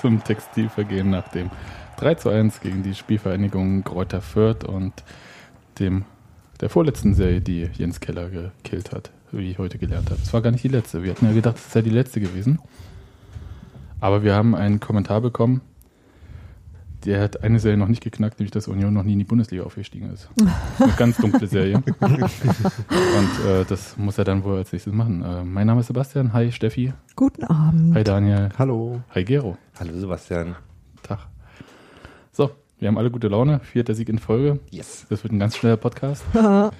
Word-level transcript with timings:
zum 0.00 0.22
Textilvergehen 0.22 1.10
nach 1.10 1.28
dem 1.28 1.50
3 1.96 2.14
zu 2.16 2.28
1 2.28 2.60
gegen 2.60 2.82
die 2.82 2.94
Spielvereinigung 2.94 3.84
Kräuter 3.84 4.20
Fürth 4.20 4.64
und 4.64 4.92
dem 5.78 6.04
der 6.60 6.70
vorletzten 6.70 7.14
Serie, 7.14 7.40
die 7.40 7.68
Jens 7.74 8.00
Keller 8.00 8.30
gekillt 8.30 8.92
hat, 8.92 9.10
wie 9.32 9.50
ich 9.50 9.58
heute 9.58 9.78
gelernt 9.78 10.10
habe. 10.10 10.20
Es 10.22 10.32
war 10.32 10.40
gar 10.40 10.50
nicht 10.50 10.64
die 10.64 10.68
letzte. 10.68 11.02
Wir 11.02 11.12
hatten 11.12 11.26
ja 11.26 11.32
gedacht, 11.32 11.56
es 11.56 11.72
sei 11.72 11.82
die 11.82 11.90
letzte 11.90 12.20
gewesen. 12.20 12.60
Aber 14.00 14.22
wir 14.22 14.34
haben 14.34 14.54
einen 14.54 14.80
Kommentar 14.80 15.20
bekommen, 15.20 15.62
der 17.04 17.20
hat 17.20 17.42
eine 17.42 17.58
Serie 17.58 17.76
noch 17.76 17.88
nicht 17.88 18.02
geknackt, 18.02 18.38
nämlich 18.38 18.52
dass 18.52 18.68
Union 18.68 18.94
noch 18.94 19.02
nie 19.02 19.12
in 19.12 19.18
die 19.18 19.24
Bundesliga 19.24 19.64
aufgestiegen 19.64 20.10
ist. 20.10 20.28
Eine 20.78 20.92
ganz 20.96 21.16
dunkle 21.18 21.46
Serie. 21.46 21.82
Und 22.00 23.46
äh, 23.46 23.64
das 23.68 23.96
muss 23.96 24.16
er 24.18 24.24
dann 24.24 24.42
wohl 24.44 24.56
als 24.56 24.72
nächstes 24.72 24.92
machen. 24.92 25.22
Äh, 25.22 25.44
mein 25.44 25.66
Name 25.66 25.80
ist 25.80 25.88
Sebastian. 25.88 26.32
Hi 26.32 26.50
Steffi. 26.50 26.92
Guten 27.14 27.44
Abend. 27.44 27.94
Hi 27.94 28.04
Daniel. 28.04 28.48
Hallo. 28.58 29.02
Hi 29.14 29.24
Gero. 29.24 29.58
Hallo 29.78 29.92
Sebastian. 29.98 30.56
Tag. 31.02 31.18
So, 32.32 32.50
wir 32.78 32.88
haben 32.88 32.96
alle 32.98 33.10
gute 33.10 33.28
Laune. 33.28 33.60
Vierter 33.60 33.94
Sieg 33.94 34.08
in 34.08 34.18
Folge. 34.18 34.60
Yes. 34.70 35.06
Das 35.10 35.22
wird 35.22 35.32
ein 35.32 35.38
ganz 35.38 35.56
schneller 35.56 35.76
Podcast. 35.76 36.24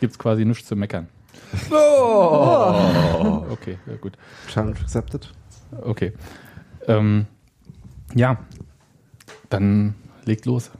Gibt's 0.00 0.18
quasi 0.18 0.44
nichts 0.44 0.68
zu 0.68 0.76
meckern. 0.76 1.08
Oh. 1.70 3.46
Okay, 3.50 3.78
ja 3.86 3.96
gut. 3.96 4.18
Challenge 4.48 4.78
accepted. 4.80 5.32
Okay. 5.82 6.12
Ähm, 6.86 7.26
ja, 8.14 8.38
dann 9.52 9.94
legt 10.24 10.46
los. 10.46 10.70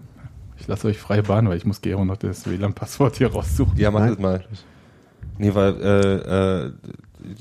Ich 0.59 0.67
lasse 0.69 0.87
euch 0.89 0.99
freie 0.99 1.23
Bahn, 1.23 1.49
weil 1.49 1.57
ich 1.57 1.65
muss 1.65 1.81
Gero 1.81 2.05
noch 2.05 2.17
das 2.17 2.49
WLAN-Passwort 2.49 3.17
hier 3.17 3.33
raussuchen. 3.33 3.77
Ja, 3.77 3.91
mach 3.91 4.01
Nein. 4.01 4.09
das 4.11 4.19
mal. 4.19 4.45
Nee, 5.39 5.55
weil 5.55 5.75
äh, 5.81 6.67
äh, 6.67 6.73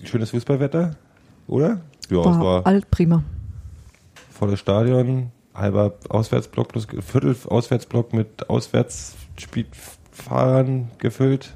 schönes 0.07 0.31
Fußballwetter, 0.31 0.95
oder? 1.47 1.81
Ja, 2.09 2.19
es 2.19 2.25
War 2.25 2.39
war 2.43 2.65
alt 2.65 2.89
prima. 2.89 3.23
volles 4.31 4.59
Stadion, 4.59 5.31
halber 5.53 5.93
Auswärtsblock, 6.09 6.69
plus 6.69 6.87
Viertel 7.05 7.35
Auswärtsblock 7.47 8.13
mit 8.13 8.49
Auswärtsspielfahrern 8.49 10.89
gefüllt. 10.97 11.55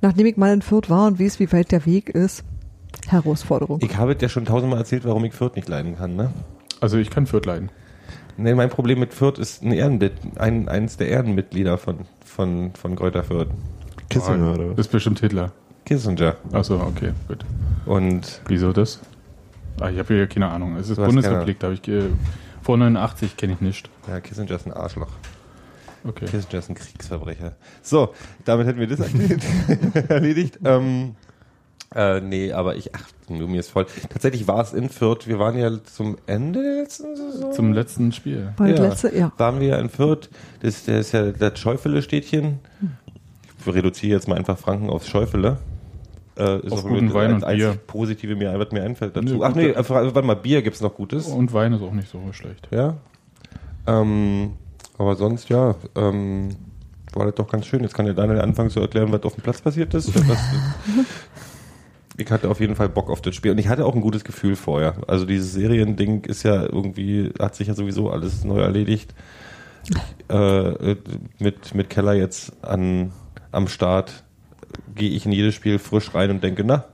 Nachdem 0.00 0.26
ich 0.26 0.36
mal 0.36 0.52
in 0.52 0.62
Fürth 0.62 0.90
war 0.90 1.06
und 1.06 1.20
weiß, 1.20 1.38
wie 1.40 1.50
weit 1.52 1.70
der 1.72 1.86
Weg 1.86 2.08
ist, 2.10 2.44
Herausforderung. 3.08 3.78
Ich 3.82 3.96
habe 3.96 4.14
dir 4.16 4.28
schon 4.28 4.44
tausendmal 4.44 4.78
erzählt, 4.80 5.04
warum 5.04 5.24
ich 5.24 5.32
Fürth 5.32 5.54
nicht 5.56 5.68
leiden 5.68 5.96
kann, 5.96 6.16
ne? 6.16 6.32
Also 6.80 6.98
ich 6.98 7.10
kann 7.10 7.26
Fürth 7.26 7.46
leiden. 7.46 7.70
Nee, 8.36 8.54
mein 8.54 8.70
Problem 8.70 8.98
mit 9.00 9.12
Fürth 9.14 9.38
ist 9.38 9.62
ein 9.62 9.72
Ehrenmit 9.72 10.12
ein, 10.36 10.68
eines 10.68 10.96
der 10.96 11.08
Ehrenmitglieder 11.08 11.78
von, 11.78 11.98
von, 12.24 12.72
von 12.74 12.96
Kräuter 12.96 13.22
Fürth. 13.22 13.48
Kissinger, 14.08 14.54
oder 14.54 14.64
Das 14.68 14.72
was? 14.78 14.86
ist 14.86 14.92
bestimmt 14.92 15.20
Hitler. 15.20 15.52
Kissinger. 15.84 16.36
Achso, 16.52 16.76
okay, 16.80 17.12
gut. 17.28 17.44
Und 17.86 18.40
Wieso 18.48 18.72
das? 18.72 19.00
Ah, 19.80 19.90
ich 19.90 19.98
habe 19.98 20.14
hier 20.14 20.26
keine 20.26 20.48
Ahnung. 20.48 20.76
Es 20.76 20.88
ist 20.90 20.96
Bundesrepublik, 20.96 21.58
da 21.58 21.66
habe 21.68 21.74
ich 21.74 21.82
ge- 21.82 22.10
vor 22.62 22.76
89 22.76 23.36
kenne 23.36 23.54
ich 23.54 23.60
nicht. 23.60 23.90
ja, 24.08 24.20
Kissinger 24.20 24.52
ist 24.52 24.66
ein 24.66 24.72
Arschloch. 24.72 25.08
Okay. 26.04 26.26
Kissinger 26.26 26.58
ist 26.58 26.68
ein 26.68 26.74
Kriegsverbrecher. 26.74 27.54
So, 27.82 28.12
damit 28.44 28.66
hätten 28.66 28.80
wir 28.80 28.86
das 28.86 29.00
erledigt. 29.00 29.44
erledigt. 30.08 30.58
Ähm, 30.64 31.14
äh, 31.94 32.20
nee, 32.20 32.52
aber 32.52 32.76
ich, 32.76 32.94
ach, 32.94 33.08
du, 33.28 33.34
mir 33.46 33.60
ist 33.60 33.70
voll. 33.70 33.86
Tatsächlich 34.10 34.46
war 34.48 34.60
es 34.62 34.72
in 34.72 34.88
Fürth. 34.88 35.26
Wir 35.26 35.38
waren 35.38 35.56
ja 35.58 35.70
zum 35.84 36.16
Ende 36.26 36.62
der 36.62 36.82
letzten 36.82 37.16
Saison. 37.16 37.52
Zum 37.52 37.72
letzten 37.72 38.12
Spiel. 38.12 38.52
War 38.56 38.68
das 38.68 38.78
Ja. 38.78 38.84
letzte, 38.88 39.16
ja. 39.16 39.32
waren 39.36 39.60
wir 39.60 39.68
ja 39.68 39.78
in 39.78 39.88
Fürth. 39.88 40.28
Das, 40.60 40.84
das 40.84 40.96
ist 41.06 41.12
ja 41.12 41.30
das 41.32 41.58
Scheufele-Städtchen. 41.58 42.58
Ich 43.64 43.72
reduziere 43.72 44.12
jetzt 44.16 44.28
mal 44.28 44.36
einfach 44.36 44.58
Franken 44.58 44.90
aufs 44.90 45.08
Scheufele. 45.08 45.58
Äh, 46.36 46.60
ist 46.60 46.72
Auf 46.72 46.84
auch 46.84 46.88
guten 46.88 47.06
das 47.08 47.14
Wein 47.14 47.34
und 47.34 47.46
Bier. 47.46 47.78
Positive, 47.86 48.34
mir, 48.36 48.58
was 48.58 48.72
mir 48.72 48.82
einfällt 48.82 49.14
dazu. 49.14 49.34
Nö, 49.36 49.40
Ach 49.44 49.54
nee, 49.54 49.68
äh, 49.68 49.88
warte 49.88 50.22
mal, 50.22 50.34
Bier 50.34 50.62
gibt's 50.62 50.80
noch 50.80 50.94
Gutes. 50.94 51.26
Und 51.26 51.52
Wein 51.52 51.74
ist 51.74 51.82
auch 51.82 51.92
nicht 51.92 52.08
so 52.08 52.20
schlecht. 52.32 52.68
Ja. 52.70 52.96
Ähm, 53.86 54.52
aber 54.96 55.16
sonst, 55.16 55.48
ja, 55.50 55.74
ähm, 55.94 56.56
war 57.12 57.26
das 57.26 57.34
doch 57.34 57.48
ganz 57.50 57.66
schön. 57.66 57.82
Jetzt 57.82 57.94
kann 57.94 58.06
der 58.06 58.14
Daniel 58.14 58.40
anfangen 58.40 58.70
zu 58.70 58.80
erklären, 58.80 59.12
was 59.12 59.22
auf 59.24 59.34
dem 59.34 59.42
Platz 59.42 59.60
passiert 59.60 59.92
ist. 59.92 60.10
Ich 62.16 62.30
hatte 62.30 62.50
auf 62.50 62.60
jeden 62.60 62.76
Fall 62.76 62.88
Bock 62.88 63.08
auf 63.10 63.22
das 63.22 63.34
Spiel 63.34 63.52
und 63.52 63.58
ich 63.58 63.68
hatte 63.68 63.86
auch 63.86 63.94
ein 63.94 64.00
gutes 64.02 64.24
Gefühl 64.24 64.56
vorher. 64.56 64.96
Also 65.06 65.24
dieses 65.24 65.52
Seriending 65.52 66.24
ist 66.24 66.42
ja 66.42 66.62
irgendwie, 66.62 67.32
hat 67.38 67.54
sich 67.54 67.68
ja 67.68 67.74
sowieso 67.74 68.10
alles 68.10 68.44
neu 68.44 68.60
erledigt. 68.60 69.14
Äh, 70.28 70.96
mit, 71.38 71.74
mit 71.74 71.90
Keller 71.90 72.12
jetzt 72.12 72.52
an, 72.62 73.12
am 73.50 73.66
Start 73.66 74.24
gehe 74.94 75.10
ich 75.10 75.26
in 75.26 75.32
jedes 75.32 75.54
Spiel 75.54 75.78
frisch 75.78 76.14
rein 76.14 76.30
und 76.30 76.42
denke, 76.44 76.64
na, 76.64 76.84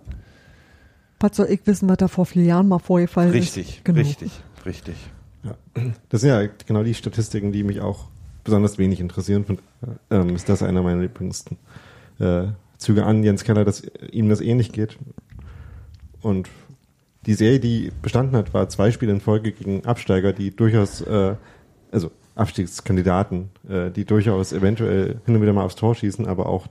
Was 1.21 1.37
soll 1.37 1.47
ich 1.51 1.67
wissen, 1.67 1.89
was 1.89 1.99
da 1.99 2.09
vor 2.09 2.27
vier 2.27 2.45
Jahren 2.45 2.69
mal 2.69 2.79
vorgefallen 2.79 3.31
richtig, 3.31 3.79
ist? 3.79 3.85
Genau. 3.85 3.99
richtig, 3.99 4.33
richtig. 4.65 4.95
Ja. 5.43 5.57
Das 6.09 6.21
sind 6.23 6.31
ja 6.31 6.49
genau 6.67 6.83
die 6.83 6.95
Statistiken, 6.95 7.53
die 7.53 7.63
mich 7.63 7.81
auch 7.81 8.07
besonders 8.45 8.79
wenig 8.79 9.01
interessieren. 9.01 9.59
Ähm, 10.11 10.35
ist 10.35 10.49
das 10.49 10.63
einer 10.63 10.83
meiner 10.83 11.03
liebsten 11.03 11.59
äh, 12.19 12.45
Züge 12.79 13.05
an 13.05 13.23
Jens 13.23 13.45
Keller, 13.45 13.65
dass 13.65 13.83
ihm 14.11 14.29
das 14.29 14.41
ähnlich 14.41 14.73
geht. 14.73 14.99
Und 16.23 16.49
die 17.27 17.35
Serie, 17.35 17.61
die 17.61 17.93
bestanden 18.01 18.37
hat, 18.37 18.55
war 18.55 18.69
zwei 18.69 18.91
Spiele 18.91 19.13
in 19.13 19.21
Folge 19.21 19.53
gegen 19.53 19.85
Absteiger, 19.85 20.33
die 20.33 20.55
durchaus, 20.55 21.01
äh, 21.03 21.35
also 21.91 22.11
Abstiegskandidaten, 22.37 23.51
äh, 23.69 23.91
die 23.91 24.05
durchaus 24.05 24.53
eventuell 24.53 25.21
hin 25.27 25.35
und 25.35 25.43
wieder 25.43 25.53
mal 25.53 25.65
aufs 25.65 25.77
Tor 25.77 25.95
schießen, 25.95 26.27
aber 26.27 26.47
auch 26.47 26.69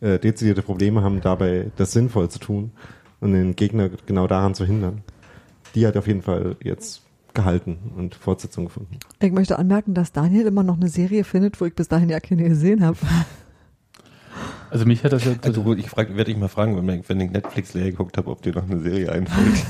äh, 0.00 0.18
dezidierte 0.18 0.62
Probleme 0.62 1.02
haben, 1.02 1.20
dabei 1.20 1.70
das 1.76 1.92
sinnvoll 1.92 2.30
zu 2.30 2.38
tun 2.38 2.72
und 3.20 3.32
den 3.32 3.56
Gegner 3.56 3.90
genau 4.06 4.26
daran 4.26 4.54
zu 4.54 4.64
hindern. 4.64 5.02
Die 5.74 5.86
hat 5.86 5.96
auf 5.96 6.06
jeden 6.06 6.22
Fall 6.22 6.56
jetzt 6.62 7.02
gehalten 7.34 7.92
und 7.96 8.14
Fortsetzung 8.14 8.66
gefunden. 8.66 8.98
Ich 9.20 9.32
möchte 9.32 9.58
anmerken, 9.58 9.94
dass 9.94 10.12
Daniel 10.12 10.46
immer 10.46 10.62
noch 10.62 10.76
eine 10.76 10.88
Serie 10.88 11.24
findet, 11.24 11.60
wo 11.60 11.64
ich 11.64 11.74
bis 11.74 11.88
dahin 11.88 12.08
ja 12.08 12.20
keine 12.20 12.44
gesehen 12.48 12.84
habe. 12.84 12.98
Also 14.72 14.86
mich 14.86 15.04
hat 15.04 15.12
das 15.12 15.24
ja 15.24 15.32
Also 15.42 15.62
gut, 15.62 15.78
ich 15.78 15.88
frag, 15.90 16.08
werde 16.16 16.24
dich 16.32 16.36
mal 16.36 16.48
fragen, 16.48 16.76
wenn, 16.76 17.00
ich- 17.00 17.08
wenn 17.08 17.20
ich 17.20 17.30
Netflix 17.30 17.74
leer 17.74 17.90
geguckt 17.90 18.16
habe, 18.16 18.30
ob 18.30 18.40
dir 18.42 18.52
noch 18.54 18.64
eine 18.68 18.80
Serie 18.80 19.12
einfällt. 19.12 19.64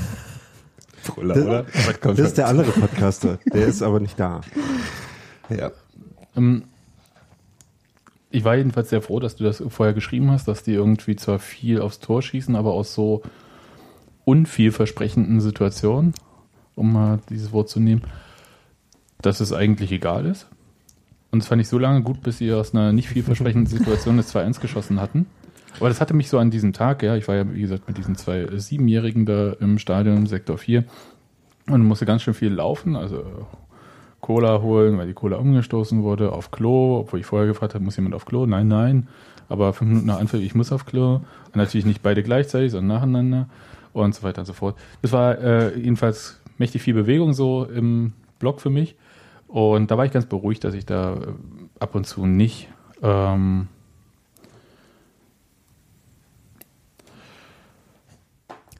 Brüller, 1.07 1.35
Das- 1.35 1.43
oder? 1.45 1.65
Das 2.13 2.19
ist 2.19 2.37
der 2.37 2.47
andere 2.47 2.71
Podcaster, 2.71 3.37
der 3.53 3.67
ist 3.67 3.81
aber 3.81 3.99
nicht 3.99 4.17
da. 4.17 4.39
ja. 5.49 5.71
Ähm, 6.37 6.63
ich 8.31 8.43
war 8.45 8.55
jedenfalls 8.55 8.89
sehr 8.89 9.01
froh, 9.01 9.19
dass 9.19 9.35
du 9.35 9.43
das 9.43 9.61
vorher 9.67 9.93
geschrieben 9.93 10.31
hast, 10.31 10.47
dass 10.47 10.63
die 10.63 10.71
irgendwie 10.73 11.15
zwar 11.17 11.37
viel 11.39 11.81
aufs 11.81 11.99
Tor 11.99 12.21
schießen, 12.21 12.55
aber 12.55 12.73
aus 12.73 12.93
so 12.93 13.21
unvielversprechenden 14.25 15.41
Situationen, 15.41 16.13
um 16.75 16.93
mal 16.93 17.19
dieses 17.29 17.51
Wort 17.51 17.69
zu 17.69 17.79
nehmen, 17.79 18.01
dass 19.21 19.39
es 19.41 19.51
eigentlich 19.53 19.91
egal 19.91 20.25
ist. 20.25 20.47
Und 21.33 21.39
das 21.39 21.47
fand 21.47 21.59
ich 21.59 21.67
so 21.67 21.79
lange 21.79 22.03
gut, 22.03 22.21
bis 22.21 22.37
sie 22.37 22.53
aus 22.53 22.75
einer 22.75 22.93
nicht 22.93 23.07
vielversprechenden 23.07 23.65
Situation 23.77 24.17
das 24.17 24.35
2-1 24.35 24.61
geschossen 24.61 25.01
hatten. 25.01 25.25
Aber 25.79 25.89
das 25.89 25.99
hatte 25.99 26.13
mich 26.13 26.29
so 26.29 26.37
an 26.37 26.51
diesem 26.51 26.73
Tag, 26.73 27.01
ja, 27.01 27.15
ich 27.15 27.27
war 27.27 27.33
ja, 27.33 27.51
wie 27.51 27.61
gesagt, 27.61 27.87
mit 27.87 27.97
diesen 27.97 28.15
zwei 28.15 28.41
äh, 28.41 28.59
Siebenjährigen 28.59 29.25
da 29.25 29.53
im 29.53 29.79
Stadion, 29.79 30.27
Sektor 30.27 30.59
4, 30.59 30.83
und 31.71 31.83
musste 31.83 32.05
ganz 32.05 32.21
schön 32.21 32.35
viel 32.35 32.53
laufen, 32.53 32.95
also 32.95 33.47
Cola 34.21 34.61
holen, 34.61 34.99
weil 34.99 35.07
die 35.07 35.15
Cola 35.15 35.37
umgestoßen 35.37 36.03
wurde, 36.03 36.33
auf 36.33 36.51
Klo, 36.51 36.99
obwohl 36.99 37.19
ich 37.19 37.25
vorher 37.25 37.47
gefragt 37.47 37.73
habe, 37.73 37.83
muss 37.83 37.95
jemand 37.95 38.13
auf 38.13 38.25
Klo? 38.25 38.45
Nein, 38.45 38.67
nein. 38.67 39.07
Aber 39.49 39.73
fünf 39.73 39.89
Minuten 39.89 40.05
nach 40.05 40.19
Anfang, 40.19 40.39
ich 40.39 40.53
muss 40.53 40.71
auf 40.71 40.85
Klo. 40.85 41.15
Und 41.15 41.55
natürlich 41.55 41.87
nicht 41.87 42.03
beide 42.03 42.21
gleichzeitig, 42.21 42.71
sondern 42.71 42.95
nacheinander 42.95 43.49
und 43.91 44.13
so 44.13 44.21
weiter 44.21 44.41
und 44.41 44.45
so 44.45 44.53
fort. 44.53 44.77
Das 45.01 45.11
war 45.11 45.39
äh, 45.39 45.75
jedenfalls 45.79 46.39
mächtig 46.59 46.83
viel 46.83 46.93
Bewegung 46.93 47.33
so 47.33 47.65
im 47.65 48.13
Block 48.37 48.61
für 48.61 48.69
mich. 48.69 48.95
Und 49.53 49.91
da 49.91 49.99
war 49.99 50.05
ich 50.05 50.11
ganz 50.11 50.25
beruhigt, 50.25 50.63
dass 50.63 50.73
ich 50.73 50.83
da 50.83 51.13
äh, 51.13 51.27
ab 51.79 51.93
und 51.93 52.07
zu 52.07 52.25
nicht 52.25 52.69
ähm, 53.03 53.67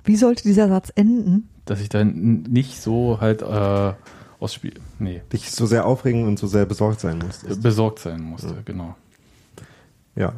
Wie 0.04 0.16
sollte 0.16 0.42
dieser 0.42 0.68
Satz 0.68 0.92
enden? 0.96 1.48
dass 1.66 1.80
ich 1.80 1.90
da 1.90 2.02
n- 2.02 2.42
nicht 2.50 2.82
so 2.82 3.20
halt 3.22 3.42
äh, 3.44 3.94
aus 4.40 4.54
Spiel, 4.54 4.74
nee, 5.00 5.22
Dich 5.32 5.52
so 5.52 5.66
sehr 5.68 5.86
aufregen 5.86 6.26
und 6.28 6.38
so 6.40 6.48
sehr 6.48 6.66
besorgt 6.66 7.00
sein 7.00 7.20
musst. 7.20 7.62
besorgt 7.62 8.00
sein 8.00 8.22
musste, 8.22 8.64
genau. 8.66 8.96
Ja. 10.16 10.34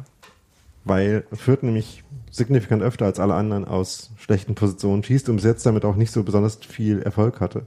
Weil 0.84 1.24
Fürth 1.32 1.64
nämlich 1.64 2.04
signifikant 2.30 2.82
öfter 2.82 3.06
als 3.06 3.18
alle 3.18 3.34
anderen 3.34 3.64
aus 3.64 4.10
schlechten 4.18 4.54
Positionen 4.54 5.02
schießt 5.02 5.30
und 5.30 5.36
bis 5.36 5.44
jetzt 5.46 5.64
damit 5.66 5.84
auch 5.86 5.96
nicht 5.96 6.12
so 6.12 6.22
besonders 6.22 6.56
viel 6.56 7.00
Erfolg 7.02 7.40
hatte. 7.40 7.64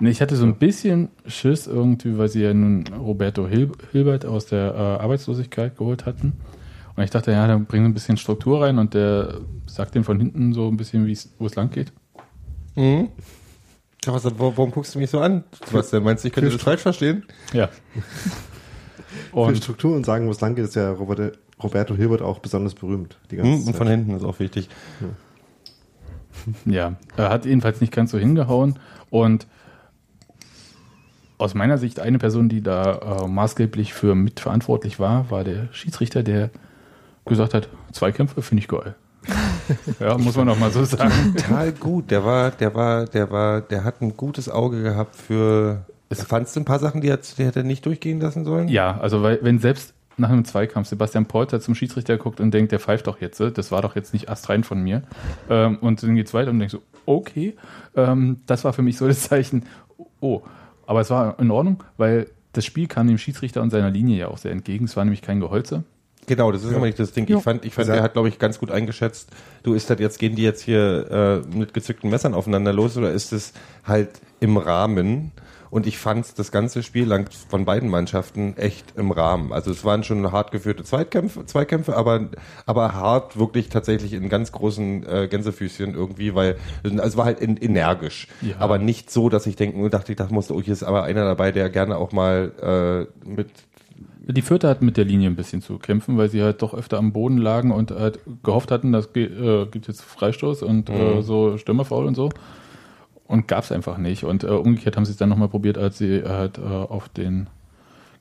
Nee, 0.00 0.10
Ich 0.10 0.20
hatte 0.20 0.36
so 0.36 0.44
ein 0.44 0.56
bisschen 0.56 1.08
Schiss 1.26 1.66
irgendwie, 1.66 2.16
weil 2.18 2.28
sie 2.28 2.42
ja 2.42 2.54
nun 2.54 2.84
Roberto 2.86 3.48
Hil 3.48 3.70
Hilbert 3.92 4.24
aus 4.24 4.46
der 4.46 4.74
äh, 4.74 4.78
Arbeitslosigkeit 5.02 5.76
geholt 5.76 6.06
hatten. 6.06 6.34
Und 6.94 7.02
ich 7.04 7.10
dachte, 7.10 7.32
ja, 7.32 7.46
da 7.46 7.56
bringen 7.58 7.84
wir 7.84 7.90
ein 7.90 7.94
bisschen 7.94 8.16
Struktur 8.16 8.62
rein 8.62 8.78
und 8.78 8.94
der 8.94 9.40
sagt 9.66 9.94
dem 9.94 10.04
von 10.04 10.18
hinten 10.18 10.52
so 10.52 10.68
ein 10.68 10.76
bisschen, 10.76 11.06
wo 11.38 11.46
es 11.46 11.54
lang 11.54 11.70
geht. 11.70 11.92
Mhm. 12.76 13.08
Ja, 14.04 14.12
was, 14.14 14.24
wa- 14.24 14.30
warum 14.36 14.70
guckst 14.70 14.94
du 14.94 14.98
mich 15.00 15.10
so 15.10 15.18
an? 15.20 15.44
Was 15.72 15.90
denn? 15.90 16.02
Meinst 16.04 16.22
du, 16.24 16.28
ich 16.28 16.34
könnte 16.34 16.50
das 16.50 16.62
falsch 16.62 16.82
verstehen? 16.82 17.24
Ja. 17.52 17.68
Für 19.30 19.36
Und 19.36 19.56
Struktur 19.56 19.96
und 19.96 20.06
sagen, 20.06 20.26
wo 20.26 20.30
es 20.30 20.40
lang 20.40 20.54
geht, 20.54 20.64
ist 20.64 20.76
ja 20.76 20.90
Robert, 20.92 21.38
Roberto 21.62 21.94
Hilbert 21.96 22.22
auch 22.22 22.38
besonders 22.38 22.74
berühmt. 22.74 23.18
Die 23.30 23.36
ganze 23.36 23.50
Mhm, 23.50 23.56
und 23.58 23.64
Zeit. 23.66 23.76
von 23.76 23.88
hinten 23.88 24.14
ist 24.16 24.24
auch 24.24 24.38
wichtig. 24.38 24.68
Ja, 26.64 26.96
er 27.16 27.30
hat 27.30 27.44
jedenfalls 27.46 27.80
nicht 27.80 27.92
ganz 27.92 28.10
so 28.12 28.18
hingehauen. 28.18 28.78
Und 29.10 29.46
aus 31.38 31.54
meiner 31.54 31.78
Sicht 31.78 32.00
eine 32.00 32.18
Person, 32.18 32.48
die 32.48 32.62
da 32.62 33.22
äh, 33.22 33.28
maßgeblich 33.28 33.94
für 33.94 34.14
mitverantwortlich 34.14 34.98
war, 34.98 35.30
war 35.30 35.44
der 35.44 35.68
Schiedsrichter, 35.72 36.22
der 36.22 36.50
gesagt 37.24 37.54
hat, 37.54 37.68
Zweikämpfe 37.92 38.42
finde 38.42 38.62
ich 38.62 38.68
geil. 38.68 38.94
ja, 40.00 40.16
muss 40.18 40.36
man 40.36 40.48
auch 40.48 40.58
mal 40.58 40.70
so 40.70 40.84
sagen. 40.84 41.34
Total 41.36 41.72
gut. 41.72 42.10
Der 42.10 42.24
war, 42.24 42.50
der 42.50 42.74
war, 42.74 43.04
der 43.04 43.30
war, 43.30 43.60
der 43.60 43.84
hat 43.84 44.00
ein 44.00 44.16
gutes 44.16 44.48
Auge 44.48 44.82
gehabt 44.82 45.16
für. 45.16 45.84
Fandst 46.10 46.56
du 46.56 46.60
ein 46.60 46.64
paar 46.64 46.78
Sachen, 46.78 47.02
die, 47.02 47.12
hat, 47.12 47.36
die 47.36 47.44
hätte 47.44 47.60
er 47.60 47.64
nicht 47.64 47.84
durchgehen 47.84 48.18
lassen 48.18 48.44
sollen? 48.44 48.68
Ja, 48.68 48.98
also 48.98 49.22
weil, 49.22 49.40
wenn 49.42 49.58
selbst 49.58 49.92
nach 50.16 50.30
einem 50.30 50.44
Zweikampf 50.44 50.88
Sebastian 50.88 51.26
Polter 51.26 51.60
zum 51.60 51.74
Schiedsrichter 51.74 52.16
guckt 52.16 52.40
und 52.40 52.52
denkt, 52.52 52.72
der 52.72 52.80
pfeift 52.80 53.06
doch 53.06 53.20
jetzt, 53.20 53.40
äh, 53.40 53.52
das 53.52 53.70
war 53.70 53.82
doch 53.82 53.94
jetzt 53.94 54.14
nicht 54.14 54.30
astrein 54.30 54.64
von 54.64 54.82
mir. 54.82 55.02
Ähm, 55.50 55.76
und 55.80 56.02
dann 56.02 56.14
geht's 56.14 56.32
weiter 56.32 56.50
und 56.50 56.58
denkt 56.58 56.72
so, 56.72 56.82
okay, 57.04 57.56
ähm, 57.94 58.40
das 58.46 58.64
war 58.64 58.72
für 58.72 58.82
mich 58.82 58.96
so 58.96 59.06
das 59.06 59.20
Zeichen, 59.20 59.66
oh, 60.20 60.42
aber 60.88 61.02
es 61.02 61.10
war 61.10 61.38
in 61.38 61.50
Ordnung, 61.50 61.84
weil 61.98 62.28
das 62.54 62.64
Spiel 62.64 62.86
kam 62.88 63.06
dem 63.06 63.18
Schiedsrichter 63.18 63.60
und 63.60 63.68
seiner 63.70 63.90
Linie 63.90 64.16
ja 64.18 64.28
auch 64.28 64.38
sehr 64.38 64.52
entgegen. 64.52 64.86
Es 64.86 64.96
war 64.96 65.04
nämlich 65.04 65.20
kein 65.20 65.38
Geholze. 65.38 65.84
Genau, 66.26 66.50
das 66.50 66.64
ist 66.64 66.72
immer 66.72 66.86
nicht 66.86 66.98
das 66.98 67.12
Ding. 67.12 67.26
Ja. 67.28 67.36
Ich 67.38 67.42
fand, 67.42 67.64
ich 67.64 67.74
fand, 67.74 67.88
Ja. 67.88 67.94
der 67.94 68.02
hat, 68.02 68.14
glaube 68.14 68.28
ich, 68.28 68.38
ganz 68.38 68.58
gut 68.58 68.70
eingeschätzt. 68.70 69.30
Du 69.62 69.74
ist 69.74 69.88
das 69.90 69.98
jetzt, 70.00 70.18
gehen 70.18 70.34
die 70.34 70.42
jetzt 70.42 70.62
hier 70.62 71.44
äh, 71.44 71.56
mit 71.56 71.74
gezückten 71.74 72.08
Messern 72.10 72.32
aufeinander 72.34 72.72
los 72.72 72.96
oder 72.96 73.12
ist 73.12 73.32
es 73.32 73.52
halt 73.84 74.10
im 74.40 74.56
Rahmen? 74.56 75.32
Und 75.70 75.86
ich 75.86 75.98
fand 75.98 76.38
das 76.38 76.50
ganze 76.52 76.82
Spiel 76.82 77.06
lang 77.06 77.28
von 77.48 77.64
beiden 77.64 77.88
Mannschaften 77.88 78.56
echt 78.56 78.94
im 78.96 79.10
Rahmen. 79.10 79.52
Also 79.52 79.70
es 79.70 79.84
waren 79.84 80.04
schon 80.04 80.30
hart 80.32 80.50
geführte 80.50 80.84
Zweitkämpfe, 80.84 81.44
Zweikämpfe, 81.46 81.96
aber, 81.96 82.28
aber 82.66 82.94
hart 82.94 83.38
wirklich 83.38 83.68
tatsächlich 83.68 84.12
in 84.12 84.28
ganz 84.28 84.52
großen 84.52 85.06
äh, 85.06 85.28
Gänsefüßchen 85.28 85.94
irgendwie, 85.94 86.34
weil 86.34 86.56
also 86.82 86.98
es 86.98 87.16
war 87.16 87.24
halt 87.26 87.40
in, 87.40 87.56
energisch. 87.56 88.28
Ja. 88.40 88.56
Aber 88.58 88.78
nicht 88.78 89.10
so, 89.10 89.28
dass 89.28 89.46
ich 89.46 89.56
denken 89.56 89.88
dachte, 89.90 90.12
ich 90.12 90.16
dachte, 90.16 90.34
musste, 90.34 90.54
oh, 90.54 90.62
hier 90.62 90.72
ist 90.72 90.82
aber 90.82 91.04
einer 91.04 91.24
dabei, 91.24 91.52
der 91.52 91.70
gerne 91.70 91.96
auch 91.96 92.12
mal 92.12 93.08
äh, 93.24 93.28
mit 93.28 93.48
Die 94.26 94.42
Vierte 94.42 94.68
hat 94.68 94.82
mit 94.82 94.96
der 94.96 95.04
Linie 95.04 95.28
ein 95.28 95.36
bisschen 95.36 95.62
zu 95.62 95.78
kämpfen, 95.78 96.18
weil 96.18 96.28
sie 96.28 96.42
halt 96.42 96.62
doch 96.62 96.74
öfter 96.74 96.98
am 96.98 97.12
Boden 97.12 97.38
lagen 97.38 97.72
und 97.72 97.90
halt 97.90 98.20
gehofft 98.42 98.70
hatten, 98.70 98.92
das 98.92 99.08
äh, 99.14 99.66
gibt 99.70 99.88
jetzt 99.88 100.02
Freistoß 100.02 100.62
und 100.62 100.90
äh, 100.90 101.22
so 101.22 101.56
Stürmerfaul 101.56 102.06
und 102.06 102.14
so. 102.14 102.30
Und 103.28 103.46
gab 103.46 103.62
es 103.62 103.70
einfach 103.70 103.98
nicht. 103.98 104.24
Und 104.24 104.42
äh, 104.42 104.48
umgekehrt 104.48 104.96
haben 104.96 105.04
sie 105.04 105.12
es 105.12 105.18
dann 105.18 105.28
nochmal 105.28 105.48
probiert, 105.48 105.78
als 105.78 105.98
sie 105.98 106.24
halt 106.24 106.58
äh, 106.58 106.62
auf 106.62 107.08
den 107.10 107.48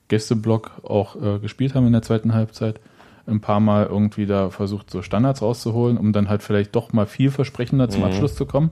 Gästeblock 0.09 0.83
auch 0.83 1.15
äh, 1.15 1.39
gespielt 1.39 1.73
haben 1.73 1.87
in 1.87 1.93
der 1.93 2.01
zweiten 2.01 2.33
Halbzeit. 2.33 2.79
Ein 3.25 3.41
paar 3.41 3.59
Mal 3.59 3.85
irgendwie 3.85 4.25
da 4.25 4.49
versucht, 4.49 4.91
so 4.91 5.01
Standards 5.01 5.41
rauszuholen, 5.41 5.97
um 5.97 6.13
dann 6.13 6.29
halt 6.29 6.43
vielleicht 6.43 6.75
doch 6.75 6.93
mal 6.93 7.05
vielversprechender 7.05 7.89
zum 7.89 8.03
Abschluss 8.03 8.35
zu 8.35 8.45
kommen. 8.45 8.71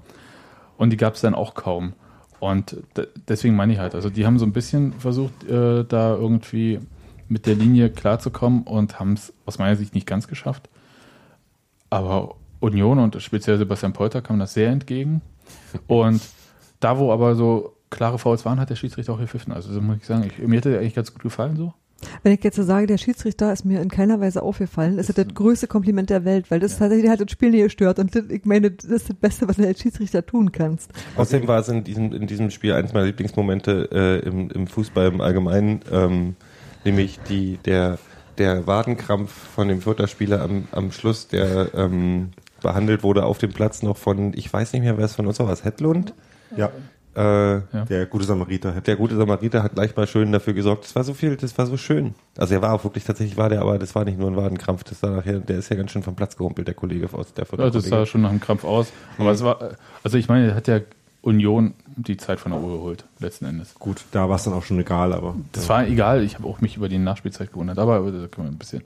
Und 0.78 0.92
die 0.92 0.98
gab 0.98 1.16
es 1.16 1.22
dann 1.22 1.36
auch 1.36 1.56
kaum. 1.56 1.94
Und 2.40 2.78
deswegen 3.28 3.56
meine 3.56 3.74
ich 3.74 3.80
halt, 3.80 3.96
also 3.96 4.10
die 4.10 4.26
haben 4.26 4.38
so 4.38 4.46
ein 4.46 4.54
bisschen 4.54 4.94
versucht, 4.94 5.46
äh, 5.46 5.84
da 5.86 6.16
irgendwie 6.16 6.80
mit 7.28 7.46
der 7.46 7.56
Linie 7.56 7.90
klarzukommen 7.90 8.64
und 8.64 9.00
haben 9.00 9.14
es 9.14 9.34
aus 9.46 9.58
meiner 9.58 9.76
Sicht 9.76 9.96
nicht 9.96 10.06
ganz 10.06 10.28
geschafft. 10.28 10.70
Aber 11.90 12.36
Union 12.60 13.00
und 13.00 13.22
speziell 13.22 13.58
Sebastian 13.58 13.94
Polter 13.94 14.22
kam 14.22 14.40
das 14.40 14.54
sehr 14.54 14.70
entgegen. 14.70 15.22
Und 15.88 16.22
da, 16.80 17.00
wo 17.00 17.12
aber 17.12 17.36
so 17.36 17.76
klare 17.90 18.20
Fouls 18.20 18.46
waren, 18.46 18.60
hat 18.60 18.70
der 18.70 18.76
Schiedsrichter 18.76 19.14
auch 19.14 19.20
gepfiffen. 19.20 19.54
Also 19.54 19.74
so 19.74 19.82
muss 19.82 19.98
ich 19.98 20.06
sagen, 20.06 20.26
ich, 20.26 20.38
mir 20.46 20.58
hätte 20.58 20.72
der 20.72 20.80
eigentlich 20.80 20.96
ganz 20.96 21.12
gut 21.14 21.24
gefallen 21.24 21.56
so. 21.56 21.74
Wenn 22.24 22.34
ich 22.34 22.44
jetzt 22.44 22.58
so 22.58 22.64
sage, 22.64 22.88
der 22.88 22.98
Schiedsrichter 22.98 23.52
ist 23.54 23.66
mir 23.66 23.82
in 23.82 23.90
keiner 23.90 24.20
Weise 24.20 24.44
aufgefallen, 24.44 25.00
ist 25.00 25.10
das 25.10 25.16
das 25.16 25.34
größte 25.34 25.68
Kompliment 25.68 26.10
der 26.10 26.26
Welt, 26.26 26.52
weil 26.52 26.60
das 26.60 26.78
tatsächlich 26.78 27.10
hat 27.10 27.22
das 27.22 27.32
Spiel 27.32 27.52
nie 27.52 27.62
gestört 27.62 28.00
und 28.00 28.14
das, 28.16 28.26
ich 28.30 28.46
meine, 28.46 28.72
das 28.72 28.86
ist 28.86 29.10
das 29.10 29.16
Beste, 29.16 29.48
was 29.48 29.56
du 29.56 29.66
als 29.66 29.80
Schiedsrichter 29.80 30.26
tun 30.26 30.52
kannst. 30.52 30.92
Außerdem 31.16 31.48
war 31.48 31.60
es 31.60 31.70
in 31.70 31.84
diesem, 31.84 32.12
in 32.14 32.28
diesem 32.28 32.52
Spiel 32.52 32.74
eins 32.74 32.94
meiner 32.94 33.06
Lieblingsmomente 33.06 33.90
äh, 33.92 34.28
im, 34.28 34.50
im 34.52 34.68
Fußball 34.68 35.08
im 35.08 35.22
Allgemeinen, 35.22 35.80
ähm, 35.92 36.36
nämlich 36.84 37.20
die, 37.30 37.58
der, 37.66 37.98
der 38.38 38.68
Wadenkrampf 38.68 39.32
von 39.32 39.70
dem 39.70 39.82
Fürther 39.82 40.08
Spieler 40.08 40.42
am, 40.42 40.68
am 40.72 40.92
Schluss, 40.92 41.28
der 41.28 41.74
ähm, 41.74 42.32
behandelt 42.66 43.04
wurde 43.04 43.24
auf 43.26 43.38
dem 43.38 43.54
Platz 43.54 43.82
noch 43.84 43.98
von, 43.98 44.34
ich 44.36 44.52
weiß 44.52 44.74
nicht 44.74 44.82
mehr, 44.84 44.98
wer 44.98 45.06
es 45.06 45.16
von 45.16 45.26
uns 45.28 45.40
war, 45.40 45.48
was 45.48 45.64
Hedlund? 45.64 46.14
Ja, 46.58 46.70
Äh, 47.16 47.62
der 47.90 48.08
gute 48.08 48.26
Samariter 48.26 48.72
hätte. 48.72 48.82
der 48.82 48.98
gute 48.98 49.16
Samariter 49.16 49.64
hat 49.64 49.76
gleich 49.76 49.96
mal 49.96 50.06
schön 50.06 50.34
dafür 50.34 50.54
gesorgt. 50.54 50.84
Das 50.84 50.96
war 50.98 51.04
so 51.06 51.14
viel, 51.14 51.38
das 51.38 51.58
war 51.58 51.66
so 51.66 51.78
schön. 51.78 52.14
Also 52.38 52.56
er 52.56 52.62
war 52.62 52.74
auch 52.74 52.84
wirklich 52.84 53.06
tatsächlich 53.06 53.38
war 53.38 53.48
der, 53.48 53.62
aber 53.62 53.80
das 53.80 53.96
war 53.96 54.04
nicht 54.04 54.20
nur 54.20 54.30
ein 54.30 54.36
Wadenkrampf. 54.36 54.84
Das 54.84 55.02
war 55.02 55.12
nachher, 55.12 55.40
der 55.40 55.60
ist 55.60 55.70
ja 55.70 55.78
ganz 55.78 55.92
schön 55.92 56.04
vom 56.04 56.16
Platz 56.16 56.36
gehumpelt, 56.36 56.68
der 56.68 56.76
Kollege 56.76 57.08
aus 57.14 57.34
der 57.34 57.46
Fürther 57.46 57.64
Ja, 57.64 57.70
das 57.70 57.84
Kollege. 57.86 57.96
sah 58.02 58.06
schon 58.06 58.22
nach 58.24 58.32
einem 58.32 58.42
Krampf 58.42 58.66
aus. 58.66 58.92
Aber 59.18 59.32
es 59.32 59.42
war, 59.44 59.78
also 60.04 60.18
ich 60.18 60.28
meine, 60.28 60.54
hat 60.56 60.68
ja 60.68 60.82
Union 61.22 61.74
die 61.96 62.18
Zeit 62.18 62.42
von 62.42 62.52
der 62.52 62.60
Uhr 62.60 62.78
geholt, 62.80 63.06
letzten 63.20 63.46
Endes. 63.46 63.76
Gut, 63.76 64.04
da 64.12 64.28
war 64.28 64.36
es 64.36 64.44
dann 64.44 64.54
auch 64.54 64.64
schon 64.64 64.78
egal, 64.80 65.14
aber. 65.14 65.36
Das 65.54 65.70
war 65.70 65.88
egal, 65.88 66.22
ich 66.22 66.36
habe 66.36 66.46
auch 66.50 66.60
mich 66.60 66.76
über 66.76 66.90
die 66.90 66.98
Nachspielzeit 66.98 67.54
gewundert, 67.54 67.80
aber 67.80 68.00
da 68.12 68.28
können 68.28 68.48
wir 68.48 68.52
ein 68.52 68.58
bisschen, 68.58 68.84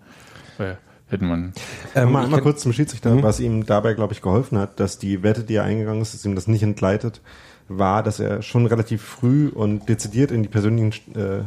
äh, 0.59 0.75
hätten 1.09 1.27
man, 1.27 1.53
Ähm, 1.95 2.11
mal, 2.11 2.27
mal 2.27 2.41
kurz 2.41 2.61
zum 2.61 2.73
Schiedsrichter, 2.73 3.21
was 3.23 3.39
ihm 3.39 3.65
dabei, 3.65 3.93
glaube 3.93 4.13
ich, 4.13 4.21
geholfen 4.21 4.57
hat, 4.57 4.79
dass 4.79 4.97
die 4.97 5.23
Wette, 5.23 5.43
die 5.43 5.55
er 5.55 5.63
eingegangen 5.63 6.01
ist, 6.01 6.13
dass 6.13 6.25
ihm 6.25 6.35
das 6.35 6.47
nicht 6.47 6.63
entgleitet, 6.63 7.21
war, 7.67 8.01
dass 8.03 8.19
er 8.19 8.41
schon 8.41 8.65
relativ 8.65 9.01
früh 9.01 9.47
und 9.49 9.87
dezidiert 9.89 10.31
in 10.31 10.43
die 10.43 10.49
persönlichen, 10.49 11.15
äh, 11.15 11.43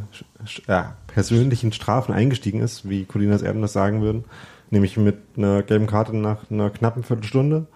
ja, 0.67 0.95
persönlichen 1.07 1.73
Strafen 1.73 2.13
eingestiegen 2.13 2.61
ist, 2.61 2.89
wie 2.89 3.05
Colinas 3.05 3.41
Erben 3.41 3.61
das 3.61 3.73
sagen 3.73 4.01
würden, 4.01 4.23
nämlich 4.69 4.97
mit 4.97 5.17
einer 5.37 5.63
gelben 5.63 5.87
Karte 5.87 6.15
nach 6.15 6.49
einer 6.49 6.69
knappen 6.69 7.03
Viertelstunde, 7.03 7.67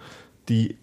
die 0.49 0.77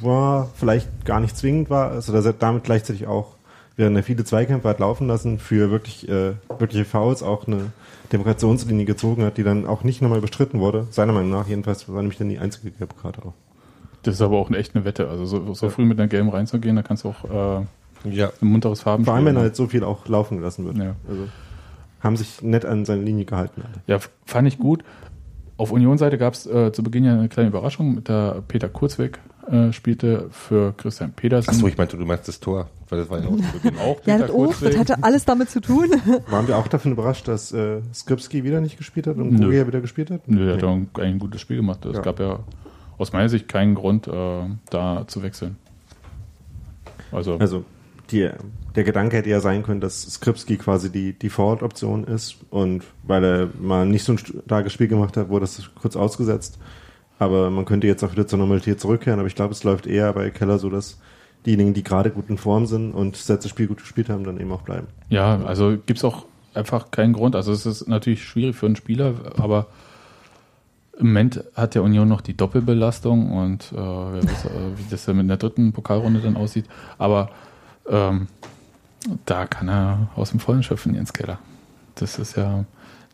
war 0.00 0.50
vielleicht 0.54 1.04
gar 1.04 1.20
nicht 1.20 1.36
zwingend 1.36 1.68
war, 1.68 1.90
also 1.90 2.12
dass 2.12 2.24
er 2.24 2.32
damit 2.32 2.64
gleichzeitig 2.64 3.06
auch 3.06 3.36
während 3.76 3.96
er 3.96 4.02
viele 4.02 4.24
Zweikämpfe 4.24 4.68
hat 4.68 4.78
laufen 4.78 5.08
lassen, 5.08 5.38
für 5.38 5.70
wirklich 5.70 6.08
äh, 6.08 6.34
wirkliche 6.48 6.84
Fouls 6.84 7.22
auch 7.22 7.46
eine 7.46 7.72
Demarkationslinie 8.12 8.84
gezogen 8.84 9.24
hat, 9.24 9.36
die 9.38 9.42
dann 9.42 9.66
auch 9.66 9.82
nicht 9.82 10.02
nochmal 10.02 10.18
überstritten 10.18 10.60
wurde. 10.60 10.86
Seiner 10.90 11.12
Meinung 11.12 11.30
nach 11.30 11.48
jedenfalls 11.48 11.88
war 11.88 12.02
nämlich 12.02 12.18
dann 12.18 12.28
die 12.28 12.38
einzige 12.38 12.70
gelbe 12.70 12.94
Karte 13.00 13.22
auch. 13.24 13.32
das 14.02 14.14
ist 14.14 14.20
aber 14.20 14.36
auch 14.36 14.48
eine 14.48 14.58
echt 14.58 14.74
eine 14.74 14.84
Wette. 14.84 15.08
Also 15.08 15.24
so, 15.26 15.54
so 15.54 15.70
früh 15.70 15.84
mit 15.84 15.98
einer 15.98 16.08
Gelben 16.08 16.28
reinzugehen, 16.28 16.76
da 16.76 16.82
kannst 16.82 17.04
du 17.04 17.08
auch 17.10 17.60
äh, 18.04 18.10
ja. 18.10 18.30
ein 18.40 18.48
munteres 18.48 18.82
Farben 18.82 19.04
Vor 19.04 19.14
allem, 19.14 19.24
wenn 19.24 19.38
halt 19.38 19.56
so 19.56 19.66
viel 19.66 19.84
auch 19.84 20.06
laufen 20.08 20.38
gelassen 20.38 20.64
wird. 20.64 20.76
Ja. 20.76 20.94
Also 21.08 21.28
haben 22.00 22.16
sich 22.16 22.42
nett 22.42 22.66
an 22.66 22.84
seine 22.84 23.02
Linie 23.02 23.24
gehalten. 23.24 23.62
Alle. 23.62 23.82
Ja, 23.86 23.98
fand 24.26 24.46
ich 24.46 24.58
gut. 24.58 24.84
Auf 25.56 25.70
Unionsseite 25.70 26.18
gab 26.18 26.34
es 26.34 26.46
äh, 26.46 26.72
zu 26.72 26.82
Beginn 26.82 27.04
ja 27.04 27.14
eine 27.14 27.28
kleine 27.28 27.48
Überraschung. 27.48 27.94
Mit 27.94 28.08
der 28.08 28.42
Peter 28.46 28.68
Kurzweg 28.68 29.20
äh, 29.50 29.72
spielte 29.72 30.28
für 30.30 30.72
Christian 30.76 31.12
Pedersen. 31.12 31.50
Achso, 31.50 31.66
ich 31.66 31.76
meinte, 31.76 31.96
du 31.96 32.04
meinst 32.04 32.28
das 32.28 32.40
Tor, 32.40 32.68
weil 32.88 32.98
das 33.00 33.10
war 33.10 33.20
ja 33.20 33.28
auch 33.28 33.80
auch 33.80 34.00
Ja, 34.06 34.18
das 34.18 34.30
auch, 34.30 34.54
das 34.60 34.76
hatte 34.76 35.02
alles 35.02 35.24
damit 35.24 35.50
zu 35.50 35.60
tun. 35.60 35.88
Waren 36.28 36.46
wir 36.48 36.56
auch 36.56 36.68
davon 36.68 36.92
überrascht, 36.92 37.28
dass 37.28 37.52
äh, 37.52 37.80
Skripski 37.92 38.44
wieder 38.44 38.60
nicht 38.60 38.78
gespielt 38.78 39.06
hat 39.06 39.16
und. 39.16 39.36
Gogia 39.40 39.66
wieder 39.66 39.80
gespielt 39.80 40.10
hat? 40.10 40.26
Nö, 40.28 40.46
der 40.46 40.56
hat 40.56 40.64
auch 40.64 40.78
ein, 41.00 41.18
gutes 41.18 41.40
Spiel 41.40 41.56
gemacht. 41.56 41.84
Es 41.84 41.96
Ja. 41.96 42.02
gab 42.02 42.20
ja 42.20 42.40
aus 42.98 43.12
meiner 43.12 43.28
Sicht 43.28 43.48
keinen 43.48 43.74
Grund, 43.74 44.06
äh, 44.06 44.42
da 44.70 45.04
zu 45.06 45.22
wechseln. 45.22 45.56
Also, 47.12 47.36
Also 47.38 47.64
die, 48.10 48.28
der 48.74 48.84
Gedanke 48.84 49.16
hätte 49.16 49.30
ja 49.30 49.40
sein 49.40 49.62
können, 49.62 49.80
dass 49.80 50.02
Skripski 50.02 50.56
quasi 50.56 50.90
die 50.90 51.12
Default-Option 51.12 52.04
ist 52.04 52.36
und 52.50 52.84
weil 53.02 53.24
er 53.24 53.48
mal 53.60 53.86
nicht 53.86 54.04
so 54.04 54.12
ein 54.12 54.18
starkes 54.18 54.72
Spiel 54.72 54.88
gemacht 54.88 55.16
hat, 55.16 55.28
wurde 55.28 55.44
das 55.46 55.62
kurz 55.80 55.96
ausgesetzt. 55.96 56.58
Aber 57.18 57.50
man 57.50 57.64
könnte 57.64 57.86
jetzt 57.86 58.02
auch 58.02 58.12
wieder 58.12 58.26
zur 58.26 58.38
Normalität 58.38 58.80
zurückkehren, 58.80 59.20
aber 59.20 59.28
ich 59.28 59.34
glaube, 59.34 59.52
es 59.52 59.64
läuft 59.64 59.86
eher 59.86 60.12
bei 60.12 60.30
Keller 60.30 60.58
so, 60.58 60.68
dass 60.68 60.98
diejenigen, 61.46 61.74
die 61.74 61.84
gerade 61.84 62.10
gut 62.10 62.28
in 62.28 62.38
Form 62.38 62.66
sind 62.66 62.92
und 62.92 63.14
das 63.14 63.28
letzte 63.28 63.48
Spiel 63.48 63.66
gut 63.66 63.78
gespielt 63.78 64.08
haben, 64.08 64.24
dann 64.24 64.40
eben 64.40 64.50
auch 64.50 64.62
bleiben. 64.62 64.86
ja, 65.10 65.40
also 65.44 65.76
gibt 65.86 65.98
es 65.98 66.04
auch 66.04 66.24
einfach 66.54 66.90
keinen 66.90 67.12
Grund. 67.12 67.36
Also 67.36 67.52
es 67.52 67.66
ist 67.66 67.88
natürlich 67.88 68.24
schwierig 68.24 68.56
für 68.56 68.66
einen 68.66 68.76
Spieler, 68.76 69.14
aber 69.36 69.66
im 70.98 71.08
Moment 71.08 71.42
hat 71.54 71.74
der 71.74 71.82
Union 71.82 72.08
noch 72.08 72.20
die 72.20 72.36
Doppelbelastung 72.36 73.32
und 73.32 73.72
äh, 73.72 73.76
wer 73.76 74.22
weiß, 74.22 74.44
äh, 74.44 74.48
wie 74.76 74.84
das 74.90 75.06
mit 75.08 75.28
der 75.28 75.36
dritten 75.36 75.72
Pokalrunde 75.72 76.20
dann 76.20 76.36
aussieht. 76.36 76.66
Aber 76.98 77.30
ähm, 77.88 78.28
da 79.26 79.46
kann 79.46 79.68
er 79.68 80.08
aus 80.14 80.30
dem 80.30 80.40
Vollen 80.40 80.62
schöpfen, 80.62 80.94
Jens 80.94 81.12
Keller. 81.12 81.38
Das 81.96 82.18
ist 82.18 82.36
ja 82.36 82.64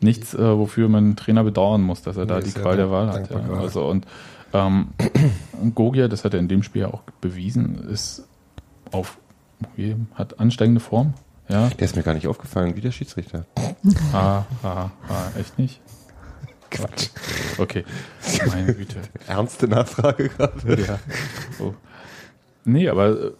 nichts, 0.01 0.33
äh, 0.33 0.57
wofür 0.57 0.89
man 0.89 1.03
einen 1.05 1.15
Trainer 1.15 1.43
bedauern 1.43 1.81
muss, 1.81 2.01
dass 2.01 2.17
er 2.17 2.25
da 2.25 2.35
Nee, 2.35 2.41
die 2.41 2.47
ist 2.49 2.57
ja 2.57 2.63
Qual 2.63 2.75
der 2.75 2.91
Wahl 2.91 3.11
hat. 3.11 3.29
Ja. 3.29 3.39
Also 3.59 3.87
und 3.87 4.05
ähm, 4.53 4.89
Gogia, 5.75 6.07
das 6.07 6.25
hat 6.25 6.33
er 6.33 6.39
in 6.39 6.47
dem 6.47 6.63
Spiel 6.63 6.85
auch 6.85 7.01
bewiesen, 7.21 7.87
ist 7.89 8.27
auf 8.91 9.17
hat 10.15 10.39
ansteigende 10.39 10.81
Form. 10.81 11.13
Ja, 11.47 11.69
Der 11.69 11.85
ist 11.85 11.95
mir 11.95 12.01
gar 12.01 12.15
nicht 12.15 12.27
aufgefallen, 12.27 12.75
wie 12.75 12.81
der 12.81 12.91
Schiedsrichter. 12.91 13.45
ah, 14.11 14.43
ah, 14.63 14.89
ah, 15.07 15.39
echt 15.39 15.59
nicht? 15.59 15.81
Quatsch. 16.71 17.09
Okay, 17.57 17.83
meine 18.47 18.73
Güte. 18.73 19.01
Ernste 19.27 19.67
Nachfrage 19.67 20.29
gerade. 20.29 20.81
Ja. 20.81 20.99
Oh. 21.59 21.73
Nee, 22.63 22.89
aber 22.89 23.09
äh, 23.09 23.31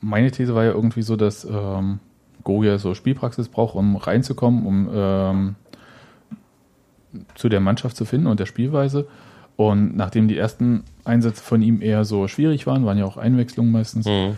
meine 0.00 0.30
These 0.30 0.54
war 0.54 0.64
ja 0.64 0.72
irgendwie 0.72 1.02
so, 1.02 1.16
dass 1.16 1.44
ähm, 1.44 2.00
Goya 2.44 2.78
so 2.78 2.94
Spielpraxis 2.94 3.48
braucht, 3.48 3.74
um 3.74 3.96
reinzukommen, 3.96 4.66
um 4.66 4.88
ähm, 4.92 5.54
zu 7.34 7.48
der 7.48 7.60
Mannschaft 7.60 7.96
zu 7.96 8.04
finden 8.04 8.26
und 8.26 8.40
der 8.40 8.46
Spielweise. 8.46 9.06
Und 9.56 9.96
nachdem 9.96 10.26
die 10.28 10.36
ersten 10.36 10.82
Einsätze 11.04 11.42
von 11.42 11.62
ihm 11.62 11.80
eher 11.80 12.04
so 12.04 12.26
schwierig 12.28 12.66
waren, 12.66 12.84
waren 12.84 12.98
ja 12.98 13.04
auch 13.04 13.16
Einwechslungen 13.16 13.70
meistens, 13.72 14.06
Mhm. 14.06 14.36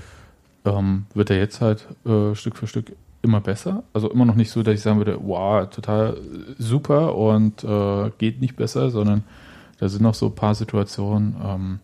ähm, 0.67 1.07
wird 1.15 1.31
er 1.31 1.39
jetzt 1.39 1.61
halt 1.61 1.87
äh, 2.05 2.35
Stück 2.35 2.57
für 2.57 2.67
Stück 2.67 2.93
immer 3.23 3.41
besser. 3.41 3.83
Also 3.95 4.11
immer 4.11 4.27
noch 4.27 4.35
nicht 4.35 4.51
so, 4.51 4.63
dass 4.63 4.75
ich 4.75 4.83
sagen 4.83 4.99
würde, 4.99 5.19
wow, 5.23 5.69
total 5.71 6.19
super 6.59 7.15
und 7.17 7.65
äh, 7.65 8.11
geht 8.19 8.41
nicht 8.41 8.57
besser, 8.57 8.91
sondern 8.91 9.25
da 9.79 9.89
sind 9.89 10.03
noch 10.03 10.15
so 10.15 10.27
ein 10.27 10.35
paar 10.35 10.55
Situationen, 10.55 11.35
ähm, 11.43 11.81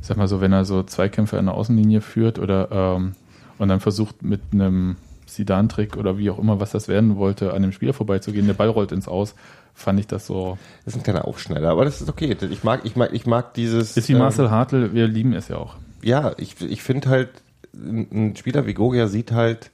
ich 0.00 0.06
sag 0.06 0.16
mal 0.16 0.28
so, 0.28 0.40
wenn 0.40 0.52
er 0.52 0.64
so 0.64 0.82
Zweikämpfe 0.82 1.38
an 1.38 1.46
der 1.46 1.54
Außenlinie 1.54 2.00
führt 2.00 2.38
oder 2.38 2.68
ähm, 2.70 3.12
und 3.58 3.68
dann 3.68 3.80
versucht 3.80 4.22
mit 4.22 4.40
einem 4.52 4.96
Sidan-Trick 5.34 5.96
oder 5.96 6.18
wie 6.18 6.30
auch 6.30 6.38
immer, 6.38 6.60
was 6.60 6.72
das 6.72 6.88
werden 6.88 7.16
wollte, 7.16 7.52
an 7.54 7.62
dem 7.62 7.72
Spieler 7.72 7.92
vorbeizugehen, 7.92 8.46
der 8.46 8.54
Ball 8.54 8.68
rollt 8.68 8.92
ins 8.92 9.08
Aus, 9.08 9.34
fand 9.74 10.00
ich 10.00 10.06
das 10.06 10.26
so. 10.26 10.58
Das 10.84 10.94
ist 10.94 11.00
ein 11.00 11.04
kleiner 11.04 11.26
Aufschneider, 11.26 11.70
aber 11.70 11.84
das 11.84 12.00
ist 12.00 12.08
okay. 12.08 12.36
Ich 12.50 12.64
mag, 12.64 12.80
ich 12.84 12.96
mag, 12.96 13.10
ich 13.12 13.26
mag 13.26 13.54
dieses. 13.54 13.96
Ist 13.96 14.08
wie 14.08 14.12
ähm, 14.12 14.18
Marcel 14.18 14.50
Hartl, 14.50 14.92
wir 14.94 15.06
lieben 15.06 15.32
es 15.32 15.48
ja 15.48 15.56
auch. 15.56 15.76
ja, 16.02 16.32
ich, 16.36 16.60
ich 16.60 16.82
finde 16.82 17.08
halt, 17.08 17.30
ein 17.74 18.08
ein 18.12 18.36
Spieler 18.36 18.66
wie 18.66 18.74
Gogia 18.74 19.06
sieht 19.06 19.32
halt 19.32 19.70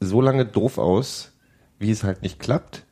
so 0.00 0.20
lange 0.20 0.44
doof 0.44 0.78
aus, 0.78 1.32
wie 1.78 1.90
es 1.90 2.04
halt 2.04 2.22
nicht 2.22 2.38
klappt. 2.38 2.84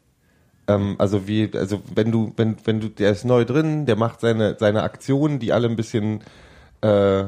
Ähm, 0.66 0.97
also 0.99 1.26
wie, 1.26 1.50
also 1.54 1.83
wenn 1.94 2.11
du, 2.11 2.33
wenn, 2.37 2.56
wenn 2.64 2.80
du, 2.80 2.88
der 2.88 3.11
ist 3.11 3.25
neu 3.25 3.44
drin, 3.44 3.87
der 3.87 3.97
macht 3.97 4.21
seine, 4.21 4.56
seine 4.59 4.83
Aktionen, 4.83 5.38
die 5.38 5.52
alle 5.52 5.68
ein 5.68 5.76
bisschen 5.76 6.21
äh, 6.80 7.25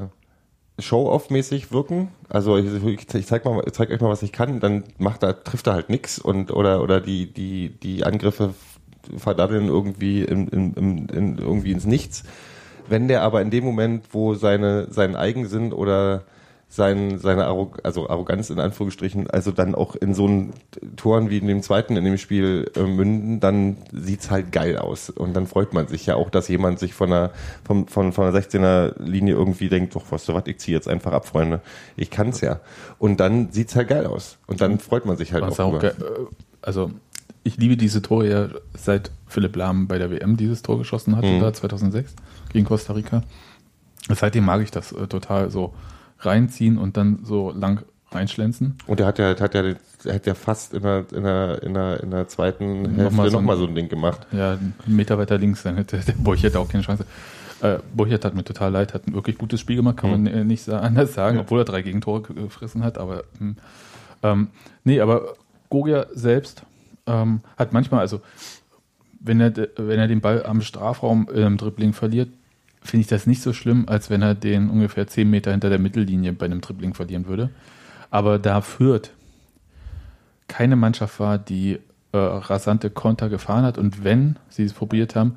Show-off-mäßig 0.78 1.72
wirken. 1.72 2.08
Also 2.28 2.56
ich, 2.58 2.66
ich, 2.84 3.14
ich 3.14 3.26
zeig 3.26 3.44
mal, 3.44 3.62
ich 3.66 3.72
zeig 3.72 3.90
euch 3.90 4.00
mal, 4.00 4.10
was 4.10 4.22
ich 4.22 4.32
kann, 4.32 4.60
dann 4.60 4.84
macht 4.98 5.22
er, 5.22 5.42
trifft 5.42 5.66
er 5.66 5.74
halt 5.74 5.88
nix 5.88 6.18
und 6.18 6.50
oder 6.50 6.82
oder 6.82 7.00
die, 7.00 7.32
die, 7.32 7.70
die 7.70 8.04
Angriffe 8.04 8.54
verdaddeln 9.16 9.68
irgendwie 9.68 10.22
in, 10.22 10.48
in, 10.48 10.74
in, 10.74 11.08
in, 11.08 11.38
irgendwie 11.38 11.72
ins 11.72 11.86
Nichts. 11.86 12.24
Wenn 12.88 13.08
der 13.08 13.22
aber 13.22 13.42
in 13.42 13.50
dem 13.50 13.64
Moment, 13.64 14.04
wo 14.12 14.34
seine, 14.34 14.92
sein 14.92 15.16
Eigensinn 15.16 15.72
oder 15.72 16.24
sein, 16.68 17.18
seine 17.18 17.46
Arrog 17.46 17.78
also 17.84 18.08
Arroganz 18.10 18.50
in 18.50 18.58
Anführungsstrichen, 18.58 19.30
also 19.30 19.52
dann 19.52 19.74
auch 19.74 19.94
in 19.94 20.14
so 20.14 20.26
einen 20.26 20.52
Toren 20.96 21.30
wie 21.30 21.38
in 21.38 21.46
dem 21.46 21.62
zweiten 21.62 21.96
in 21.96 22.04
dem 22.04 22.18
Spiel 22.18 22.70
äh, 22.76 22.82
münden, 22.82 23.38
dann 23.40 23.76
sieht's 23.92 24.30
halt 24.30 24.50
geil 24.52 24.76
aus. 24.76 25.08
Und 25.08 25.34
dann 25.34 25.46
freut 25.46 25.72
man 25.72 25.86
sich 25.86 26.06
ja 26.06 26.16
auch, 26.16 26.28
dass 26.28 26.48
jemand 26.48 26.78
sich 26.78 26.92
von 26.92 27.10
der, 27.10 27.30
von, 27.64 27.86
von, 27.86 28.12
von 28.12 28.32
der 28.32 28.42
16er 28.42 29.00
Linie 29.02 29.34
irgendwie 29.34 29.68
denkt, 29.68 29.94
doch, 29.94 30.04
was, 30.10 30.26
was, 30.28 30.42
ich 30.46 30.58
ziehe 30.58 30.76
jetzt 30.76 30.88
einfach 30.88 31.12
ab, 31.12 31.26
Freunde. 31.26 31.60
Ich 31.96 32.10
kann's 32.10 32.40
ja. 32.40 32.60
Und 32.98 33.20
dann 33.20 33.52
sieht's 33.52 33.76
halt 33.76 33.88
geil 33.88 34.06
aus. 34.06 34.36
Und 34.46 34.60
dann 34.60 34.78
freut 34.80 35.06
man 35.06 35.16
sich 35.16 35.32
halt 35.32 35.44
Was 35.44 35.60
auch. 35.60 35.72
auch 35.74 35.78
drüber. 35.78 35.92
ge- 35.94 36.04
äh, 36.04 36.26
also 36.62 36.90
ich 37.44 37.56
liebe 37.58 37.76
diese 37.76 38.02
Tore 38.02 38.28
ja 38.28 38.48
seit 38.76 39.12
Philipp 39.28 39.54
Lahm 39.54 39.86
bei 39.86 39.98
der 39.98 40.10
WM 40.10 40.36
dieses 40.36 40.62
Tor 40.62 40.78
geschossen 40.78 41.16
hatte, 41.16 41.28
Mhm. 41.28 41.40
da 41.40 41.52
2006 41.52 42.16
gegen 42.52 42.64
Costa 42.66 42.92
Rica. 42.92 43.22
Seitdem 44.12 44.44
mag 44.44 44.62
ich 44.62 44.72
das 44.72 44.90
äh, 44.92 45.06
total 45.06 45.50
so 45.50 45.72
reinziehen 46.20 46.78
und 46.78 46.96
dann 46.96 47.20
so 47.24 47.50
lang 47.50 47.84
reinschlänzen. 48.12 48.76
Und 48.86 49.00
er 49.00 49.06
hat 49.06 49.18
ja, 49.18 49.38
hat 49.38 49.54
ja, 49.54 49.74
hat 50.12 50.26
ja 50.26 50.34
fast 50.34 50.74
in 50.74 50.82
der, 50.82 51.04
in 51.12 51.22
der, 51.22 51.62
in 51.62 51.74
der, 51.74 52.02
in 52.02 52.10
der 52.10 52.28
zweiten 52.28 52.82
Nochmal 52.82 52.96
Hälfte 52.98 53.16
so 53.16 53.22
ein- 53.22 53.32
nochmal 53.32 53.56
so 53.56 53.66
ein 53.66 53.74
Ding 53.74 53.88
gemacht. 53.88 54.26
Ja, 54.32 54.52
einen 54.52 54.74
Meter 54.86 55.18
weiter 55.18 55.38
links, 55.38 55.62
dann 55.62 55.76
hätte 55.76 55.98
der 55.98 56.12
Burchett 56.12 56.56
auch 56.56 56.68
keine 56.68 56.82
Chance. 56.84 57.04
Äh, 57.62 57.78
Burchett 57.94 58.24
hat 58.24 58.34
mir 58.34 58.44
total 58.44 58.70
leid, 58.70 58.94
hat 58.94 59.06
ein 59.06 59.14
wirklich 59.14 59.38
gutes 59.38 59.60
Spiel 59.60 59.76
gemacht, 59.76 59.96
kann 59.96 60.10
man 60.10 60.26
äh, 60.26 60.44
nicht 60.44 60.68
anders 60.68 61.14
sagen, 61.14 61.38
obwohl 61.38 61.60
er 61.60 61.64
drei 61.64 61.82
Gegentore 61.82 62.22
gefressen 62.22 62.84
hat. 62.84 62.98
Aber 62.98 63.24
hm. 63.38 63.56
ähm, 64.22 64.48
nee, 64.84 65.00
aber 65.00 65.34
Gogia 65.70 66.06
selbst 66.12 66.62
ähm, 67.06 67.40
hat 67.56 67.72
manchmal, 67.72 68.00
also 68.00 68.20
wenn 69.20 69.40
er, 69.40 69.52
wenn 69.76 69.98
er 69.98 70.06
den 70.06 70.20
Ball 70.20 70.44
am 70.44 70.60
Strafraum 70.60 71.28
im 71.34 71.56
Dribbling 71.56 71.92
verliert, 71.92 72.28
finde 72.86 73.02
ich 73.02 73.06
das 73.08 73.26
nicht 73.26 73.42
so 73.42 73.52
schlimm, 73.52 73.84
als 73.88 74.10
wenn 74.10 74.22
er 74.22 74.34
den 74.34 74.70
ungefähr 74.70 75.06
zehn 75.06 75.28
Meter 75.30 75.50
hinter 75.50 75.68
der 75.70 75.78
Mittellinie 75.78 76.32
bei 76.32 76.46
einem 76.46 76.60
Dribbling 76.60 76.94
verlieren 76.94 77.26
würde. 77.26 77.50
Aber 78.10 78.38
da 78.38 78.60
Fürth 78.60 79.10
keine 80.48 80.76
Mannschaft 80.76 81.18
war, 81.20 81.38
die 81.38 81.78
äh, 82.12 82.16
rasante 82.18 82.88
Konter 82.90 83.28
gefahren 83.28 83.64
hat 83.64 83.78
und 83.78 84.04
wenn 84.04 84.36
sie 84.48 84.64
es 84.64 84.72
probiert 84.72 85.16
haben, 85.16 85.36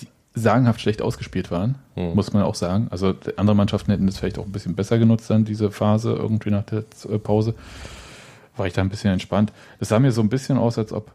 die 0.00 0.08
sagenhaft 0.34 0.80
schlecht 0.80 1.02
ausgespielt 1.02 1.50
waren, 1.50 1.74
Hm. 1.94 2.14
muss 2.14 2.32
man 2.32 2.42
auch 2.42 2.54
sagen. 2.54 2.88
Also 2.90 3.14
andere 3.36 3.54
Mannschaften 3.56 3.90
hätten 3.92 4.06
das 4.06 4.18
vielleicht 4.18 4.38
auch 4.38 4.46
ein 4.46 4.52
bisschen 4.52 4.74
besser 4.74 4.98
genutzt 4.98 5.30
dann, 5.30 5.44
diese 5.44 5.70
Phase 5.70 6.12
irgendwie 6.12 6.50
nach 6.50 6.64
der 6.64 6.84
äh, 7.08 7.18
Pause. 7.18 7.54
War 8.56 8.66
ich 8.66 8.72
da 8.72 8.82
ein 8.82 8.88
bisschen 8.88 9.12
entspannt. 9.12 9.52
Das 9.80 9.88
sah 9.88 9.98
mir 9.98 10.12
so 10.12 10.20
ein 10.20 10.28
bisschen 10.28 10.58
aus, 10.58 10.78
als 10.78 10.92
ob 10.92 11.10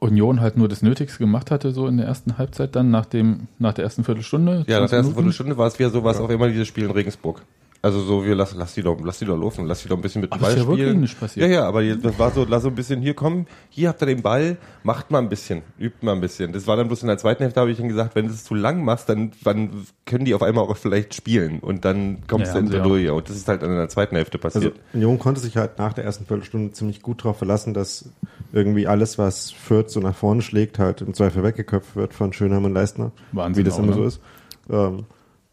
Union 0.00 0.40
halt 0.40 0.56
nur 0.56 0.68
das 0.68 0.82
Nötigste 0.82 1.18
gemacht 1.18 1.50
hatte, 1.50 1.72
so 1.72 1.86
in 1.86 1.98
der 1.98 2.06
ersten 2.06 2.38
Halbzeit 2.38 2.74
dann, 2.74 2.90
nach, 2.90 3.06
dem, 3.06 3.48
nach 3.58 3.74
der 3.74 3.84
ersten 3.84 4.02
Viertelstunde. 4.02 4.64
Ja, 4.66 4.80
nach 4.80 4.88
20 4.88 4.90
der 4.90 4.96
ersten 4.96 4.96
Minuten. 4.96 5.14
Viertelstunde 5.14 5.58
war 5.58 5.66
es 5.66 5.78
wieder 5.78 5.90
so, 5.90 6.02
war 6.02 6.12
es 6.12 6.20
auch 6.20 6.30
immer 6.30 6.48
dieses 6.48 6.66
Spiel 6.66 6.84
in 6.84 6.90
Regensburg. 6.90 7.42
Also 7.82 8.00
so, 8.02 8.26
wir 8.26 8.34
lass, 8.34 8.54
lass 8.54 8.74
die 8.74 8.82
doch, 8.82 8.98
lass 9.02 9.20
die 9.20 9.24
doch 9.24 9.38
laufen, 9.38 9.64
lass 9.64 9.82
die 9.82 9.88
doch 9.88 9.96
ein 9.96 10.02
bisschen 10.02 10.20
mit 10.20 10.30
dem 10.30 10.34
Aber 10.34 10.48
ist 10.48 10.54
Ball 10.56 10.62
ja 10.64 10.68
wirklich 10.68 10.86
spielen. 10.86 11.00
nicht 11.00 11.18
passiert. 11.18 11.46
Ja, 11.48 11.52
ja, 11.60 11.64
aber 11.66 11.82
das 11.82 12.18
war 12.18 12.30
so, 12.30 12.44
lass 12.46 12.62
so 12.62 12.68
ein 12.68 12.74
bisschen 12.74 13.00
hier 13.00 13.14
kommen, 13.14 13.46
hier 13.70 13.88
habt 13.88 14.02
ihr 14.02 14.06
den 14.06 14.20
Ball, 14.20 14.58
macht 14.82 15.10
mal 15.10 15.18
ein 15.18 15.30
bisschen, 15.30 15.62
übt 15.78 16.04
mal 16.04 16.12
ein 16.12 16.20
bisschen. 16.20 16.52
Das 16.52 16.66
war 16.66 16.76
dann 16.76 16.88
bloß 16.88 17.00
in 17.00 17.08
der 17.08 17.16
zweiten 17.16 17.42
Hälfte, 17.42 17.58
habe 17.58 17.70
ich 17.70 17.78
dann 17.78 17.88
gesagt, 17.88 18.14
wenn 18.16 18.26
du 18.26 18.34
es 18.34 18.44
zu 18.44 18.54
lang 18.54 18.84
machst, 18.84 19.08
dann, 19.08 19.32
dann 19.44 19.86
können 20.04 20.26
die 20.26 20.34
auf 20.34 20.42
einmal 20.42 20.64
auch 20.64 20.76
vielleicht 20.76 21.14
spielen 21.14 21.60
und 21.60 21.86
dann 21.86 22.18
kommst 22.28 22.48
Ja, 22.48 22.52
du 22.52 22.58
in 22.60 22.66
auch. 22.66 22.70
Bredouille. 22.82 23.14
Und 23.14 23.30
das 23.30 23.36
ist 23.36 23.48
halt 23.48 23.62
in 23.62 23.70
der 23.70 23.88
zweiten 23.88 24.14
Hälfte 24.14 24.38
Also 24.42 24.58
passiert. 24.60 24.80
Union 24.92 25.18
konnte 25.18 25.40
sich 25.40 25.56
halt 25.56 25.78
nach 25.78 25.94
der 25.94 26.04
ersten 26.04 26.26
Viertelstunde 26.26 26.72
ziemlich 26.72 27.00
gut 27.00 27.20
darauf 27.24 27.38
verlassen, 27.38 27.72
dass 27.72 28.10
irgendwie 28.52 28.88
alles, 28.88 29.16
was 29.16 29.52
Fürth 29.52 29.88
so 29.88 30.00
nach 30.00 30.14
vorne 30.14 30.42
schlägt, 30.42 30.78
halt 30.78 31.00
im 31.00 31.14
Zweifel 31.14 31.42
weggeköpft 31.42 31.96
wird 31.96 32.12
von 32.12 32.34
Schönheim 32.34 32.66
und 32.66 32.74
Leistner. 32.74 33.12
Wahnsinn 33.32 33.64
wie 33.64 33.66
das 33.66 33.76
auch, 33.76 33.84
immer 33.84 33.88
ne? 33.88 33.94
so 33.94 34.04
ist. 34.04 34.20
Ähm, 34.68 35.06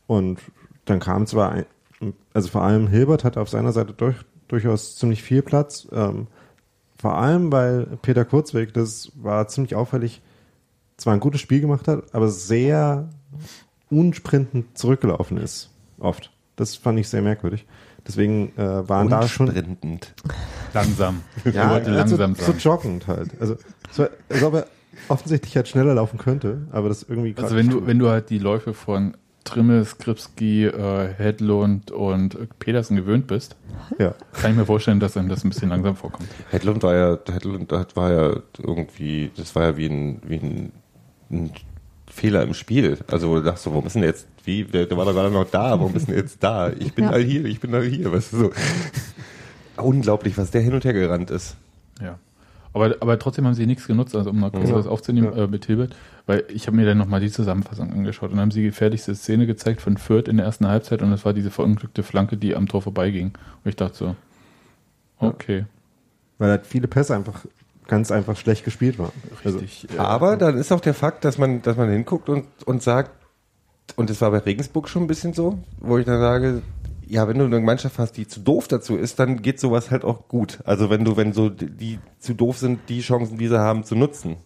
und 0.08 0.40
dann 0.84 1.00
kam 1.00 1.26
zwar, 1.26 1.52
ein, 1.52 1.66
also 2.34 2.50
vor 2.50 2.64
allem 2.64 2.88
Hilbert 2.88 3.24
hatte 3.24 3.42
auf 3.42 3.50
seiner 3.50 3.72
Seite 3.72 3.94
durch, 3.94 4.18
durchaus 4.48 4.96
ziemlich 4.96 5.24
viel 5.24 5.42
Platz. 5.42 5.88
Ähm, 5.92 6.28
vor 6.98 7.18
allem, 7.18 7.52
weil 7.52 7.86
Peter 8.02 8.26
Kurzweg, 8.26 8.74
das 8.74 9.12
war 9.16 9.48
ziemlich 9.48 9.76
auffällig, 9.76 10.22
zwar 10.98 11.14
ein 11.14 11.20
gutes 11.20 11.42
Spiel 11.42 11.62
gemacht 11.62 11.88
hat, 11.88 12.14
aber 12.14 12.30
sehr 12.30 13.10
unsprintend 13.90 14.78
zurückgelaufen 14.78 15.38
ist. 15.38 15.70
Oft. 16.00 16.32
Das 16.56 16.76
fand 16.76 17.00
ich 17.00 17.08
sehr 17.08 17.22
merkwürdig. 17.22 17.66
Deswegen 18.08 18.54
äh, 18.58 18.88
waren 18.88 19.10
da 19.10 19.28
schon 19.28 19.48
Unsprintend. 19.48 20.14
Langsam. 20.74 21.22
ja, 21.46 21.52
Ich 21.52 21.56
wollte 21.70 21.92
also, 21.92 22.18
langsam 22.18 22.36
so 22.36 22.44
sagen. 22.44 22.60
joggend 22.60 23.08
halt. 23.08 23.30
Also, 23.40 23.58
war, 23.96 24.10
als 24.30 24.44
ob 24.44 24.54
er 24.54 24.68
offensichtlich 25.10 25.56
halt 25.56 25.68
schneller 25.68 25.94
laufen 25.94 26.18
könnte, 26.18 26.68
aber 26.72 26.90
das 26.90 27.04
irgendwie 27.04 27.36
Also 27.38 27.56
wenn 27.56 27.70
du, 27.70 27.86
wenn 27.86 28.00
du 28.00 28.10
halt 28.10 28.30
die 28.30 28.40
Läufe 28.40 28.74
von 28.74 29.16
Trimmel, 29.48 29.86
Skripski, 29.86 30.66
äh, 30.66 31.08
Hedlund 31.18 31.92
und 31.92 32.38
Pedersen 32.60 32.96
gewöhnt 32.98 33.28
bist, 33.28 33.56
ja. 33.98 34.14
kann 34.34 34.52
ich 34.52 34.58
mir 34.58 34.66
vorstellen, 34.66 35.00
dass 35.00 35.16
einem 35.18 35.30
das 35.30 35.44
ein 35.44 35.50
bisschen 35.50 35.70
langsam 35.70 35.96
vorkommt. 35.96 36.30
Hedlund 36.52 36.84
war 36.84 36.96
ja, 36.96 37.18
Hedlund 37.32 37.72
war 37.96 38.12
ja 38.12 38.36
irgendwie, 38.60 39.32
das 39.36 39.56
war 39.56 39.64
ja 39.64 39.78
wie 39.78 39.88
ein, 39.88 40.22
wie 40.28 40.36
ein, 40.36 40.72
ein 41.32 41.52
Fehler 42.08 42.44
im 42.44 42.54
Spiel. 42.54 42.98
Also 43.10 43.36
du 43.36 43.42
dachtest 43.44 43.64
so, 43.66 43.72
warum 43.72 43.86
ist 43.88 43.94
denn 43.96 44.04
jetzt, 44.04 44.28
wie, 44.44 44.64
der, 44.64 44.86
der 44.86 44.98
war 44.98 45.06
doch 45.06 45.14
gerade 45.14 45.32
noch 45.32 45.50
da, 45.50 45.72
warum 45.72 45.96
ist 45.96 46.08
denn 46.08 46.16
jetzt 46.16 46.44
da? 46.44 46.70
Ich 46.72 46.94
bin 46.94 47.06
Ja. 47.06 47.12
all 47.12 47.24
hier, 47.24 47.46
ich 47.46 47.60
bin 47.60 47.74
all 47.74 47.86
hier, 47.86 48.12
weißt 48.12 48.34
du 48.34 48.38
so. 48.38 48.52
Unglaublich, 49.78 50.38
was 50.38 50.52
der 50.52 50.62
hin 50.62 50.74
und 50.74 50.84
her 50.86 50.94
gerannt 50.94 51.30
ist. 51.32 51.56
Ja. 52.02 52.18
Aber, 52.74 52.96
aber 53.00 53.18
trotzdem 53.20 53.46
haben 53.46 53.54
sie 53.54 53.66
nichts 53.66 53.88
genutzt, 53.88 54.16
also 54.16 54.30
um 54.30 54.40
mal 54.40 54.52
kurz 54.52 54.70
Ja. 54.70 54.76
was 54.76 54.88
aufzunehmen 54.88 55.34
Ja. 55.36 55.46
äh, 55.46 55.48
mit 55.48 55.66
Hilbert, 55.66 55.96
weil 56.26 56.44
ich 56.50 56.68
habe 56.68 56.78
mir 56.78 56.86
dann 56.86 56.98
nochmal 56.98 57.20
die 57.22 57.32
Zusammenfassung 57.32 57.92
angeschaut 57.92 58.32
und 58.32 58.40
haben 58.40 58.52
sie 58.52 58.62
die 58.62 58.68
gefährlichste 58.68 59.16
Szene 59.16 59.48
gezeigt 59.48 59.82
von 59.82 59.98
Fürth 59.98 60.28
in 60.28 60.38
der 60.38 60.46
ersten 60.46 60.68
Halbzeit 60.68 61.02
und 61.02 61.12
das 61.12 61.26
war 61.26 61.34
diese 61.34 61.50
verunglückte 61.52 62.04
Flanke, 62.04 62.38
die 62.38 62.56
am 62.56 62.68
Tor 62.68 62.82
vorbeiging. 62.82 63.28
Und 63.64 63.70
ich 63.70 63.76
dachte 63.76 63.96
so, 63.98 64.16
okay, 65.20 65.66
Weil 66.38 66.52
halt 66.52 66.68
viele 66.68 66.88
Pässe 66.88 67.16
einfach 67.16 67.46
ganz 67.88 68.12
einfach 68.12 68.36
schlecht 68.38 68.66
gespielt 68.66 69.00
waren. 69.00 69.12
Also, 69.44 69.60
richtig. 69.60 69.88
äh, 69.96 69.98
Aber 69.98 70.36
dann 70.38 70.58
ist 70.58 70.72
auch 70.72 70.82
der 70.82 70.94
Fakt, 70.94 71.24
dass 71.26 71.38
man, 71.38 71.62
dass 71.62 71.78
man 71.78 71.90
hinguckt 71.90 72.30
und, 72.30 72.46
und 72.66 72.84
sagt, 72.84 73.12
und 73.96 74.10
das 74.10 74.20
war 74.22 74.30
bei 74.32 74.40
Regensburg 74.40 74.90
schon 74.90 75.04
ein 75.04 75.08
bisschen 75.08 75.34
so, 75.34 75.58
wo 75.80 75.98
ich 75.98 76.06
dann 76.06 76.20
sage, 76.20 76.62
ja, 77.08 77.28
wenn 77.28 77.38
du 77.40 77.46
eine 77.46 77.60
Mannschaft 77.60 78.00
hast, 78.00 78.14
die 78.18 78.28
zu 78.28 78.40
doof 78.40 78.68
dazu 78.68 78.96
ist, 78.98 79.20
dann 79.20 79.42
geht 79.42 79.60
sowas 79.60 79.92
halt 79.92 80.04
auch 80.04 80.28
gut. 80.28 80.60
Also 80.66 80.90
wenn 80.90 81.04
du, 81.06 81.18
wenn 81.18 81.34
so 81.34 81.50
die, 81.50 81.70
die 81.70 82.00
zu 82.20 82.34
doof 82.34 82.58
sind, 82.58 82.90
die 82.90 83.02
Chancen, 83.02 83.38
die 83.38 83.48
sie 83.48 83.60
haben, 83.60 83.84
zu 83.84 83.96
nutzen. 83.96 84.38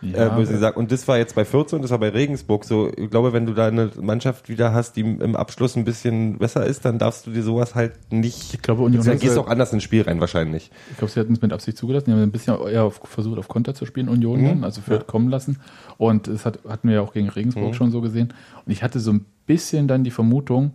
Ja, 0.00 0.28
äh, 0.28 0.38
muss 0.38 0.48
ich 0.48 0.58
sagen. 0.58 0.76
Und 0.78 0.92
das 0.92 1.08
war 1.08 1.18
jetzt 1.18 1.34
bei 1.34 1.44
14 1.44 1.76
und 1.78 1.82
das 1.82 1.90
war 1.90 1.98
bei 1.98 2.10
Regensburg 2.10 2.64
so. 2.64 2.88
Ich 2.96 3.10
glaube, 3.10 3.32
wenn 3.32 3.46
du 3.46 3.52
da 3.52 3.66
eine 3.66 3.90
Mannschaft 4.00 4.48
wieder 4.48 4.72
hast, 4.72 4.94
die 4.94 5.00
im 5.00 5.34
Abschluss 5.34 5.74
ein 5.74 5.84
bisschen 5.84 6.38
besser 6.38 6.64
ist, 6.64 6.84
dann 6.84 7.00
darfst 7.00 7.26
du 7.26 7.32
dir 7.32 7.42
sowas 7.42 7.74
halt 7.74 7.94
nicht. 8.12 8.54
Ich 8.54 8.62
glaube, 8.62 8.82
Union 8.84 9.04
dann 9.04 9.18
gehst 9.18 9.36
du 9.36 9.40
auch 9.40 9.48
anders 9.48 9.72
ins 9.72 9.82
Spiel 9.82 10.02
rein 10.02 10.20
wahrscheinlich. 10.20 10.70
Ich 10.92 10.98
glaube, 10.98 11.12
sie 11.12 11.18
hatten 11.18 11.32
es 11.32 11.42
mit 11.42 11.52
Absicht 11.52 11.76
zugelassen. 11.78 12.04
Die 12.06 12.12
haben 12.12 12.22
ein 12.22 12.30
bisschen 12.30 12.56
eher 12.68 12.84
auf, 12.84 13.00
versucht, 13.02 13.38
auf 13.40 13.48
Konter 13.48 13.74
zu 13.74 13.86
spielen, 13.86 14.08
Union 14.08 14.40
Mhm. 14.42 14.46
dann, 14.46 14.64
also 14.64 14.82
Fürth 14.82 15.08
kommen 15.08 15.30
lassen. 15.30 15.58
Und 15.96 16.28
das 16.28 16.46
hat, 16.46 16.60
hatten 16.68 16.86
wir 16.86 16.94
ja 16.96 17.00
auch 17.02 17.12
gegen 17.12 17.28
Regensburg 17.28 17.70
Mhm. 17.70 17.74
schon 17.74 17.90
so 17.90 18.00
gesehen. 18.00 18.32
Und 18.64 18.70
ich 18.70 18.84
hatte 18.84 19.00
so 19.00 19.10
ein 19.12 19.24
bisschen 19.46 19.88
dann 19.88 20.04
die 20.04 20.12
Vermutung, 20.12 20.74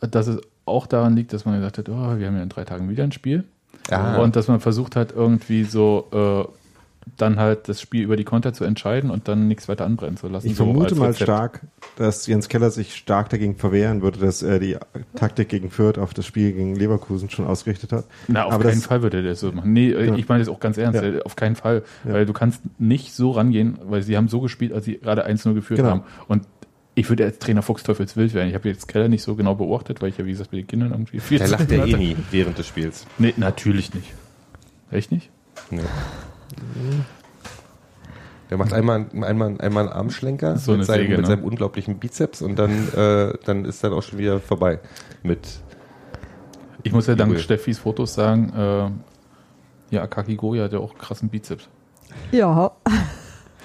dass 0.00 0.28
es 0.28 0.38
auch 0.66 0.86
daran 0.86 1.16
liegt, 1.16 1.32
dass 1.32 1.44
man 1.44 1.56
gesagt 1.56 1.78
hat, 1.78 1.88
oh, 1.88 2.18
wir 2.18 2.26
haben 2.26 2.36
ja 2.36 2.42
in 2.42 2.48
drei 2.48 2.64
Tagen 2.64 2.88
wieder 2.88 3.04
ein 3.04 3.12
Spiel. 3.12 3.44
Ah. 3.90 4.18
Und 4.18 4.36
dass 4.36 4.46
man 4.48 4.60
versucht 4.60 4.94
hat, 4.96 5.12
irgendwie 5.12 5.64
so 5.64 6.52
dann 7.16 7.38
halt 7.40 7.68
das 7.68 7.80
Spiel 7.80 8.02
über 8.04 8.16
die 8.16 8.24
Konter 8.24 8.52
zu 8.52 8.64
entscheiden 8.64 9.10
und 9.10 9.26
dann 9.26 9.48
nichts 9.48 9.68
weiter 9.68 9.84
anbrennen 9.86 10.16
zu 10.18 10.28
lassen. 10.28 10.46
Ich 10.46 10.54
so 10.56 10.64
vermute 10.64 10.94
mal 10.94 11.14
stark, 11.14 11.62
dass 11.96 12.26
Jens 12.26 12.48
Keller 12.48 12.70
sich 12.70 12.94
stark 12.94 13.30
dagegen 13.30 13.56
verwehren 13.56 14.02
würde, 14.02 14.18
dass 14.20 14.42
er 14.42 14.58
die 14.58 14.76
Taktik 15.16 15.48
gegen 15.48 15.70
Fürth 15.70 15.98
auf 15.98 16.12
das 16.14 16.26
Spiel 16.26 16.52
gegen 16.52 16.76
Leverkusen 16.76 17.30
schon 17.30 17.46
ausgerichtet 17.46 17.92
hat. 17.92 18.04
Na, 18.28 18.44
auf 18.44 18.52
Aber 18.52 18.64
keinen 18.64 18.76
das- 18.76 18.86
Fall 18.86 19.02
würde 19.02 19.22
der 19.22 19.32
das 19.32 19.40
so 19.40 19.50
machen. 19.50 19.72
Nee, 19.72 19.90
äh, 19.90 20.08
Ja. 20.08 20.14
ich 20.14 20.28
meine 20.28 20.40
das 20.44 20.48
auch 20.50 20.60
ganz 20.60 20.76
ernst, 20.76 21.00
Ja. 21.02 21.08
äh, 21.08 21.22
auf 21.22 21.36
keinen 21.36 21.56
Fall. 21.56 21.82
Ja. 22.04 22.12
Weil 22.12 22.26
du 22.26 22.32
kannst 22.34 22.60
nicht 22.78 23.12
so 23.14 23.30
rangehen, 23.32 23.78
weil 23.82 24.02
sie 24.02 24.16
haben 24.16 24.28
so 24.28 24.40
gespielt, 24.40 24.72
als 24.72 24.84
sie 24.84 24.98
gerade 24.98 25.24
1-0 25.24 25.54
geführt 25.54 25.78
Genau. 25.78 25.90
haben. 25.90 26.02
Und 26.28 26.42
ich 27.00 27.08
würde 27.08 27.24
als 27.24 27.38
Trainer 27.38 27.62
Fuchsteufelswild 27.62 28.34
werden. 28.34 28.48
Ich 28.48 28.54
habe 28.54 28.68
jetzt 28.68 28.86
Keller 28.86 29.08
nicht 29.08 29.22
so 29.22 29.34
genau 29.34 29.54
beobachtet, 29.54 30.02
weil 30.02 30.10
ich 30.10 30.18
ja, 30.18 30.26
wie 30.26 30.30
gesagt, 30.30 30.52
mit 30.52 30.60
den 30.60 30.66
Kindern 30.66 30.90
irgendwie 30.92 31.18
viel 31.18 31.38
Der 31.38 31.46
zu 31.46 31.52
lacht 31.52 31.70
ja 31.70 31.84
eh 31.84 31.94
nie 31.94 32.16
während 32.30 32.58
des 32.58 32.66
Spiels. 32.66 33.06
Nee, 33.18 33.32
natürlich 33.36 33.94
nicht. 33.94 34.12
Echt 34.90 35.10
nicht? 35.10 35.30
Nee. 35.70 35.80
Der 38.50 38.58
macht 38.58 38.72
einmal, 38.72 39.06
einmal, 39.22 39.56
einmal 39.60 39.84
einen 39.84 39.92
Armschlenker 39.92 40.58
So 40.58 40.72
mit, 40.72 40.80
eine 40.80 40.84
seinem, 40.84 41.02
Säge, 41.02 41.16
mit 41.16 41.20
ne? 41.22 41.26
seinem 41.26 41.44
unglaublichen 41.44 41.98
Bizeps 41.98 42.42
und 42.42 42.58
dann, 42.58 42.88
äh, 42.94 43.32
dann 43.44 43.64
ist 43.64 43.82
dann 43.82 43.92
auch 43.92 44.02
schon 44.02 44.18
wieder 44.18 44.40
vorbei 44.40 44.80
mit 45.22 45.60
Ich 46.82 46.92
muss 46.92 47.06
ja 47.06 47.14
dank 47.14 47.30
Übel. 47.30 47.42
Steffis 47.42 47.78
Fotos 47.78 48.14
sagen, 48.14 48.52
äh, 48.54 49.94
ja, 49.94 50.02
Akaki 50.02 50.36
Goya 50.36 50.64
hat 50.64 50.72
ja 50.72 50.80
auch 50.80 50.96
krassen 50.98 51.28
Bizeps. 51.28 51.68
Ja, 52.32 52.72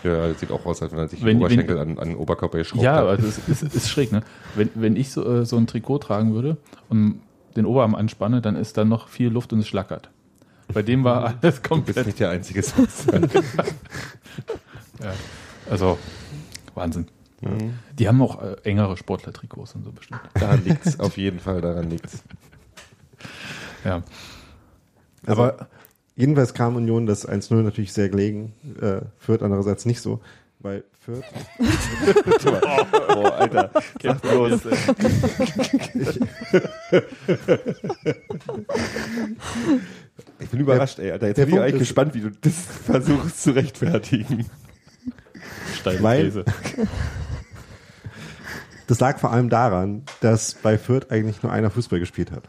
Ja, 0.05 0.27
das 0.27 0.39
sieht 0.39 0.51
auch 0.51 0.65
aus, 0.65 0.81
als 0.81 0.91
wenn 0.91 0.99
er 0.99 1.07
sich 1.07 1.21
Wenn- 1.21 1.37
den 1.37 1.45
Oberschenkel 1.45 1.79
an, 1.79 1.97
an 1.99 2.09
den 2.09 2.17
Oberkörper 2.17 2.57
geschraubt 2.59 2.83
Ja, 2.83 2.95
hat. 2.97 3.07
also 3.07 3.27
es 3.27 3.37
ist, 3.47 3.63
ist, 3.63 3.75
ist 3.75 3.89
schräg, 3.89 4.11
ne? 4.11 4.21
Wenn, 4.55 4.69
wenn 4.75 4.95
ich 4.95 5.11
so, 5.11 5.25
äh, 5.41 5.45
so 5.45 5.57
ein 5.57 5.67
Trikot 5.67 5.97
tragen 5.99 6.33
würde 6.33 6.57
und 6.89 7.21
den 7.55 7.65
Oberarm 7.65 7.95
anspanne, 7.95 8.41
dann 8.41 8.55
ist 8.55 8.77
da 8.77 8.85
noch 8.85 9.07
viel 9.07 9.29
Luft 9.29 9.51
und 9.53 9.59
es 9.59 9.67
schlackert. 9.67 10.09
Bei 10.73 10.81
dem 10.81 11.03
war 11.03 11.23
alles 11.25 11.35
Du 11.41 11.47
bist 11.49 11.63
komplett. 11.63 12.05
nicht 12.05 12.19
der 12.19 12.29
Einzige. 12.31 12.61
Ja. 15.03 15.13
Also, 15.69 15.97
Wahnsinn. 16.73 17.07
Mhm. 17.41 17.73
Die 17.99 18.07
haben 18.07 18.21
auch 18.21 18.41
äh, 18.41 18.55
engere 18.63 18.95
Sportler-Trikots 18.97 19.75
und 19.75 19.83
so 19.83 19.91
bestimmt. 19.91 20.21
daran 20.35 20.63
liegt's, 20.63 20.99
auf 20.99 21.17
jeden 21.17 21.39
Fall 21.39 21.61
daran 21.61 21.89
liegt's. 21.89 22.23
Ja. 23.83 24.01
Also, 25.25 25.41
Aber 25.43 25.67
jedenfalls 26.15 26.53
kam 26.53 26.75
Union 26.75 27.05
das 27.05 27.27
1-0 27.27 27.53
natürlich 27.61 27.93
sehr 27.93 28.09
gelegen, 28.09 28.53
äh, 28.81 29.01
Fürth 29.17 29.41
andererseits 29.43 29.85
nicht 29.85 30.01
so, 30.01 30.21
weil 30.59 30.83
Fürth, 30.99 31.23
Boah, 32.43 33.33
Alter, 33.35 33.71
sag 34.01 34.21
bloß. 34.21 34.61
Ich 40.39 40.49
bin 40.49 40.59
überrascht, 40.59 40.99
ey, 40.99 41.11
Alter. 41.11 41.27
Jetzt 41.27 41.37
bin 41.37 41.49
ich 41.49 41.59
eigentlich 41.59 41.79
gespannt, 41.79 42.13
wie 42.13 42.21
du 42.21 42.29
das 42.31 42.53
versuchst 42.85 43.43
zu 43.43 43.51
rechtfertigen. 43.51 44.45
steile 45.79 46.03
Weil- 46.03 46.45
das 48.87 48.99
lag 48.99 49.17
vor 49.19 49.31
allem 49.31 49.49
daran, 49.49 50.03
dass 50.21 50.53
bei 50.55 50.77
Fürth 50.77 51.09
eigentlich 51.11 51.41
nur 51.41 51.51
einer 51.51 51.71
Fußball 51.71 51.99
gespielt 51.99 52.31
hat. 52.31 52.43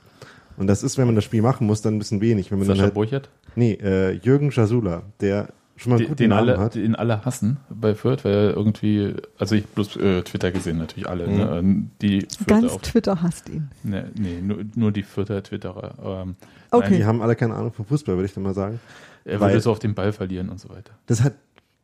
Und 0.57 0.67
das 0.67 0.83
ist, 0.83 0.97
wenn 0.99 1.07
man 1.07 1.15
das 1.15 1.25
Spiel 1.25 1.43
machen 1.43 1.67
muss, 1.67 1.83
dann 1.83 1.95
ein 1.95 1.99
bisschen 1.99 2.21
wenig. 2.21 2.51
Wenn 2.51 2.59
man 2.59 2.67
Sascha 2.67 2.83
halt, 2.85 2.95
Burchert, 2.95 3.29
nee, 3.55 3.73
äh, 3.75 4.13
Jürgen 4.13 4.51
Jasula, 4.51 5.03
der 5.21 5.49
schon 5.77 5.91
mal 5.91 5.97
einen 5.99 6.07
guten 6.09 6.17
den, 6.17 6.31
Namen 6.31 6.49
alle, 6.49 6.59
hat. 6.59 6.75
den 6.75 6.95
alle 6.95 7.25
hassen 7.27 7.59
bei 7.69 7.95
Fürth, 7.95 8.25
weil 8.25 8.33
er 8.33 8.55
irgendwie, 8.57 9.15
also 9.39 9.55
ich 9.55 9.67
bloß 9.67 9.97
äh, 9.97 10.23
Twitter 10.23 10.51
gesehen, 10.51 10.79
natürlich 10.79 11.07
alle. 11.09 11.27
Mhm. 11.27 11.37
Ne? 11.37 11.91
Die 12.01 12.21
Fürther 12.23 12.45
ganz 12.47 12.73
auf, 12.73 12.81
Twitter 12.83 13.23
hasst 13.23 13.49
ihn. 13.51 13.69
nee, 13.83 14.05
nee, 14.19 14.41
nur, 14.41 14.59
nur 14.75 14.93
die 14.93 15.03
Fürther 15.03 15.43
Twitterer. 15.43 16.23
Ähm, 16.25 16.37
Okay. 16.73 16.97
Die 16.99 17.05
haben 17.05 17.23
alle 17.23 17.37
keine 17.37 17.55
Ahnung 17.55 17.73
vom 17.73 17.87
Fußball, 17.87 18.17
würde 18.17 18.27
ich 18.27 18.35
dann 18.35 18.43
mal 18.43 18.53
sagen. 18.53 18.81
er 19.25 19.39
Weil- 19.41 19.51
würde 19.53 19.61
so 19.61 19.71
auf 19.71 19.79
den 19.79 19.95
Ball 19.95 20.13
verlieren 20.13 20.49
und 20.49 20.59
so 20.61 20.69
weiter. 20.69 20.93
Das 21.07 21.23
hat 21.23 21.35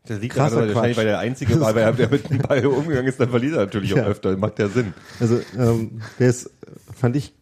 Das 0.07 0.21
liegt 0.21 0.35
Krasser 0.35 0.57
daran, 0.57 0.69
wahrscheinlich, 0.75 0.97
Quatsch. 0.97 0.99
weil 0.99 1.05
der 1.07 1.19
Einzige 1.21 1.61
war, 1.61 1.75
weil 1.75 1.83
er 1.85 1.93
der 1.93 2.11
mit 2.11 2.29
dem 2.29 2.39
Ball 2.39 2.67
umgegangen 2.67 3.07
ist, 3.07 3.21
dann 3.21 3.31
verliert 3.31 3.55
er 3.55 3.61
natürlich 3.61 3.91
Ja. 3.91 4.03
auch 4.03 4.09
öfter. 4.09 4.37
Macht 4.37 4.59
ja 4.59 4.69
Sinn. 4.69 4.93
Also, 5.21 5.39
ähm, 5.57 6.03
der 6.19 6.29
ist, 6.31 6.51
fand 6.93 7.15
ich, 7.15 7.33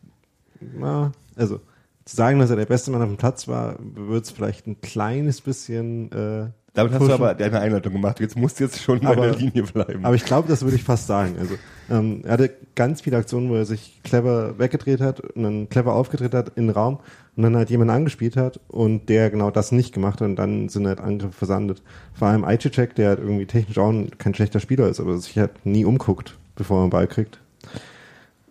na, 0.60 1.12
also, 1.36 1.60
zu 2.04 2.16
sagen, 2.16 2.38
dass 2.38 2.50
er 2.50 2.56
der 2.56 2.66
beste 2.66 2.90
Mann 2.90 3.02
auf 3.02 3.08
dem 3.08 3.16
Platz 3.16 3.46
war, 3.46 3.76
wird 3.78 4.24
es 4.24 4.30
vielleicht 4.30 4.66
ein 4.66 4.80
kleines 4.80 5.40
bisschen, 5.40 6.10
äh, 6.12 6.48
Damit 6.74 6.92
hast 6.92 7.06
du 7.06 7.12
aber 7.12 7.34
deine 7.34 7.60
Einleitung 7.60 7.92
gemacht. 7.92 8.20
Jetzt 8.20 8.36
musst 8.36 8.58
du 8.58 8.64
jetzt 8.64 8.80
schon 8.82 9.00
bei 9.00 9.08
Aber- 9.08 9.22
der 9.28 9.36
Linie 9.36 9.64
bleiben. 9.64 10.04
Aber 10.04 10.14
ich 10.14 10.24
glaube, 10.24 10.48
das 10.48 10.62
würde 10.62 10.76
ich 10.76 10.82
fast 10.84 11.06
sagen. 11.06 11.34
Also, 11.38 11.54
ähm, 11.90 12.22
er 12.24 12.32
hatte 12.32 12.50
ganz 12.74 13.00
viele 13.02 13.16
Aktionen, 13.16 13.50
wo 13.50 13.54
er 13.56 13.64
sich 13.66 14.00
clever 14.02 14.58
weggedreht 14.58 15.00
hat 15.00 15.20
und 15.20 15.42
dann 15.42 15.68
clever 15.68 15.94
aufgedreht 15.94 16.32
hat 16.32 16.52
in 16.56 16.66
den 16.68 16.70
Raum 16.74 17.00
und 17.36 17.42
dann 17.42 17.56
halt 17.56 17.70
jemanden 17.70 17.92
angespielt 17.94 18.36
hat 18.36 18.60
und 18.68 19.08
der 19.08 19.30
genau 19.30 19.50
das 19.50 19.70
nicht 19.72 19.92
gemacht 19.92 20.20
hat 20.20 20.28
und 20.28 20.36
dann 20.36 20.68
sind 20.68 20.86
halt 20.86 21.00
Angriffe 21.00 21.32
versandet. 21.34 21.82
Vor 22.14 22.28
allem 22.28 22.44
Aicicek, 22.44 22.94
der 22.94 23.08
halt 23.10 23.18
irgendwie 23.18 23.46
technisch 23.46 23.78
auch 23.78 23.90
ein- 23.90 24.10
kein 24.18 24.34
schlechter 24.34 24.60
Spieler 24.60 24.88
ist, 24.88 25.00
aber 25.00 25.18
sich 25.18 25.36
halt 25.38 25.66
nie 25.66 25.84
umguckt, 25.84 26.38
bevor 26.56 26.78
er 26.78 26.82
einen 26.82 26.90
Ball 26.90 27.06
kriegt. 27.08 27.40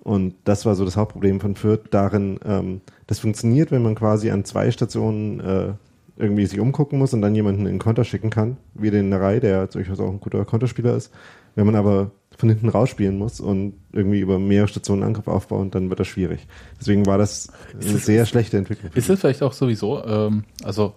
Und 0.03 0.35
das 0.45 0.65
war 0.65 0.75
so 0.75 0.85
das 0.85 0.95
Hauptproblem 0.97 1.39
von 1.39 1.55
Fürth 1.55 1.81
darin, 1.91 2.39
ähm, 2.45 2.81
das 3.07 3.19
funktioniert, 3.19 3.71
wenn 3.71 3.81
man 3.83 3.95
quasi 3.95 4.29
an 4.31 4.45
zwei 4.45 4.71
Stationen 4.71 5.39
äh, 5.39 5.73
irgendwie 6.17 6.45
sich 6.45 6.59
umgucken 6.59 6.99
muss 6.99 7.13
und 7.13 7.21
dann 7.21 7.35
jemanden 7.35 7.61
in 7.61 7.73
den 7.73 7.79
Konter 7.79 8.03
schicken 8.03 8.29
kann, 8.29 8.57
wie 8.73 8.91
den 8.91 9.09
Nerei, 9.09 9.39
der 9.39 9.67
durchaus 9.67 9.99
auch 9.99 10.09
ein 10.09 10.19
guter 10.19 10.43
Konterspieler 10.45 10.95
ist. 10.95 11.11
Wenn 11.55 11.65
man 11.65 11.75
aber 11.75 12.11
von 12.37 12.49
hinten 12.49 12.69
rausspielen 12.69 13.17
muss 13.17 13.39
und 13.41 13.73
irgendwie 13.91 14.19
über 14.19 14.39
mehrere 14.39 14.67
Stationen 14.69 15.03
Angriff 15.03 15.27
aufbauen, 15.27 15.71
dann 15.71 15.89
wird 15.89 15.99
das 15.99 16.07
schwierig. 16.07 16.47
Deswegen 16.79 17.05
war 17.05 17.17
das 17.17 17.49
eine 17.73 17.83
es- 17.95 18.05
sehr 18.05 18.25
schlechte 18.25 18.57
Entwicklung. 18.57 18.91
Ist 18.95 19.09
es 19.09 19.19
vielleicht 19.19 19.43
auch 19.43 19.53
sowieso, 19.53 20.03
ähm, 20.05 20.43
also 20.63 20.93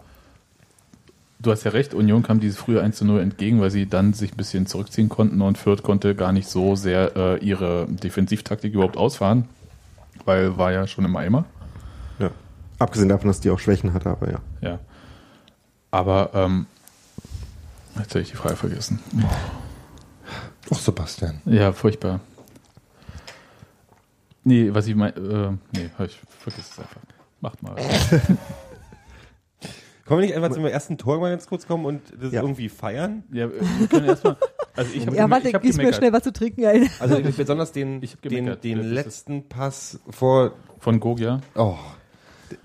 du 1.42 1.50
hast 1.50 1.64
ja 1.64 1.72
recht, 1.72 1.92
Union 1.92 2.22
kam 2.22 2.40
dieses 2.40 2.56
frühe 2.58 2.80
1 2.80 2.96
zu 2.96 3.04
0 3.04 3.20
entgegen, 3.20 3.60
weil 3.60 3.70
sie 3.70 3.86
dann 3.86 4.12
sich 4.12 4.32
ein 4.32 4.36
bisschen 4.36 4.66
zurückziehen 4.66 5.08
konnten 5.08 5.42
und 5.42 5.58
Fürth 5.58 5.82
konnte 5.82 6.14
gar 6.14 6.32
nicht 6.32 6.48
so 6.48 6.76
sehr 6.76 7.16
äh, 7.16 7.44
ihre 7.44 7.86
Defensivtaktik 7.88 8.72
überhaupt 8.72 8.96
ausfahren, 8.96 9.48
weil 10.24 10.56
war 10.56 10.72
ja 10.72 10.86
schon 10.86 11.04
im 11.04 11.16
Eimer. 11.16 11.44
Ja. 12.18 12.30
Abgesehen 12.78 13.08
davon, 13.08 13.28
dass 13.28 13.40
die 13.40 13.50
auch 13.50 13.58
Schwächen 13.58 13.92
hatte, 13.92 14.10
aber 14.10 14.30
ja. 14.30 14.38
Ja. 14.60 14.78
Aber 15.90 16.30
ähm, 16.34 16.66
jetzt 17.98 18.10
habe 18.10 18.20
ich 18.20 18.30
die 18.30 18.36
Frage 18.36 18.56
vergessen. 18.56 19.00
Ach, 20.72 20.78
Sebastian. 20.78 21.42
Ja, 21.44 21.72
furchtbar. 21.72 22.20
Nee, 24.44 24.70
was 24.72 24.86
ich 24.86 24.94
meine, 24.94 25.14
äh, 25.14 25.50
nee, 25.76 25.90
ich 26.06 26.20
vergiss 26.38 26.70
es 26.70 26.78
einfach. 26.78 27.00
Macht 27.40 27.62
mal. 27.62 27.76
Können 30.12 30.20
wir 30.20 30.26
nicht 30.28 30.36
einfach 30.36 30.50
zum 30.54 30.66
ersten 30.66 30.98
Tor 30.98 31.18
mal 31.20 31.30
ganz 31.30 31.46
kurz 31.46 31.66
kommen 31.66 31.86
und 31.86 32.02
das 32.20 32.32
Ja. 32.32 32.42
irgendwie 32.42 32.68
feiern? 32.68 33.22
Ja, 33.32 33.48
wir 33.50 33.86
können 33.88 34.06
erstmal. 34.06 34.36
Also 34.76 34.90
ich 34.94 35.06
habe 35.06 35.16
Ja, 35.16 35.30
warte, 35.30 35.48
ich 35.48 35.54
hab 35.54 35.62
gieß 35.62 35.78
mir 35.78 35.92
schnell 35.94 36.12
was 36.12 36.22
zu 36.22 36.32
trinken 36.34 36.66
ein. 36.66 36.90
Also 37.00 37.18
besonders 37.36 37.72
den, 37.72 38.02
Ich 38.02 38.12
hab 38.12 38.22
den, 38.22 38.60
den 38.62 38.80
ist- 38.80 38.86
letzten 38.92 39.48
Pass 39.48 40.00
vor, 40.10 40.52
von 40.78 41.00
Gogia. 41.00 41.40
oh, 41.54 41.76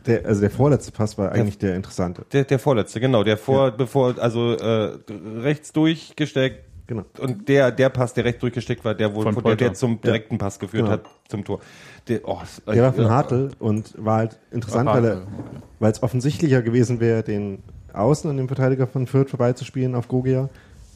Der, 0.05 0.25
also 0.25 0.41
der 0.41 0.49
vorletzte 0.49 0.91
Pass 0.91 1.17
war 1.17 1.31
eigentlich 1.31 1.57
der 1.57 1.75
interessante. 1.75 2.25
der, 2.33 2.43
der 2.43 2.60
vorletzte, 2.60 2.99
genau, 2.99 3.23
der 3.23 3.38
vor, 3.38 3.71
bevor, 3.71 4.15
also 4.19 4.53
äh, 4.57 4.97
rechts 5.39 5.71
durchgesteckt 5.71 6.66
Genau. 6.88 7.04
und 7.19 7.50
der, 7.50 7.71
der 7.71 7.89
Pass, 7.89 8.13
der 8.13 8.23
rechts 8.26 8.39
durchgesteckt 8.39 8.86
war, 8.86 8.95
der 8.95 9.13
wohl, 9.13 9.23
Von 9.23 9.34
von 9.34 9.43
der, 9.43 9.56
der 9.58 9.73
zum 9.73 10.00
direkten 10.00 10.38
Pass 10.38 10.58
geführt 10.58 10.84
Genau. 10.86 10.93
hat 10.93 11.06
zum 11.28 11.43
Tor. 11.43 11.60
Der, 12.08 12.21
oh, 12.23 12.39
Der 12.65 12.84
war 12.84 12.93
von 12.93 13.04
ja, 13.04 13.10
Hartl 13.10 13.50
und 13.60 13.93
war 13.97 14.17
halt 14.19 14.39
interessant, 14.52 14.88
er, 14.88 14.93
Hartl, 14.93 15.28
weil 15.80 15.91
es 15.91 16.02
offensichtlicher 16.02 16.62
gewesen 16.62 17.00
wäre, 17.02 17.23
den 17.23 17.62
Außen 17.93 18.30
an 18.30 18.38
dem 18.38 18.47
Verteidiger 18.47 18.88
von 18.88 19.06
Fürth 19.08 19.30
vorbeizuspielen 19.30 19.95
auf 19.95 20.08
Gogia 20.08 20.50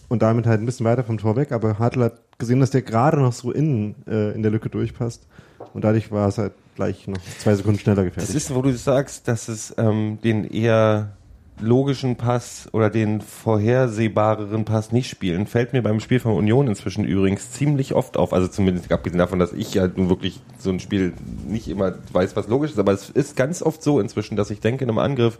und 0.08 0.22
damit 0.22 0.46
halt 0.48 0.62
ein 0.62 0.66
bisschen 0.66 0.86
weiter 0.86 1.04
vom 1.04 1.18
Tor 1.18 1.36
weg. 1.36 1.52
Aber 1.52 1.78
Hartl 1.80 2.04
hat 2.04 2.14
gesehen, 2.38 2.62
dass 2.62 2.70
der 2.72 2.84
gerade 2.84 3.20
noch 3.20 3.34
so 3.34 3.52
innen 3.52 3.96
äh, 4.08 4.32
in 4.32 4.44
der 4.44 4.52
Lücke 4.52 4.70
durchpasst 4.70 5.28
und 5.74 5.84
dadurch 5.84 6.10
war 6.12 6.30
es 6.30 6.38
halt 6.38 6.54
gleich 6.76 7.06
noch 7.08 7.18
zwei 7.40 7.54
Sekunden 7.56 7.80
schneller 7.80 8.06
Das 8.06 8.14
gefährlich. 8.14 8.36
ist, 8.36 8.56
wo 8.56 8.62
du 8.62 8.72
sagst, 8.74 9.28
dass 9.28 9.50
es 9.50 9.76
ähm, 9.78 10.20
den 10.24 10.46
eher 10.46 11.18
logischen 11.62 12.16
Pass 12.16 12.68
oder 12.72 12.90
den 12.90 13.22
vorhersehbareren 13.22 14.66
Pass 14.66 14.92
nicht 14.92 15.10
spielen, 15.10 15.48
fällt 15.48 15.74
mir 15.74 15.82
beim 15.82 16.00
Spiel 16.00 16.20
von 16.20 16.34
Union 16.34 16.68
inzwischen 16.68 17.06
übrigens 17.06 17.52
ziemlich 17.52 17.94
oft 17.94 18.18
auf. 18.18 18.34
Also 18.34 18.48
zumindest 18.48 18.92
abgesehen 18.92 19.20
davon, 19.20 19.40
dass 19.40 19.54
ich 19.54 19.74
ja 19.74 19.88
nun 19.88 20.10
wirklich 20.10 20.42
so 20.60 20.70
ein 20.70 20.80
Spiel 20.80 21.14
nicht 21.48 21.68
immer 21.68 21.94
weiß, 22.12 22.36
was 22.36 22.48
logisch 22.48 22.72
ist, 22.72 22.80
aber 22.80 22.92
es 22.92 23.10
ist 23.10 23.36
ganz 23.36 23.62
oft 23.62 23.82
so 23.84 24.00
inzwischen, 24.00 24.36
dass 24.36 24.50
ich 24.50 24.60
denke 24.60 24.84
in 24.84 24.90
einem 24.90 25.00
Angriff, 25.00 25.38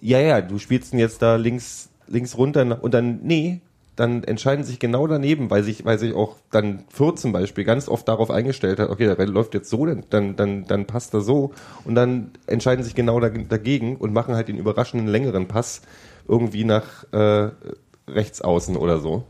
ja, 0.00 0.20
ja, 0.20 0.40
du 0.40 0.58
spielst 0.58 0.92
ihn 0.92 0.98
jetzt 0.98 1.22
da 1.22 1.36
links, 1.36 1.90
links 2.06 2.36
runter 2.36 2.82
und 2.82 2.94
dann, 2.94 3.20
nee, 3.22 3.60
dann 4.00 4.24
entscheiden 4.24 4.64
sich 4.64 4.78
genau 4.78 5.06
daneben, 5.06 5.50
weil 5.50 5.62
sich, 5.62 5.84
weil 5.84 5.98
sich 5.98 6.14
auch 6.14 6.36
dann 6.50 6.84
Fürth 6.88 7.18
zum 7.18 7.32
Beispiel 7.32 7.64
ganz 7.64 7.86
oft 7.86 8.08
darauf 8.08 8.30
eingestellt 8.30 8.78
hat, 8.78 8.88
okay, 8.88 9.04
der 9.04 9.18
Rennen 9.18 9.34
läuft 9.34 9.52
jetzt 9.52 9.68
so, 9.68 9.84
dann, 9.84 10.36
dann, 10.36 10.64
dann, 10.66 10.86
passt 10.86 11.12
er 11.12 11.20
so 11.20 11.52
und 11.84 11.96
dann 11.96 12.30
entscheiden 12.46 12.82
sich 12.82 12.94
genau 12.94 13.20
dag- 13.20 13.48
dagegen 13.50 13.96
und 13.96 14.14
machen 14.14 14.34
halt 14.34 14.48
den 14.48 14.56
überraschenden 14.56 15.06
längeren 15.06 15.48
Pass 15.48 15.82
irgendwie 16.26 16.64
nach 16.64 17.04
äh, 17.12 17.50
rechts 18.08 18.40
außen 18.40 18.74
oder 18.78 19.00
so. 19.00 19.26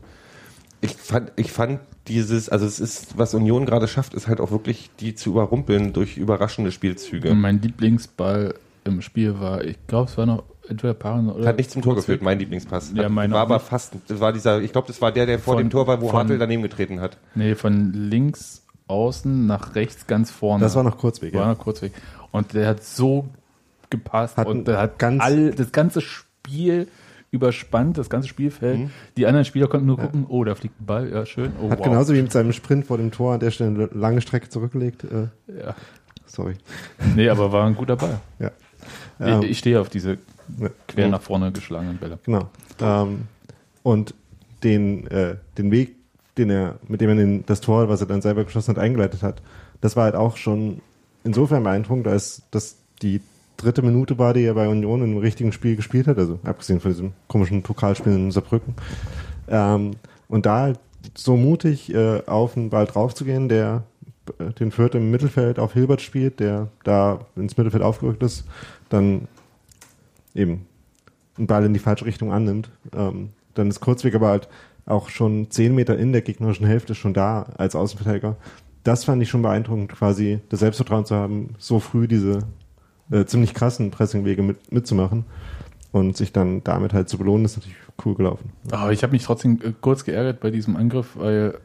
Ich 0.79 0.95
fand, 0.95 1.33
ich 1.35 1.51
fand 1.51 1.81
dieses, 2.07 2.47
also 2.47 2.65
es 2.65 2.79
ist, 2.79 3.17
was 3.17 3.33
Union 3.33 3.65
gerade 3.65 3.89
schafft, 3.89 4.13
ist 4.13 4.29
halt 4.29 4.39
auch 4.39 4.51
wirklich 4.51 4.89
die 5.01 5.15
zu 5.15 5.31
überrumpeln 5.31 5.91
durch 5.91 6.15
überraschende 6.15 6.71
Spielzüge. 6.71 7.35
Mein 7.35 7.61
Lieblingsball 7.61 8.55
im 8.85 9.01
Spiel 9.01 9.37
war, 9.41 9.65
ich 9.65 9.75
glaube, 9.87 10.09
es 10.09 10.17
war 10.17 10.25
noch 10.25 10.43
entweder 10.71 10.93
Paaren 10.95 11.29
oder. 11.29 11.47
Hat 11.47 11.57
nicht 11.57 11.69
zum 11.71 11.81
Tor 11.81 11.95
geführt, 11.95 12.21
mein 12.21 12.39
Lieblingspass. 12.39 12.91
Ja, 12.95 13.03
Hat- 13.05 13.11
meine 13.11 13.33
war 13.33 13.41
aber 13.41 13.55
nicht. 13.55 13.65
fast, 13.67 13.93
das 14.07 14.19
war 14.19 14.33
dieser, 14.33 14.59
ich 14.61 14.71
glaube, 14.71 14.87
das 14.87 15.01
war 15.01 15.11
der, 15.11 15.25
der 15.25 15.37
vor 15.39 15.53
Von- 15.55 15.63
dem 15.63 15.69
Tor 15.69 15.85
war, 15.87 16.01
wo 16.01 16.07
von- 16.09 16.19
Hartl 16.19 16.37
daneben 16.39 16.63
getreten 16.63 16.99
hat. 16.99 17.17
Nee, 17.35 17.55
von 17.55 17.93
links 17.93 18.65
außen 18.87 19.45
nach 19.45 19.75
rechts 19.75 20.07
ganz 20.07 20.31
vorne. 20.31 20.63
Das 20.63 20.75
war 20.75 20.83
noch 20.83 20.97
Kurzweg, 20.97 21.33
War 21.33 21.41
ja. 21.41 21.47
noch 21.49 21.59
Kurzweg. 21.59 21.93
Und 22.31 22.53
der 22.53 22.67
hat 22.67 22.83
so 22.83 23.27
gepasst 23.89 24.37
Hat 24.37 24.47
und 24.47 24.67
der 24.67 24.79
hat 24.79 24.97
ganz- 24.99 25.21
all, 25.21 25.51
das 25.51 25.71
ganze 25.71 26.01
Spiel 26.01 26.87
überspannt, 27.29 27.97
das 27.97 28.09
ganze 28.09 28.27
Spielfeld. 28.27 28.79
Mhm. 28.79 28.89
Die 29.15 29.25
anderen 29.25 29.45
Spieler 29.45 29.67
konnten 29.67 29.85
nur 29.87 29.97
gucken, 29.97 30.25
oh, 30.27 30.43
da 30.43 30.53
fliegt 30.55 30.81
ein 30.81 30.85
Ball, 30.85 31.09
ja, 31.09 31.25
schön. 31.25 31.53
Oh, 31.61 31.69
Hat 31.69 31.79
wow. 31.79 31.85
genauso 31.87 32.13
wie 32.13 32.21
mit 32.21 32.31
seinem 32.31 32.51
Sprint 32.51 32.85
vor 32.85 32.97
dem 32.97 33.11
Tor 33.11 33.33
an 33.33 33.39
der 33.39 33.51
Stelle 33.51 33.69
eine 33.69 33.89
lange 33.99 34.19
Strecke 34.21 34.49
zurückgelegt. 34.49 35.05
Äh, 35.05 35.27
Ja. 35.65 35.75
sorry. 36.25 36.55
Nee, 37.15 37.29
aber 37.29 37.53
war 37.53 37.65
ein 37.65 37.75
guter 37.75 37.95
Ball. 37.95 38.19
Ja. 38.39 38.51
Ähm, 39.21 39.43
ich, 39.43 39.51
ich 39.51 39.59
stehe 39.59 39.79
auf 39.79 39.87
diese 39.87 40.17
ja. 40.59 40.69
quer 40.87 41.09
nach 41.09 41.21
vorne 41.21 41.51
geschlagenen 41.51 41.97
Bälle. 41.97 42.19
Genau. 42.25 42.49
Ähm, 42.79 43.27
und 43.83 44.13
den, 44.63 45.07
äh, 45.07 45.35
den 45.57 45.71
Weg, 45.71 45.95
den 46.37 46.49
er, 46.49 46.75
mit 46.87 47.01
dem 47.01 47.09
er 47.09 47.15
den, 47.15 47.45
das 47.45 47.61
Tor, 47.61 47.89
was 47.89 48.01
er 48.01 48.07
dann 48.07 48.21
selber 48.21 48.43
geschossen 48.43 48.75
hat, 48.75 48.81
eingeleitet 48.81 49.23
hat, 49.23 49.41
das 49.81 49.95
war 49.95 50.05
halt 50.05 50.15
auch 50.15 50.37
schon 50.37 50.81
insofern 51.23 51.63
beeindruckend, 51.63 52.07
als 52.07 52.43
das 52.51 52.77
die 53.01 53.21
dritte 53.57 53.81
Minute 53.81 54.17
war, 54.17 54.33
die 54.33 54.43
er 54.43 54.53
bei 54.53 54.67
Union 54.67 55.03
im 55.03 55.17
richtigen 55.17 55.51
Spiel 55.51 55.75
gespielt 55.75 56.07
hat, 56.07 56.17
also 56.17 56.39
abgesehen 56.43 56.79
von 56.79 56.91
diesem 56.91 57.13
komischen 57.27 57.61
Pokalspiel 57.63 58.13
in 58.13 58.31
Saarbrücken. 58.31 58.75
Ähm, 59.47 59.91
und 60.27 60.45
da 60.45 60.59
halt 60.61 60.79
so 61.15 61.35
mutig 61.35 61.93
äh, 61.93 62.21
auf 62.25 62.53
den 62.53 62.69
Ball 62.69 62.85
draufzugehen, 62.85 63.49
der 63.49 63.83
äh, 64.39 64.51
den 64.53 64.71
Fürth 64.71 64.95
im 64.95 65.11
Mittelfeld 65.11 65.59
auf 65.59 65.73
Hilbert 65.73 66.01
spielt, 66.01 66.39
der 66.39 66.69
da 66.83 67.19
ins 67.35 67.57
Mittelfeld 67.57 67.83
aufgerückt 67.83 68.23
ist, 68.23 68.45
dann 68.89 69.27
eben 70.35 70.65
einen 71.37 71.47
Ball 71.47 71.65
in 71.65 71.73
die 71.73 71.79
falsche 71.79 72.05
Richtung 72.05 72.31
annimmt. 72.31 72.69
Ähm, 72.95 73.29
dann 73.53 73.69
ist 73.69 73.79
Kurzweg 73.79 74.15
aber 74.15 74.29
halt 74.29 74.47
auch 74.85 75.09
schon 75.09 75.49
zehn 75.49 75.75
Meter 75.75 75.97
in 75.97 76.11
der 76.11 76.21
gegnerischen 76.21 76.65
Hälfte 76.65 76.95
schon 76.95 77.13
da 77.13 77.43
als 77.57 77.75
Außenverteidiger. 77.75 78.37
Das 78.83 79.03
fand 79.03 79.21
ich 79.21 79.29
schon 79.29 79.41
beeindruckend, 79.41 79.91
quasi 79.91 80.39
das 80.49 80.59
Selbstvertrauen 80.61 81.05
zu 81.05 81.15
haben, 81.15 81.55
so 81.59 81.79
früh 81.79 82.07
diese 82.07 82.39
äh, 83.11 83.25
ziemlich 83.25 83.53
krassen 83.53 83.91
Pressingwege 83.91 84.41
mit, 84.41 84.71
mitzumachen 84.71 85.25
und 85.91 86.17
sich 86.17 86.33
dann 86.33 86.63
damit 86.63 86.93
halt 86.93 87.09
zu 87.09 87.17
belohnen, 87.17 87.45
ist 87.45 87.57
natürlich 87.57 87.77
cool 88.05 88.15
gelaufen. 88.15 88.51
Aber 88.71 88.91
ich 88.91 89.03
habe 89.03 89.11
mich 89.11 89.23
trotzdem 89.23 89.59
äh, 89.63 89.73
kurz 89.79 90.03
geärgert 90.03 90.39
bei 90.39 90.49
diesem 90.49 90.75
Angriff, 90.75 91.15
weil 91.15 91.59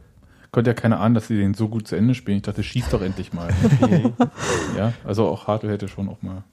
konnte 0.51 0.71
ja 0.71 0.75
keiner 0.75 1.01
ahnen, 1.01 1.15
dass 1.15 1.29
sie 1.29 1.37
den 1.37 1.55
so 1.55 1.69
gut 1.69 1.87
zu 1.87 1.97
Ende 1.97 2.15
spielen. 2.15 2.39
Ich 2.39 2.43
dachte, 2.43 2.63
schieß 2.63 2.89
doch 2.91 3.03
endlich 3.03 3.33
mal. 3.33 3.51
ja, 4.77 4.93
also 5.05 5.27
auch 5.27 5.47
Hartl 5.47 5.69
hätte 5.69 5.89
schon 5.89 6.09
auch 6.09 6.23
mal 6.23 6.45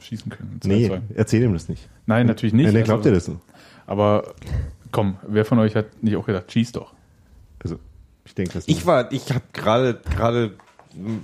schießen 0.00 0.30
können. 0.30 0.60
2-2. 0.62 0.68
Nee, 0.68 1.00
erzähl 1.14 1.42
ihm 1.42 1.52
das 1.52 1.68
nicht. 1.68 1.88
Nein, 2.06 2.26
natürlich 2.26 2.52
nicht. 2.54 2.66
Wenn 2.66 2.76
er 2.76 2.82
glaubt 2.82 3.00
also, 3.00 3.10
ihr 3.10 3.14
das 3.14 3.28
nicht. 3.28 3.40
Aber 3.86 4.34
komm, 4.92 5.16
wer 5.26 5.44
von 5.44 5.58
euch 5.58 5.74
hat 5.74 6.02
nicht 6.02 6.16
auch 6.16 6.26
gedacht, 6.26 6.50
schieß 6.50 6.72
doch? 6.72 6.92
Also, 7.62 7.78
ich 8.24 8.34
denke 8.34 8.54
das 8.54 8.66
nicht. 8.66 8.78
Ich 8.78 8.86
war, 8.86 9.10
ich 9.12 9.30
habe 9.30 9.44
gerade 9.52 9.94
gerade 9.94 10.52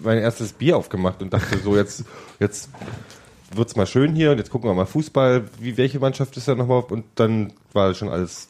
mein 0.02 0.18
erstes 0.18 0.52
Bier 0.52 0.76
aufgemacht 0.76 1.22
und 1.22 1.32
dachte 1.32 1.58
so 1.58 1.76
jetzt 1.76 2.04
jetzt 2.38 2.70
wird's 3.52 3.76
mal 3.76 3.86
schön 3.86 4.14
hier 4.14 4.32
und 4.32 4.38
jetzt 4.38 4.50
gucken 4.50 4.68
wir 4.68 4.74
mal 4.74 4.86
Fußball. 4.86 5.44
Wie 5.60 5.76
welche 5.76 6.00
Mannschaft 6.00 6.36
ist 6.36 6.48
da 6.48 6.54
nochmal? 6.54 6.84
Und 6.88 7.04
dann 7.14 7.52
war 7.72 7.94
schon 7.94 8.08
alles. 8.08 8.48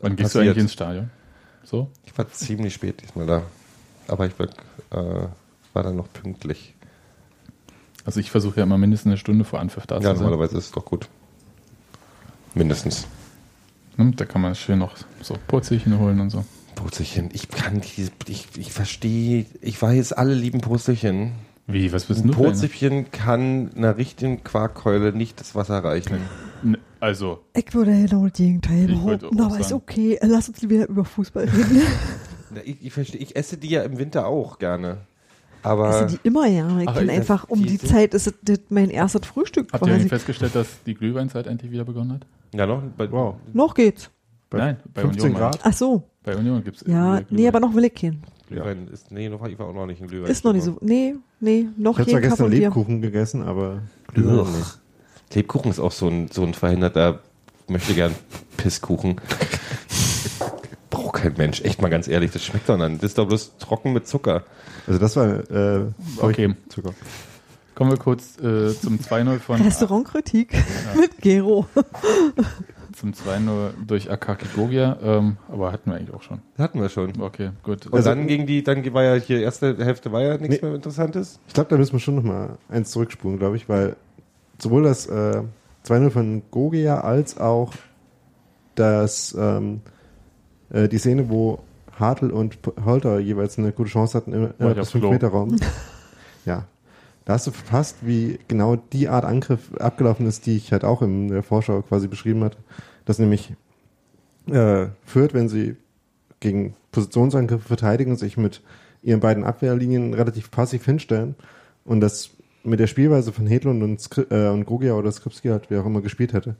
Wann 0.00 0.16
gehst 0.16 0.34
du 0.34 0.40
eigentlich 0.40 0.56
ins 0.56 0.72
Stadion? 0.72 1.10
So? 1.64 1.90
Ich 2.04 2.16
war 2.16 2.30
ziemlich 2.32 2.74
spät 2.74 3.02
diesmal 3.02 3.26
da, 3.26 3.42
aber 4.08 4.26
ich 4.26 4.32
war, 4.38 4.46
äh, 4.46 5.28
war 5.72 5.82
dann 5.82 5.96
noch 5.96 6.12
pünktlich. 6.12 6.74
Also 8.04 8.20
ich 8.20 8.30
versuche 8.30 8.58
ja 8.58 8.62
immer 8.64 8.78
mindestens 8.78 9.10
eine 9.10 9.16
Stunde 9.18 9.44
vor 9.44 9.60
Anpfiff 9.60 9.86
da 9.86 9.96
Ja, 9.96 10.00
zu 10.00 10.06
sein. 10.06 10.14
normalerweise 10.16 10.56
ist 10.58 10.66
es 10.66 10.70
doch 10.72 10.84
gut. 10.84 11.08
Mindestens. 12.54 13.06
Ne, 13.96 14.12
Da 14.16 14.24
kann 14.24 14.40
man 14.42 14.54
schön 14.54 14.78
noch 14.78 14.96
so 15.22 15.36
Purzelchen 15.46 15.98
holen 15.98 16.20
und 16.20 16.30
so. 16.30 16.44
Brutzelchen. 16.74 17.28
Ich 17.32 17.48
kann 17.48 17.80
diese, 17.80 18.10
ich, 18.26 18.46
ich 18.56 18.72
verstehe, 18.72 19.44
ich 19.60 19.80
weiß, 19.80 20.12
alle 20.14 20.34
lieben 20.34 20.60
Brutzelchen. 20.60 21.32
Wie, 21.66 21.92
was 21.92 22.06
bist 22.06 22.24
Ein 22.24 22.28
du? 22.28 22.34
Brotsäckchen 22.34 23.10
kann 23.12 23.70
einer 23.76 23.96
richtigen 23.96 24.42
Quarkkeule 24.42 25.12
nicht 25.12 25.38
das 25.40 25.54
Wasser 25.54 25.84
reichen. 25.84 26.18
Ne, 26.62 26.78
Also, 26.98 27.40
Ich 27.54 27.72
würde 27.74 27.92
genau 27.92 28.24
das 28.26 28.32
Gegenteil 28.38 28.86
behaupten, 28.86 29.40
aber 29.40 29.60
ist 29.60 29.72
okay. 29.72 30.18
Lass 30.22 30.48
uns 30.48 30.62
wieder 30.68 30.88
über 30.88 31.04
Fußball 31.04 31.44
reden. 31.44 31.82
Ich, 32.64 32.84
ich 32.84 32.92
verstehe, 32.92 33.20
ich 33.20 33.36
esse 33.36 33.56
die 33.58 33.68
ja 33.68 33.82
im 33.84 33.98
Winter 33.98 34.26
auch 34.26 34.58
gerne. 34.58 34.96
Aber 35.62 35.88
Das 35.88 35.98
sind 36.10 36.12
die 36.22 36.26
immer 36.28 36.46
ja. 36.46 36.78
Ich 36.80 36.86
kann 36.86 37.10
einfach 37.10 37.48
um 37.48 37.64
die 37.64 37.78
Zeit 37.78 38.14
ist 38.14 38.26
es 38.26 38.34
das 38.42 38.60
mein 38.70 38.90
erstes 38.90 39.26
Frühstück 39.26 39.68
habt 39.72 39.82
ihr 39.82 39.88
eigentlich 39.88 40.02
quasi. 40.04 40.08
festgestellt, 40.08 40.54
dass 40.54 40.82
die 40.84 40.94
Glühweinzeit 40.94 41.46
endlich 41.46 41.70
wieder 41.70 41.84
begonnen 41.84 42.12
hat? 42.14 42.26
ja 42.54 42.66
noch, 42.66 42.82
bei, 42.96 43.10
Wow. 43.10 43.36
Noch 43.52 43.74
geht's. 43.74 44.10
Bei 44.48 44.58
Nein, 44.58 44.76
bei 44.92 45.02
15 45.02 45.22
Union. 45.26 45.38
Grad? 45.40 45.60
Ach 45.62 45.72
so. 45.72 46.02
Bei 46.24 46.36
Union 46.36 46.64
gibt 46.64 46.78
es. 46.82 46.86
Ja, 46.86 47.20
nee, 47.30 47.46
aber 47.46 47.60
noch 47.60 47.74
will 47.74 47.84
ich 47.84 47.94
keinen. 47.94 48.22
Glühwein 48.48 48.88
ist, 48.92 49.12
nee, 49.12 49.28
noch, 49.28 49.46
ich 49.46 49.56
war 49.58 49.68
auch 49.68 49.72
noch 49.74 49.86
nicht 49.86 50.00
in 50.00 50.08
Glühwein. 50.08 50.30
Ist 50.30 50.44
noch 50.44 50.52
nicht 50.52 50.64
so. 50.64 50.76
Nee, 50.80 51.14
nee, 51.38 51.66
noch 51.76 51.92
Ich 51.92 52.00
habe 52.00 52.10
zwar 52.10 52.20
gestern 52.20 52.44
und 52.46 52.50
Bier. 52.50 52.60
Lebkuchen 52.62 53.00
gegessen, 53.00 53.42
aber 53.42 53.82
Glühwein 54.12 54.38
Ugh. 54.40 54.48
nicht. 54.56 54.78
Lebkuchen 55.34 55.70
ist 55.70 55.78
auch 55.78 55.92
so 55.92 56.08
ein, 56.08 56.28
so 56.32 56.42
ein 56.42 56.54
verhinderter, 56.54 57.20
möchte 57.68 57.94
gern 57.94 58.12
Pisskuchen. 58.56 59.20
Kein 61.22 61.34
Mensch, 61.36 61.60
echt 61.62 61.80
mal 61.82 61.88
ganz 61.88 62.08
ehrlich, 62.08 62.30
das 62.30 62.44
schmeckt 62.44 62.68
doch 62.68 62.78
dann. 62.78 62.94
Das 62.98 63.04
ist 63.10 63.18
doch 63.18 63.26
bloß 63.28 63.56
trocken 63.58 63.92
mit 63.92 64.06
Zucker. 64.06 64.44
Also 64.86 64.98
das 64.98 65.16
war 65.16 65.50
äh, 65.50 65.86
Okay. 66.18 66.54
Zucker. 66.68 66.90
Kommen 67.74 67.90
wir 67.92 67.98
kurz 67.98 68.36
äh, 68.38 68.74
zum 68.78 68.98
2-0 68.98 69.38
von 69.38 69.60
Restaurantkritik 69.62 70.52
mit 70.98 71.18
Gero. 71.20 71.66
zum 72.94 73.12
2-0 73.12 73.70
durch 73.86 74.10
Akaki 74.10 74.46
Gogia, 74.54 74.98
ähm, 75.02 75.36
aber 75.50 75.72
hatten 75.72 75.90
wir 75.90 75.96
eigentlich 75.96 76.14
auch 76.14 76.22
schon. 76.22 76.40
Das 76.56 76.64
hatten 76.64 76.80
wir 76.80 76.88
schon. 76.90 77.20
Okay, 77.20 77.50
gut. 77.62 77.86
Und 77.86 77.94
Also- 77.94 78.10
dann 78.10 78.26
gegen 78.26 78.46
die, 78.46 78.62
dann 78.62 78.84
war 78.92 79.04
ja 79.04 79.14
hier 79.14 79.40
erste 79.40 79.76
Hälfte 79.82 80.12
war 80.12 80.20
ja 80.22 80.36
nichts 80.36 80.60
Nee. 80.60 80.66
mehr 80.66 80.74
Interessantes. 80.74 81.38
Ich 81.48 81.54
glaube, 81.54 81.70
da 81.70 81.76
müssen 81.78 81.92
wir 81.92 82.00
schon 82.00 82.16
noch 82.16 82.22
mal 82.24 82.58
eins 82.68 82.90
zurückspulen, 82.90 83.38
glaube 83.38 83.56
ich, 83.56 83.68
weil 83.68 83.96
sowohl 84.58 84.82
das 84.82 85.06
äh, 85.06 85.42
2-0 85.86 86.10
von 86.10 86.42
Gogia 86.50 87.00
als 87.00 87.38
auch 87.38 87.72
das, 88.74 89.34
ähm, 89.38 89.80
äh, 90.70 90.88
die 90.88 90.98
Szene, 90.98 91.28
wo 91.28 91.60
Hartl 91.98 92.30
und 92.30 92.58
Holter 92.84 93.18
jeweils 93.18 93.58
eine 93.58 93.72
gute 93.72 93.90
Chance 93.90 94.16
hatten 94.16 94.32
im 94.32 94.50
äh, 94.58 94.78
aufs 94.80 94.92
5 94.92 95.02
Klo. 95.02 95.12
Meter 95.12 95.28
Raum. 95.28 95.56
ja. 96.44 96.64
Da 97.26 97.34
hast 97.34 97.46
du 97.46 97.50
verpasst, 97.50 97.98
wie 98.00 98.38
genau 98.48 98.76
die 98.76 99.08
Art 99.08 99.24
Angriff 99.24 99.74
abgelaufen 99.78 100.26
ist, 100.26 100.46
die 100.46 100.56
ich 100.56 100.72
halt 100.72 100.84
auch 100.84 101.02
in 101.02 101.28
der 101.28 101.42
Vorschau 101.42 101.82
quasi 101.82 102.08
beschrieben 102.08 102.42
hatte. 102.42 102.56
Dass 103.04 103.18
nämlich 103.18 103.52
äh, 104.48 104.86
führt, 105.04 105.34
wenn 105.34 105.48
sie 105.48 105.76
gegen 106.40 106.74
Positionsangriffe 106.90 107.68
verteidigen, 107.68 108.16
sich 108.16 108.36
mit 108.36 108.62
ihren 109.02 109.20
beiden 109.20 109.44
Abwehrlinien 109.44 110.14
relativ 110.14 110.50
passiv 110.50 110.84
hinstellen 110.84 111.34
und 111.84 112.00
das 112.00 112.30
mit 112.64 112.80
der 112.80 112.86
Spielweise 112.86 113.32
von 113.32 113.46
Hedlund 113.46 113.82
und, 113.82 114.00
Skri 114.00 114.22
äh, 114.30 114.48
und 114.48 114.64
Gogia 114.64 114.94
oder 114.94 115.12
Skripski 115.12 115.48
halt, 115.48 115.64
wer 115.68 115.82
auch 115.82 115.86
immer 115.86 116.02
gespielt 116.02 116.32
hätte, 116.32 116.56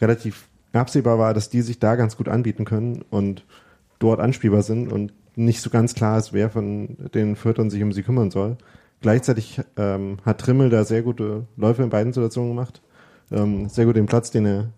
relativ 0.00 0.48
absehbar 0.72 1.18
war, 1.18 1.34
dass 1.34 1.50
die 1.50 1.62
sich 1.62 1.78
da 1.78 1.96
ganz 1.96 2.16
gut 2.16 2.28
anbieten 2.28 2.64
können 2.64 3.04
und 3.10 3.44
dort 3.98 4.20
anspielbar 4.20 4.62
sind 4.62 4.92
und 4.92 5.12
nicht 5.36 5.60
so 5.60 5.70
ganz 5.70 5.94
klar 5.94 6.18
ist, 6.18 6.32
wer 6.32 6.50
von 6.50 6.96
den 7.14 7.36
Fürtern 7.36 7.70
sich 7.70 7.82
um 7.82 7.92
sie 7.92 8.02
kümmern 8.02 8.30
soll. 8.30 8.56
Gleichzeitig 9.00 9.60
ähm, 9.76 10.18
hat 10.24 10.40
Trimmel 10.40 10.68
da 10.68 10.84
sehr 10.84 11.02
gute 11.02 11.46
Läufe 11.56 11.82
in 11.82 11.90
beiden 11.90 12.12
Situationen 12.12 12.50
gemacht. 12.50 12.82
Ähm, 13.30 13.68
sehr 13.68 13.86
gut 13.86 13.96
den 13.96 14.06
Platz, 14.06 14.30
den 14.30 14.46
er 14.46 14.70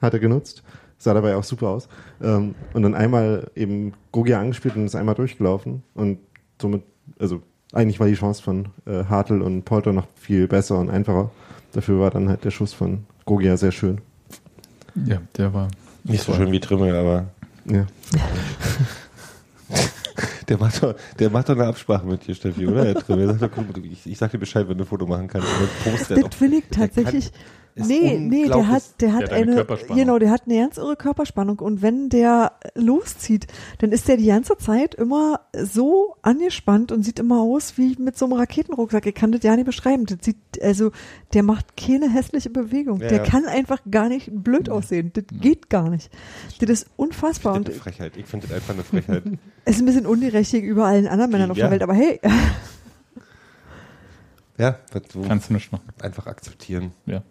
hatte 0.00 0.20
genutzt. 0.20 0.62
Sah 0.98 1.14
dabei 1.14 1.34
auch 1.34 1.44
super 1.44 1.68
aus. 1.68 1.88
Ähm, 2.22 2.54
und 2.74 2.82
dann 2.82 2.94
einmal 2.94 3.50
eben 3.56 3.94
Gogia 4.12 4.40
angespielt 4.40 4.76
und 4.76 4.86
ist 4.86 4.94
einmal 4.94 5.14
durchgelaufen. 5.14 5.82
Und 5.94 6.18
somit, 6.60 6.82
also 7.18 7.42
eigentlich 7.72 7.98
war 7.98 8.06
die 8.06 8.14
Chance 8.14 8.42
von 8.42 8.68
äh, 8.86 9.04
Hartl 9.04 9.42
und 9.42 9.64
Polter 9.64 9.92
noch 9.92 10.06
viel 10.14 10.46
besser 10.46 10.78
und 10.78 10.90
einfacher. 10.90 11.30
Dafür 11.72 12.00
war 12.00 12.10
dann 12.10 12.28
halt 12.28 12.44
der 12.44 12.50
Schuss 12.50 12.72
von 12.72 13.04
Gogia 13.24 13.56
sehr 13.56 13.72
schön. 13.72 14.00
Ja, 15.06 15.18
der 15.36 15.54
war 15.54 15.68
Nicht 16.04 16.22
so 16.24 16.34
schön 16.34 16.50
wie 16.52 16.60
Trimmel, 16.60 16.94
aber 16.96 17.26
Ja. 17.66 17.86
der 20.48 20.58
macht 20.58 20.82
doch, 20.82 20.94
der 21.18 21.30
macht 21.30 21.48
doch 21.48 21.54
eine 21.54 21.66
Absprache 21.66 22.04
mit 22.06 22.26
dir, 22.26 22.34
Steffi, 22.34 22.66
oder? 22.66 22.84
Herr 22.84 22.94
Trimmel? 22.96 23.36
Sag 23.38 23.54
doch, 23.54 23.62
guck 23.72 23.84
ich, 23.84 24.06
ich 24.06 24.18
sag 24.18 24.30
dir 24.32 24.38
Bescheid, 24.38 24.68
wenn 24.68 24.76
du 24.78 24.84
ein 24.84 24.86
Foto 24.86 25.06
machen 25.06 25.28
kannst. 25.28 25.46
Und 25.48 25.68
dann 25.84 25.92
post 25.96 26.10
der 26.10 26.18
Das 26.22 26.34
finde 26.34 26.58
ich 26.58 26.64
tatsächlich. 26.70 27.32
kann- 27.32 27.40
ist 27.74 27.88
Nee, 27.88 28.18
nee, 28.18 28.46
der 28.46 28.66
hat, 28.68 28.82
der 29.00 29.12
hat 29.14 29.22
hat 29.24 29.32
eine 29.32 29.42
eine, 29.42 29.54
Körperspannung. 29.56 29.96
genau, 29.98 30.18
der 30.18 30.30
hat 30.30 30.42
eine 30.46 30.58
ganz 30.58 30.76
irre 30.76 30.96
Körperspannung 30.96 31.58
und 31.60 31.82
wenn 31.82 32.08
der 32.08 32.52
loszieht, 32.74 33.46
dann 33.78 33.92
ist 33.92 34.08
der 34.08 34.16
die 34.16 34.26
ganze 34.26 34.56
Zeit 34.58 34.94
immer 34.94 35.40
so 35.54 36.16
angespannt 36.22 36.92
und 36.92 37.02
sieht 37.04 37.18
immer 37.18 37.40
aus 37.40 37.78
wie 37.78 37.96
mit 37.98 38.18
so 38.18 38.26
einem 38.26 38.34
Raketenrucksack. 38.34 39.06
Ich 39.06 39.14
kann 39.14 39.32
das 39.32 39.42
ja 39.42 39.54
nicht 39.56 39.66
beschreiben. 39.66 40.06
Das 40.06 40.18
sieht, 40.22 40.36
also, 40.62 40.90
der 41.32 41.42
macht 41.42 41.76
keine 41.76 42.10
hässliche 42.12 42.50
Bewegung. 42.50 43.00
Ja, 43.00 43.08
der 43.08 43.18
ja. 43.18 43.24
kann 43.24 43.46
einfach 43.46 43.80
gar 43.90 44.08
nicht 44.08 44.30
blöd 44.32 44.68
aussehen. 44.68 45.12
Das 45.14 45.24
geht 45.32 45.70
gar 45.70 45.88
nicht. 45.90 46.10
Das 46.60 46.68
ist 46.70 46.86
unfassbar 46.96 47.52
Ich 47.54 47.58
und 47.58 47.64
finde 47.68 47.78
das 47.78 47.86
eine 47.86 47.94
Frechheit. 47.94 48.16
Ich 48.16 48.26
finde 48.26 48.46
das 48.48 48.56
einfach 48.56 48.74
eine 48.74 48.84
Frechheit. 48.84 49.22
es 49.64 49.76
ist 49.76 49.82
ein 49.82 49.86
bisschen 49.86 50.06
ungerecht 50.06 50.50
gegenüber 50.50 50.86
allen 50.86 51.06
anderen 51.06 51.30
Männern 51.30 51.50
auf 51.50 51.56
Ja. 51.56 51.64
der 51.66 51.70
Welt, 51.72 51.82
aber 51.82 51.94
hey, 51.94 52.20
Ja, 54.58 54.78
Kannst 55.26 55.48
du 55.48 55.54
nicht 55.54 55.72
machen. 55.72 55.88
einfach 56.02 56.26
akzeptieren. 56.26 56.92
Ja. 57.06 57.22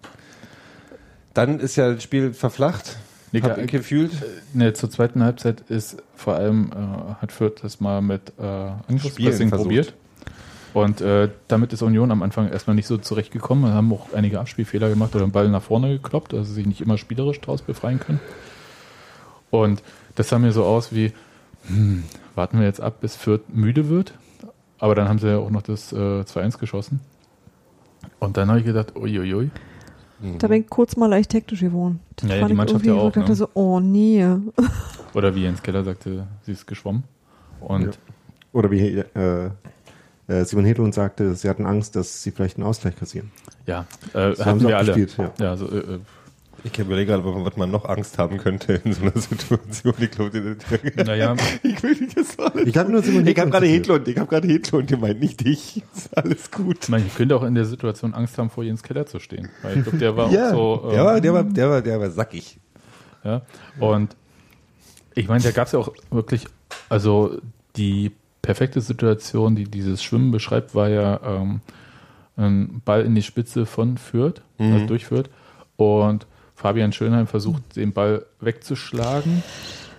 Dann 1.33 1.59
ist 1.59 1.75
ja 1.75 1.93
das 1.93 2.03
Spiel 2.03 2.33
verflacht. 2.33 2.97
Nee, 3.31 3.41
Hab 3.41 3.57
ich 3.59 3.67
gefühlt. 3.67 4.11
Ne, 4.53 4.73
zur 4.73 4.89
zweiten 4.89 5.23
Halbzeit 5.23 5.61
ist 5.69 5.97
vor 6.15 6.35
allem, 6.35 6.71
äh, 6.71 7.21
hat 7.21 7.31
Fürth 7.31 7.61
das 7.61 7.79
mal 7.79 8.01
mit 8.01 8.33
äh, 8.39 8.71
Angriffspressing 8.87 9.51
probiert. 9.51 9.93
Und 10.73 11.01
äh, 11.01 11.29
damit 11.47 11.73
ist 11.73 11.81
Union 11.81 12.11
am 12.11 12.21
Anfang 12.21 12.49
erstmal 12.49 12.75
nicht 12.75 12.87
so 12.87 12.97
zurechtgekommen. 12.97 13.65
Wir 13.65 13.73
haben 13.73 13.91
auch 13.91 14.13
einige 14.13 14.39
Abspielfehler 14.39 14.89
gemacht 14.89 15.15
oder 15.15 15.25
den 15.25 15.31
Ball 15.31 15.49
nach 15.49 15.63
vorne 15.63 15.89
gekloppt, 15.89 16.33
also 16.33 16.51
sich 16.51 16.65
nicht 16.65 16.81
immer 16.81 16.97
spielerisch 16.97 17.41
draus 17.41 17.61
befreien 17.61 17.99
können. 17.99 18.19
Und 19.49 19.81
das 20.15 20.29
sah 20.29 20.37
mir 20.37 20.51
so 20.51 20.63
aus 20.63 20.93
wie, 20.93 21.11
hm, 21.67 22.03
warten 22.35 22.59
wir 22.59 22.65
jetzt 22.65 22.81
ab, 22.81 23.01
bis 23.01 23.15
Fürth 23.15 23.41
müde 23.49 23.89
wird. 23.89 24.13
Aber 24.77 24.95
dann 24.95 25.09
haben 25.09 25.19
sie 25.19 25.27
ja 25.27 25.37
auch 25.37 25.49
noch 25.49 25.63
das 25.63 25.91
äh, 25.91 25.95
2-1 25.95 26.59
geschossen. 26.59 26.99
Und 28.19 28.37
dann 28.37 28.49
habe 28.49 28.59
ich 28.59 28.65
gedacht, 28.65 28.95
uiuiui. 28.95 29.49
Da 30.39 30.47
bin 30.47 30.61
ich 30.63 30.69
kurz 30.69 30.95
mal 30.97 31.07
leicht 31.07 31.33
hektisch 31.33 31.61
geworden. 31.61 31.99
Das 32.17 32.29
Ja, 32.29 32.35
ja, 32.37 32.47
die 32.47 32.53
Mannschaft 32.53 32.85
ja 32.85 32.93
auch, 32.93 33.07
Ich 33.07 33.13
dachte 33.13 33.29
ne? 33.29 33.35
so, 33.35 33.49
oh 33.53 33.79
nee. 33.79 34.25
Oder 35.13 35.33
wie 35.33 35.43
Jens 35.43 35.61
Keller 35.63 35.83
sagte, 35.83 36.27
sie 36.43 36.51
ist 36.51 36.67
geschwommen. 36.67 37.03
Und 37.61 37.85
Ja. 37.85 37.91
Oder 38.51 38.71
wie 38.71 38.79
äh, 38.97 39.49
äh, 40.27 40.43
Simon 40.45 40.65
Hedlund 40.65 40.93
sagte, 40.93 41.35
sie 41.35 41.47
hatten 41.49 41.65
Angst, 41.65 41.95
dass 41.95 42.21
sie 42.23 42.31
vielleicht 42.31 42.57
einen 42.57 42.65
Ausgleich 42.65 42.95
kassieren. 42.97 43.31
ja, 43.65 43.85
äh, 44.13 44.33
So 44.35 44.43
haben 44.43 44.45
hatten 44.45 44.59
sie 44.59 44.67
wir 44.67 44.75
auch 44.75 44.79
alle. 44.79 44.93
gespielt, 44.93 45.15
ja. 45.17 45.45
Ja, 45.45 45.57
so, 45.57 45.67
äh, 45.69 45.77
äh, 45.77 45.99
Ich 46.63 46.77
überlege 46.77 47.11
gerade, 47.11 47.23
was 47.23 47.55
man 47.57 47.71
noch 47.71 47.85
Angst 47.85 48.17
haben 48.17 48.37
könnte 48.37 48.73
in 48.83 48.93
so 48.93 49.03
einer 49.03 49.17
Situation. 49.17 49.93
Ich 49.99 50.11
glaube, 50.11 50.57
naja, 51.05 51.35
ich 51.63 51.81
will 51.83 51.95
nicht 51.95 52.17
das 52.17 52.37
alles. 52.39 52.67
Ich 52.67 52.77
habe 52.77 52.91
nur 52.91 53.01
Simon 53.01 53.25
Ich 53.25 53.37
habe 53.39 53.49
gerade. 53.51 53.67
Hedlund, 53.67 54.07
ich 54.07 54.17
habe 54.17 54.27
gerade 54.29 54.47
Hedlund 54.47 54.87
gemeint, 54.89 55.19
nicht 55.19 55.43
dich. 55.45 55.83
Ist 55.95 56.17
alles 56.17 56.51
gut. 56.51 56.89
man 56.89 57.03
könnte 57.15 57.35
auch 57.35 57.43
in 57.43 57.55
der 57.55 57.65
Situation 57.65 58.13
Angst 58.13 58.37
haben, 58.37 58.49
vor 58.49 58.63
Jens 58.63 58.83
Keller 58.83 59.05
zu 59.05 59.19
stehen. 59.19 59.49
Weil 59.61 59.77
ich 59.77 59.83
glaube, 59.83 59.97
der 59.97 60.17
war 60.17 60.31
Ja, 60.31 60.53
auch 60.53 60.83
so. 60.83 60.89
der, 60.91 60.99
ähm, 60.99 61.05
war, 61.05 61.21
der, 61.21 61.33
war, 61.33 61.43
der, 61.43 61.69
war, 61.69 61.81
der 61.81 61.99
war 61.99 62.09
sackig. 62.11 62.59
Ja. 63.23 63.41
Und 63.79 64.15
ich 65.15 65.27
meine, 65.27 65.43
da 65.43 65.51
gab 65.51 65.67
es 65.67 65.73
ja 65.73 65.79
auch 65.79 65.93
wirklich, 66.11 66.45
also 66.87 67.39
die 67.75 68.11
perfekte 68.41 68.81
Situation, 68.81 69.55
die 69.55 69.65
dieses 69.65 70.01
Schwimmen 70.03 70.31
beschreibt, 70.31 70.73
war 70.75 70.89
ja 70.89 71.19
ähm, 71.23 71.61
ein 72.37 72.81
Ball 72.85 73.03
in 73.03 73.15
die 73.15 73.21
Spitze 73.21 73.65
von 73.65 73.97
Fürth, 73.97 74.41
also 74.57 74.85
durch 74.85 75.05
Fürth. 75.05 75.29
Und 75.75 76.25
Fabian 76.59 76.91
Schönheim 76.91 77.25
versucht, 77.25 77.75
den 77.77 77.93
Ball 77.93 78.25
wegzuschlagen. 78.41 79.43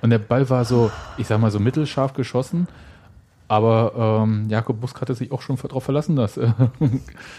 Und 0.03 0.11
der 0.11 0.19
Ball 0.19 0.49
war 0.51 0.65
so, 0.67 0.91
ich 1.17 1.27
sag 1.27 1.41
mal, 1.41 1.51
so 1.51 1.59
mittelscharf 1.59 2.13
geschossen. 2.13 2.69
Aber 3.49 4.21
ähm, 4.23 4.47
Jakob 4.49 4.81
Busk 4.81 5.01
hatte 5.01 5.15
sich 5.15 5.33
auch 5.33 5.43
schon 5.43 5.57
darauf 5.57 5.83
verlassen, 5.85 6.17
dass 6.17 6.37
äh, 6.37 6.53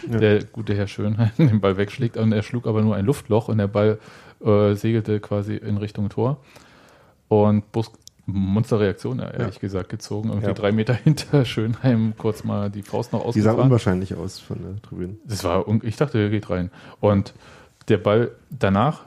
der 0.06 0.44
gute 0.44 0.74
Herr 0.76 0.88
Schönheim 0.88 1.30
den 1.38 1.62
Ball 1.62 1.78
wegschlägt. 1.78 2.18
Und 2.18 2.32
er 2.34 2.42
schlug 2.44 2.66
aber 2.68 2.82
nur 2.82 2.96
ein 2.96 3.06
Luftloch 3.06 3.48
und 3.48 3.60
der 3.60 3.68
Ball 3.68 4.00
äh, 4.44 4.74
segelte 4.74 5.20
quasi 5.20 5.56
in 5.56 5.78
Richtung 5.78 6.10
Tor. 6.10 6.38
Und 7.30 7.72
Busk, 7.72 7.94
Monsterreaktion, 8.26 9.20
ja, 9.20 9.30
ehrlich 9.30 9.60
gesagt, 9.60 9.90
gezogen. 9.90 10.30
Irgendwie 10.30 10.48
Ja. 10.48 10.54
drei 10.54 10.72
Meter 10.72 10.94
hinter 11.04 11.46
Schönheim 11.46 12.14
kurz 12.18 12.44
mal 12.44 12.70
die 12.70 12.82
Faust 12.82 13.14
noch 13.14 13.20
Die 13.32 13.40
sah 13.40 13.52
ausgefahren. 13.52 13.66
unwahrscheinlich 13.68 14.16
aus 14.16 14.40
von 14.40 14.58
der 14.62 14.82
Tribüne. 14.82 15.16
Das 15.26 15.44
war, 15.44 15.66
ich 15.84 15.96
dachte, 15.96 16.18
der 16.18 16.30
geht 16.30 16.50
rein. 16.50 16.72
Und 17.00 17.34
der 17.88 17.98
Ball 17.98 18.32
danach 18.50 19.04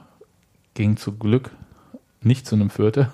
ging 0.75 0.97
zu 0.97 1.13
Glück 1.17 1.51
nicht 2.23 2.47
zu 2.47 2.55
einem 2.55 2.71
Vierter. 2.71 3.11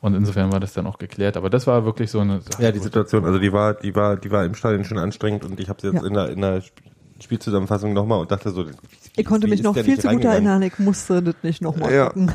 Und 0.00 0.14
insofern 0.14 0.52
war 0.52 0.60
das 0.60 0.72
dann 0.74 0.86
auch 0.86 0.98
geklärt. 0.98 1.36
Aber 1.36 1.50
das 1.50 1.66
war 1.66 1.84
wirklich 1.84 2.10
so 2.10 2.20
eine 2.20 2.40
Sache. 2.40 2.62
Ja, 2.62 2.70
die 2.70 2.78
Situation, 2.78 3.24
also 3.24 3.38
die 3.38 3.52
war, 3.52 3.74
die 3.74 3.94
war, 3.94 4.16
die 4.16 4.30
war 4.30 4.44
im 4.44 4.54
Stadion 4.54 4.84
schon 4.84 4.98
anstrengend 4.98 5.44
und 5.44 5.58
ich 5.58 5.68
habe 5.68 5.80
jetzt 5.82 5.94
Ja. 6.02 6.06
in 6.06 6.14
der, 6.14 6.28
in 6.30 6.40
der 6.40 6.56
Sp- 6.62 6.84
Spielzusammenfassung 7.18 7.94
nochmal 7.94 8.20
und 8.20 8.30
dachte 8.30 8.50
so, 8.50 8.68
wie- 8.68 8.72
Ich 9.16 9.24
konnte 9.24 9.46
wie 9.46 9.50
mich 9.50 9.60
ist 9.60 9.64
noch 9.64 9.74
viel 9.74 9.98
zu 9.98 10.06
gut 10.08 10.22
erinnern. 10.24 10.60
Ich 10.62 10.78
musste 10.78 11.22
das 11.22 11.34
nicht 11.42 11.62
nochmal 11.62 11.92
Ja. 11.92 12.06
gucken. 12.10 12.30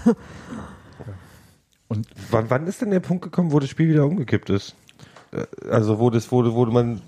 Und 1.88 2.08
Wann, 2.32 2.50
wann 2.50 2.68
ist 2.68 2.82
denn 2.82 2.90
der 2.90 3.00
Punkt 3.02 3.24
gekommen, 3.24 3.52
wo 3.52 3.60
das 3.60 3.70
Spiel 3.70 3.90
wieder 3.90 4.06
umgekippt 4.06 4.50
ist? 4.50 4.76
Äh, 5.32 5.46
Also 5.70 6.00
wo 6.00 6.10
das, 6.10 6.32
wo, 6.32 6.44
wo 6.54 6.66
man, 6.66 7.02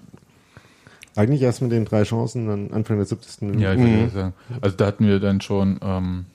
Eigentlich 1.16 1.42
erst 1.44 1.62
mit 1.62 1.72
den 1.72 1.86
drei 1.86 2.04
Chancen 2.04 2.50
an 2.50 2.72
Anfang 2.72 2.98
der 2.98 3.06
70. 3.06 3.42
Minute. 3.42 3.64
ja, 3.64 3.74
ich 3.74 3.80
würde 3.80 4.10
sagen, 4.10 4.34
also 4.62 4.76
da 4.78 4.86
hatten 4.88 5.06
wir 5.08 5.20
dann 5.20 5.42
schon, 5.42 5.80
ähm, 5.84 6.26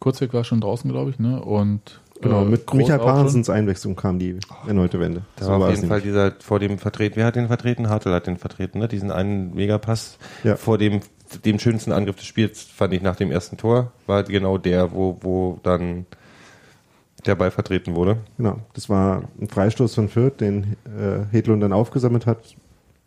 Kurzweg 0.00 0.32
war 0.34 0.44
schon 0.44 0.60
draußen, 0.60 0.90
glaube 0.90 1.10
ich, 1.10 1.18
ne? 1.18 1.40
Und 1.42 2.00
Genau, 2.20 2.42
äh, 2.42 2.44
mit 2.44 2.66
Groß 2.66 2.78
Michael 2.78 3.00
auch 3.00 3.04
schon. 3.06 3.14
Pahrensens 3.14 3.50
Einwechslung 3.50 3.96
kam 3.96 4.18
die 4.18 4.38
erneute 4.66 5.00
Wende. 5.00 5.22
da 5.36 5.48
war 5.48 5.68
auf 5.68 5.70
jeden 5.74 5.88
Fall 5.88 6.00
dieser 6.00 6.32
vor 6.40 6.58
dem 6.60 6.78
Vertreten, 6.78 7.16
wer 7.16 7.26
hat 7.26 7.36
den 7.36 7.48
vertreten? 7.48 7.88
Hartl 7.88 8.12
hat 8.12 8.26
den 8.26 8.38
vertreten, 8.38 8.78
ne? 8.78 8.88
Diesen 8.88 9.10
einen 9.10 9.54
Megapass 9.54 10.18
Ja. 10.44 10.56
vor 10.56 10.78
dem, 10.78 11.00
dem 11.44 11.58
schönsten 11.58 11.92
Angriff 11.92 12.16
des 12.16 12.26
Spiels, 12.26 12.62
fand 12.62 12.92
ich 12.94 13.02
nach 13.02 13.16
dem 13.16 13.30
ersten 13.30 13.56
Tor, 13.56 13.92
war 14.06 14.22
genau 14.22 14.58
der, 14.58 14.92
wo, 14.92 15.18
wo 15.20 15.58
dann 15.64 16.06
der 17.26 17.34
Ball 17.34 17.50
vertreten 17.50 17.94
wurde. 17.94 18.18
Genau, 18.36 18.58
das 18.74 18.88
war 18.88 19.24
ein 19.40 19.48
Freistoß 19.48 19.94
von 19.94 20.08
Fürth, 20.08 20.40
den 20.40 20.76
äh, 20.84 21.24
Hedlund 21.32 21.62
dann 21.62 21.72
aufgesammelt 21.72 22.26
hat, 22.26 22.54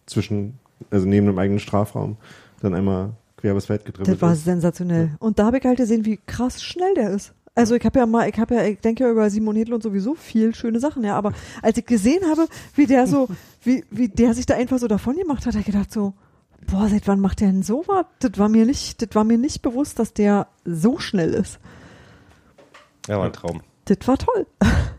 zwischen, 0.05 0.59
also 0.91 1.07
neben 1.07 1.27
dem 1.27 1.37
eigenen 1.39 1.59
Strafraum, 1.59 2.17
dann 2.61 2.73
einmal 2.73 3.11
quer 3.37 3.51
übers 3.51 3.67
Feld 3.67 3.85
gedribbelt 3.85 4.15
Das 4.15 4.21
war 4.21 4.33
ist. 4.33 4.43
sensationell. 4.43 5.11
Und 5.19 5.39
da 5.39 5.45
habe 5.45 5.59
ich 5.59 5.65
halt 5.65 5.77
gesehen, 5.77 6.05
wie 6.05 6.17
krass 6.25 6.61
schnell 6.61 6.93
der 6.95 7.11
ist. 7.11 7.33
Also 7.55 7.73
ich 7.75 7.83
habe 7.85 7.97
ja 7.97 8.05
mal, 8.05 8.29
ich 8.29 8.37
habe 8.37 8.53
ja, 8.55 8.65
ich 8.65 8.79
denke 8.81 9.03
ja 9.03 9.09
über 9.09 9.29
Simon 9.31 9.55
Hedlund 9.55 9.81
sowieso 9.81 10.13
viel 10.13 10.53
schöne 10.53 10.79
Sachen, 10.79 11.03
ja, 11.03 11.15
aber 11.15 11.33
als 11.63 11.77
ich 11.77 11.85
gesehen 11.87 12.23
habe, 12.29 12.47
wie 12.75 12.85
der 12.85 13.07
so, 13.07 13.27
wie, 13.63 13.83
wie 13.89 14.09
der 14.09 14.33
sich 14.35 14.45
da 14.45 14.55
einfach 14.55 14.77
so 14.77 14.87
davon 14.87 15.15
gemacht 15.15 15.45
hat, 15.45 15.53
habe 15.53 15.61
ich 15.61 15.65
gedacht 15.65 15.91
so, 15.91 16.13
boah, 16.67 16.87
seit 16.87 17.07
wann 17.07 17.19
macht 17.19 17.39
der 17.39 17.47
denn 17.47 17.63
so 17.63 17.83
was? 17.87 18.05
Das 18.19 18.37
war 18.37 18.49
mir 18.49 18.65
nicht, 18.65 19.01
das 19.01 19.09
war 19.13 19.23
mir 19.23 19.37
nicht 19.39 19.61
bewusst, 19.63 19.97
dass 19.97 20.13
der 20.13 20.47
so 20.65 20.99
schnell 20.99 21.33
ist. 21.33 21.59
Ja, 23.07 23.17
war 23.17 23.25
ein 23.25 23.33
Traum. 23.33 23.61
Das 23.85 23.97
war 24.05 24.17
toll. 24.17 24.45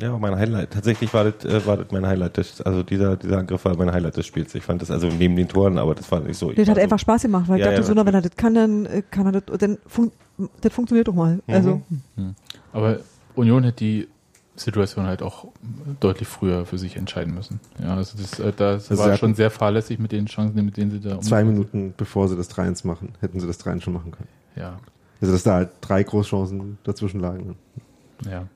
Ja, 0.00 0.16
mein 0.18 0.34
Highlight. 0.36 0.70
Tatsächlich 0.70 1.12
war 1.12 1.24
das, 1.24 1.44
äh, 1.44 1.64
war 1.66 1.76
das 1.76 1.86
mein 1.90 2.06
Highlight. 2.06 2.36
Des, 2.36 2.60
also 2.60 2.82
dieser, 2.82 3.16
dieser 3.16 3.38
Angriff 3.38 3.64
war 3.64 3.76
mein 3.76 3.92
Highlight 3.92 4.16
des 4.16 4.26
Spiels. 4.26 4.54
Ich 4.54 4.64
fand 4.64 4.80
das 4.82 4.90
also 4.90 5.08
neben 5.08 5.36
den 5.36 5.48
Toren, 5.48 5.78
aber 5.78 5.94
das 5.94 6.10
war 6.10 6.20
nicht 6.20 6.36
so. 6.38 6.50
ich 6.50 6.56
Das 6.56 6.68
hat 6.68 6.76
war 6.76 6.82
einfach 6.82 6.98
Spaß 6.98 7.22
gemacht, 7.22 7.48
weil 7.48 7.58
ich 7.58 7.64
Ja, 7.64 7.70
dachte 7.70 7.82
ja, 7.82 7.86
so, 7.86 7.94
na, 7.94 8.06
wenn 8.06 8.14
er 8.14 8.22
das 8.22 8.36
kann, 8.36 8.54
dann 8.54 8.86
äh, 8.86 9.02
kann 9.10 9.26
er 9.26 9.40
das, 9.40 9.58
dann 9.58 9.78
fun 9.86 10.10
das 10.62 10.72
funktioniert 10.72 11.06
doch 11.06 11.14
mal. 11.14 11.34
Mhm. 11.46 11.54
Also, 11.54 11.82
Aber 12.72 13.00
Union 13.34 13.62
hätte 13.62 13.76
die 13.76 14.08
Situation 14.56 15.06
halt 15.06 15.22
auch 15.22 15.48
deutlich 16.00 16.28
früher 16.28 16.66
für 16.66 16.78
sich 16.78 16.96
entscheiden 16.96 17.34
müssen. 17.34 17.60
Ja, 17.82 17.96
also 17.96 18.16
das, 18.18 18.38
äh, 18.38 18.52
das 18.56 18.90
Also 18.90 18.94
sie 18.94 19.10
war 19.10 19.16
schon 19.16 19.34
sehr 19.34 19.50
fahrlässig 19.50 19.98
mit 19.98 20.12
den 20.12 20.26
Chancen, 20.26 20.64
mit 20.64 20.76
denen 20.76 20.90
sie 20.90 21.00
da 21.00 21.20
Zwei 21.20 21.44
Minuten 21.44 21.94
bevor 21.96 22.28
sie 22.28 22.36
das 22.36 22.50
3-1 22.50 22.86
machen, 22.86 23.12
hätten 23.20 23.40
sie 23.40 23.46
das 23.46 23.60
3-1 23.60 23.82
schon 23.82 23.92
machen 23.94 24.12
können. 24.12 24.28
Ja, 24.56 24.78
Also 25.20 25.32
dass 25.32 25.42
da 25.42 25.54
halt 25.54 25.70
drei 25.80 26.02
Großchancen 26.02 26.78
dazwischen 26.84 27.20
lagen. 27.20 27.56
ja. 28.24 28.46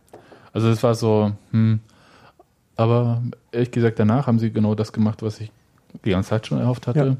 Also 0.54 0.68
es 0.70 0.82
war 0.82 0.94
so, 0.94 1.32
hm, 1.50 1.80
aber 2.76 3.22
ehrlich 3.52 3.70
gesagt, 3.70 3.98
danach 3.98 4.26
haben 4.26 4.38
sie 4.38 4.50
genau 4.50 4.74
das 4.74 4.92
gemacht, 4.92 5.22
was 5.22 5.40
ich 5.40 5.50
die 6.04 6.10
ganze 6.10 6.30
Zeit 6.30 6.46
schon 6.46 6.58
erhofft 6.58 6.86
hatte. 6.86 6.98
Ja. 7.06 7.16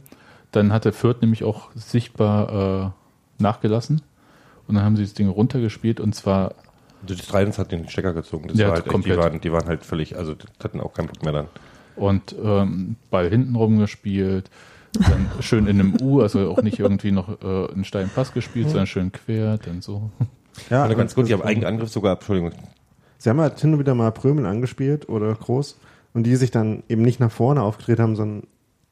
Dann 0.52 0.72
hat 0.72 0.84
der 0.84 0.92
Fürth 0.92 1.20
nämlich 1.20 1.44
auch 1.44 1.68
sichtbar 1.74 2.92
äh, 3.38 3.42
nachgelassen. 3.42 4.00
Und 4.66 4.76
dann 4.76 4.84
haben 4.84 4.96
sie 4.96 5.02
das 5.02 5.12
Ding 5.14 5.28
runtergespielt 5.28 6.00
und 6.00 6.14
zwar 6.14 6.54
Das 7.06 7.18
3 7.18 7.46
hat 7.52 7.70
den 7.70 7.88
Stecker 7.88 8.14
gezogen. 8.14 8.48
Das 8.48 8.56
Ja, 8.58 8.68
war 8.68 8.74
halt 8.74 8.78
echt, 8.78 8.86
die, 8.86 8.90
komplett. 8.92 9.18
waren, 9.18 9.40
die 9.40 9.52
waren 9.52 9.66
halt 9.66 9.84
völlig, 9.84 10.16
also 10.16 10.34
die 10.34 10.46
hatten 10.62 10.80
auch 10.80 10.94
keinen 10.94 11.08
Bock 11.08 11.22
mehr 11.22 11.32
dann. 11.32 11.46
und 11.96 12.34
ähm, 12.42 12.96
Ball 13.10 13.28
hinten 13.28 13.54
rumgespielt, 13.56 14.48
dann 14.92 15.28
schön 15.40 15.66
in 15.66 15.80
einem 15.80 16.00
U, 16.00 16.22
also 16.22 16.50
auch 16.50 16.62
nicht 16.62 16.78
irgendwie 16.78 17.10
noch 17.10 17.28
äh, 17.42 17.72
einen 17.72 17.84
steilen 17.84 18.08
Pass 18.08 18.32
gespielt, 18.32 18.68
sondern 18.68 18.86
schön 18.86 19.12
quer, 19.12 19.58
dann 19.58 19.82
so. 19.82 20.10
Ja, 20.70 20.86
ganz 20.94 21.14
gut, 21.14 21.28
die 21.28 21.32
haben 21.34 21.40
das- 21.40 21.48
Eigenangriff 21.50 21.90
sogar, 21.90 22.14
Entschuldigung. 22.14 22.52
Sie 23.24 23.30
haben 23.30 23.40
halt 23.40 23.58
hin 23.58 23.72
und 23.72 23.78
wieder 23.78 23.94
mal 23.94 24.12
Prömel 24.12 24.44
angespielt 24.44 25.08
oder 25.08 25.34
Groß 25.34 25.78
und 26.12 26.24
die 26.24 26.36
sich 26.36 26.50
dann 26.50 26.82
eben 26.90 27.00
nicht 27.00 27.20
nach 27.20 27.32
vorne 27.32 27.62
aufgedreht 27.62 27.98
haben, 27.98 28.16
sondern 28.16 28.46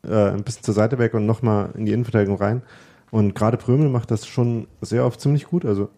äh, 0.04 0.30
ein 0.30 0.42
bisschen 0.42 0.62
zur 0.62 0.72
Seite 0.72 0.96
weg 0.96 1.12
und 1.12 1.26
nochmal 1.26 1.68
in 1.76 1.84
die 1.84 1.92
Innenverteidigung 1.92 2.38
rein. 2.38 2.62
Und 3.10 3.34
gerade 3.34 3.58
Prömel 3.58 3.90
macht 3.90 4.10
das 4.10 4.26
schon 4.26 4.68
sehr 4.80 5.04
oft 5.04 5.20
ziemlich 5.20 5.48
gut. 5.48 5.66
Also 5.66 5.90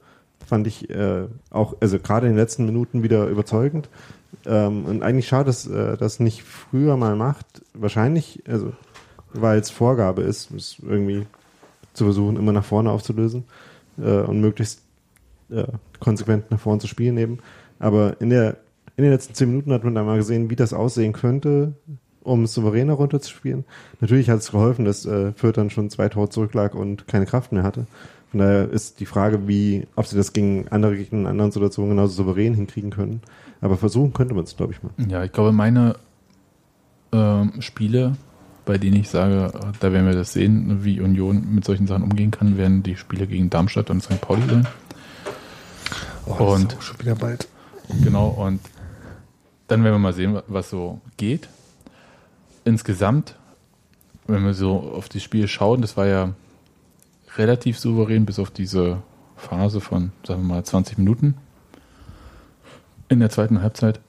fand 0.45 0.67
ich 0.67 0.91
äh, 0.91 1.29
auch, 1.51 1.77
also 1.81 2.01
gerade 2.01 2.27
in 2.27 2.33
den 2.33 2.39
letzten 2.41 2.67
Minuten 2.67 3.05
wieder 3.05 3.29
überzeugend. 3.29 3.89
Ähm, 4.47 4.85
und 4.85 5.05
eigentlich 5.05 5.29
schade, 5.29 5.45
dass 5.45 5.69
äh, 5.69 5.97
das 5.97 6.19
nicht 6.19 6.43
früher 6.43 6.97
mal 6.97 7.15
macht. 7.15 7.47
Wahrscheinlich, 7.73 8.43
also 8.49 8.73
weil 9.33 9.61
es 9.61 9.71
Vorgabe 9.71 10.23
ist, 10.23 10.51
es 10.51 10.79
irgendwie 10.83 11.29
zu 11.93 12.03
versuchen, 12.03 12.35
immer 12.35 12.51
nach 12.51 12.65
vorne 12.65 12.91
aufzulösen 12.91 13.45
äh, 13.97 14.23
und 14.23 14.41
möglichst 14.41 14.83
äh, 15.51 15.69
konsequent 16.01 16.51
nach 16.51 16.59
vorne 16.59 16.81
zu 16.81 16.89
spielen 16.89 17.17
eben. 17.17 17.39
Aber 17.85 18.21
in 18.21 18.31
der 18.31 18.57
in 18.97 19.03
den 19.03 19.13
letzten 19.13 19.35
zehn 19.35 19.49
Minuten 19.49 19.73
hat 19.73 19.83
man 19.85 19.95
da 19.95 20.05
mal 20.05 20.17
gesehen, 20.19 20.51
wie 20.51 20.57
das 20.57 20.73
aussehen 20.73 21.13
könnte, 21.13 21.75
um 22.23 22.45
es 22.45 22.55
souveräner 22.55 22.93
runterzuspielen. 22.95 23.65
Natürlich 24.01 24.31
hat 24.31 24.39
es 24.39 24.53
geholfen, 24.53 24.85
dass 24.85 25.05
äh, 25.05 25.33
Fürth 25.33 25.57
dann 25.57 25.71
schon 25.71 25.91
zwei 25.91 26.09
Tore 26.09 26.29
zurücklag 26.29 26.75
und 26.75 27.09
keine 27.09 27.27
Kraft 27.27 27.51
mehr 27.53 27.65
hatte. 27.65 27.87
Von 28.31 28.41
daher 28.41 28.71
ist 28.71 29.01
die 29.01 29.07
Frage, 29.07 29.49
wie, 29.49 29.87
ob 29.97 30.07
sie 30.07 30.17
das 30.17 30.33
gegen 30.33 30.69
andere 30.69 30.97
Gegner 30.97 31.19
in 31.21 31.27
anderen 31.27 31.51
Situationen 31.51 31.91
genauso 31.91 32.15
souverän 32.15 32.55
hinkriegen 32.55 32.91
können. 32.91 33.21
Aber 33.61 33.77
versuchen 33.77 34.13
könnte 34.13 34.35
man 34.35 34.45
es, 34.45 34.57
glaube 34.57 34.73
ich 34.73 34.83
mal. 34.83 34.93
Ja, 35.09 35.25
ich 35.25 35.33
glaube, 35.33 35.53
meine 35.53 35.97
ähm, 37.13 37.53
Spiele 37.61 38.17
bei 38.65 38.79
denen 38.79 38.97
ich 38.97 39.11
sage, 39.11 39.53
äh, 39.55 39.73
da 39.81 39.93
werden 39.93 40.07
wir 40.07 40.15
das 40.15 40.33
sehen, 40.33 40.85
wie 40.85 41.01
Union 41.01 41.55
mit 41.55 41.65
solchen 41.65 41.87
Sachen 41.87 42.03
umgehen 42.03 42.31
kann, 42.31 42.57
werden 42.57 42.83
die 42.83 42.97
Spiele 42.97 43.27
gegen 43.27 43.51
Darmstadt 43.51 43.91
und 43.91 44.03
St. 44.03 44.21
Pauli 44.21 44.43
sein. 44.49 44.67
Oh, 46.27 46.55
Und- 46.55 46.73
ist 46.73 46.79
auch 46.79 46.83
schon 46.83 47.01
wieder 47.01 47.15
bald. 47.15 47.47
Genau, 48.03 48.29
und 48.29 48.61
dann 49.69 49.85
werden 49.85 49.95
wir 49.95 49.99
mal 49.99 50.13
sehen, 50.13 50.41
was 50.47 50.71
so 50.71 51.01
geht. 51.17 51.49
Insgesamt, 52.65 53.37
wenn 54.27 54.45
wir 54.45 54.55
so 54.55 54.79
auf 54.79 55.09
die 55.09 55.21
Spiele 55.21 55.49
schauen, 55.49 55.81
das 55.81 55.97
war 55.97 56.07
ja 56.07 56.33
relativ 57.37 57.79
souverän, 57.79 58.27
bis 58.27 58.39
auf 58.39 58.51
diese 58.51 59.03
Phase 59.37 59.81
von, 59.81 60.13
sagen 60.27 60.43
wir 60.43 60.55
mal, 60.55 60.65
20 60.65 60.99
Minuten 60.99 61.35
in 63.09 63.21
der 63.21 63.31
zweiten 63.31 63.61
Halbzeit. 63.63 64.01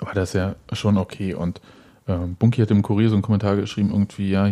War 0.00 0.14
das 0.14 0.32
ja 0.32 0.56
schon 0.72 0.96
okay. 0.98 1.34
Und 1.34 1.60
ähm, 2.08 2.34
Bunky 2.34 2.60
hat 2.60 2.70
im 2.70 2.82
Kurier 2.82 3.08
so 3.08 3.14
einen 3.14 3.22
Kommentar 3.22 3.56
geschrieben, 3.56 3.90
irgendwie, 3.90 4.30
ja, 4.30 4.50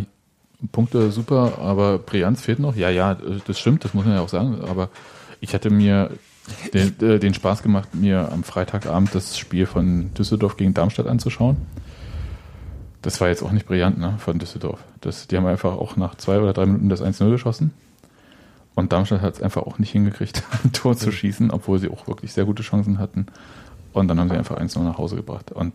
Punkte 0.73 1.11
super, 1.11 1.59
aber 1.59 1.99
Brianz 1.99 2.41
fehlt 2.41 2.59
noch. 2.59 2.77
Ja, 2.77 2.89
ja, 2.89 3.17
das 3.47 3.59
stimmt, 3.59 3.85
das 3.85 3.95
muss 3.95 4.05
man 4.05 4.15
ja 4.15 4.21
auch 4.21 4.29
sagen. 4.29 4.61
Aber 4.63 4.89
ich 5.41 5.55
hatte 5.55 5.71
mir 5.71 6.11
den, 6.73 7.01
äh, 7.01 7.19
den 7.19 7.35
Spaß 7.35 7.63
gemacht, 7.63 7.95
mir 7.95 8.31
am 8.31 8.45
Freitagabend 8.45 9.15
das 9.15 9.39
Spiel 9.39 9.67
von 9.67 10.13
Düsseldorf 10.15 10.57
gegen 10.57 10.75
Darmstadt 10.75 11.07
anzuschauen. 11.07 11.57
Das 13.03 13.21
war 13.21 13.29
jetzt 13.29 13.43
auch 13.43 13.53
nicht 13.53 13.67
brillant, 13.67 13.99
ne, 13.99 14.15
von 14.19 14.39
Düsseldorf. 14.39 14.81
Das, 15.01 15.27
die 15.27 15.37
haben 15.37 15.47
einfach 15.47 15.73
auch 15.73 15.97
nach 15.97 16.15
zwei 16.17 16.39
oder 16.39 16.53
drei 16.53 16.67
Minuten 16.67 16.89
das 16.89 17.03
1-0 17.03 17.31
geschossen. 17.31 17.73
Und 18.75 18.93
Darmstadt 18.93 19.21
hat 19.21 19.35
es 19.35 19.43
einfach 19.43 19.63
auch 19.63 19.79
nicht 19.79 19.93
hingekriegt, 19.93 20.43
ein 20.65 20.73
Tor 20.73 20.97
zu 20.97 21.13
schießen, 21.13 21.51
obwohl 21.51 21.79
sie 21.79 21.91
auch 21.91 22.09
wirklich 22.09 22.33
sehr 22.33 22.45
gute 22.45 22.63
Chancen 22.63 22.99
hatten. 22.99 23.27
Und 23.93 24.09
dann 24.09 24.19
haben 24.19 24.29
sie 24.29 24.37
einfach 24.37 24.59
1-0 24.59 24.81
nach 24.81 24.99
Hause 24.99 25.17
gebracht. 25.17 25.53
Und 25.53 25.73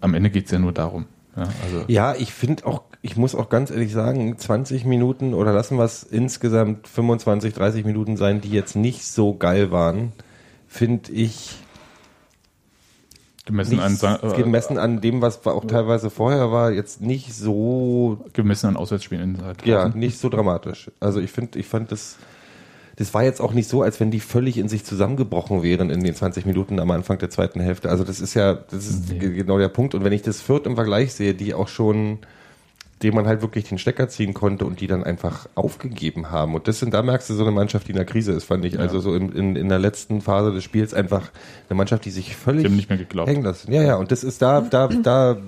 am 0.00 0.14
Ende 0.14 0.30
geht 0.30 0.46
es 0.46 0.50
ja 0.50 0.58
nur 0.58 0.72
darum. 0.72 1.06
Ja, 1.36 1.42
also, 1.64 1.84
Ja, 1.86 2.14
ich 2.14 2.32
finde 2.32 2.66
auch, 2.66 2.82
ich 3.02 3.16
muss 3.16 3.34
auch 3.34 3.48
ganz 3.48 3.70
ehrlich 3.70 3.92
sagen, 3.92 4.36
20 4.38 4.84
Minuten 4.84 5.32
oder 5.34 5.52
lassen 5.52 5.76
wir 5.78 5.84
es 5.84 6.02
insgesamt 6.02 6.86
25, 6.86 7.54
30 7.54 7.84
Minuten 7.84 8.16
sein, 8.16 8.40
die 8.40 8.50
jetzt 8.50 8.76
nicht 8.76 9.04
so 9.06 9.34
geil 9.34 9.70
waren, 9.70 10.12
finde 10.68 11.10
ich 11.12 11.56
gemessen, 13.46 13.80
an, 13.80 13.96
äh, 14.22 14.36
gemessen 14.36 14.78
an 14.78 15.00
dem, 15.00 15.22
was 15.22 15.44
auch 15.46 15.64
teilweise 15.64 16.10
vorher 16.10 16.52
war, 16.52 16.70
jetzt 16.72 17.00
nicht 17.00 17.34
so, 17.34 18.18
gemessen 18.32 18.66
an 18.68 18.76
Auswärtsspielen 18.76 19.36
in 19.36 19.42
ja, 19.64 19.88
nicht 19.88 20.18
so 20.18 20.28
dramatisch. 20.28 20.90
Also 21.00 21.20
ich 21.20 21.32
finde, 21.32 21.58
ich 21.58 21.66
fand 21.66 21.90
das, 21.90 22.16
das 22.96 23.14
war 23.14 23.24
jetzt 23.24 23.40
auch 23.40 23.52
nicht 23.54 23.68
so, 23.68 23.82
als 23.82 23.98
wenn 23.98 24.10
die 24.10 24.20
völlig 24.20 24.58
in 24.58 24.68
sich 24.68 24.84
zusammengebrochen 24.84 25.62
wären 25.62 25.88
in 25.90 26.04
den 26.04 26.14
20 26.14 26.44
Minuten 26.44 26.78
am 26.78 26.90
Anfang 26.90 27.18
der 27.18 27.30
zweiten 27.30 27.60
Hälfte. 27.60 27.88
Also 27.88 28.04
das 28.04 28.20
ist 28.20 28.34
ja, 28.34 28.54
das 28.54 28.86
ist 28.86 29.10
Nee. 29.10 29.18
ge- 29.18 29.32
genau 29.32 29.58
der 29.58 29.68
Punkt. 29.68 29.94
Und 29.94 30.04
wenn 30.04 30.12
ich 30.12 30.22
das 30.22 30.42
Fürth 30.42 30.66
im 30.66 30.74
Vergleich 30.76 31.14
sehe, 31.14 31.32
die 31.34 31.54
auch 31.54 31.68
schon, 31.68 32.18
dem 33.02 33.14
man 33.14 33.26
halt 33.26 33.40
wirklich 33.42 33.64
den 33.68 33.78
Stecker 33.78 34.08
ziehen 34.08 34.34
konnte 34.34 34.66
und 34.66 34.80
die 34.80 34.86
dann 34.86 35.02
einfach 35.04 35.48
aufgegeben 35.54 36.30
haben. 36.30 36.54
Und 36.54 36.68
das 36.68 36.80
sind, 36.80 36.92
da 36.92 37.02
merkst 37.02 37.30
du 37.30 37.34
so 37.34 37.42
eine 37.42 37.50
Mannschaft, 37.52 37.86
die 37.88 37.92
in 37.92 37.96
der 37.96 38.04
Krise 38.04 38.32
ist, 38.32 38.44
fand 38.44 38.64
ich. 38.64 38.78
Also 38.78 39.00
so 39.00 39.14
in, 39.14 39.30
in, 39.32 39.56
in 39.56 39.68
der 39.68 39.78
letzten 39.78 40.20
Phase 40.20 40.52
des 40.52 40.64
Spiels 40.64 40.92
einfach 40.92 41.30
eine 41.68 41.76
Mannschaft, 41.76 42.04
die 42.04 42.10
sich 42.10 42.36
völlig 42.36 42.64
Die 42.66 42.70
nicht 42.70 42.88
mehr 42.88 42.98
geglaubt. 42.98 43.28
hängen 43.30 43.42
lassen. 43.42 43.72
Ja, 43.72 43.82
ja, 43.82 43.94
und 43.96 44.12
das 44.12 44.22
ist 44.22 44.42
da, 44.42 44.60
da, 44.60 44.88
da 44.88 45.38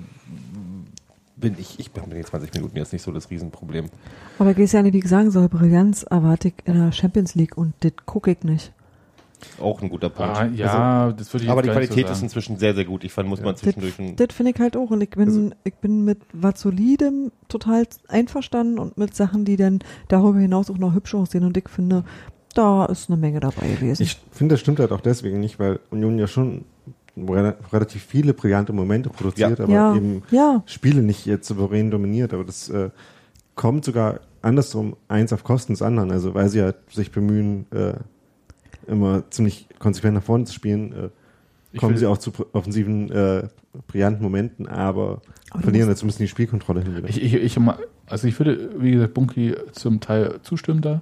bin 1.35 1.55
ich, 1.59 1.79
ich 1.79 1.91
bin 1.91 2.03
mit 2.07 2.13
den 2.17 2.25
20 2.25 2.53
Minuten 2.53 2.77
jetzt 2.77 2.93
nicht 2.93 3.01
so 3.03 3.11
das 3.11 3.29
Riesenproblem. 3.29 3.89
Aber 4.39 4.53
gehst 4.53 4.73
ja 4.73 4.81
nicht, 4.81 4.93
wie 4.93 4.99
gesagt 4.99 5.31
soll, 5.31 5.49
Brillanz 5.49 6.03
erwarte 6.03 6.47
ich 6.49 6.53
in 6.65 6.73
der 6.73 6.91
Champions 6.91 7.35
League 7.35 7.57
und 7.57 7.73
das 7.81 7.91
gucke 8.05 8.31
ich 8.31 8.43
nicht. 8.43 8.71
Auch 9.61 9.81
ein 9.81 9.89
guter 9.89 10.09
Punkt. 10.09 10.37
Ah, 10.37 10.45
ja, 10.47 11.11
das 11.11 11.33
würde 11.33 11.45
ich 11.45 11.49
Aber 11.51 11.61
jetzt 11.63 11.69
die 11.73 11.73
Qualität 11.87 12.07
so 12.07 12.13
ist 12.13 12.21
inzwischen 12.23 12.57
sehr, 12.57 12.73
sehr 12.75 12.85
gut. 12.85 13.03
Ich 13.03 13.11
fand, 13.13 13.27
muss 13.29 13.41
man 13.41 13.55
zwischendurch 13.55 13.97
ein, 13.99 14.15
Das 14.15 14.27
finde 14.33 14.51
ich 14.53 14.59
halt 14.59 14.75
auch. 14.77 14.91
Und 14.91 15.01
ich 15.01 15.09
bin, 15.11 15.27
Also- 15.27 15.49
ich 15.63 15.75
bin 15.75 16.05
mit 16.05 16.19
was 16.33 16.59
Solidem 16.61 17.31
total 17.47 17.85
einverstanden 18.07 18.79
und 18.79 18.97
mit 18.97 19.15
Sachen, 19.15 19.45
die 19.45 19.55
dann 19.55 19.79
darüber 20.07 20.39
hinaus 20.39 20.69
auch 20.69 20.77
noch 20.77 20.93
hübsch 20.93 21.15
aussehen. 21.15 21.43
Und 21.45 21.57
ich 21.57 21.69
finde, 21.69 22.03
da 22.55 22.85
ist 22.85 23.09
eine 23.09 23.17
Menge 23.17 23.39
dabei 23.39 23.67
gewesen. 23.67 24.01
Ich 24.03 24.19
finde, 24.31 24.53
das 24.53 24.59
stimmt 24.61 24.79
halt 24.79 24.91
auch 24.91 25.01
deswegen 25.01 25.39
nicht, 25.39 25.59
weil 25.59 25.79
Union 25.91 26.19
ja 26.19 26.27
schon 26.27 26.65
rela- 27.17 27.55
relativ 27.71 28.03
viele 28.03 28.33
brillante 28.33 28.73
Momente 28.73 29.09
produziert, 29.09 29.59
Ja. 29.59 29.63
aber 29.65 29.73
ja, 29.73 29.95
eben 29.95 30.23
ja, 30.31 30.63
Spiele 30.65 31.01
nicht 31.01 31.25
jetzt 31.25 31.47
souverän 31.47 31.89
dominiert. 31.91 32.33
Aber 32.33 32.43
das 32.43 32.69
äh, 32.69 32.89
kommt 33.55 33.85
sogar 33.85 34.19
andersrum 34.41 34.95
eins 35.07 35.31
auf 35.31 35.43
Kosten 35.43 35.73
des 35.73 35.81
anderen. 35.81 36.11
Also 36.11 36.33
weil 36.33 36.49
sie 36.49 36.59
ja 36.59 36.73
sich 36.91 37.11
bemühen, 37.11 37.65
äh, 37.71 37.93
immer 38.87 39.29
ziemlich 39.29 39.67
konsequent 39.79 40.15
nach 40.15 40.23
vorne 40.23 40.45
zu 40.45 40.53
spielen, 40.53 40.93
äh, 41.73 41.77
kommen 41.77 41.97
sie 41.97 42.05
auch 42.05 42.17
zu 42.17 42.31
offensiven, 42.51 43.11
äh, 43.11 43.47
brillanten 43.87 44.21
Momenten, 44.21 44.67
aber, 44.67 45.21
Aber 45.49 45.63
verlieren 45.63 45.89
jetzt 45.89 45.99
zumindest 45.99 46.19
die 46.19 46.27
Spielkontrolle 46.27 46.81
hin 46.81 46.95
wieder. 46.95 47.09
Ich, 47.09 47.21
ich, 47.21 47.33
ich, 47.33 47.57
also 48.05 48.27
ich 48.27 48.37
würde, 48.39 48.69
wie 48.77 48.91
gesagt, 48.91 49.13
Bunky 49.13 49.55
zum 49.71 49.99
Teil 49.99 50.39
zustimmen 50.43 50.81
da. 50.81 51.01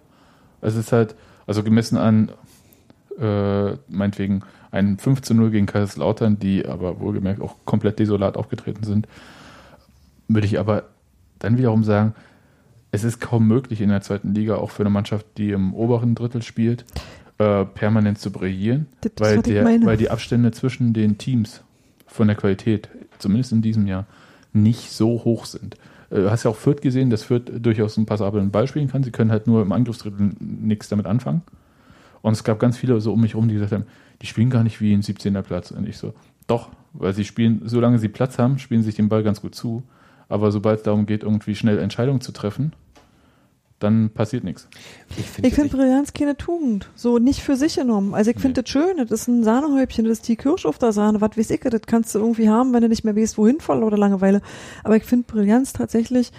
Also 0.61 0.79
es 0.79 0.85
ist 0.85 0.91
halt, 0.91 1.15
also 1.47 1.63
gemessen 1.63 1.97
an 1.97 2.31
äh, 3.19 3.71
meinetwegen 3.89 4.43
ein 4.71 4.97
5 4.97 5.21
zu 5.21 5.33
0 5.33 5.51
gegen 5.51 5.65
Kaiserslautern, 5.65 6.39
die 6.39 6.65
aber 6.65 6.99
wohlgemerkt 6.99 7.41
auch 7.41 7.55
komplett 7.65 7.99
desolat 7.99 8.37
aufgetreten 8.37 8.83
sind, 8.83 9.07
würde 10.29 10.47
ich 10.47 10.59
aber 10.59 10.83
dann 11.39 11.57
wiederum 11.57 11.83
sagen, 11.83 12.13
es 12.91 13.03
ist 13.03 13.19
kaum 13.19 13.47
möglich 13.47 13.81
in 13.81 13.89
der 13.89 14.01
zweiten 14.01 14.33
Liga, 14.33 14.55
auch 14.55 14.69
für 14.69 14.83
eine 14.83 14.89
Mannschaft, 14.89 15.25
die 15.37 15.51
im 15.51 15.73
oberen 15.73 16.15
Drittel 16.15 16.41
spielt, 16.41 16.85
äh, 17.41 17.65
permanent 17.65 18.19
zu 18.19 18.31
brillieren, 18.31 18.87
Das 19.01 19.13
weil, 19.17 19.41
der, 19.41 19.65
weil 19.65 19.97
die 19.97 20.09
Abstände 20.09 20.51
zwischen 20.51 20.93
den 20.93 21.17
Teams 21.17 21.63
von 22.05 22.27
der 22.27 22.35
Qualität, 22.35 22.89
zumindest 23.17 23.51
in 23.51 23.61
diesem 23.61 23.87
Jahr, 23.87 24.05
nicht 24.53 24.91
so 24.91 25.23
hoch 25.23 25.45
sind. 25.45 25.75
Äh, 26.09 26.17
Du 26.17 26.29
hast 26.29 26.43
ja 26.43 26.51
auch 26.51 26.55
Fürth 26.55 26.81
gesehen, 26.81 27.09
dass 27.09 27.23
Fürth 27.23 27.51
durchaus 27.59 27.97
einen 27.97 28.05
passablen 28.05 28.51
Ball 28.51 28.67
spielen 28.67 28.89
kann. 28.89 29.03
Sie 29.03 29.11
können 29.11 29.31
halt 29.31 29.47
nur 29.47 29.61
im 29.61 29.71
Angriffsdrittel 29.71 30.31
nichts 30.39 30.89
damit 30.89 31.05
anfangen. 31.05 31.41
Und 32.21 32.33
es 32.33 32.43
gab 32.43 32.59
ganz 32.59 32.77
viele 32.77 32.99
so 33.01 33.13
um 33.13 33.21
mich 33.21 33.33
rum, 33.33 33.47
die 33.47 33.55
gesagt 33.55 33.71
haben, 33.71 33.85
die 34.21 34.27
spielen 34.27 34.51
gar 34.51 34.63
nicht 34.63 34.79
wie 34.79 34.93
ein 34.93 35.01
17er 35.01 35.41
Platz. 35.41 35.71
Und 35.71 35.87
ich 35.87 35.97
so, 35.97 36.13
doch, 36.45 36.69
weil 36.93 37.13
sie 37.13 37.23
spielen, 37.23 37.61
solange 37.65 37.97
sie 37.97 38.09
Platz 38.09 38.37
haben, 38.37 38.59
spielen 38.59 38.81
sie 38.81 38.87
sich 38.87 38.95
den 38.95 39.09
Ball 39.09 39.23
ganz 39.23 39.41
gut 39.41 39.55
zu. 39.55 39.81
Aber 40.29 40.51
sobald 40.51 40.79
es 40.79 40.83
darum 40.83 41.07
geht, 41.07 41.23
irgendwie 41.23 41.55
schnell 41.55 41.79
Entscheidungen 41.79 42.21
zu 42.21 42.31
treffen, 42.31 42.73
dann 43.83 44.09
passiert 44.09 44.43
nichts. 44.43 44.67
ich 45.17 45.25
finde, 45.25 45.47
Ich 45.47 45.55
finde 45.55 45.75
Brillanz 45.75 46.13
keine 46.13 46.37
Tugend. 46.37 46.89
So 46.95 47.17
nicht 47.17 47.41
für 47.41 47.55
sich 47.55 47.75
genommen. 47.75 48.13
Also 48.13 48.31
ich 48.31 48.39
finde 48.39 48.61
das 48.61 48.71
schön, 48.71 48.97
das 48.97 49.11
ist 49.11 49.27
ein 49.27 49.43
Sahnehäubchen, 49.43 50.05
das 50.05 50.19
ist 50.19 50.27
die 50.27 50.35
Kirsch 50.35 50.65
auf 50.65 50.77
der 50.77 50.91
Sahne, 50.91 51.21
was 51.21 51.37
weiß 51.37 51.49
ich, 51.49 51.61
das 51.61 51.81
kannst 51.87 52.13
du 52.15 52.19
irgendwie 52.19 52.49
haben, 52.49 52.73
wenn 52.73 52.81
du 52.81 52.89
nicht 52.89 53.03
mehr 53.03 53.15
weißt, 53.15 53.37
wohin 53.37 53.59
voll 53.59 53.83
oder 53.83 53.97
Langeweile. 53.97 54.41
Aber 54.83 54.95
ich 54.95 55.03
finde 55.03 55.25
Brillanz 55.27 55.73
tatsächlich 55.73 56.31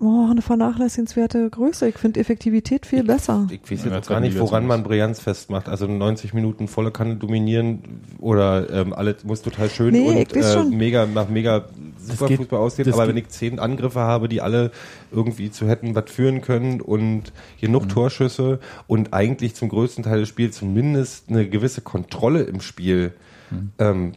oh, 0.00 0.28
eine 0.30 0.42
vernachlässigenswerte 0.42 1.50
Größe. 1.50 1.88
Ich 1.88 1.98
finde 1.98 2.20
Effektivität 2.20 2.86
viel 2.86 3.04
besser. 3.04 3.46
Ich 3.50 3.70
weiß 3.70 3.84
Ja, 3.84 3.94
jetzt 3.96 4.06
auch 4.06 4.10
gar 4.14 4.20
nicht, 4.20 4.38
woran 4.38 4.66
man. 4.66 4.82
Brillanz 4.82 5.20
festmacht. 5.20 5.68
Also 5.68 5.86
90 5.86 6.34
Minuten 6.34 6.68
volle 6.68 6.90
Kanne 6.90 7.16
dominieren 7.16 7.80
oder 8.18 8.68
ähm, 8.70 8.92
alles 8.92 9.24
muss 9.24 9.42
total 9.42 9.68
schön 9.70 9.92
Nee, 9.92 10.08
und 10.24 10.36
äh, 10.36 10.52
schon. 10.52 10.70
mega 10.76 11.06
nach 11.06 11.28
mega 11.28 11.66
super 11.98 12.28
geht- 12.28 12.38
Fußball 12.38 12.58
aussehen. 12.60 12.86
das 12.86 12.94
Aber 12.94 13.06
geht- 13.06 13.14
wenn 13.16 13.22
ich 13.22 13.28
zehn 13.28 13.58
Angriffe 13.58 14.00
habe, 14.00 14.28
die 14.28 14.40
alle 14.40 14.70
irgendwie 15.12 15.50
zu 15.50 15.68
hätten 15.68 15.94
was 15.94 16.10
führen 16.10 16.40
können 16.40 16.80
und 16.80 17.32
genug 17.60 17.84
Mhm. 17.84 17.88
Torschüsse 17.90 18.58
und 18.86 19.12
eigentlich 19.12 19.54
zum 19.54 19.68
größten 19.68 20.04
Teil 20.04 20.20
des 20.20 20.28
Spiels 20.28 20.56
zumindest 20.56 21.28
eine 21.28 21.48
gewisse 21.48 21.80
Kontrolle 21.82 22.42
im 22.42 22.60
Spiel, 22.60 23.12
Mhm. 23.50 23.70
ähm, 23.78 24.12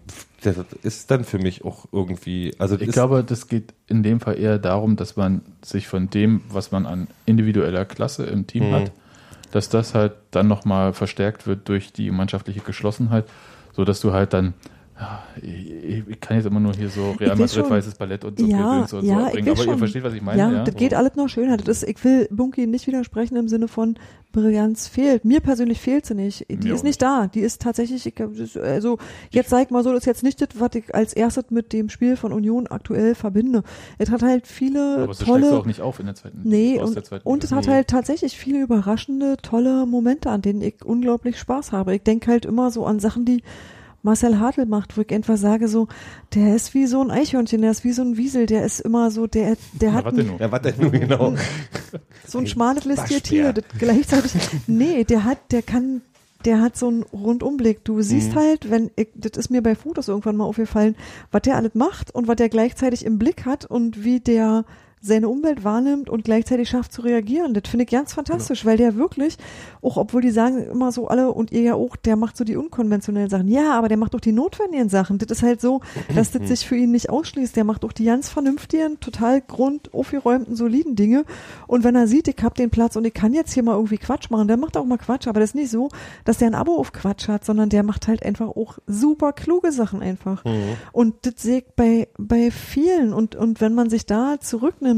das 0.46 0.58
ist 0.84 1.10
dann 1.12 1.24
für 1.24 1.39
mich 1.39 1.64
auch 1.66 1.86
irgendwie. 1.91 2.54
Also 2.60 2.80
Ich 2.80 2.91
glaube, 2.91 3.24
das 3.24 3.48
geht 3.48 3.74
in 3.88 4.04
dem 4.04 4.20
Fall 4.20 4.38
eher 4.39 4.60
darum, 4.60 4.96
dass 4.96 5.16
man 5.16 5.41
sich 5.64 5.88
von 5.88 6.10
dem, 6.10 6.41
was 6.50 6.72
man 6.72 6.86
an 6.86 7.08
individueller 7.26 7.86
Klasse 7.86 8.26
im 8.26 8.46
Team 8.48 8.70
Mhm. 8.70 8.74
hat, 8.74 8.91
dass 9.52 9.70
das 9.70 9.94
halt 9.94 10.14
dann 10.32 10.48
nochmal 10.48 10.94
verstärkt 10.94 11.48
wird 11.48 11.70
durch 11.70 11.94
die 11.94 12.12
mannschaftliche 12.12 12.62
Geschlossenheit, 12.62 13.26
so 13.74 13.86
dass 13.86 14.00
du 14.00 14.12
halt 14.14 14.34
dann, 14.34 14.54
ja, 15.04 15.24
ich, 15.41 16.04
ich 16.08 16.20
kann 16.20 16.38
jetzt 16.38 16.45
immer 16.45 16.60
nur 16.60 16.74
hier 16.74 16.89
so 16.89 17.12
Real 17.20 17.36
Madrid, 17.36 17.70
weißes 17.70 17.95
Ballett 17.95 18.24
und 18.24 18.39
so 18.39 18.45
Ja, 18.45 18.72
und 18.74 18.80
ja, 18.82 18.88
so 18.88 19.32
bringen, 19.32 19.49
aber 19.49 19.60
ihr 19.60 19.64
schon. 19.64 19.78
versteht, 19.78 20.04
was 20.04 20.14
ich 20.14 20.22
meine, 20.22 20.39
ja, 20.39 20.51
ja? 20.51 20.64
das 20.64 20.76
geht 20.76 20.93
alles 20.93 21.16
noch 21.16 21.28
schöner. 21.28 21.58
Das 21.58 21.68
ist, 21.68 21.89
ich 21.89 22.04
will 22.04 22.28
Bunky 22.32 22.68
nicht 22.68 22.88
widersprechen 22.88 23.36
im 23.36 23.47
Sinne 23.47 23.68
von 23.68 23.95
Brillanz 24.32 24.88
fehlt. 24.88 25.26
Mir 25.26 25.41
persönlich 25.41 25.80
fehlt 25.80 26.06
sie 26.06 26.16
nicht. 26.16 26.45
Die 26.49 26.56
Mir 26.56 26.74
ist 26.74 26.84
nicht 26.84 27.01
da. 27.01 27.28
Die 27.28 27.41
ist 27.41 27.62
tatsächlich, 27.62 28.06
ich, 28.06 28.60
also 28.60 28.97
jetzt 29.30 29.49
sag 29.49 29.66
ich 29.66 29.70
mal 29.70 29.84
so, 29.84 29.91
das 29.91 29.99
ist 29.99 30.06
jetzt 30.06 30.24
nicht 30.24 30.41
das, 30.41 30.49
was 30.58 30.72
ich 30.76 30.93
als 30.95 31.14
erstes 31.14 31.45
mit 31.49 31.74
dem 31.74 31.89
Spiel 31.89 32.16
von 32.16 32.32
Union 32.32 32.68
aktuell 32.68 33.14
verbinde. 33.14 33.64
Es 33.97 34.10
hat 34.10 34.24
halt 34.24 34.47
viele 34.47 34.99
aber 35.04 35.14
so 35.14 35.26
tolle 35.26 35.54
auch 35.54 35.66
nicht 35.66 35.82
auf 35.82 35.99
in 35.99 36.06
der 36.06 36.16
zweiten 36.16 36.41
Nee, 36.43 36.80
aus 36.80 36.89
und, 36.89 36.95
der 36.95 37.04
zweiten 37.04 37.28
und 37.28 37.43
es 37.43 37.51
hat 37.51 37.68
halt 37.68 37.88
tatsächlich 37.88 38.38
viele 38.38 38.62
überraschende, 38.62 39.38
tolle 39.41 39.86
Momente, 39.86 40.30
an 40.30 40.41
denen 40.41 40.62
ich 40.62 40.84
unglaublich 40.84 41.38
Spaß 41.38 41.72
habe. 41.72 41.95
Ich 41.95 42.04
denke 42.04 42.32
halt 42.32 42.45
immer 42.45 42.72
so 42.72 42.86
an 42.86 42.99
Sachen, 42.99 43.26
die 43.26 43.43
Marcel 44.04 44.39
Hartl 44.39 44.66
macht, 44.66 44.95
wo 44.97 45.01
ich 45.01 45.12
einfach 45.14 45.38
sage 45.38 45.68
so, 45.68 45.88
der 46.36 46.56
ist 46.56 46.74
wie 46.74 46.86
so 46.88 47.01
ein 47.01 47.10
Eichhörnchen, 47.10 47.62
der 47.62 47.72
ist 47.72 47.84
wie 47.84 47.93
so 47.93 48.01
ein 48.04 48.18
Wiesel, 48.18 48.45
der 48.45 48.66
ist 48.66 48.82
immer 48.82 49.10
so, 49.12 49.28
der, 49.28 49.56
der 49.74 49.93
hat 49.93 50.06
warte 50.06 50.20
ein, 50.22 50.28
nur. 50.28 50.39
ja, 50.39 50.51
warte 50.51 50.74
nur 50.78 50.91
genau. 50.91 51.34
so 52.28 52.38
ein 52.38 52.47
schmales 52.47 52.86
Waschbär. 52.86 53.24
Tier, 53.24 53.54
das 53.54 53.64
gleichzeitig, 53.80 54.34
nee, 54.68 55.04
der 55.06 55.24
hat, 55.24 55.51
der 55.51 55.62
kann, 55.62 56.01
der 56.43 56.60
hat 56.62 56.76
so 56.76 56.89
einen 56.89 57.04
Rundumblick. 57.04 57.86
Du 57.86 58.01
siehst 58.01 58.32
Mhm. 58.34 58.39
halt, 58.39 58.70
wenn, 58.70 58.91
ich, 58.97 59.08
das 59.16 59.38
ist 59.38 59.49
mir 59.49 59.64
bei 59.64 59.74
Fotos 59.76 60.10
irgendwann 60.10 60.36
mal 60.36 60.43
aufgefallen, 60.45 60.95
was 61.32 61.43
der 61.43 61.56
alles 61.56 61.74
macht 61.74 62.14
und 62.14 62.28
was 62.28 62.36
der 62.36 62.49
gleichzeitig 62.49 63.06
im 63.06 63.18
Blick 63.18 63.45
hat 63.45 63.64
und 63.66 64.04
wie 64.04 64.20
der 64.20 64.66
seine 65.04 65.28
Umwelt 65.28 65.66
wahrnimmt 65.66 66.10
und 66.10 66.24
gleichzeitig 66.24 66.70
schafft 66.70 66.93
zu 66.93 67.01
reagieren. 67.01 67.54
Das 67.54 67.70
finde 67.70 67.84
ich 67.84 67.91
ganz 67.91 68.14
fantastisch, 68.14 68.64
weil 68.64 68.78
der 68.78 68.95
wirklich, 68.95 69.36
auch 69.82 69.97
obwohl 69.97 70.22
die 70.22 70.32
sagen 70.32 70.66
immer 70.66 70.93
so 70.93 71.10
alle 71.10 71.32
und 71.34 71.51
ihr 71.51 71.62
ja 71.62 71.74
auch, 71.76 71.97
der 71.97 72.16
macht 72.16 72.38
so 72.38 72.45
die 72.45 72.56
unkonventionellen 72.56 73.30
Sachen. 73.30 73.49
Ja, 73.49 73.74
aber 73.74 73.89
der 73.89 73.97
macht 73.97 74.16
auch 74.16 74.22
die 74.22 74.32
notwendigen 74.32 74.88
Sachen. 74.88 75.18
Das 75.18 75.30
ist 75.30 75.43
halt 75.43 75.60
so, 75.60 75.82
dass 76.16 76.32
das 76.32 76.47
sich 76.47 76.66
für 76.66 76.78
ihn 76.78 76.91
nicht 76.91 77.10
ausschließt. 77.10 77.54
Der 77.58 77.66
macht 77.66 77.84
auch 77.84 77.91
die 77.91 78.06
ganz 78.06 78.30
vernünftigen, 78.30 78.97
total 79.01 79.41
grund 79.41 79.93
aufgeräumten, 79.93 80.56
soliden 80.56 80.95
Dinge. 80.95 81.26
Und 81.68 81.84
wenn 81.84 81.95
er 81.97 82.08
sieht, 82.08 82.30
ich 82.30 82.38
hab 82.41 82.56
den 82.56 82.70
Platz 82.70 82.95
und 82.95 83.06
ich 83.06 83.14
kann 83.14 83.34
jetzt 83.34 83.54
hier 83.54 83.64
mal 83.64 83.76
irgendwie 83.76 83.97
Quatsch 83.97 84.30
machen, 84.30 84.47
der 84.47 84.56
macht 84.56 84.78
auch 84.78 84.86
mal 84.86 84.97
Quatsch. 84.97 85.28
Aber 85.28 85.41
das 85.41 85.49
ist 85.49 85.56
nicht 85.56 85.70
so, 85.70 85.89
dass 86.24 86.38
der 86.38 86.47
ein 86.47 86.56
Abo 86.56 86.78
auf 86.78 86.93
Quatsch 86.93 87.28
hat, 87.28 87.43
sondern 87.43 87.68
der 87.68 87.84
macht 87.84 88.08
halt 88.08 88.24
einfach 88.26 88.47
auch 88.47 88.78
super 88.88 89.34
kluge 89.34 89.74
Sachen 89.74 90.01
einfach. 90.01 90.45
Und 90.93 91.16
das 91.24 91.34
sehe 91.39 91.58
ich 91.58 91.66
bei, 91.76 92.08
bei 92.18 92.51
vielen. 92.51 93.12
Und, 93.12 93.36
und 93.36 93.60
wenn 93.60 93.76
man 93.76 93.89
sich 93.89 94.06
da 94.06 94.39
zurücknimmt, 94.39 94.93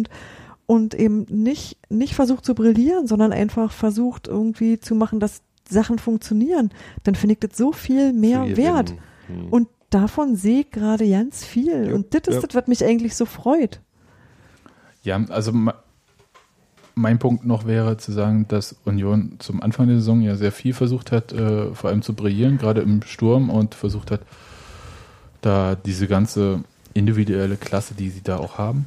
und 0.65 0.93
eben 0.93 1.25
nicht, 1.29 1.77
nicht 1.89 2.15
versucht 2.15 2.45
zu 2.45 2.55
brillieren, 2.55 3.07
sondern 3.07 3.31
einfach 3.31 3.71
versucht 3.71 4.27
irgendwie 4.27 4.79
zu 4.79 4.95
machen, 4.95 5.19
dass 5.19 5.41
Sachen 5.69 5.99
funktionieren, 5.99 6.71
dann 7.03 7.15
finde 7.15 7.33
ich 7.33 7.39
das 7.39 7.57
so 7.57 7.71
viel 7.71 8.13
mehr 8.13 8.55
wert. 8.57 8.89
Sinn. 8.89 8.97
Hm. 9.27 9.49
Und 9.49 9.67
davon 9.89 10.35
sehe 10.35 10.61
ich 10.61 10.71
gerade 10.71 11.09
ganz 11.09 11.43
viel. 11.43 11.87
Ja, 11.87 11.95
und 11.95 12.13
das 12.13 12.23
ist 12.27 12.35
ja. 12.35 12.41
das, 12.41 12.55
was 12.55 12.67
mich 12.67 12.83
eigentlich 12.83 13.15
so 13.15 13.25
freut. 13.25 13.79
Ja, 15.03 15.23
also 15.29 15.51
me- 15.51 15.75
mein 16.95 17.19
Punkt 17.19 17.45
noch 17.45 17.65
wäre 17.67 17.97
zu 17.97 18.11
sagen, 18.11 18.47
dass 18.47 18.75
Union 18.85 19.35
zum 19.39 19.61
Anfang 19.61 19.87
der 19.87 19.97
Saison 19.97 20.21
ja 20.21 20.35
sehr 20.35 20.51
viel 20.51 20.73
versucht 20.73 21.11
hat, 21.11 21.33
äh, 21.33 21.73
vor 21.73 21.89
allem 21.89 22.01
zu 22.01 22.13
brillieren, 22.13 22.57
gerade 22.57 22.81
im 22.81 23.01
Sturm 23.03 23.49
und 23.49 23.75
versucht 23.75 24.11
hat, 24.11 24.21
da 25.41 25.75
diese 25.75 26.07
ganze 26.07 26.63
individuelle 26.93 27.57
Klasse, 27.57 27.93
die 27.93 28.09
sie 28.09 28.23
da 28.23 28.37
auch 28.37 28.57
haben, 28.57 28.85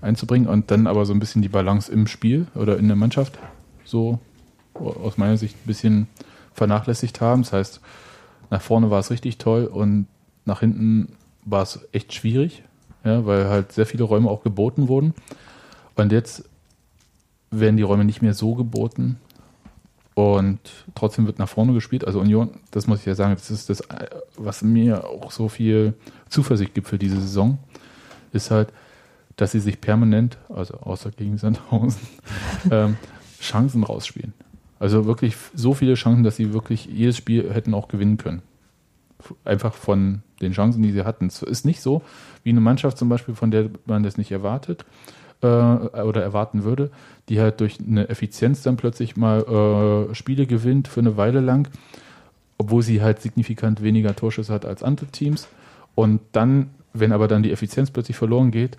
einzubringen 0.00 0.48
und 0.48 0.70
dann 0.70 0.86
aber 0.86 1.04
so 1.06 1.12
ein 1.12 1.18
bisschen 1.18 1.42
die 1.42 1.48
Balance 1.48 1.90
im 1.90 2.06
Spiel 2.06 2.46
oder 2.54 2.78
in 2.78 2.86
der 2.86 2.96
Mannschaft 2.96 3.38
so 3.84 4.18
aus 4.74 5.18
meiner 5.18 5.36
Sicht 5.36 5.56
ein 5.56 5.66
bisschen 5.66 6.06
vernachlässigt 6.52 7.20
haben. 7.20 7.42
Das 7.42 7.52
heißt, 7.52 7.80
nach 8.50 8.62
vorne 8.62 8.90
war 8.90 9.00
es 9.00 9.10
richtig 9.10 9.38
toll 9.38 9.64
und 9.64 10.06
nach 10.44 10.60
hinten 10.60 11.16
war 11.44 11.62
es 11.62 11.80
echt 11.92 12.14
schwierig, 12.14 12.62
ja, 13.04 13.26
weil 13.26 13.48
halt 13.48 13.72
sehr 13.72 13.86
viele 13.86 14.04
Räume 14.04 14.30
auch 14.30 14.42
geboten 14.42 14.88
wurden. 14.88 15.14
Und 15.96 16.12
jetzt 16.12 16.48
werden 17.50 17.76
die 17.76 17.82
Räume 17.82 18.04
nicht 18.04 18.22
mehr 18.22 18.34
so 18.34 18.54
geboten 18.54 19.18
und 20.14 20.58
trotzdem 20.94 21.26
wird 21.26 21.38
nach 21.38 21.48
vorne 21.48 21.72
gespielt. 21.72 22.04
Also 22.04 22.20
Union, 22.20 22.50
das 22.70 22.86
muss 22.86 23.00
ich 23.00 23.06
ja 23.06 23.14
sagen, 23.14 23.34
das 23.34 23.50
ist 23.50 23.70
das, 23.70 23.82
was 24.36 24.62
mir 24.62 25.04
auch 25.04 25.30
so 25.30 25.48
viel 25.48 25.94
Zuversicht 26.28 26.74
gibt 26.74 26.88
für 26.88 26.98
diese 26.98 27.20
Saison, 27.20 27.58
ist 28.32 28.50
halt, 28.50 28.72
dass 29.38 29.52
sie 29.52 29.60
sich 29.60 29.80
permanent, 29.80 30.36
also 30.48 30.74
außer 30.74 31.12
gegen 31.12 31.38
Sandhausen, 31.38 32.06
ähm, 32.70 32.96
Chancen 33.40 33.84
rausspielen. 33.84 34.34
Also 34.80 35.06
wirklich 35.06 35.36
so 35.54 35.74
viele 35.74 35.94
Chancen, 35.94 36.24
dass 36.24 36.36
sie 36.36 36.52
wirklich 36.52 36.86
jedes 36.86 37.16
Spiel 37.16 37.52
hätten 37.52 37.72
auch 37.72 37.88
gewinnen 37.88 38.16
können. 38.16 38.42
Einfach 39.44 39.74
von 39.74 40.22
den 40.40 40.52
Chancen, 40.52 40.82
die 40.82 40.90
sie 40.90 41.04
hatten. 41.04 41.26
Es 41.26 41.42
ist 41.42 41.64
nicht 41.64 41.80
so 41.80 42.02
wie 42.42 42.50
eine 42.50 42.60
Mannschaft 42.60 42.98
zum 42.98 43.08
Beispiel, 43.08 43.34
von 43.34 43.50
der 43.50 43.70
man 43.86 44.02
das 44.02 44.18
nicht 44.18 44.32
erwartet 44.32 44.84
äh, 45.42 45.46
oder 45.46 46.22
erwarten 46.22 46.64
würde, 46.64 46.90
die 47.28 47.40
halt 47.40 47.60
durch 47.60 47.78
eine 47.80 48.08
Effizienz 48.08 48.62
dann 48.62 48.76
plötzlich 48.76 49.16
mal 49.16 50.08
äh, 50.10 50.14
Spiele 50.16 50.46
gewinnt 50.46 50.88
für 50.88 51.00
eine 51.00 51.16
Weile 51.16 51.40
lang, 51.40 51.68
obwohl 52.58 52.82
sie 52.82 53.02
halt 53.02 53.20
signifikant 53.22 53.82
weniger 53.84 54.16
Torschüsse 54.16 54.52
hat 54.52 54.64
als 54.64 54.82
andere 54.82 55.06
Teams. 55.06 55.46
Und 55.94 56.20
dann, 56.32 56.70
wenn 56.92 57.12
aber 57.12 57.28
dann 57.28 57.44
die 57.44 57.52
Effizienz 57.52 57.92
plötzlich 57.92 58.16
verloren 58.16 58.50
geht, 58.50 58.78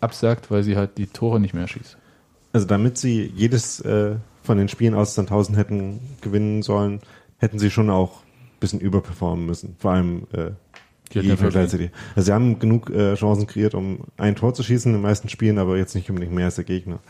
absagt, 0.00 0.50
weil 0.50 0.62
sie 0.62 0.76
halt 0.76 0.98
die 0.98 1.06
Tore 1.06 1.40
nicht 1.40 1.54
mehr 1.54 1.68
schießt. 1.68 1.96
Also 2.52 2.66
damit 2.66 2.98
sie 2.98 3.32
jedes 3.34 3.80
äh, 3.80 4.16
von 4.42 4.58
den 4.58 4.68
Spielen 4.68 4.94
aus 4.94 5.14
Sandhausen 5.14 5.56
hätten 5.56 6.00
gewinnen 6.20 6.62
sollen, 6.62 7.00
hätten 7.38 7.58
sie 7.58 7.70
schon 7.70 7.90
auch 7.90 8.22
ein 8.22 8.60
bisschen 8.60 8.80
überperformen 8.80 9.46
müssen. 9.46 9.76
Vor 9.78 9.92
allem 9.92 10.26
äh, 10.32 10.50
Die 11.12 11.20
die 11.20 11.36
Vergleiche. 11.36 11.90
Also 12.14 12.26
sie 12.26 12.32
haben 12.32 12.58
genug 12.58 12.90
äh, 12.90 13.14
Chancen 13.14 13.46
kreiert, 13.46 13.74
um 13.74 14.00
ein 14.16 14.36
Tor 14.36 14.54
zu 14.54 14.62
schießen 14.62 14.90
in 14.90 14.98
den 14.98 15.02
meisten 15.02 15.28
Spielen, 15.28 15.58
aber 15.58 15.76
jetzt 15.76 15.94
nicht 15.94 16.08
unbedingt 16.10 16.34
mehr 16.34 16.46
als 16.46 16.56
der 16.56 16.64
Gegner. 16.64 17.00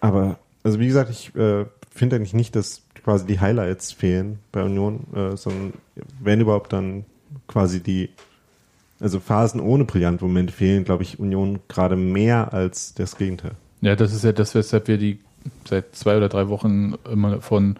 Aber, 0.00 0.38
also 0.62 0.80
wie 0.80 0.86
gesagt, 0.86 1.10
ich 1.10 1.34
äh, 1.36 1.66
finde 1.90 2.16
eigentlich 2.16 2.34
nicht, 2.34 2.56
dass 2.56 2.82
quasi 3.04 3.26
die 3.26 3.40
Highlights 3.40 3.92
fehlen 3.92 4.38
bei 4.52 4.62
Union, 4.62 5.06
äh, 5.14 5.36
sondern 5.36 5.74
wenn 6.20 6.40
überhaupt 6.40 6.72
dann 6.72 7.04
quasi 7.46 7.80
die, 7.82 8.10
also 9.00 9.18
Phasen 9.20 9.60
ohne 9.60 9.84
Brillantmomente 9.84 10.52
fehlen, 10.52 10.84
glaube 10.84 11.02
ich, 11.02 11.18
Union 11.18 11.60
gerade 11.68 11.96
mehr 11.96 12.52
als 12.52 12.94
das 12.94 13.16
Gegenteil. 13.16 13.52
Ja, 13.80 13.96
das 13.96 14.12
ist 14.12 14.24
ja 14.24 14.32
das, 14.32 14.54
weshalb 14.54 14.88
wir 14.88 14.98
die 14.98 15.18
seit 15.68 15.96
zwei 15.96 16.16
oder 16.16 16.28
drei 16.28 16.48
Wochen 16.48 16.94
immer 17.10 17.40
von 17.40 17.76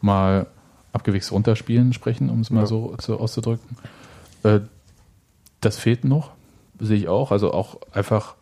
mal 0.00 0.46
abgewichst 0.92 1.32
runterspielen 1.32 1.92
sprechen, 1.92 2.28
um 2.28 2.40
es 2.40 2.50
mal 2.50 2.60
Ja. 2.60 2.66
so, 2.66 2.94
so 3.00 3.18
auszudrücken. 3.18 3.76
Äh, 4.42 4.60
das 5.60 5.78
fehlt 5.78 6.04
noch, 6.04 6.30
sehe 6.78 6.96
ich 6.96 7.08
auch. 7.08 7.30
Also 7.32 7.52
auch 7.52 7.78
einfach 7.92 8.34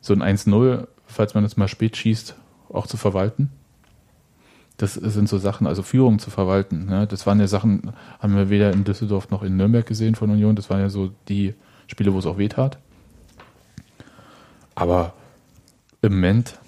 so 0.00 0.14
ein 0.14 0.22
1-0, 0.22 0.86
falls 1.06 1.34
man 1.34 1.44
es 1.44 1.56
mal 1.56 1.68
spät 1.68 1.96
schießt, 1.96 2.36
auch 2.72 2.86
zu 2.86 2.96
verwalten. 2.96 3.50
Das 4.78 4.94
sind 4.94 5.28
so 5.28 5.38
Sachen, 5.38 5.66
also 5.66 5.82
Führung 5.82 6.18
zu 6.18 6.30
verwalten. 6.30 6.86
Ne? 6.86 7.06
Das 7.06 7.26
waren 7.26 7.38
ja 7.38 7.46
Sachen, 7.46 7.92
haben 8.18 8.34
wir 8.36 8.50
weder 8.50 8.72
in 8.72 8.84
Düsseldorf 8.84 9.30
noch 9.30 9.42
in 9.42 9.56
Nürnberg 9.56 9.86
gesehen 9.86 10.14
von 10.14 10.30
Union. 10.30 10.56
Das 10.56 10.70
waren 10.70 10.80
ja 10.80 10.88
so 10.88 11.10
die 11.28 11.54
Spiele, 11.92 12.12
wo 12.12 12.18
es 12.18 12.26
auch 12.26 12.38
weh 12.38 12.48
tat. 12.48 12.78
Aber 14.74 15.12
im 16.00 16.14
Moment 16.14 16.58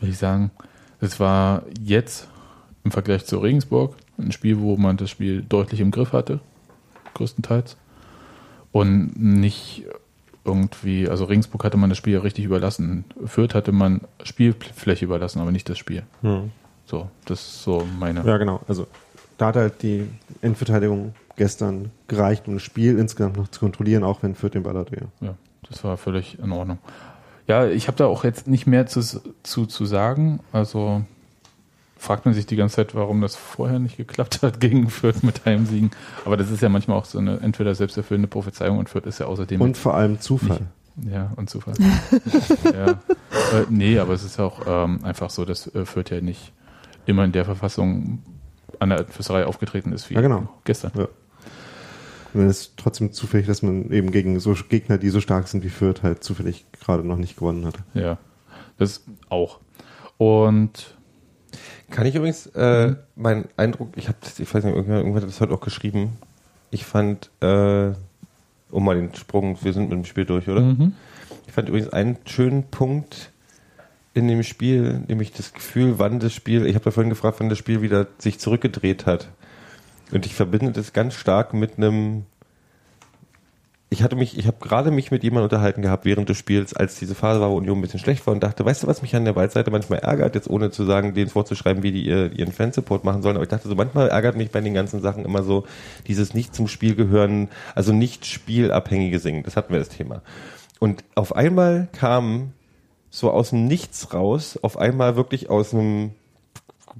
würde 0.00 0.10
ich 0.10 0.18
sagen, 0.18 0.50
es 1.00 1.20
war 1.20 1.62
jetzt 1.80 2.28
im 2.82 2.90
Vergleich 2.90 3.24
zu 3.24 3.38
Regensburg 3.38 3.96
ein 4.18 4.32
Spiel, 4.32 4.60
wo 4.60 4.76
man 4.76 4.96
das 4.96 5.10
Spiel 5.10 5.42
deutlich 5.42 5.80
im 5.80 5.92
Griff 5.92 6.12
hatte, 6.12 6.40
größtenteils. 7.14 7.76
Und 8.72 9.12
nicht 9.16 9.84
irgendwie, 10.44 11.08
also 11.08 11.24
Regensburg 11.24 11.62
hatte 11.62 11.76
man 11.76 11.88
das 11.88 11.96
Spiel 11.96 12.14
ja 12.14 12.20
richtig 12.20 12.44
überlassen. 12.44 13.04
Fürth 13.24 13.54
hatte 13.54 13.70
man 13.70 14.00
Spielfläche 14.24 15.04
überlassen, 15.04 15.40
aber 15.40 15.52
nicht 15.52 15.68
das 15.68 15.78
Spiel. 15.78 16.02
So, 16.84 17.08
das 17.24 17.40
ist 17.40 17.62
so 17.62 17.86
meine. 17.98 18.26
Ja, 18.26 18.36
genau. 18.38 18.60
Also 18.66 18.88
da 19.38 19.46
hat 19.46 19.56
halt 19.56 19.82
die 19.82 20.08
Endverteidigung 20.42 21.14
gestern 21.36 21.90
gereicht, 22.08 22.46
um 22.48 22.54
das 22.54 22.62
Spiel 22.62 22.98
insgesamt 22.98 23.36
noch 23.36 23.48
zu 23.48 23.60
kontrollieren, 23.60 24.04
auch 24.04 24.22
wenn 24.22 24.34
Fürth 24.34 24.54
den 24.54 24.62
Ball 24.62 24.76
hatte. 24.76 24.96
Ja. 25.20 25.28
Ja, 25.28 25.34
das 25.68 25.82
war 25.84 25.96
völlig 25.96 26.38
in 26.38 26.52
Ordnung. 26.52 26.78
Ja, 27.46 27.66
ich 27.66 27.88
habe 27.88 27.96
da 27.98 28.06
auch 28.06 28.24
jetzt 28.24 28.46
nicht 28.46 28.66
mehr 28.66 28.86
zu, 28.86 29.02
zu, 29.42 29.66
zu 29.66 29.84
sagen. 29.84 30.40
Also 30.52 31.02
fragt 31.98 32.24
man 32.26 32.34
sich 32.34 32.46
die 32.46 32.56
ganze 32.56 32.76
Zeit, 32.76 32.94
warum 32.94 33.20
das 33.20 33.36
vorher 33.36 33.78
nicht 33.78 33.96
geklappt 33.96 34.42
hat 34.42 34.60
gegen 34.60 34.88
Fürth 34.90 35.22
mit 35.22 35.44
Heimsiegen. 35.44 35.90
Aber 36.24 36.36
das 36.36 36.50
ist 36.50 36.62
ja 36.62 36.68
manchmal 36.68 36.98
auch 36.98 37.04
so 37.04 37.18
eine 37.18 37.40
entweder 37.40 37.74
selbsterfüllende 37.74 38.28
Prophezeiung 38.28 38.78
und 38.78 38.88
Fürth 38.88 39.06
ist 39.06 39.20
ja 39.20 39.26
außerdem 39.26 39.60
Und 39.60 39.76
vor 39.76 39.94
allem 39.94 40.20
Zufall. 40.20 40.66
ja 41.02 41.32
und 41.36 41.50
Zufall. 41.50 41.74
ja. 42.64 42.90
Äh, 42.92 42.96
nee, 43.68 43.98
aber 43.98 44.12
es 44.14 44.22
ist 44.24 44.38
auch 44.40 44.60
ähm, 44.66 45.00
einfach 45.04 45.30
so, 45.30 45.44
dass 45.44 45.66
äh, 45.74 45.84
Fürth 45.84 46.10
ja 46.10 46.20
nicht 46.20 46.52
immer 47.06 47.24
in 47.24 47.32
der 47.32 47.44
Verfassung 47.44 48.22
an 48.80 48.88
der 48.90 49.04
Fürsterei 49.06 49.46
aufgetreten 49.46 49.92
ist 49.92 50.10
wie 50.10 50.14
Ja, 50.14 50.20
genau. 50.20 50.48
gestern. 50.64 50.92
Ja. 50.96 51.08
Es 52.34 52.60
ist 52.60 52.76
trotzdem 52.76 53.12
zufällig, 53.12 53.46
dass 53.46 53.62
man 53.62 53.90
eben 53.90 54.10
gegen 54.10 54.38
so 54.40 54.54
Gegner, 54.68 54.98
die 54.98 55.10
so 55.10 55.20
stark 55.20 55.48
sind 55.48 55.64
wie 55.64 55.68
Fürth, 55.68 56.02
halt 56.02 56.24
zufällig 56.24 56.66
gerade 56.80 57.06
noch 57.06 57.16
nicht 57.16 57.36
gewonnen 57.36 57.64
hat. 57.66 57.76
Ja, 57.94 58.18
das 58.78 59.04
auch. 59.28 59.60
Und 60.18 60.96
Kann 61.90 62.06
ich 62.06 62.14
übrigens, 62.14 62.46
äh, 62.48 62.96
mein 63.14 63.46
Eindruck, 63.56 63.90
ich 63.96 64.08
habe, 64.08 64.18
ich 64.38 64.52
weiß 64.52 64.64
nicht, 64.64 64.74
irgendwer, 64.74 64.98
irgendwer 64.98 65.22
hat 65.22 65.28
das 65.28 65.40
heute 65.40 65.52
auch 65.54 65.60
geschrieben. 65.60 66.18
Ich 66.70 66.84
fand, 66.84 67.30
äh, 67.40 67.92
um 68.70 68.84
mal 68.84 68.96
den 68.96 69.14
Sprung, 69.14 69.58
wir 69.62 69.72
sind 69.72 69.84
mit 69.84 69.92
dem 69.92 70.04
Spiel 70.04 70.24
durch, 70.24 70.48
oder? 70.48 70.60
Mhm. 70.60 70.94
Ich 71.46 71.52
fand 71.52 71.68
übrigens 71.68 71.90
einen 71.90 72.16
schönen 72.24 72.64
Punkt 72.64 73.30
in 74.12 74.26
dem 74.28 74.42
Spiel, 74.42 75.04
nämlich 75.06 75.32
das 75.32 75.52
Gefühl, 75.52 75.98
wann 75.98 76.18
das 76.18 76.32
Spiel, 76.32 76.66
ich 76.66 76.74
habe 76.74 76.84
da 76.84 76.90
vorhin 76.90 77.10
gefragt, 77.10 77.38
wann 77.38 77.48
das 77.48 77.58
Spiel 77.58 77.82
wieder 77.82 78.08
sich 78.18 78.40
zurückgedreht 78.40 79.06
hat. 79.06 79.28
Und 80.12 80.26
ich 80.26 80.34
verbinde 80.34 80.72
das 80.72 80.92
ganz 80.92 81.14
stark 81.14 81.54
mit 81.54 81.76
einem, 81.76 82.24
ich 83.90 84.02
hatte 84.02 84.16
mich, 84.16 84.38
ich 84.38 84.46
habe 84.46 84.58
gerade 84.60 84.90
mich 84.90 85.10
mit 85.10 85.22
jemandem 85.22 85.44
unterhalten 85.44 85.82
gehabt 85.82 86.04
während 86.04 86.28
des 86.28 86.36
Spiels, 86.36 86.74
als 86.74 86.98
diese 86.98 87.14
Phase 87.14 87.40
war, 87.40 87.50
wo 87.50 87.56
Union 87.56 87.78
ein 87.78 87.80
bisschen 87.80 88.00
schlecht 88.00 88.26
war 88.26 88.34
und 88.34 88.42
dachte, 88.42 88.64
weißt 88.64 88.82
du, 88.82 88.86
was 88.86 89.02
mich 89.02 89.16
an 89.16 89.24
der 89.24 89.36
Waldseite 89.36 89.70
manchmal 89.70 90.00
ärgert, 90.00 90.34
jetzt 90.34 90.50
ohne 90.50 90.70
zu 90.70 90.84
sagen, 90.84 91.14
denen 91.14 91.30
vorzuschreiben, 91.30 91.82
wie 91.82 91.92
die 91.92 92.06
ihr, 92.06 92.32
ihren 92.32 92.52
Fansupport 92.52 93.04
machen 93.04 93.22
sollen, 93.22 93.36
aber 93.36 93.44
ich 93.44 93.50
dachte 93.50 93.68
so, 93.68 93.74
manchmal 93.74 94.08
ärgert 94.08 94.36
mich 94.36 94.50
bei 94.50 94.60
den 94.60 94.74
ganzen 94.74 95.00
Sachen 95.00 95.24
immer 95.24 95.42
so 95.42 95.64
dieses 96.06 96.34
nicht 96.34 96.54
zum 96.54 96.68
Spiel 96.68 96.94
gehören, 96.94 97.48
also 97.74 97.92
nicht 97.92 98.26
spielabhängige 98.26 99.18
Singen, 99.18 99.42
das 99.42 99.56
hatten 99.56 99.72
wir 99.72 99.78
das 99.78 99.88
Thema. 99.88 100.22
Und 100.80 101.04
auf 101.14 101.34
einmal 101.34 101.88
kam 101.92 102.52
so 103.10 103.30
aus 103.30 103.50
dem 103.50 103.66
Nichts 103.68 104.12
raus, 104.12 104.58
auf 104.60 104.76
einmal 104.76 105.14
wirklich 105.14 105.48
aus 105.48 105.72
einem 105.72 106.10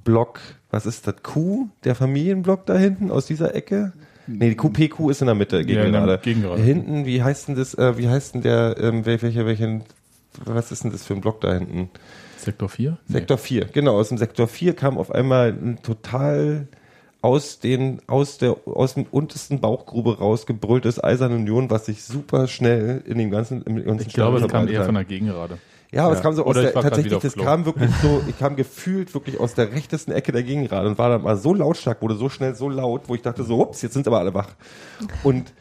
Block, 0.03 0.39
was 0.75 0.85
ist 0.85 1.07
das, 1.07 1.15
Q, 1.23 1.69
der 1.85 1.95
Familienblock 1.95 2.65
da 2.65 2.75
hinten, 2.77 3.09
aus 3.09 3.25
dieser 3.25 3.55
Ecke? 3.55 3.93
Nee, 4.27 4.49
die 4.49 4.55
QPQ 4.57 5.09
ist 5.09 5.21
in 5.21 5.27
der 5.27 5.35
Mitte, 5.35 5.63
gegen 5.63 5.79
Ja, 5.79 5.85
in 5.85 5.93
der 5.93 6.17
gerade. 6.17 6.61
Hinten, 6.61 7.05
wie 7.05 7.23
heißt 7.23 7.47
denn 7.47 7.55
das, 7.55 7.75
äh, 7.75 7.97
wie 7.97 8.09
heißt 8.09 8.35
denn 8.35 8.41
der, 8.41 8.75
ähm, 8.79 9.05
wel- 9.05 9.21
welcher, 9.21 9.45
welchen 9.45 9.83
was 10.43 10.73
ist 10.73 10.83
denn 10.83 10.91
das 10.91 11.05
für 11.05 11.13
ein 11.13 11.21
Block 11.21 11.39
da 11.39 11.53
hinten? 11.53 11.89
Sektor 12.37 12.67
4? 12.67 12.97
Sektor 13.07 13.37
4, 13.37 13.65
genau, 13.71 13.97
aus 13.97 14.09
dem 14.09 14.17
Sektor 14.17 14.49
4 14.49 14.73
kam 14.75 14.97
auf 14.97 15.11
einmal 15.11 15.53
ein 15.53 15.79
total 15.81 16.67
aus 17.21 17.59
den, 17.59 18.01
aus 18.07 18.37
der, 18.37 18.57
aus 18.65 18.95
dem 18.95 19.05
untersten 19.09 19.61
Bauchgrube 19.61 20.17
rausgebrülltes 20.17 21.01
Eiserne 21.01 21.35
Union, 21.35 21.69
was 21.69 21.85
sich 21.85 22.03
super 22.03 22.47
schnell 22.47 23.01
in 23.07 23.17
dem 23.17 23.31
ganzen, 23.31 23.61
im 23.63 23.81
ganzen 23.83 24.07
Ich 24.07 24.13
glaube, 24.13 24.37
es 24.39 24.43
Stadion 24.43 24.65
kam 24.67 24.73
eher 24.75 24.83
von 24.83 24.95
der 24.95 25.05
Gegengerade. 25.05 25.57
Ja, 25.91 26.03
aber 26.05 26.13
Ja. 26.13 26.17
es 26.17 26.23
kam 26.23 26.33
so 26.33 26.43
aus 26.43 26.51
Oder 26.57 26.71
der, 26.71 26.73
tatsächlich, 26.73 27.17
das 27.19 27.35
kam 27.35 27.65
wirklich 27.65 27.91
so, 28.01 28.21
ich 28.27 28.37
kam 28.37 28.55
gefühlt 28.55 29.13
wirklich 29.13 29.39
aus 29.39 29.53
der 29.53 29.71
rechtesten 29.71 30.11
Ecke 30.11 30.31
der 30.31 30.43
Gegengerade 30.43 30.87
und 30.89 30.97
war 30.97 31.09
dann 31.09 31.21
mal 31.23 31.37
so 31.37 31.53
lautstark, 31.53 32.01
wurde 32.01 32.15
so 32.15 32.29
schnell 32.29 32.55
so 32.55 32.69
laut, 32.69 33.03
wo 33.07 33.15
ich 33.15 33.21
dachte 33.21 33.43
so, 33.43 33.59
ups, 33.61 33.81
jetzt 33.81 33.93
sind 33.93 34.07
aber 34.07 34.19
alle 34.19 34.33
wach. 34.33 34.49
Und 35.23 35.53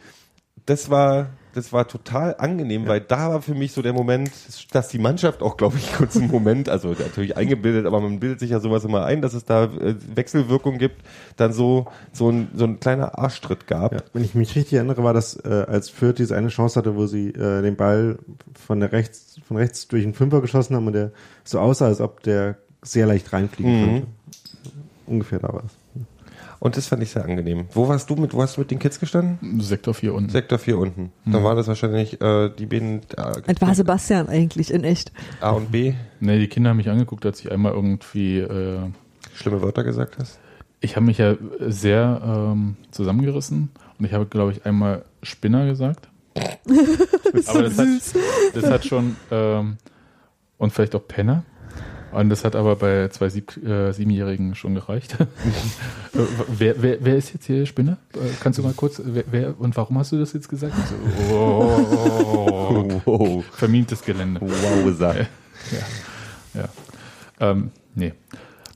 das 0.67 0.91
war, 0.91 1.29
das 1.55 1.73
war 1.73 1.89
total 1.89 2.35
angenehm, 2.39 2.87
weil 2.87 3.01
da 3.01 3.31
war 3.31 3.43
für 3.43 3.55
mich 3.55 3.73
so 3.73 3.81
der 3.83 3.93
Moment, 3.93 4.31
dass 4.73 4.89
die 4.89 4.99
Mannschaft 4.99 5.43
auch, 5.43 5.57
glaube 5.57 5.77
ich, 5.79 5.93
kurz 5.97 6.17
einen 6.17 6.31
Moment, 6.31 6.69
also 6.69 6.89
natürlich 6.91 7.37
eingebildet, 7.37 7.87
aber 7.87 8.01
man 8.01 8.21
bildet 8.21 8.41
sich 8.41 8.51
ja 8.51 8.61
sowas 8.61 8.85
immer 8.85 9.05
ein, 9.05 9.23
dass 9.23 9.35
es 9.35 9.45
da 9.45 9.65
äh, 9.65 9.95
Wechselwirkung 10.15 10.79
gibt, 10.79 11.03
dann 11.37 11.53
so, 11.53 11.87
so 12.13 12.31
ein, 12.31 12.49
so 12.55 12.65
ein 12.65 12.81
kleiner 12.81 13.19
Arschtritt 13.19 13.67
gab. 13.67 13.93
Ja, 13.95 14.01
wenn 14.13 14.25
ich 14.25 14.35
mich 14.35 14.55
richtig 14.57 14.75
erinnere, 14.75 15.03
war 15.05 15.15
das, 15.15 15.37
äh, 15.45 15.65
als 15.69 15.89
Fürth 15.89 16.19
diese 16.19 16.37
eine 16.37 16.49
Chance 16.49 16.79
hatte, 16.79 16.97
wo 16.97 17.07
sie 17.07 17.29
äh, 17.31 17.63
den 17.63 17.77
Ball 17.77 18.19
von 18.67 18.81
der 18.81 18.93
rechts, 18.93 19.41
von 19.47 19.57
rechts 19.57 19.89
durch 19.89 20.03
den 20.03 20.15
Fünfer 20.15 20.41
geschossen 20.41 20.77
haben 20.77 20.87
und 20.87 20.93
der 20.93 21.13
so 21.45 21.59
aussah, 21.61 21.87
als 21.87 22.01
ob 22.01 22.23
der 22.23 22.57
sehr 22.83 23.07
leicht 23.07 23.33
reinfliegen 23.33 23.81
Mhm. 23.81 23.85
könnte. 23.85 24.07
Ungefähr 25.07 25.39
da 25.39 25.49
war 25.53 25.65
es. 25.65 25.73
Und 26.65 26.79
das 26.79 26.87
fand 26.87 27.03
ich 27.03 27.11
sehr 27.11 27.23
angenehm. 27.23 27.67
Wo 27.75 27.89
warst 27.89 28.09
du 28.09 28.17
mit, 28.17 28.33
wo 28.33 28.41
hast 28.41 28.57
du 28.57 28.63
mit 28.63 28.71
den 28.71 28.79
Kids 28.79 28.99
gestanden? 28.99 29.61
Sektor 29.61 29.93
4 29.93 30.15
unten. 30.15 30.31
Sektor 30.31 30.59
4 30.59 30.79
unten. 30.79 31.13
Dann 31.27 31.45
war 31.45 31.55
das 31.55 31.69
wahrscheinlich 31.69 32.23
äh, 32.23 32.49
die 32.49 32.65
beiden 32.65 33.03
äh, 33.19 33.43
Es 33.47 33.61
war 33.61 33.75
Sebastian 33.75 34.31
eigentlich 34.31 34.73
in 34.73 34.83
echt. 34.83 35.13
A 35.43 35.51
und 35.51 35.73
B. 35.73 35.93
Nee, 36.21 36.39
die 36.39 36.49
Kinder 36.49 36.71
haben 36.71 36.79
mich 36.79 36.89
angeguckt, 36.89 37.27
als 37.27 37.41
ich 37.41 37.53
einmal 37.53 37.73
irgendwie, 37.73 38.39
äh, 38.39 38.79
Schlimme 39.35 39.61
Wörter 39.61 39.85
gesagt 39.85 40.17
hast. 40.19 40.39
ich 40.81 40.97
habe 40.97 41.05
mich 41.05 41.19
ja 41.19 41.37
sehr 41.61 42.23
ähm, 42.25 42.77
zusammengerissen 42.93 43.69
und 43.99 44.07
ich 44.07 44.15
habe, 44.15 44.25
glaube 44.25 44.53
ich, 44.53 44.65
einmal 44.65 45.05
Spinner 45.23 45.67
gesagt. 45.67 46.09
Aber 47.47 47.63
das 47.63 47.79
hat, 47.79 47.89
das 48.55 48.71
hat 48.71 48.87
schon, 48.87 49.17
ähm, 49.31 49.77
und 50.57 50.73
vielleicht 50.73 50.95
auch 50.95 51.07
Penner. 51.07 51.45
Und 52.15 52.29
das 52.31 52.45
hat 52.45 52.55
aber 52.57 52.77
bei 52.77 53.09
zwei 53.09 53.29
Sieb, 53.29 53.57
äh, 53.65 53.93
Siebenjährigen 53.93 54.55
schon 54.55 54.75
gereicht. 54.75 55.17
Wer, 56.59 56.81
wer, 56.81 56.99
wer 57.05 57.17
ist 57.17 57.33
jetzt 57.35 57.47
hier 57.47 57.67
Spinner? 57.67 57.97
Äh, 58.15 58.19
Kannst 58.41 58.59
du 58.59 58.63
mal 58.63 58.73
kurz, 58.73 59.03
wer, 59.05 59.25
wer 59.31 59.61
und 59.61 59.77
warum 59.77 59.99
hast 59.99 60.13
du 60.13 60.19
das 60.19 60.33
jetzt 60.33 60.49
gesagt? 60.49 60.75
So, 61.29 61.35
oh, 61.35 63.01
Wow. 63.05 63.45
vermintes 63.53 64.03
Gelände. 64.03 64.41
Wow, 64.41 64.97
sagt. 64.97 65.27
Ja. 66.55 66.69
Ähm, 67.41 67.71
nee. 67.95 68.13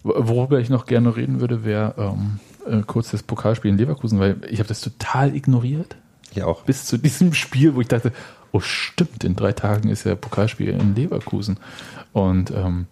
Wo- 0.03 0.15
Worüber 0.17 0.59
ich 0.59 0.69
noch 0.69 0.87
gerne 0.87 1.15
reden 1.17 1.41
würde, 1.41 1.65
wäre 1.65 1.95
ähm, 1.97 2.41
äh, 2.67 2.83
kurz 2.85 3.11
das 3.13 3.23
Pokalspiel 3.23 3.71
in 3.71 3.79
Leverkusen, 3.79 4.19
weil 4.19 4.37
ich 4.51 4.59
habe 4.59 4.69
das 4.69 4.81
total 4.81 5.35
ignoriert 5.37 5.97
Ja, 6.35 6.47
auch. 6.47 6.63
bis 6.65 6.87
zu 6.87 6.97
diesem 6.99 7.35
Spiel, 7.35 7.75
wo 7.77 7.81
ich 7.81 7.89
dachte, 7.89 8.13
oh 8.51 8.61
stimmt, 8.61 9.23
in 9.23 9.37
drei 9.37 9.53
Tagen 9.53 9.91
ist 9.91 10.05
ja 10.05 10.15
Pokalspiel 10.17 10.71
in 10.71 10.95
Leverkusen. 10.97 11.59
Und 12.13 12.51
ähm, 12.51 12.87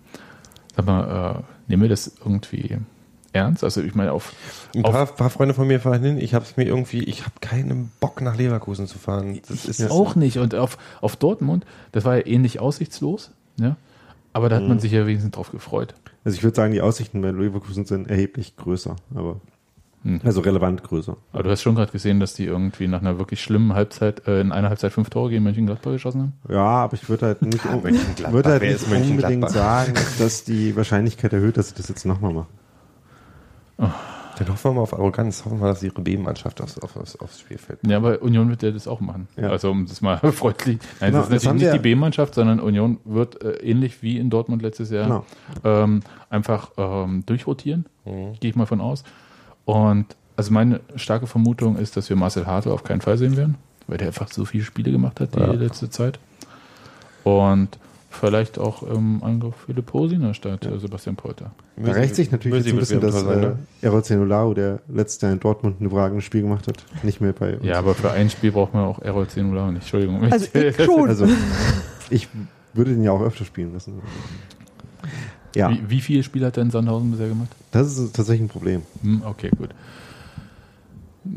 mal, 0.84 1.36
äh, 1.38 1.42
nehmen 1.68 1.82
wir 1.82 1.88
das 1.88 2.12
irgendwie 2.18 2.78
ernst? 3.32 3.64
Also 3.64 3.82
ich 3.82 3.94
meine, 3.94 4.12
auf, 4.12 4.34
Ein 4.74 4.84
auf 4.84 4.92
paar, 4.92 5.06
paar 5.06 5.30
Freunde 5.30 5.54
von 5.54 5.66
mir 5.66 5.80
fahren 5.80 6.02
hin. 6.02 6.18
Ich 6.18 6.34
habe 6.34 6.44
es 6.44 6.56
mir 6.56 6.64
irgendwie, 6.64 7.04
ich 7.04 7.22
habe 7.22 7.34
keinen 7.40 7.90
Bock 8.00 8.20
nach 8.20 8.36
Leverkusen 8.36 8.86
zu 8.86 8.98
fahren. 8.98 9.40
Das 9.48 9.64
ist 9.64 9.90
auch 9.90 10.14
nicht. 10.14 10.38
Und 10.38 10.54
auf, 10.54 10.78
auf 11.00 11.16
Dortmund, 11.16 11.64
das 11.92 12.04
war 12.04 12.16
ja 12.16 12.26
ähnlich 12.26 12.60
aussichtslos, 12.60 13.30
ja. 13.58 13.76
Aber 14.32 14.50
da 14.50 14.56
hat 14.56 14.64
man 14.64 14.78
sich 14.78 14.92
ja 14.92 15.06
wenigstens 15.06 15.32
drauf 15.32 15.50
gefreut. 15.50 15.94
Also 16.22 16.36
ich 16.36 16.44
würde 16.44 16.54
sagen, 16.54 16.74
die 16.74 16.82
Aussichten 16.82 17.22
bei 17.22 17.30
Leverkusen 17.30 17.86
sind 17.86 18.10
erheblich 18.10 18.54
größer, 18.56 18.96
aber 19.14 19.40
Hm. 20.06 20.20
also 20.24 20.40
relevant 20.40 20.82
größer. 20.84 21.16
Aber 21.32 21.42
du 21.42 21.50
hast 21.50 21.62
schon 21.62 21.74
gerade 21.74 21.90
gesehen, 21.90 22.20
dass 22.20 22.34
die 22.34 22.44
irgendwie 22.44 22.86
nach 22.86 23.00
einer 23.00 23.18
wirklich 23.18 23.42
schlimmen 23.42 23.74
Halbzeit, 23.74 24.26
äh, 24.28 24.40
in 24.40 24.52
einer 24.52 24.68
Halbzeit 24.68 24.92
fünf 24.92 25.10
Tore 25.10 25.30
gegen 25.30 25.42
Mönchengladbach 25.42 25.90
geschossen 25.92 26.20
haben. 26.20 26.32
Ja, 26.54 26.64
aber 26.64 26.94
ich 26.94 27.08
würde 27.08 27.26
halt 27.26 27.42
nicht, 27.42 27.64
un- 27.66 27.82
Mönchengladbach. 27.82 28.32
würde 28.32 28.48
halt 28.50 28.62
nicht 28.62 28.90
unbedingt 29.10 29.50
sagen, 29.50 29.94
dass 30.18 30.44
die 30.44 30.76
Wahrscheinlichkeit 30.76 31.32
erhöht, 31.32 31.56
dass 31.56 31.70
sie 31.70 31.74
das 31.74 31.88
jetzt 31.88 32.04
nochmal 32.06 32.32
machen. 32.32 32.46
Dann 33.78 34.48
hoffen 34.50 34.64
wir 34.70 34.74
mal 34.74 34.80
auf 34.82 34.92
Arroganz. 34.92 35.44
Hoffen 35.44 35.58
wir 35.58 35.62
mal, 35.62 35.68
dass 35.68 35.82
ihre 35.82 36.00
B-Mannschaft 36.02 36.60
aufs, 36.60 36.78
auf, 36.78 36.96
aufs, 36.96 37.16
aufs 37.16 37.40
Spielfeld. 37.40 37.78
Ja, 37.86 37.96
aber 37.96 38.20
Union 38.22 38.48
wird 38.50 38.62
ja 38.62 38.70
das 38.70 38.86
auch 38.86 39.00
machen. 39.00 39.28
Ja. 39.36 39.48
Also 39.48 39.70
um 39.70 39.86
das 39.86 40.00
mal 40.02 40.18
freundlich. 40.32 40.78
Nein, 41.00 41.12
Genau, 41.12 41.22
das 41.24 41.28
ist 41.28 41.34
das 41.36 41.44
natürlich 41.44 41.46
haben 41.48 41.56
nicht 41.56 41.72
die 41.72 41.78
B-Mannschaft, 41.94 42.34
sondern 42.34 42.60
Union 42.60 42.98
wird 43.04 43.42
äh, 43.42 43.52
ähnlich 43.56 44.02
wie 44.02 44.18
in 44.18 44.28
Dortmund 44.30 44.60
letztes 44.62 44.90
Jahr 44.90 45.04
Genau. 45.06 45.24
ähm, 45.64 46.00
einfach 46.28 46.70
ähm, 46.76 47.24
durchrotieren. 47.26 47.86
Mhm. 48.04 48.34
Gehe 48.40 48.50
ich 48.50 48.56
mal 48.56 48.66
von 48.66 48.80
aus. 48.82 49.04
Und 49.66 50.06
also 50.36 50.52
meine 50.52 50.80
starke 50.96 51.26
Vermutung 51.26 51.76
ist, 51.76 51.96
dass 51.98 52.08
wir 52.08 52.16
Marcel 52.16 52.46
Hartl 52.46 52.70
auf 52.70 52.82
keinen 52.84 53.02
Fall 53.02 53.18
sehen 53.18 53.36
werden, 53.36 53.56
weil 53.86 53.98
der 53.98 54.06
einfach 54.08 54.28
so 54.32 54.44
viele 54.46 54.64
Spiele 54.64 54.90
gemacht 54.92 55.20
hat 55.20 55.34
die 55.34 55.40
Ja. 55.40 55.52
letzte 55.52 55.90
Zeit. 55.90 56.18
Und 57.24 57.78
vielleicht 58.10 58.58
auch 58.58 58.82
im 58.82 59.22
Angriff 59.22 59.54
Philipp 59.66 59.92
Hosiner 59.92 60.32
statt 60.34 60.64
äh, 60.64 60.78
Sebastian 60.78 61.16
Polter. 61.16 61.50
Da 61.76 61.92
rächt 61.92 62.14
sich 62.14 62.30
natürlich 62.30 62.64
jetzt 62.64 62.72
ein 62.72 62.78
bisschen, 62.78 63.00
dass 63.00 63.20
sein, 63.20 63.28
äh, 63.38 63.40
ne? 63.40 63.58
Eroz 63.82 64.06
Zenolao, 64.06 64.54
der 64.54 64.80
letztes 64.88 65.20
Jahr 65.20 65.32
in 65.32 65.40
Dortmund 65.40 65.80
ein 65.80 65.84
überragendes 65.86 66.24
Spiel 66.24 66.42
gemacht 66.42 66.66
hat, 66.68 66.84
nicht 67.02 67.20
mehr 67.20 67.32
bei 67.32 67.56
uns. 67.56 67.64
Ja, 67.66 67.78
aber 67.78 67.94
für 67.94 68.10
ein 68.12 68.30
Spiel 68.30 68.52
braucht 68.52 68.72
man 68.72 68.84
auch 68.84 69.00
Errol 69.00 69.26
Zenula 69.26 69.66
nicht. 69.72 69.82
Entschuldigung. 69.82 70.22
Also 70.30 70.46
ich 70.54 70.76
schon. 70.84 71.08
Also 71.08 71.26
ich 72.08 72.28
würde 72.72 72.92
den 72.92 73.02
ja 73.02 73.10
auch 73.10 73.22
öfter 73.22 73.44
spielen 73.44 73.72
lassen. 73.74 73.94
Ja, 75.56 75.70
Wie, 75.70 75.80
wie 75.88 76.00
viele 76.00 76.22
Spiele 76.22 76.46
hat 76.46 76.56
er 76.56 76.62
in 76.62 76.70
Sandhausen 76.70 77.10
bisher 77.10 77.28
gemacht? 77.28 77.48
das 77.70 77.96
ist 77.98 78.14
tatsächlich 78.14 78.42
ein 78.46 78.48
Problem. 78.48 78.82
Hm, 79.02 79.22
okay, 79.24 79.50
gut. 79.56 79.70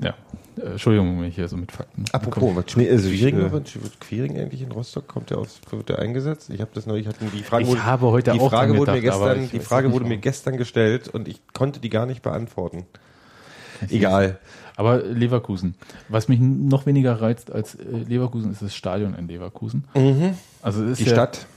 Ja, 0.01 0.13
äh, 0.57 0.72
Entschuldigung, 0.72 1.20
wenn 1.22 1.28
ich 1.30 1.36
hier 1.36 1.47
so 1.47 1.57
mit 1.57 1.72
Fakten. 1.72 2.05
Apropos, 2.11 2.55
was 2.55 2.76
Nee, 2.76 2.89
also 2.89 3.09
ich, 3.09 3.22
Quiring, 3.22 3.39
äh, 3.39 3.61
Quiring 3.99 4.38
eigentlich 4.38 4.61
in 4.61 4.72
Rostock? 4.72 5.07
Kommt 5.07 5.30
der 5.32 5.38
aus, 5.39 5.59
wird 5.72 5.89
der 5.89 5.99
eingesetzt? 5.99 6.49
Ich 6.49 6.61
habe 6.61 6.72
das 6.74 6.86
neulich, 6.86 7.07
hatten 7.07 7.32
die 7.36 7.43
Frage, 7.43 7.63
Ich 7.63 7.70
wurde, 7.70 7.86
habe 7.86 8.07
heute 8.07 8.32
die 8.32 8.39
auch 8.39 8.49
Frage 8.49 8.78
wurde 8.78 8.91
mir 8.91 9.01
gedacht, 9.01 9.15
aber 9.22 9.36
gestern, 9.36 9.49
die 9.59 9.65
Frage 9.65 9.91
wurde 9.91 10.05
mir 10.05 10.17
gestern 10.17 10.57
gestellt 10.57 11.07
und 11.07 11.28
ich 11.28 11.41
konnte 11.53 11.80
die 11.80 11.89
gar 11.89 12.05
nicht 12.05 12.22
beantworten. 12.22 12.86
Egal. 13.89 14.38
Aber 14.76 15.01
Leverkusen. 15.03 15.76
Was 16.07 16.28
mich 16.28 16.39
noch 16.39 16.86
weniger 16.86 17.20
reizt 17.22 17.51
als 17.51 17.76
äh, 17.76 17.84
Leverkusen, 18.07 18.51
ist 18.51 18.61
das 18.61 18.76
Stadion 18.76 19.13
in 19.15 19.28
Leverkusen. 19.28 19.86
Also 20.61 20.84
es 20.84 20.91
ist 20.91 20.99
Mhm. 20.99 21.03
Die 21.03 21.09
ja, 21.09 21.15
Stadt. 21.15 21.47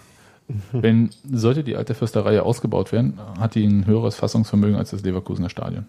Wenn 0.73 1.11
sollte 1.31 1.65
die 1.65 1.77
alte 1.77 1.95
Fürsterei 1.95 2.41
ausgebaut 2.41 2.93
werden, 2.93 3.19
hat 3.39 3.55
die 3.55 3.65
ein 3.67 3.87
höheres 3.87 4.17
Fassungsvermögen 4.17 4.77
als 4.77 4.91
das 4.91 5.03
Leverkusener 5.03 5.51
Stadion. 5.51 5.87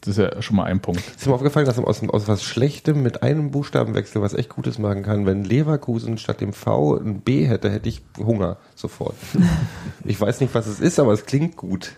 Das 0.00 0.16
ist 0.16 0.18
ja 0.18 0.40
schon 0.42 0.56
mal 0.56 0.64
ein 0.64 0.80
Punkt. 0.80 1.02
Ist 1.16 1.26
mir 1.26 1.34
aufgefallen, 1.34 1.66
dass 1.66 1.76
man 1.76 1.84
aus, 1.86 2.00
aus 2.08 2.28
was 2.28 2.44
Schlechtem 2.44 3.02
mit 3.02 3.24
einem 3.24 3.50
Buchstabenwechsel 3.50 4.22
was 4.22 4.32
echt 4.32 4.48
Gutes 4.48 4.78
machen 4.78 5.02
kann. 5.02 5.26
Wenn 5.26 5.42
Leverkusen 5.44 6.18
statt 6.18 6.40
dem 6.40 6.52
V 6.52 6.96
ein 6.96 7.20
B 7.20 7.46
hätte, 7.46 7.68
hätte 7.68 7.88
ich 7.88 8.02
Hunger 8.16 8.58
sofort. 8.76 9.16
ich 10.04 10.20
weiß 10.20 10.40
nicht, 10.40 10.54
was 10.54 10.68
es 10.68 10.78
ist, 10.78 11.00
aber 11.00 11.12
es 11.12 11.26
klingt 11.26 11.56
gut. 11.56 11.96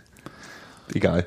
Egal. 0.94 1.26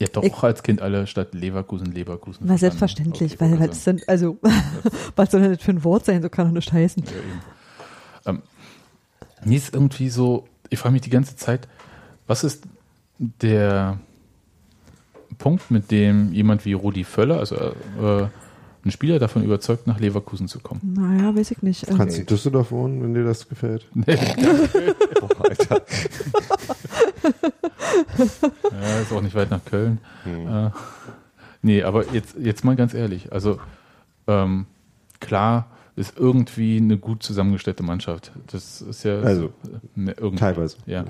Ja, 0.00 0.06
doch 0.12 0.22
Ich- 0.22 0.42
als 0.42 0.62
Kind 0.62 0.80
alle 0.82 1.06
statt 1.06 1.28
Leverkusen, 1.32 1.86
Leverkusen. 1.92 2.48
War 2.48 2.58
selbstverständlich, 2.58 3.40
weil 3.40 3.58
wollte 3.58 3.70
was 3.70 3.84
sind, 3.84 4.08
also, 4.08 4.38
was 5.16 5.30
soll 5.30 5.40
denn 5.40 5.54
das 5.54 5.62
für 5.62 5.72
ein 5.72 5.82
Wort 5.84 6.04
sein? 6.04 6.22
So 6.22 6.28
kann 6.28 6.46
doch 6.48 6.54
nicht 6.54 6.72
heißen. 6.72 7.02
Ja, 7.04 7.10
eben. 7.12 7.40
Ähm, 8.28 8.42
mir 9.44 9.56
ist 9.56 9.74
irgendwie 9.74 10.08
so, 10.08 10.46
ich 10.70 10.78
frage 10.78 10.92
mich 10.92 11.02
die 11.02 11.10
ganze 11.10 11.36
Zeit, 11.36 11.68
was 12.26 12.44
ist 12.44 12.64
der 13.18 13.98
Punkt, 15.38 15.70
mit 15.70 15.90
dem 15.90 16.32
jemand 16.32 16.64
wie 16.64 16.72
Rudi 16.72 17.04
Völler, 17.04 17.38
also 17.38 17.56
äh, 17.56 18.26
ein 18.84 18.90
Spieler 18.90 19.18
davon 19.18 19.44
überzeugt, 19.44 19.86
nach 19.86 20.00
Leverkusen 20.00 20.48
zu 20.48 20.60
kommen? 20.60 20.80
Naja, 20.94 21.34
weiß 21.34 21.50
ich 21.50 21.62
nicht. 21.62 21.90
Du 21.90 21.96
kannst 21.96 22.18
in 22.18 22.26
Düsseldorf 22.26 22.70
wohnen, 22.70 23.02
wenn 23.02 23.14
dir 23.14 23.24
das 23.24 23.48
gefällt. 23.48 23.86
Boah, 23.94 25.48
Alter. 25.48 25.82
Ja, 28.18 29.00
ist 29.00 29.12
auch 29.12 29.22
nicht 29.22 29.34
weit 29.34 29.50
nach 29.50 29.64
Köln. 29.64 29.98
Äh, 30.26 30.70
nee, 31.62 31.82
aber 31.82 32.12
jetzt, 32.12 32.36
jetzt 32.38 32.64
mal 32.64 32.76
ganz 32.76 32.94
ehrlich, 32.94 33.32
also 33.32 33.58
ähm, 34.26 34.66
klar 35.20 35.68
ist 35.98 36.16
irgendwie 36.16 36.76
eine 36.78 36.96
gut 36.96 37.22
zusammengestellte 37.22 37.82
Mannschaft. 37.82 38.32
Das 38.46 38.80
ist 38.80 39.02
ja 39.04 39.20
Also, 39.20 39.50
ne, 39.94 40.12
irgendwie. 40.12 40.36
teilweise. 40.38 40.76
Ja. 40.86 41.04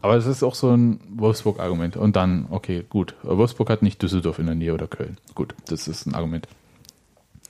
Aber 0.00 0.16
es 0.16 0.26
ist 0.26 0.42
auch 0.42 0.54
so 0.54 0.70
ein 0.70 1.00
Wolfsburg-Argument. 1.16 1.96
Und 1.96 2.14
dann, 2.16 2.46
okay, 2.50 2.84
gut. 2.88 3.14
Wolfsburg 3.22 3.68
hat 3.70 3.82
nicht 3.82 4.00
Düsseldorf 4.00 4.38
in 4.38 4.46
der 4.46 4.54
Nähe 4.54 4.72
oder 4.72 4.86
Köln. 4.86 5.16
Gut, 5.34 5.54
das 5.66 5.88
ist 5.88 6.06
ein 6.06 6.14
Argument. 6.14 6.46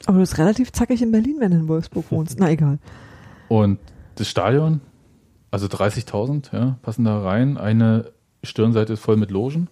Aber 0.07 0.15
du 0.15 0.21
bist 0.21 0.39
relativ 0.39 0.73
zackig 0.73 1.03
in 1.03 1.13
Berlin, 1.13 1.37
wenn 1.41 1.51
du 1.51 1.59
in 1.59 1.69
Wolfsburg 1.69 2.07
wohnst. 2.11 2.39
Na 2.41 2.51
egal. 2.51 2.79
Und 3.49 3.79
das 4.15 4.29
Stadion, 4.29 4.81
also 5.51 5.67
30.000, 5.67 6.53
ja, 6.53 6.79
passen 6.83 7.05
da 7.05 7.21
rein. 7.21 7.59
Eine 7.59 8.13
Stirnseite 8.43 8.95
ist 8.95 9.01
voll 9.01 9.17
mit 9.17 9.31
Logen. 9.31 9.69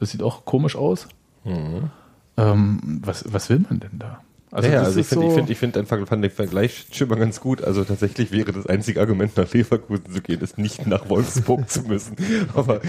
Das 0.00 0.10
sieht 0.10 0.22
auch 0.22 0.44
komisch 0.44 0.74
aus. 0.76 1.06
Mhm. 1.44 1.90
Ähm, 2.36 3.00
was, 3.04 3.32
was 3.32 3.48
will 3.50 3.60
man 3.60 3.78
denn 3.78 3.98
da? 4.00 4.20
Also, 4.54 4.70
ja, 4.70 4.82
also 4.82 5.00
ich 5.00 5.06
finde 5.08 5.24
so, 5.24 5.30
ich 5.30 5.34
find, 5.34 5.50
ich 5.50 5.58
find 5.58 5.76
einfach 5.76 6.06
fand 6.06 6.22
den 6.22 6.30
Vergleich 6.30 6.86
schon 6.92 7.08
mal 7.08 7.18
ganz 7.18 7.40
gut. 7.40 7.64
Also 7.64 7.82
tatsächlich 7.82 8.30
wäre 8.30 8.52
das 8.52 8.66
einzige 8.66 9.00
Argument 9.00 9.36
nach 9.36 9.52
Leverkusen 9.52 10.12
zu 10.12 10.22
gehen, 10.22 10.40
ist 10.42 10.58
nicht 10.58 10.86
nach 10.86 11.08
Wolfsburg 11.08 11.68
zu 11.68 11.82
müssen. 11.82 12.14
Aber 12.54 12.80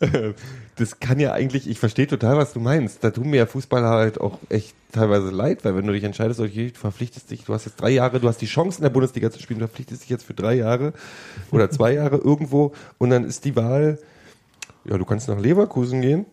äh, 0.00 0.32
das 0.74 0.98
kann 0.98 1.20
ja 1.20 1.32
eigentlich, 1.32 1.70
ich 1.70 1.78
verstehe 1.78 2.08
total, 2.08 2.36
was 2.36 2.54
du 2.54 2.60
meinst. 2.60 3.04
Da 3.04 3.12
tun 3.12 3.30
mir 3.30 3.36
ja 3.36 3.46
Fußballer 3.46 3.88
halt 3.88 4.20
auch 4.20 4.36
echt 4.48 4.74
teilweise 4.90 5.30
leid, 5.30 5.64
weil 5.64 5.76
wenn 5.76 5.86
du 5.86 5.92
dich 5.92 6.02
entscheidest, 6.02 6.40
okay, 6.40 6.72
du 6.72 6.78
verpflichtest 6.80 7.30
dich, 7.30 7.44
du 7.44 7.54
hast 7.54 7.66
jetzt 7.66 7.80
drei 7.80 7.90
Jahre, 7.90 8.18
du 8.18 8.26
hast 8.26 8.38
die 8.38 8.46
Chance 8.46 8.78
in 8.78 8.82
der 8.82 8.90
Bundesliga 8.90 9.30
zu 9.30 9.40
spielen, 9.40 9.60
du 9.60 9.66
verpflichtest 9.66 10.02
dich 10.02 10.10
jetzt 10.10 10.24
für 10.24 10.34
drei 10.34 10.54
Jahre 10.54 10.92
oder 11.52 11.70
zwei 11.70 11.92
Jahre 11.92 12.16
irgendwo 12.16 12.72
und 12.98 13.10
dann 13.10 13.24
ist 13.24 13.44
die 13.44 13.54
Wahl, 13.54 14.00
ja, 14.84 14.98
du 14.98 15.04
kannst 15.04 15.28
nach 15.28 15.38
Leverkusen 15.38 16.00
gehen 16.00 16.26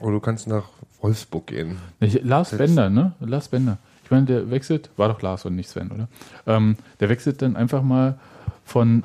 oder 0.00 0.12
du 0.12 0.20
kannst 0.20 0.46
nach 0.46 0.64
Wolfsburg 1.00 1.46
gehen. 1.48 1.78
Ich, 2.00 2.22
Lars 2.22 2.50
Das- 2.50 2.58
Bender, 2.58 2.90
ne? 2.90 3.12
Lars 3.20 3.48
Bender. 3.48 3.78
Ich 4.04 4.10
meine, 4.10 4.26
der 4.26 4.50
wechselt, 4.50 4.90
war 4.96 5.08
doch 5.08 5.20
Lars 5.22 5.44
und 5.46 5.56
nicht 5.56 5.68
Sven, 5.68 5.90
oder? 5.90 6.08
Ähm, 6.46 6.76
der 7.00 7.08
wechselt 7.08 7.42
dann 7.42 7.56
einfach 7.56 7.82
mal 7.82 8.18
von 8.64 9.02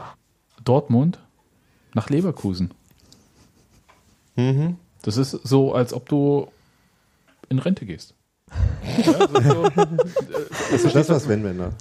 Dortmund 0.63 1.17
nach 1.95 2.09
Leverkusen. 2.09 2.71
Mhm. 4.35 4.77
Das 5.01 5.17
ist 5.17 5.31
so, 5.31 5.73
als 5.73 5.93
ob 5.93 6.07
du 6.09 6.47
in 7.49 7.59
Rente 7.59 7.85
gehst. 7.85 8.13
Ja, 9.05 9.27
das, 9.27 9.43
ist 9.45 9.47
so, 9.49 9.63
Also 10.71 10.89
das 10.89 11.09
war 11.09 11.19
Sven 11.19 11.43
Wender. 11.43 11.71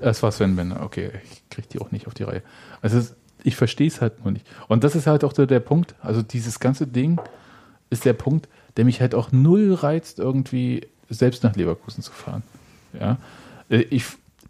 es 0.00 0.22
war 0.22 0.30
Sven 0.32 0.54
Bender, 0.56 0.82
okay, 0.82 1.10
ich 1.24 1.42
krieg 1.50 1.68
die 1.70 1.80
auch 1.80 1.90
nicht 1.90 2.06
auf 2.06 2.14
die 2.14 2.24
Reihe. 2.24 2.42
Also 2.82 3.00
ich 3.42 3.56
verstehe 3.56 3.88
es 3.88 4.00
halt 4.00 4.22
nur 4.24 4.32
nicht. 4.32 4.46
Und 4.68 4.84
das 4.84 4.94
ist 4.94 5.06
halt 5.06 5.24
auch 5.24 5.34
so 5.34 5.46
der 5.46 5.60
Punkt, 5.60 5.94
also 6.02 6.22
dieses 6.22 6.60
ganze 6.60 6.86
Ding 6.86 7.20
ist 7.92 8.04
der 8.04 8.14
Punkt, 8.14 8.48
der 8.76 8.84
mich 8.84 9.00
halt 9.00 9.14
auch 9.14 9.30
null 9.32 9.74
reizt, 9.74 10.18
irgendwie 10.18 10.86
selbst 11.10 11.44
nach 11.44 11.54
Leverkusen 11.56 12.02
zu 12.02 12.10
fahren. 12.12 12.42
Ja, 12.98 13.18
Äh, 13.68 13.82
ich, 13.90 14.04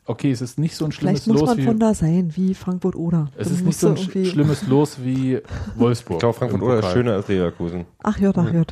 okay, 0.07 0.30
es 0.30 0.40
ist 0.40 0.59
nicht 0.59 0.74
so 0.76 0.84
ein 0.84 0.93
schlimmes 0.93 1.24
Vielleicht 1.24 1.26
muss 1.28 1.40
Los 1.40 1.49
man 1.51 1.59
wie, 1.59 1.64
von 1.64 1.78
da 1.78 1.95
sein, 1.95 2.32
wie 2.36 2.55
Frankfurt 2.55 2.97
oder. 2.97 3.30
es 3.36 3.49
Dann 3.49 3.57
ist 3.57 3.64
nicht 3.66 3.78
so 3.78 3.88
ein 3.88 3.97
irgendwie- 3.97 4.26
schlimmes 4.26 4.66
Los 4.66 4.99
wie 5.05 5.38
Wolfsburg. 5.76 6.16
Ich 6.16 6.20
glaube, 6.20 6.38
Frankfurt 6.38 6.62
oder 6.62 6.78
ist 6.80 6.93
schöner 6.93 7.12
als 7.14 7.28
Leverkusen. 7.28 7.84
Ach 8.03 8.18
ja, 8.18 8.32
ach 8.34 8.53
ja. 8.53 8.62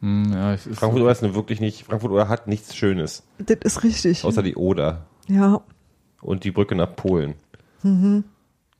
Hm, 0.00 0.32
ja, 0.32 0.52
es 0.54 0.66
ist 0.66 0.78
Frankfurt 0.78 1.02
oder 1.02 1.12
ist 1.12 1.22
wirklich 1.34 1.60
nicht, 1.60 1.84
Frankfurt 1.84 2.10
oder 2.10 2.28
hat 2.28 2.48
nichts 2.48 2.74
Schönes, 2.76 3.22
Das 3.38 3.58
ist 3.62 3.82
richtig. 3.84 4.24
außer 4.24 4.42
die 4.42 4.56
Oder 4.56 5.06
ja, 5.28 5.60
und 6.20 6.44
die 6.44 6.50
Brücke 6.50 6.74
nach 6.74 6.94
Polen. 6.96 7.34
ne, 7.82 8.24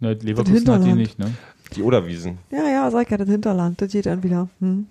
Leverkusen 0.01 0.69
hat 0.71 0.85
die 0.85 0.93
nicht, 0.93 1.19
ne? 1.19 1.33
Die 1.77 1.83
Oderwiesen. 1.83 2.39
ja, 2.51 2.65
ja, 2.69 2.91
sag 2.91 3.11
ja, 3.11 3.17
das 3.17 3.29
Hinterland, 3.29 3.81
das 3.81 3.93
geht 3.93 4.07
dann 4.07 4.23
wieder. 4.23 4.49
Hm. 4.61 4.87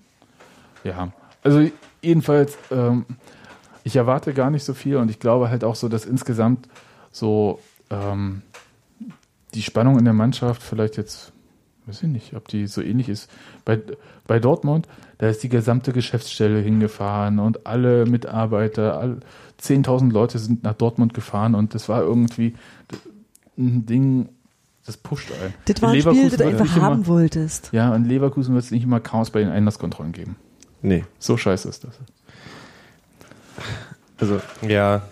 Ja, 0.84 1.12
also 1.44 1.68
jedenfalls, 2.02 2.58
ähm, 2.72 3.06
ich 3.84 3.96
erwarte 3.96 4.34
gar 4.34 4.50
nicht 4.50 4.64
so 4.64 4.74
viel 4.74 4.98
und 4.98 5.10
ich 5.10 5.20
glaube 5.20 5.50
halt 5.50 5.64
auch 5.64 5.76
so, 5.76 5.90
dass 5.90 6.06
insgesamt 6.06 6.68
so 7.12 7.60
ähm, 7.90 8.42
die 9.54 9.62
Spannung 9.62 9.98
in 9.98 10.06
der 10.06 10.14
Mannschaft 10.14 10.62
vielleicht 10.62 10.98
jetzt, 10.98 11.34
weiß 11.86 12.04
ich 12.04 12.10
nicht, 12.10 12.36
ob 12.36 12.48
die 12.48 12.68
so 12.68 12.82
ähnlich 12.82 13.10
ist. 13.10 13.30
Bei, 13.66 13.80
bei 14.28 14.40
Dortmund, 14.40 14.88
da 15.18 15.28
ist 15.28 15.44
die 15.44 15.50
gesamte 15.50 15.94
Geschäftsstelle 15.94 16.60
hingefahren 16.60 17.40
und 17.40 17.66
alle 17.66 18.06
Mitarbeiter, 18.06 19.00
all, 19.00 19.18
10.000 19.62 20.12
Leute 20.12 20.40
sind 20.40 20.64
nach 20.64 20.74
Dortmund 20.74 21.14
gefahren 21.14 21.54
und 21.54 21.76
das 21.76 21.90
war 21.90 22.02
irgendwie 22.02 22.56
ein 23.58 23.86
Ding, 23.86 24.30
das 24.86 24.98
pusht 24.98 25.32
einen. 25.32 25.54
Das 25.66 25.82
war 25.82 25.90
In 25.90 25.96
ein 25.96 26.02
Spiel, 26.02 26.14
Leverkusen 26.14 26.38
das 26.38 26.38
du 26.38 26.48
einfach 26.48 26.82
haben 26.82 26.96
immer, 26.96 27.08
wolltest. 27.08 27.70
Ja, 27.72 27.96
in 27.96 28.06
Leverkusen 28.06 28.56
wird 28.56 28.64
es 28.64 28.72
nicht 28.72 28.84
immer 28.84 29.00
Chaos 29.00 29.30
bei 29.30 29.42
den 29.42 29.50
Einlasskontrollen 29.50 30.14
geben. 30.14 30.36
Nee. 30.82 31.06
So 31.20 31.38
scheiße 31.38 31.70
ist 31.70 31.84
das. 31.84 31.94
Also, 34.18 34.40
Ja. 34.68 35.04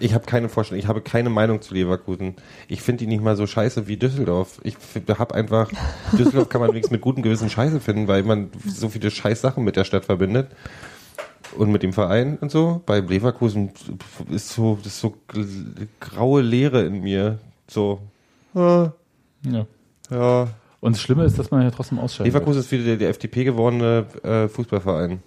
Ich 0.00 0.14
habe 0.14 0.26
keine 0.26 0.48
Vorstellung, 0.48 0.78
ich 0.80 0.86
habe 0.86 1.00
keine 1.00 1.28
Meinung 1.28 1.60
zu 1.60 1.74
Leverkusen. 1.74 2.36
Ich 2.68 2.82
finde 2.82 3.00
die 3.00 3.08
nicht 3.08 3.20
mal 3.20 3.34
so 3.36 3.48
scheiße 3.48 3.88
wie 3.88 3.96
Düsseldorf. 3.96 4.60
Ich 4.62 4.76
habe 5.18 5.34
einfach, 5.34 5.70
Düsseldorf 6.12 6.48
kann 6.48 6.60
man 6.60 6.70
wenigstens 6.70 6.92
mit 6.92 7.00
gutem 7.00 7.24
Gewissen 7.24 7.50
scheiße 7.50 7.80
finden, 7.80 8.06
weil 8.06 8.22
man 8.22 8.50
so 8.64 8.88
viele 8.88 9.10
scheiß 9.10 9.40
Sachen 9.40 9.64
mit 9.64 9.74
der 9.74 9.82
Stadt 9.84 10.04
verbindet. 10.04 10.52
Und 11.56 11.72
mit 11.72 11.82
dem 11.82 11.92
Verein 11.94 12.36
und 12.38 12.52
so. 12.52 12.82
Bei 12.84 13.00
Leverkusen 13.00 13.70
ist 14.30 14.50
so, 14.50 14.78
das 14.82 14.92
ist 14.92 15.00
so 15.00 15.16
graue 15.98 16.42
Leere 16.42 16.82
in 16.84 17.00
mir. 17.00 17.38
So, 17.66 18.00
ah, 18.54 18.92
Ja. 19.42 19.66
ja. 20.10 20.48
Und 20.80 20.94
das 20.94 21.02
Schlimme 21.02 21.24
ist, 21.24 21.38
dass 21.38 21.50
man 21.50 21.62
ja 21.62 21.70
trotzdem 21.70 21.98
ausscheidet. 21.98 22.32
Leverkusen 22.32 22.60
ist 22.60 22.70
wieder 22.70 22.84
der, 22.84 22.96
der 22.96 23.08
FDP 23.10 23.44
gewordene 23.44 24.06
äh, 24.22 24.48
Fußballverein. 24.48 25.20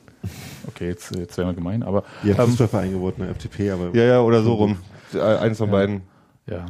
Okay, 0.67 0.87
jetzt, 0.87 1.15
jetzt 1.15 1.37
wären 1.37 1.49
wir 1.49 1.53
gemein, 1.55 1.83
aber 1.83 2.03
ja, 2.23 2.37
ähm, 2.39 2.49
Fußballverein 2.49 2.91
geworden, 2.91 3.23
FDP, 3.23 3.71
aber 3.71 3.89
Ja, 3.93 4.03
ja, 4.03 4.21
oder 4.21 4.43
so 4.43 4.53
rum. 4.53 4.77
Eins 5.13 5.57
von 5.57 5.67
Ja. 5.67 5.71
beiden. 5.71 6.01
ja. 6.47 6.65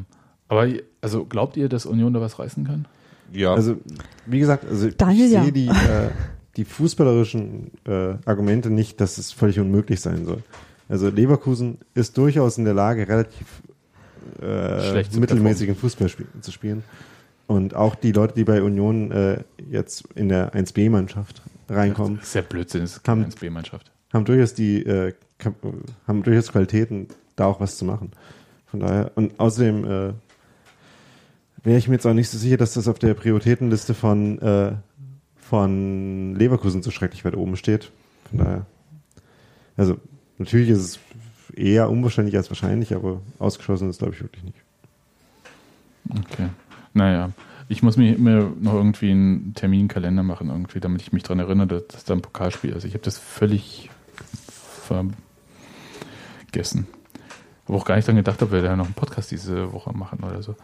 Aber 0.48 0.68
also 1.00 1.26
glaubt 1.26 1.56
ihr, 1.58 1.70
dass 1.70 1.86
Union 1.86 2.14
da 2.14 2.20
was 2.20 2.38
reißen 2.40 2.66
kann? 2.66 2.86
Ja. 3.32 3.54
Also, 3.54 3.78
wie 4.26 4.40
gesagt, 4.40 4.66
also 4.70 4.90
Daniel, 4.90 5.26
ich 5.28 5.32
ja. 5.32 5.44
sehe 5.44 5.52
die, 5.54 5.68
äh, 5.68 6.10
die 6.58 6.66
fußballerischen 6.66 7.72
äh, 7.86 8.16
Argumente 8.26 8.70
nicht, 8.70 9.00
dass 9.00 9.18
es 9.18 9.32
völlig 9.32 9.60
unmöglich 9.60 10.02
sein 10.02 10.26
soll. 10.26 10.44
Also 10.90 11.10
Leverkusen 11.10 11.78
ist 11.94 12.18
durchaus 12.18 12.58
in 12.58 12.66
der 12.66 12.74
Lage, 12.74 13.08
relativ 13.08 13.48
äh, 14.42 15.04
mittelmäßigen 15.18 15.76
Fußball 15.76 16.10
spiel 16.10 16.28
zu 16.42 16.52
spielen. 16.52 16.84
Und 17.48 17.76
auch 17.76 17.96
die 17.96 18.12
Leute, 18.12 18.34
die 18.36 18.44
bei 18.44 18.62
Union 18.62 19.12
äh, 19.12 19.44
jetzt 19.70 20.06
in 20.16 20.30
der 20.30 20.54
1B-Mannschaft 20.54 21.42
reinkommen, 21.70 22.18
Das 22.20 22.30
ist 22.30 22.36
ja 22.36 22.42
Blödsinn, 22.42 22.82
das 22.82 22.94
ist 22.94 23.04
keine 23.04 23.26
B-Mannschaft. 23.28 23.92
haben 24.14 24.26
durchaus 24.26 24.54
die 24.54 24.84
äh, 24.84 25.14
haben 26.08 26.24
durchaus 26.24 26.52
Qualitäten, 26.52 27.08
da 27.36 27.46
auch 27.46 27.60
was 27.60 27.78
zu 27.78 27.86
machen. 27.86 28.12
Von 28.68 28.80
daher 28.80 29.12
und 29.16 29.39
außerdem 29.39 29.84
äh, 29.84 30.14
wäre 31.64 31.78
ich 31.78 31.88
mir 31.88 31.96
jetzt 31.96 32.06
auch 32.06 32.14
nicht 32.14 32.30
so 32.30 32.38
sicher, 32.38 32.58
dass 32.58 32.74
das 32.74 32.88
auf 32.88 33.00
der 33.00 33.14
Prioritätenliste 33.14 33.94
von 33.94 34.39
äh, 34.39 34.74
von 35.36 36.36
Leverkusen 36.36 36.82
so 36.82 36.92
schrecklich 36.92 37.26
weit 37.26 37.36
oben 37.36 37.58
steht. 37.58 37.92
Von 38.30 38.39
daher, 38.39 38.66
also 39.76 39.98
natürlich 40.38 40.70
ist 40.70 40.80
es 40.80 41.00
eher 41.54 41.89
unwahrscheinlich 41.89 42.38
als 42.38 42.50
wahrscheinlich, 42.50 42.96
aber 42.96 43.22
ausgeschlossen 43.39 43.89
ist 43.89 44.00
glaube 44.00 44.14
ich 44.14 44.22
wirklich 44.22 44.44
nicht. 44.44 44.58
Okay. 46.10 46.50
Naja, 46.94 47.32
ich 47.70 47.84
muss 47.84 47.98
mir 47.98 48.16
immer 48.16 48.52
noch 48.60 48.74
irgendwie 48.74 49.12
einen 49.12 49.54
Terminkalender 49.54 50.24
machen, 50.24 50.50
irgendwie, 50.50 50.80
damit 50.80 51.02
ich 51.02 51.14
mich 51.14 51.24
daran 51.24 51.39
erinnere, 51.39 51.82
dass, 51.82 52.04
da 52.04 52.14
ein 52.14 52.22
Pokalspiel 52.22 52.72
ist. 52.72 52.84
Ich 52.84 52.94
habe 52.94 53.04
das 53.04 53.18
völlig 53.18 53.89
vergessen. 56.52 56.88
Habe 57.68 57.78
auch 57.78 57.86
gar 57.86 57.96
nicht 57.96 58.08
daran 58.08 58.18
gedacht, 58.18 58.42
ob 58.44 58.52
wir 58.52 58.62
da 58.62 58.76
noch 58.76 58.86
einen 58.86 58.94
Podcast 58.94 59.32
diese 59.32 59.72
Woche 59.72 59.94
machen 59.94 60.20
oder 60.24 60.42
so. 60.44 60.56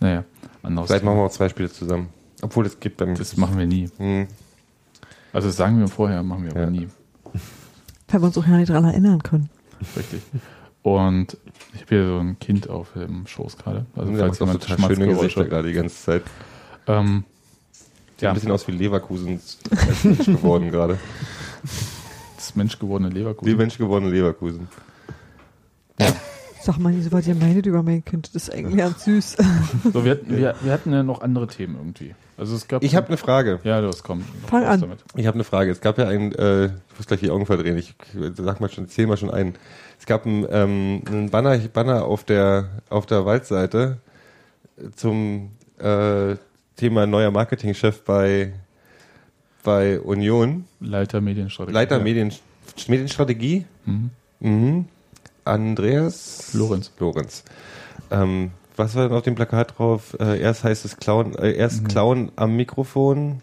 Naja, 0.00 0.24
anderes 0.62 0.88
Vielleicht 0.88 1.02
Thema. 1.02 1.12
machen 1.12 1.22
wir 1.22 1.26
auch 1.26 1.32
zwei 1.32 1.48
Spiele 1.48 1.70
zusammen. 1.70 2.08
Obwohl 2.42 2.66
es 2.66 2.80
gibt 2.80 3.00
dann. 3.00 3.14
Das 3.14 3.36
machen 3.36 3.58
wir 3.58 3.66
nie. 3.66 3.90
Hm. 3.98 4.26
Also 5.32 5.48
das 5.48 5.56
sagen 5.56 5.78
wir 5.80 5.88
vorher, 5.88 6.22
machen 6.22 6.44
wir 6.44 6.52
aber 6.52 6.60
Ja. 6.62 6.70
Nie. 6.70 6.88
Weil 8.08 8.20
wir 8.22 8.26
uns 8.26 8.38
auch 8.38 8.46
ja 8.46 8.56
nicht 8.56 8.70
dran 8.70 8.84
erinnern 8.84 9.22
können. 9.22 9.50
Richtig. 9.96 10.22
Und 10.84 11.38
ich 11.72 11.80
habe 11.80 11.88
hier 11.88 12.06
so 12.06 12.18
ein 12.18 12.38
Kind 12.38 12.68
auf 12.68 12.92
dem 12.92 13.26
Schoß 13.26 13.56
gerade. 13.56 13.86
Also 13.96 14.10
der 14.12 14.20
falls 14.20 14.38
jemand 14.38 14.62
total 14.62 14.94
schöne 14.94 15.06
Gesichter 15.08 15.46
gerade 15.46 15.68
die 15.68 15.74
ganze 15.74 15.96
Zeit. 15.96 16.22
Ähm, 16.86 17.24
Sieht 17.72 18.22
Ja. 18.22 18.28
ein 18.28 18.34
bisschen 18.34 18.52
aus 18.52 18.68
wie 18.68 18.72
Leverkusen 18.72 19.40
als 19.70 20.04
Mensch 20.04 20.26
geworden 20.26 20.70
gerade. 20.70 20.98
das 22.36 22.54
menschgewordene 22.54 23.12
Leverkusen. 23.12 23.50
Wie 23.50 23.56
Mensch 23.56 23.78
geworden 23.78 24.10
Leverkusen. 24.10 24.68
Sag 26.60 26.78
mal 26.78 26.92
so 27.00 27.12
was 27.12 27.26
ihr 27.26 27.34
meinet 27.34 27.64
über 27.64 27.82
mein 27.82 28.04
Kind. 28.04 28.34
Das 28.34 28.48
ist 28.48 28.54
eigentlich 28.54 28.76
ganz 28.76 29.04
süß. 29.04 29.36
So, 29.90 30.04
wir, 30.04 30.12
hatten, 30.12 30.36
wir, 30.36 30.54
wir 30.60 30.72
hatten 30.72 30.92
ja 30.92 31.02
noch 31.02 31.22
andere 31.22 31.46
Themen 31.46 31.76
irgendwie. 31.76 32.14
Also 32.36 32.56
es 32.56 32.66
gab. 32.66 32.82
Ich 32.82 32.96
habe 32.96 33.08
eine 33.08 33.16
Frage. 33.16 33.60
Ja, 33.64 33.80
das 33.80 34.02
kommt. 34.02 34.24
Fang 34.46 34.62
raus 34.64 34.74
an. 34.74 34.80
Damit. 34.80 35.04
Ich 35.14 35.26
habe 35.26 35.36
eine 35.36 35.44
Frage. 35.44 35.70
Es 35.70 35.80
gab 35.80 35.98
ja 35.98 36.08
ein, 36.08 36.32
äh, 36.34 36.66
ich 36.66 36.72
muss 36.98 37.06
gleich 37.06 37.20
die 37.20 37.30
Augen 37.30 37.46
verdrehen, 37.46 37.76
ich 37.78 37.94
sag 38.34 38.60
mal 38.60 38.68
schon, 38.70 38.88
zähl 38.88 39.06
mal 39.06 39.16
schon 39.16 39.30
ein. 39.30 39.54
Es 39.98 40.06
gab 40.06 40.26
ein, 40.26 40.46
ähm, 40.50 41.02
ein 41.06 41.30
Banner, 41.30 41.56
Banner 41.58 42.04
auf 42.04 42.24
der 42.24 42.68
auf 42.90 43.06
der 43.06 43.24
Waldseite 43.24 43.98
zum 44.96 45.52
äh, 45.78 46.36
Thema 46.76 47.06
neuer 47.06 47.30
Marketingchef 47.30 48.02
bei 48.02 48.52
bei 49.62 50.00
Union. 50.00 50.64
Leiter 50.80 51.20
Medienstrategie. 51.20 51.74
Leiter 51.74 51.98
Ja. 51.98 52.02
Medien, 52.02 52.32
Medienstrategie. 52.88 53.64
Mhm. 53.86 54.10
Mhm. 54.40 54.84
Andreas 55.44 56.52
Lorenz. 56.54 56.90
Lorenz. 56.98 57.44
Ähm, 58.10 58.50
was 58.76 58.94
war 58.94 59.08
denn 59.08 59.16
auf 59.16 59.22
dem 59.22 59.34
Plakat 59.34 59.78
drauf? 59.78 60.16
Äh, 60.20 60.40
erst 60.40 60.64
heißt 60.64 60.84
es 60.84 60.96
Clown, 60.96 61.34
äh, 61.36 61.52
erst 61.52 61.82
Mhm. 61.82 61.88
Clown 61.88 62.32
am 62.36 62.56
Mikrofon. 62.56 63.40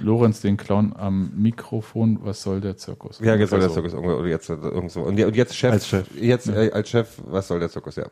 Lorenz, 0.00 0.40
den 0.40 0.56
Clown 0.56 0.94
am 0.96 1.32
Mikrofon. 1.36 2.18
Was 2.22 2.42
soll 2.42 2.60
der 2.60 2.76
Zirkus? 2.76 3.18
Ja, 3.20 3.34
jetzt 3.34 3.50
soll 3.50 3.58
der 3.58 3.68
Also, 3.68 3.80
Zirkus 3.82 3.94
irgendwo, 3.94 4.24
jetzt 4.24 4.48
irgendwo. 4.48 5.00
Und, 5.02 5.18
ja- 5.18 5.28
jetzt 5.28 5.56
Chef, 5.56 5.72
Als 5.72 5.88
Chef. 5.88 6.06
Jetzt 6.20 6.48
äh, 6.48 6.70
als 6.72 6.88
Chef, 6.88 7.08
was 7.26 7.48
soll 7.48 7.58
der 7.58 7.68
Zirkus, 7.68 7.96
ja. 7.96 8.06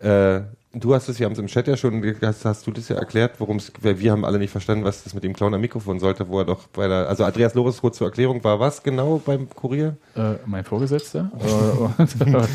Äh, 0.00 0.40
du 0.74 0.94
hast 0.94 1.08
es, 1.08 1.18
wir 1.18 1.24
haben 1.24 1.32
es 1.32 1.38
im 1.38 1.46
Chat 1.46 1.66
ja 1.68 1.76
schon, 1.76 2.02
hast, 2.22 2.44
hast 2.44 2.66
du 2.66 2.70
das 2.70 2.88
ja 2.90 2.96
erklärt, 2.96 3.40
worum 3.40 3.56
es, 3.56 3.72
wir 3.80 4.12
haben 4.12 4.24
alle 4.26 4.38
nicht 4.38 4.50
verstanden, 4.50 4.84
was 4.84 5.04
das 5.04 5.14
mit 5.14 5.24
dem 5.24 5.32
Clown 5.32 5.54
am 5.54 5.60
Mikrofon 5.62 5.98
sollte, 6.00 6.28
wo 6.28 6.38
er 6.40 6.44
doch 6.44 6.66
bei 6.68 6.86
der, 6.86 7.08
also 7.08 7.24
Andreas 7.24 7.54
Lorenz 7.54 7.80
kurz 7.80 7.96
zur 7.96 8.06
Erklärung 8.08 8.44
war 8.44 8.60
was 8.60 8.82
genau 8.82 9.20
beim 9.24 9.48
Kurier? 9.48 9.96
Äh, 10.14 10.34
mein 10.44 10.64
Vorgesetzter, 10.64 11.30
äh, 11.40 12.30
äh, 12.30 12.46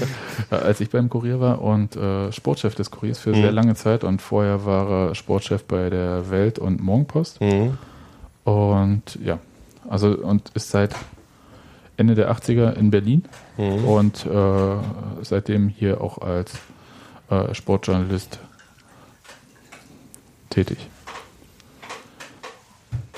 als 0.56 0.82
ich 0.82 0.92
beim 0.92 1.10
Kurier 1.10 1.40
war 1.40 1.62
und 1.62 1.96
äh, 1.96 2.32
Sportchef 2.32 2.76
des 2.76 2.92
Kuriers 2.92 3.18
für 3.20 3.32
Mhm. 3.32 3.42
sehr 3.42 3.52
lange 3.52 3.76
Zeit 3.76 4.04
und 4.04 4.22
vorher 4.22 4.66
war 4.66 5.10
er 5.10 5.16
Sportchef 5.16 5.64
bei 5.64 5.90
der 5.90 6.30
Welt 6.30 6.60
und 6.60 6.82
Morgenpost. 6.82 7.42
Mhm. 7.42 7.78
Und 8.44 9.18
ja, 9.24 9.40
also 9.90 10.10
und 10.10 10.50
ist 10.54 10.70
seit 10.70 10.96
Ende 11.98 12.16
der 12.16 12.32
80er 12.32 12.74
in 12.74 12.92
Berlin 12.92 13.24
Mhm. 13.58 13.86
und 13.86 14.26
äh, 14.26 14.76
seitdem 15.24 15.68
hier 15.70 16.02
auch 16.02 16.20
als 16.20 16.54
äh, 17.32 17.56
Sportjournalist 17.56 18.40
tätig. 20.50 20.78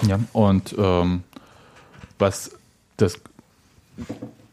Ja, 0.07 0.20
und 0.34 0.76
ähm, 0.78 1.24
was 2.20 2.51
das 2.97 3.20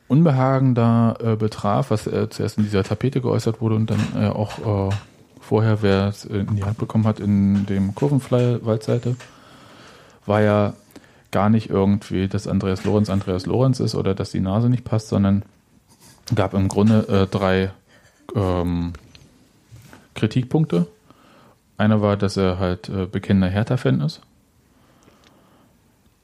Unbehagen 0.08 0.74
da 0.74 1.16
äh, 1.20 1.36
betraf, 1.36 1.90
was 1.90 2.06
äh, 2.06 2.28
zuerst 2.30 2.58
in 2.58 2.64
dieser 2.64 2.82
Tapete 2.82 3.20
geäußert 3.20 3.60
wurde 3.60 3.76
und 3.76 3.90
dann 3.90 4.00
äh, 4.16 4.28
auch 4.28 4.88
äh, 4.90 4.94
vorher, 5.40 5.82
wer 5.82 6.08
es 6.08 6.24
in 6.24 6.56
die 6.56 6.64
Hand 6.64 6.78
bekommen 6.78 7.06
hat, 7.06 7.20
in 7.20 7.66
dem 7.66 7.94
Kurvenflyer 7.94 8.64
Waldseite, 8.64 9.16
war 10.26 10.40
ja 10.40 10.74
gar 11.30 11.48
nicht 11.48 11.70
irgendwie, 11.70 12.28
dass 12.28 12.48
Andreas 12.48 12.84
Lorenz 12.84 13.08
Andreas 13.08 13.46
Lorenz 13.46 13.78
ist 13.80 13.94
oder 13.94 14.14
dass 14.14 14.30
die 14.30 14.40
Nase 14.40 14.68
nicht 14.68 14.84
passt, 14.84 15.08
sondern 15.08 15.44
gab 16.34 16.54
im 16.54 16.68
Grunde 16.68 17.06
äh, 17.08 17.26
drei 17.26 17.70
ähm, 18.34 18.92
Kritikpunkte. 20.20 20.86
Einer 21.78 22.02
war, 22.02 22.16
dass 22.18 22.36
er 22.36 22.58
halt 22.58 22.88
äh, 22.90 23.06
bekennender 23.06 23.48
Hertha-Fan 23.48 24.00
ist. 24.02 24.20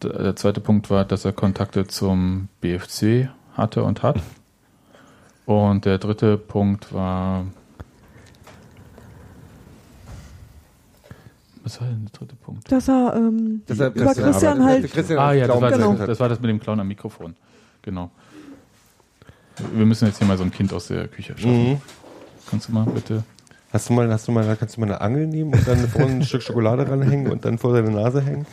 Der, 0.03 0.13
der 0.23 0.37
zweite 0.37 0.61
Punkt 0.61 0.91
war, 0.91 1.05
dass 1.07 1.25
er 1.25 1.33
Kontakte 1.33 1.87
zum 1.87 2.49
BFC 2.61 3.31
hatte 3.55 3.83
und 3.83 4.03
hat. 4.03 4.21
Und 5.47 5.87
der 5.87 5.97
dritte 5.99 6.37
Punkt 6.37 6.93
war. 6.93 7.47
Was 11.65 11.81
war 11.81 11.89
denn 11.89 12.05
der 12.05 12.13
dritte 12.13 12.37
Punkt? 12.37 12.71
Dass 12.71 12.89
er 12.89 13.15
ähm, 13.17 13.63
Deshalb- 13.69 13.97
über 13.97 14.15
Christian 14.15 14.63
halt. 14.63 14.93
Christian 14.93 15.19
Ah 15.19 15.33
ja, 15.33 15.47
das 15.47 15.61
war, 15.61 15.71
Genau. 15.73 15.95
das, 15.95 16.07
das 16.07 16.21
war 16.21 16.29
das 16.29 16.41
mit 16.41 16.51
dem 16.51 16.61
Clown 16.61 16.81
am 16.81 16.89
Mikrofon. 16.89 17.35
Genau. 17.83 18.11
Wir 19.73 19.87
müssen 19.87 20.07
jetzt 20.07 20.19
hier 20.19 20.27
mal 20.29 20.37
so 20.37 20.45
ein 20.45 20.51
Kind 20.53 20.73
aus 20.75 20.89
der 20.89 21.09
Küche 21.09 21.33
schaffen. 21.37 21.71
Mhm. 21.71 21.81
Kannst 22.51 22.69
du 22.69 22.73
mal 22.73 22.85
bitte. 22.85 23.25
Hast 23.77 23.91
du 23.91 23.93
mal, 23.93 24.11
hast 24.11 24.27
du 24.27 24.33
mal, 24.33 24.57
kannst 24.59 24.77
du 24.79 24.81
mal 24.81 24.87
eine 24.87 25.03
Angel 25.03 25.27
nehmen 25.27 25.53
und 25.53 25.69
dann 25.69 25.77
vorne 25.87 26.13
ein 26.13 26.25
Stück 26.25 26.43
Schokolade 26.43 26.89
ranhängen 26.89 27.31
und 27.31 27.45
dann 27.45 27.59
vor 27.59 27.75
deine 27.75 27.91
Nase 27.91 28.23
hängen? 28.23 28.47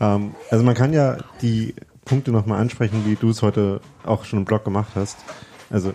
Ähm, 0.00 0.34
also 0.50 0.64
man 0.64 0.74
kann 0.74 0.92
ja 0.92 1.18
die 1.40 1.76
Punkte 2.04 2.32
nochmal 2.32 2.60
ansprechen, 2.60 3.04
wie 3.06 3.14
du 3.14 3.30
es 3.30 3.40
heute 3.40 3.80
auch 4.04 4.24
schon 4.24 4.40
im 4.40 4.44
Blog 4.44 4.64
gemacht 4.64 4.90
hast. 4.96 5.18
Also 5.70 5.94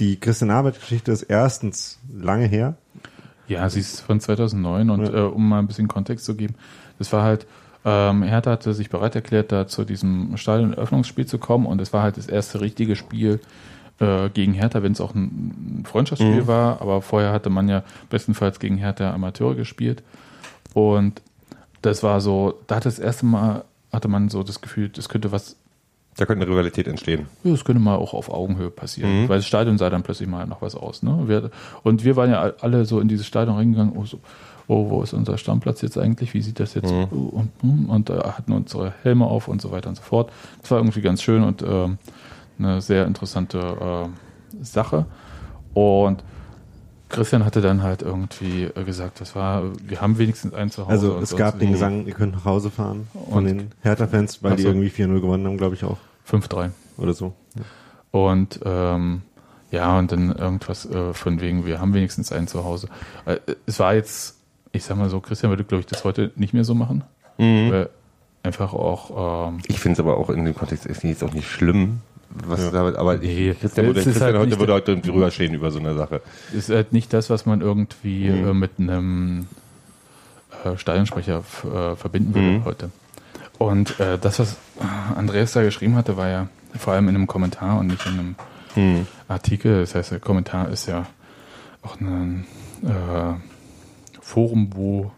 die 0.00 0.18
Christian 0.18 0.50
Arbeit-Geschichte 0.50 1.12
ist 1.12 1.22
erstens 1.22 2.00
lange 2.12 2.46
her. 2.46 2.74
Ja, 3.46 3.70
sie 3.70 3.78
ist 3.78 4.00
von 4.00 4.18
2009 4.18 4.90
und 4.90 5.04
Ja. 5.06 5.14
äh, 5.14 5.28
um 5.28 5.48
mal 5.48 5.60
ein 5.60 5.68
bisschen 5.68 5.86
Kontext 5.86 6.24
zu 6.24 6.34
geben, 6.34 6.56
das 6.98 7.12
war 7.12 7.22
halt, 7.22 7.46
ähm, 7.84 8.24
Hertha 8.24 8.50
hatte 8.50 8.74
sich 8.74 8.90
bereit 8.90 9.14
erklärt, 9.14 9.52
da 9.52 9.68
zu 9.68 9.84
diesem 9.84 10.36
Stadioneröffnungsspiel 10.36 11.26
zu 11.26 11.38
kommen 11.38 11.66
und 11.66 11.80
es 11.80 11.92
war 11.92 12.02
halt 12.02 12.16
das 12.16 12.26
erste 12.26 12.60
richtige 12.60 12.96
Spiel 12.96 13.38
äh, 14.00 14.28
gegen 14.30 14.52
Hertha, 14.54 14.82
wenn 14.82 14.92
es 14.92 15.00
auch 15.00 15.14
ein 15.14 15.84
Freundschaftsspiel 15.86 16.42
Mhm. 16.42 16.46
war, 16.46 16.80
aber 16.80 17.02
vorher 17.02 17.32
hatte 17.32 17.50
man 17.50 17.68
ja 17.68 17.82
bestenfalls 18.10 18.58
gegen 18.58 18.76
Hertha 18.78 19.12
Amateure 19.12 19.54
gespielt 19.54 20.02
und 20.74 21.20
das 21.82 22.02
war 22.02 22.20
so, 22.20 22.54
da 22.66 22.76
hatte 22.76 22.88
das 22.88 22.98
erste 22.98 23.26
Mal, 23.26 23.64
hatte 23.92 24.08
man 24.08 24.28
so 24.28 24.42
das 24.42 24.60
Gefühl, 24.60 24.88
das 24.88 25.08
könnte 25.08 25.32
was 25.32 25.56
Da 26.16 26.26
könnte 26.26 26.42
eine 26.44 26.50
Rivalität 26.52 26.86
entstehen. 26.88 27.26
ja, 27.44 27.52
das 27.52 27.64
könnte 27.64 27.80
mal 27.80 27.96
auch 27.96 28.12
auf 28.14 28.30
Augenhöhe 28.30 28.70
passieren, 28.70 29.22
Mhm. 29.24 29.28
weil 29.28 29.38
das 29.38 29.46
Stadion 29.46 29.78
sah 29.78 29.88
dann 29.90 30.02
plötzlich 30.02 30.28
mal 30.28 30.46
noch 30.46 30.60
was 30.62 30.74
aus. 30.74 31.02
Ne? 31.02 31.22
Wir, 31.26 31.50
und 31.82 32.04
wir 32.04 32.16
waren 32.16 32.30
ja 32.30 32.52
alle 32.60 32.84
so 32.84 33.00
in 33.00 33.08
dieses 33.08 33.26
Stadion 33.26 33.56
reingegangen, 33.56 33.94
oh, 33.96 34.04
so, 34.04 34.18
oh 34.68 34.90
wo 34.90 35.02
ist 35.02 35.14
unser 35.14 35.38
Stammplatz 35.38 35.80
jetzt 35.82 35.96
eigentlich, 35.98 36.34
wie 36.34 36.42
sieht 36.42 36.60
das 36.60 36.74
jetzt 36.74 36.90
Mhm. 36.92 37.04
und, 37.04 37.50
und, 37.62 37.86
und 37.88 38.10
äh, 38.10 38.18
hatten 38.18 38.52
unsere 38.52 38.92
Helme 39.02 39.24
auf 39.26 39.48
und 39.48 39.62
so 39.62 39.70
weiter 39.72 39.88
und 39.88 39.96
so 39.96 40.02
fort. 40.02 40.30
Das 40.60 40.70
war 40.70 40.78
irgendwie 40.78 41.00
ganz 41.00 41.22
schön 41.22 41.42
und 41.42 41.62
ähm, 41.62 41.98
eine 42.62 42.80
sehr 42.80 43.06
interessante 43.06 44.08
äh, 44.10 44.64
Sache. 44.64 45.06
Und 45.74 46.22
Christian 47.08 47.44
hatte 47.44 47.60
dann 47.60 47.82
halt 47.82 48.02
irgendwie 48.02 48.64
äh, 48.64 48.84
gesagt, 48.84 49.20
das 49.20 49.34
war, 49.34 49.62
wir 49.82 50.00
haben 50.00 50.18
wenigstens 50.18 50.54
einen 50.54 50.70
zu 50.70 50.82
Hause. 50.82 50.90
Also 50.92 51.18
es 51.18 51.36
gab 51.36 51.58
den 51.58 51.72
Gesang, 51.72 52.06
ihr 52.06 52.14
könnt 52.14 52.34
nach 52.34 52.44
Hause 52.44 52.70
fahren 52.70 53.08
von 53.12 53.38
Und- 53.38 53.44
den 53.46 53.70
Hertha-Fans, 53.82 54.42
weil 54.42 54.52
Ach 54.52 54.56
die 54.56 54.62
so. 54.62 54.68
irgendwie 54.68 54.88
4-0 54.90 55.20
gewonnen 55.20 55.46
haben, 55.46 55.56
glaube 55.56 55.74
ich 55.74 55.84
auch. 55.84 55.98
5-3. 56.30 56.70
Oder 56.98 57.12
so. 57.14 57.32
Und 58.12 58.60
ähm, 58.64 59.22
ja, 59.70 59.98
und 59.98 60.10
dann 60.12 60.34
irgendwas 60.34 60.84
äh, 60.86 61.12
von 61.14 61.40
wegen, 61.40 61.64
wir 61.64 61.80
haben 61.80 61.94
wenigstens 61.94 62.32
einen 62.32 62.46
zu 62.48 62.64
Hause. 62.64 62.88
Äh, 63.24 63.38
es 63.66 63.78
war 63.78 63.94
jetzt, 63.94 64.36
ich 64.72 64.84
sag 64.84 64.96
mal 64.96 65.08
so, 65.08 65.20
Christian 65.20 65.50
würde, 65.50 65.64
glaube 65.64 65.80
ich, 65.80 65.86
das 65.86 66.04
heute 66.04 66.32
nicht 66.36 66.52
mehr 66.54 66.64
so 66.64 66.74
machen. 66.74 67.04
Mhm. 67.38 67.70
Weil 67.70 67.90
einfach 68.42 68.72
auch, 68.74 69.48
ähm, 69.48 69.58
Ich 69.68 69.78
finde 69.80 69.94
es 69.94 70.00
aber 70.00 70.16
auch 70.16 70.30
in 70.30 70.44
dem 70.44 70.54
Kontext 70.54 70.86
ist 70.86 71.02
jetzt 71.04 71.22
auch 71.24 71.32
nicht 71.32 71.48
schlimm. 71.48 72.00
Was 72.32 72.60
Ja. 72.60 72.70
damit, 72.70 72.94
aber 72.96 73.16
Nee, 73.18 73.54
Christian, 73.60 73.86
würde, 73.86 74.02
Christian 74.02 74.24
halt 74.24 74.36
heute 74.38 74.58
würde 74.60 74.72
heute 74.72 74.96
drüber 74.98 75.30
stehen 75.32 75.52
über 75.52 75.70
so 75.72 75.80
eine 75.80 75.94
Sache. 75.94 76.20
ist 76.52 76.68
halt 76.70 76.92
nicht 76.92 77.12
das, 77.12 77.28
was 77.28 77.44
man 77.44 77.60
irgendwie 77.60 78.30
Mhm. 78.30 78.48
äh, 78.48 78.54
mit 78.54 78.70
einem 78.78 79.46
äh, 80.64 80.76
Stadionsprecher 80.76 81.38
äh, 81.64 81.96
verbinden 81.96 82.34
würde 82.34 82.46
Mhm. 82.58 82.64
heute. 82.64 82.90
Und 83.58 83.98
äh, 84.00 84.16
das, 84.18 84.38
was 84.38 84.56
Andreas 85.16 85.52
da 85.52 85.62
geschrieben 85.62 85.96
hatte, 85.96 86.16
war 86.16 86.28
ja 86.28 86.48
vor 86.78 86.92
allem 86.92 87.08
in 87.08 87.16
einem 87.16 87.26
Kommentar 87.26 87.78
und 87.78 87.88
nicht 87.88 88.06
in 88.06 88.12
einem 88.12 88.34
Mhm. 88.76 89.06
Artikel. 89.26 89.80
Das 89.80 89.94
heißt, 89.96 90.12
der 90.12 90.20
Kommentar 90.20 90.68
ist 90.70 90.86
ja 90.86 91.06
auch 91.82 92.00
ein 92.00 92.46
äh, 92.84 93.34
Forum, 94.20 94.70
wo 94.74 95.10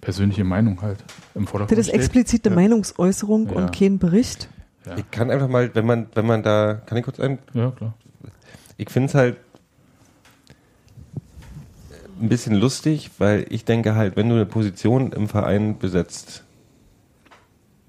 persönliche 0.00 0.44
Meinung 0.44 0.80
halt 0.80 0.98
im 1.34 1.46
Vordergrund 1.46 1.72
Das 1.72 1.78
ist 1.86 1.88
steht. 1.88 2.00
explizite 2.00 2.48
Ja. 2.48 2.54
Meinungsäußerung 2.54 3.48
Ja. 3.50 3.52
und 3.56 3.72
kein 3.78 3.98
Bericht. 3.98 4.48
Ja. 4.88 4.96
Ich 4.96 5.10
kann 5.10 5.30
einfach 5.30 5.48
mal, 5.48 5.70
wenn 5.74 5.84
man, 5.84 6.06
wenn 6.14 6.26
man 6.26 6.42
da, 6.42 6.80
kann 6.86 6.96
ich 6.96 7.04
kurz 7.04 7.20
ein, 7.20 7.38
ja, 7.52 7.70
klar. 7.70 7.94
ich 8.78 8.88
finde 8.88 9.08
es 9.08 9.14
halt 9.14 9.36
ein 12.20 12.28
bisschen 12.28 12.54
lustig, 12.54 13.10
weil 13.18 13.46
ich 13.50 13.64
denke 13.64 13.94
halt, 13.94 14.16
wenn 14.16 14.28
du 14.28 14.34
eine 14.34 14.46
Position 14.46 15.12
im 15.12 15.28
Verein 15.28 15.78
besetzt, 15.78 16.44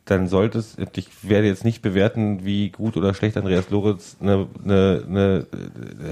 dann 0.05 0.27
solltest, 0.27 0.77
ich 0.95 1.29
werde 1.29 1.47
jetzt 1.47 1.63
nicht 1.63 1.81
bewerten, 1.81 2.43
wie 2.43 2.69
gut 2.69 2.97
oder 2.97 3.13
schlecht 3.13 3.37
Andreas 3.37 3.69
Lorenz 3.69 4.17
eine, 4.19 4.47
eine, 4.63 5.03
eine 5.07 5.45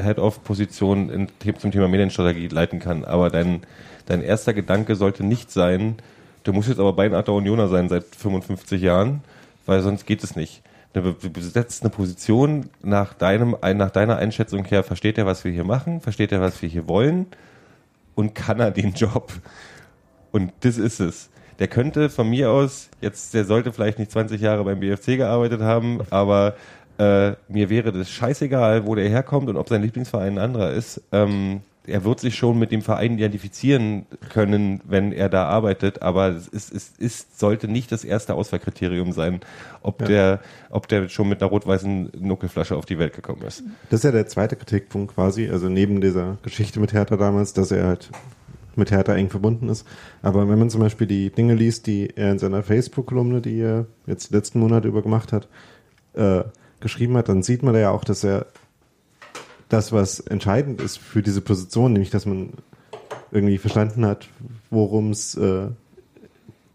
Head-Off-Position 0.04 1.28
zum 1.58 1.72
Thema 1.72 1.88
Medienstrategie 1.88 2.48
leiten 2.48 2.80
kann, 2.80 3.04
aber 3.04 3.30
dein, 3.30 3.62
dein 4.06 4.22
erster 4.22 4.54
Gedanke 4.54 4.96
sollte 4.96 5.26
nicht 5.26 5.52
sein, 5.52 5.96
du 6.44 6.54
musst 6.54 6.70
jetzt 6.70 6.80
aber 6.80 6.94
Beinarter 6.94 7.34
Unioner 7.34 7.68
sein 7.68 7.90
seit 7.90 8.06
55 8.16 8.82
Jahren, 8.82 9.22
weil 9.66 9.82
sonst 9.82 10.06
geht 10.06 10.24
es 10.24 10.36
nicht. 10.36 10.62
Du 10.94 11.14
besetzt 11.14 11.84
eine 11.84 11.92
Position 11.92 12.70
nach 12.82 13.14
deinem, 13.14 13.56
nach 13.62 13.92
deiner 13.92 14.18
Einschätzung 14.18 14.66
her, 14.66 14.84
versteht 14.84 15.18
er, 15.18 15.26
was 15.26 15.44
wir 15.44 15.52
hier 15.52 15.64
machen, 15.64 16.02
versteht 16.02 16.32
er, 16.32 16.42
was 16.42 16.62
wir 16.62 16.70
hier 16.70 16.88
wollen 16.88 17.28
und 18.16 18.34
kann 18.34 18.60
er 18.60 18.72
den 18.72 18.94
Job. 18.94 19.32
Und 20.32 20.52
das 20.62 20.78
ist 20.78 21.00
es. 21.00 21.30
Der 21.60 21.68
könnte 21.68 22.10
von 22.10 22.30
mir 22.30 22.52
aus, 22.52 22.90
jetzt, 23.02 23.34
der 23.34 23.46
sollte 23.46 23.72
vielleicht 23.74 24.00
nicht 24.00 24.12
20 24.12 24.42
Jahre 24.42 24.64
beim 24.64 24.80
BFC 24.80 25.18
gearbeitet 25.18 25.62
haben, 25.62 26.02
aber 26.10 26.56
äh, 26.98 27.34
mir 27.48 27.70
wäre 27.70 27.92
das 27.92 28.10
scheißegal, 28.10 28.86
wo 28.86 28.96
der 28.96 29.10
herkommt 29.10 29.50
und 29.50 29.58
ob 29.58 29.70
sein 29.70 29.82
Lieblingsverein 29.82 30.34
ein 30.34 30.44
anderer 30.44 30.72
ist. 30.72 31.02
Ähm, 31.12 31.62
er 31.88 32.04
wird 32.04 32.20
sich 32.20 32.36
schon 32.36 32.60
mit 32.60 32.72
dem 32.72 32.82
Verein 32.82 33.14
identifizieren 33.14 34.06
können, 34.30 34.82
wenn 34.86 35.12
er 35.12 35.30
da 35.30 35.46
arbeitet, 35.46 36.02
aber 36.02 36.28
es 36.30 36.48
ist, 36.48 36.74
es 36.74 36.90
ist, 36.98 37.40
sollte 37.40 37.68
nicht 37.68 37.92
das 37.92 38.04
erste 38.04 38.34
Auswahlkriterium 38.36 39.14
sein, 39.14 39.40
ob 39.82 40.02
Ja. 40.02 40.08
der, 40.08 40.40
ob 40.70 40.88
der 40.88 41.10
schon 41.10 41.30
mit 41.30 41.42
einer 41.42 41.50
rot-weißen 41.50 42.12
Nuckelflasche 42.20 42.76
auf 42.76 42.86
die 42.86 43.00
Welt 43.00 43.14
gekommen 43.14 43.42
ist. 43.44 43.64
Das 43.90 44.02
ist 44.02 44.04
ja 44.04 44.12
der 44.12 44.28
zweite 44.28 44.56
Kritikpunkt 44.56 45.16
quasi, 45.16 45.50
also 45.50 45.70
neben 45.70 46.02
dieser 46.02 46.38
Geschichte 46.44 46.80
mit 46.80 46.94
Hertha 46.94 47.16
damals, 47.16 47.54
dass 47.54 47.72
er 47.72 47.88
halt 47.88 48.10
mit 48.76 48.92
Hertha 48.92 49.16
eng 49.16 49.30
verbunden 49.30 49.70
ist. 49.70 49.88
Aber 50.22 50.48
wenn 50.48 50.60
man 50.60 50.70
zum 50.70 50.82
Beispiel 50.82 51.08
die 51.08 51.32
Dinge 51.32 51.56
liest, 51.56 51.88
die 51.88 52.12
er 52.16 52.32
in 52.32 52.40
seiner 52.40 52.62
Facebook-Kolumne, 52.64 53.42
die 53.42 53.60
er 53.60 53.86
jetzt 54.06 54.32
letzten 54.32 54.60
Monat 54.60 54.86
über 54.86 55.02
gemacht 55.02 55.34
hat, 55.34 55.48
äh, 56.14 56.44
geschrieben 56.80 57.18
hat, 57.18 57.28
dann 57.30 57.42
sieht 57.42 57.64
man 57.64 57.74
da 57.74 57.80
ja 57.80 57.90
auch, 57.92 58.04
dass 58.04 58.24
er 58.24 58.46
das, 59.70 59.92
was 59.92 60.20
entscheidend 60.20 60.82
ist 60.82 60.98
für 60.98 61.22
diese 61.22 61.42
Position, 61.42 61.94
nämlich 61.94 62.10
dass 62.10 62.26
man 62.26 62.54
irgendwie 63.32 63.58
verstanden 63.58 64.06
hat, 64.06 64.28
worum 64.70 65.12
es 65.12 65.36
äh, 65.36 65.68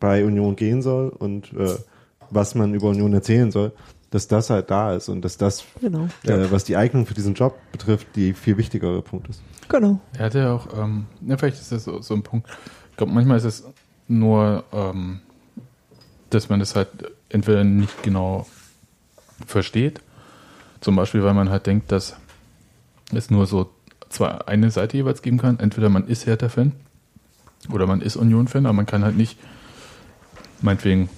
bei 0.00 0.24
Union 0.24 0.56
gehen 0.56 0.82
soll 0.82 1.08
und 1.08 1.52
äh, 1.54 1.76
was 2.30 2.54
man 2.54 2.74
über 2.74 2.88
Union 2.88 3.12
erzählen 3.14 3.50
soll, 3.50 3.72
dass 4.10 4.28
das 4.28 4.50
halt 4.50 4.70
da 4.70 4.94
ist 4.94 5.08
und 5.08 5.22
dass 5.22 5.38
das, 5.38 5.64
Genau. 5.80 6.04
äh, 6.24 6.50
was 6.50 6.64
die 6.64 6.76
Eignung 6.76 7.06
für 7.06 7.14
diesen 7.14 7.34
Job 7.34 7.56
betrifft, 7.72 8.08
die 8.16 8.34
viel 8.34 8.58
wichtigere 8.58 9.00
Punkt 9.00 9.28
ist. 9.28 9.40
Genau. 9.68 10.00
Er 10.18 10.26
hatte 10.26 10.38
ja 10.40 10.52
auch, 10.54 10.66
ähm, 10.78 11.06
ja, 11.26 11.36
vielleicht 11.38 11.60
ist 11.60 11.72
das 11.72 11.84
so, 11.84 12.02
so 12.02 12.12
ein 12.14 12.22
Punkt. 12.22 12.48
Ich 12.90 12.96
glaube, 12.98 13.12
manchmal 13.12 13.38
ist 13.38 13.44
es 13.44 13.64
nur, 14.08 14.64
ähm, 14.72 15.20
dass 16.28 16.48
man 16.50 16.60
das 16.60 16.76
halt 16.76 16.88
entweder 17.30 17.64
nicht 17.64 18.02
genau 18.02 18.46
versteht. 19.46 20.00
Zum 20.80 20.96
Beispiel, 20.96 21.22
weil 21.22 21.34
man 21.34 21.48
halt 21.48 21.66
denkt, 21.66 21.90
dass 21.92 22.16
es 23.16 23.30
nur 23.30 23.46
so 23.46 23.70
zwar 24.08 24.48
eine 24.48 24.70
Seite 24.70 24.96
jeweils 24.96 25.22
geben 25.22 25.38
kann. 25.38 25.58
Entweder 25.58 25.88
man 25.88 26.06
ist 26.06 26.26
Hertha-Fan 26.26 26.72
oder 27.72 27.86
man 27.86 28.00
ist 28.00 28.16
Union-Fan, 28.16 28.66
aber 28.66 28.74
man 28.74 28.86
kann 28.86 29.04
halt 29.04 29.16
nicht, 29.16 29.38
meinetwegen, 30.60 31.08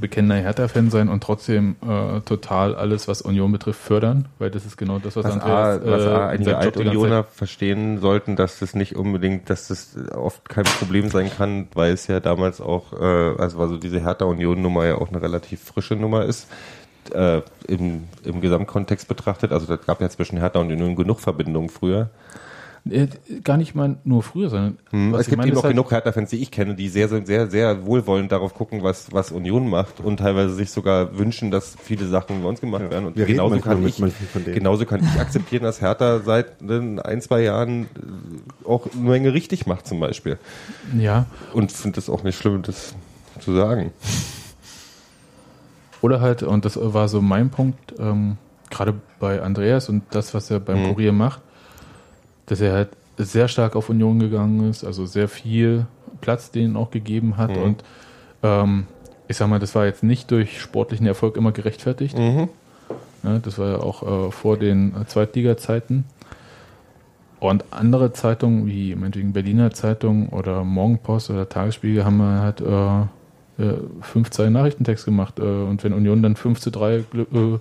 bekennender 0.00 0.36
Hertha-Fan 0.36 0.90
sein 0.90 1.08
und 1.08 1.22
trotzdem 1.22 1.76
äh, 1.80 2.20
total 2.20 2.74
alles, 2.74 3.08
was 3.08 3.22
Union 3.22 3.50
betrifft, 3.50 3.80
fördern, 3.80 4.26
weil 4.38 4.50
das 4.50 4.66
ist 4.66 4.76
genau 4.76 4.98
das, 4.98 5.16
was, 5.16 5.24
Was, 5.24 5.32
Andreas, 5.32 5.80
A, 5.80 5.90
was 5.90 6.02
äh, 6.02 6.08
A, 6.08 6.32
in 6.32 6.38
einige 6.40 6.58
Alt-Unioner 6.58 7.24
verstehen 7.24 7.98
sollten, 7.98 8.36
dass 8.36 8.58
das 8.58 8.74
nicht 8.74 8.96
unbedingt, 8.96 9.48
dass 9.48 9.68
das 9.68 9.96
oft 10.14 10.48
kein 10.48 10.64
Problem 10.64 11.08
sein 11.08 11.30
kann, 11.34 11.68
weil 11.74 11.92
es 11.92 12.06
ja 12.06 12.20
damals 12.20 12.60
auch, 12.60 12.92
äh, 12.92 12.96
also, 13.38 13.60
also 13.60 13.76
diese 13.78 14.00
Hertha-Union-Nummer 14.00 14.86
ja 14.86 14.96
auch 14.96 15.08
eine 15.08 15.22
relativ 15.22 15.62
frische 15.62 15.96
Nummer 15.96 16.24
ist. 16.24 16.48
Äh, 17.12 17.42
im, 17.66 18.04
Im 18.24 18.40
Gesamtkontext 18.40 19.08
betrachtet, 19.08 19.52
also 19.52 19.66
da 19.66 19.76
gab 19.76 20.00
ja 20.00 20.08
zwischen 20.08 20.38
Hertha 20.38 20.58
und 20.58 20.70
Union 20.72 20.96
genug 20.96 21.20
Verbindungen 21.20 21.68
früher. 21.70 22.10
Äh, 22.88 23.08
Gar 23.44 23.56
nicht 23.58 23.74
mal 23.74 23.96
nur 24.04 24.22
früher, 24.22 24.48
sondern 24.48 24.78
Hm, 24.90 25.12
was 25.12 25.22
es 25.22 25.26
ich 25.26 25.30
gibt 25.30 25.38
meine, 25.38 25.50
eben 25.50 25.58
auch 25.58 25.64
halt- 25.64 25.72
genug 25.74 25.90
Hertha-Fans, 25.90 26.30
die 26.30 26.36
ich 26.40 26.50
kenne, 26.50 26.74
die 26.74 26.88
sehr, 26.88 27.08
sehr, 27.08 27.26
sehr, 27.26 27.50
sehr 27.50 27.84
wohlwollend 27.84 28.30
darauf 28.32 28.54
gucken, 28.54 28.82
was, 28.82 29.12
was 29.12 29.30
Union 29.32 29.68
macht 29.68 30.00
und 30.00 30.18
teilweise 30.18 30.54
sich 30.54 30.70
sogar 30.70 31.18
wünschen, 31.18 31.50
dass 31.50 31.76
viele 31.82 32.06
Sachen 32.06 32.42
bei 32.42 32.48
uns 32.48 32.60
gemacht 32.60 32.88
werden. 32.90 33.06
Und 33.06 33.16
genauso 33.16 33.58
kann 33.58 33.84
ich, 33.86 34.00
genauso 34.44 34.84
kann 34.86 35.00
ich 35.02 35.20
akzeptieren, 35.20 35.64
dass 35.64 35.80
Hertha 35.80 36.20
seit 36.20 36.62
äh, 36.62 37.00
ein, 37.02 37.20
zwei 37.20 37.42
Jahren 37.42 37.84
äh, 37.84 38.68
auch 38.68 38.86
eine 38.94 39.02
Menge 39.10 39.34
richtig 39.34 39.66
macht 39.66 39.86
zum 39.86 40.00
Beispiel. 40.00 40.38
Ja, 40.98 41.26
Und 41.52 41.72
finde 41.72 41.98
es 42.00 42.08
auch 42.08 42.22
nicht 42.22 42.38
schlimm, 42.38 42.62
das 42.62 42.94
zu 43.40 43.54
sagen. 43.54 43.92
Oder 46.02 46.20
halt, 46.20 46.42
und 46.42 46.64
das 46.64 46.78
war 46.80 47.08
so 47.08 47.20
mein 47.20 47.50
Punkt, 47.50 47.94
ähm, 47.98 48.36
gerade 48.70 48.94
bei 49.18 49.40
Andreas 49.42 49.88
und 49.88 50.02
das, 50.10 50.34
was 50.34 50.50
er 50.50 50.60
beim 50.60 50.82
Mhm. 50.82 50.94
Kurier 50.94 51.12
macht, 51.12 51.40
dass 52.46 52.60
er 52.60 52.72
halt 52.72 52.88
sehr 53.16 53.48
stark 53.48 53.74
auf 53.76 53.88
Union 53.88 54.18
gegangen 54.18 54.68
ist, 54.70 54.84
also 54.84 55.06
sehr 55.06 55.28
viel 55.28 55.86
Platz 56.20 56.50
denen 56.50 56.76
auch 56.76 56.90
gegeben 56.90 57.36
hat 57.36 57.50
Mhm. 57.56 57.62
und 57.62 57.84
ähm, 58.42 58.86
ich 59.26 59.36
sag 59.36 59.48
mal, 59.48 59.58
das 59.58 59.74
war 59.74 59.84
jetzt 59.86 60.02
nicht 60.02 60.30
durch 60.30 60.60
sportlichen 60.60 61.06
Erfolg 61.06 61.36
immer 61.36 61.52
gerechtfertigt. 61.52 62.16
Mhm. 62.16 62.48
Ja, 63.24 63.38
das 63.40 63.58
war 63.58 63.68
ja 63.68 63.76
auch 63.80 64.28
äh, 64.28 64.30
vor 64.30 64.56
den 64.56 64.94
Zweitliga-Zeiten. 65.06 66.04
Und 67.40 67.64
andere 67.70 68.12
Zeitungen, 68.12 68.66
wie 68.66 68.94
meinetwegen 68.94 69.32
Berliner 69.32 69.70
Zeitung 69.72 70.28
oder 70.30 70.64
Morgenpost 70.64 71.30
oder 71.30 71.48
Tagesspiegel, 71.48 72.04
haben 72.04 72.20
halt 72.22 72.60
äh, 72.60 73.06
fünf 74.02 74.30
Zeilen 74.30 74.52
Nachrichtentext 74.52 75.04
gemacht. 75.04 75.38
Äh, 75.38 75.42
und 75.42 75.82
wenn 75.84 75.92
Union 75.92 76.22
dann 76.22 76.36
5 76.36 76.60
zu 76.60 76.70
3 76.70 77.04
Glü- 77.12 77.56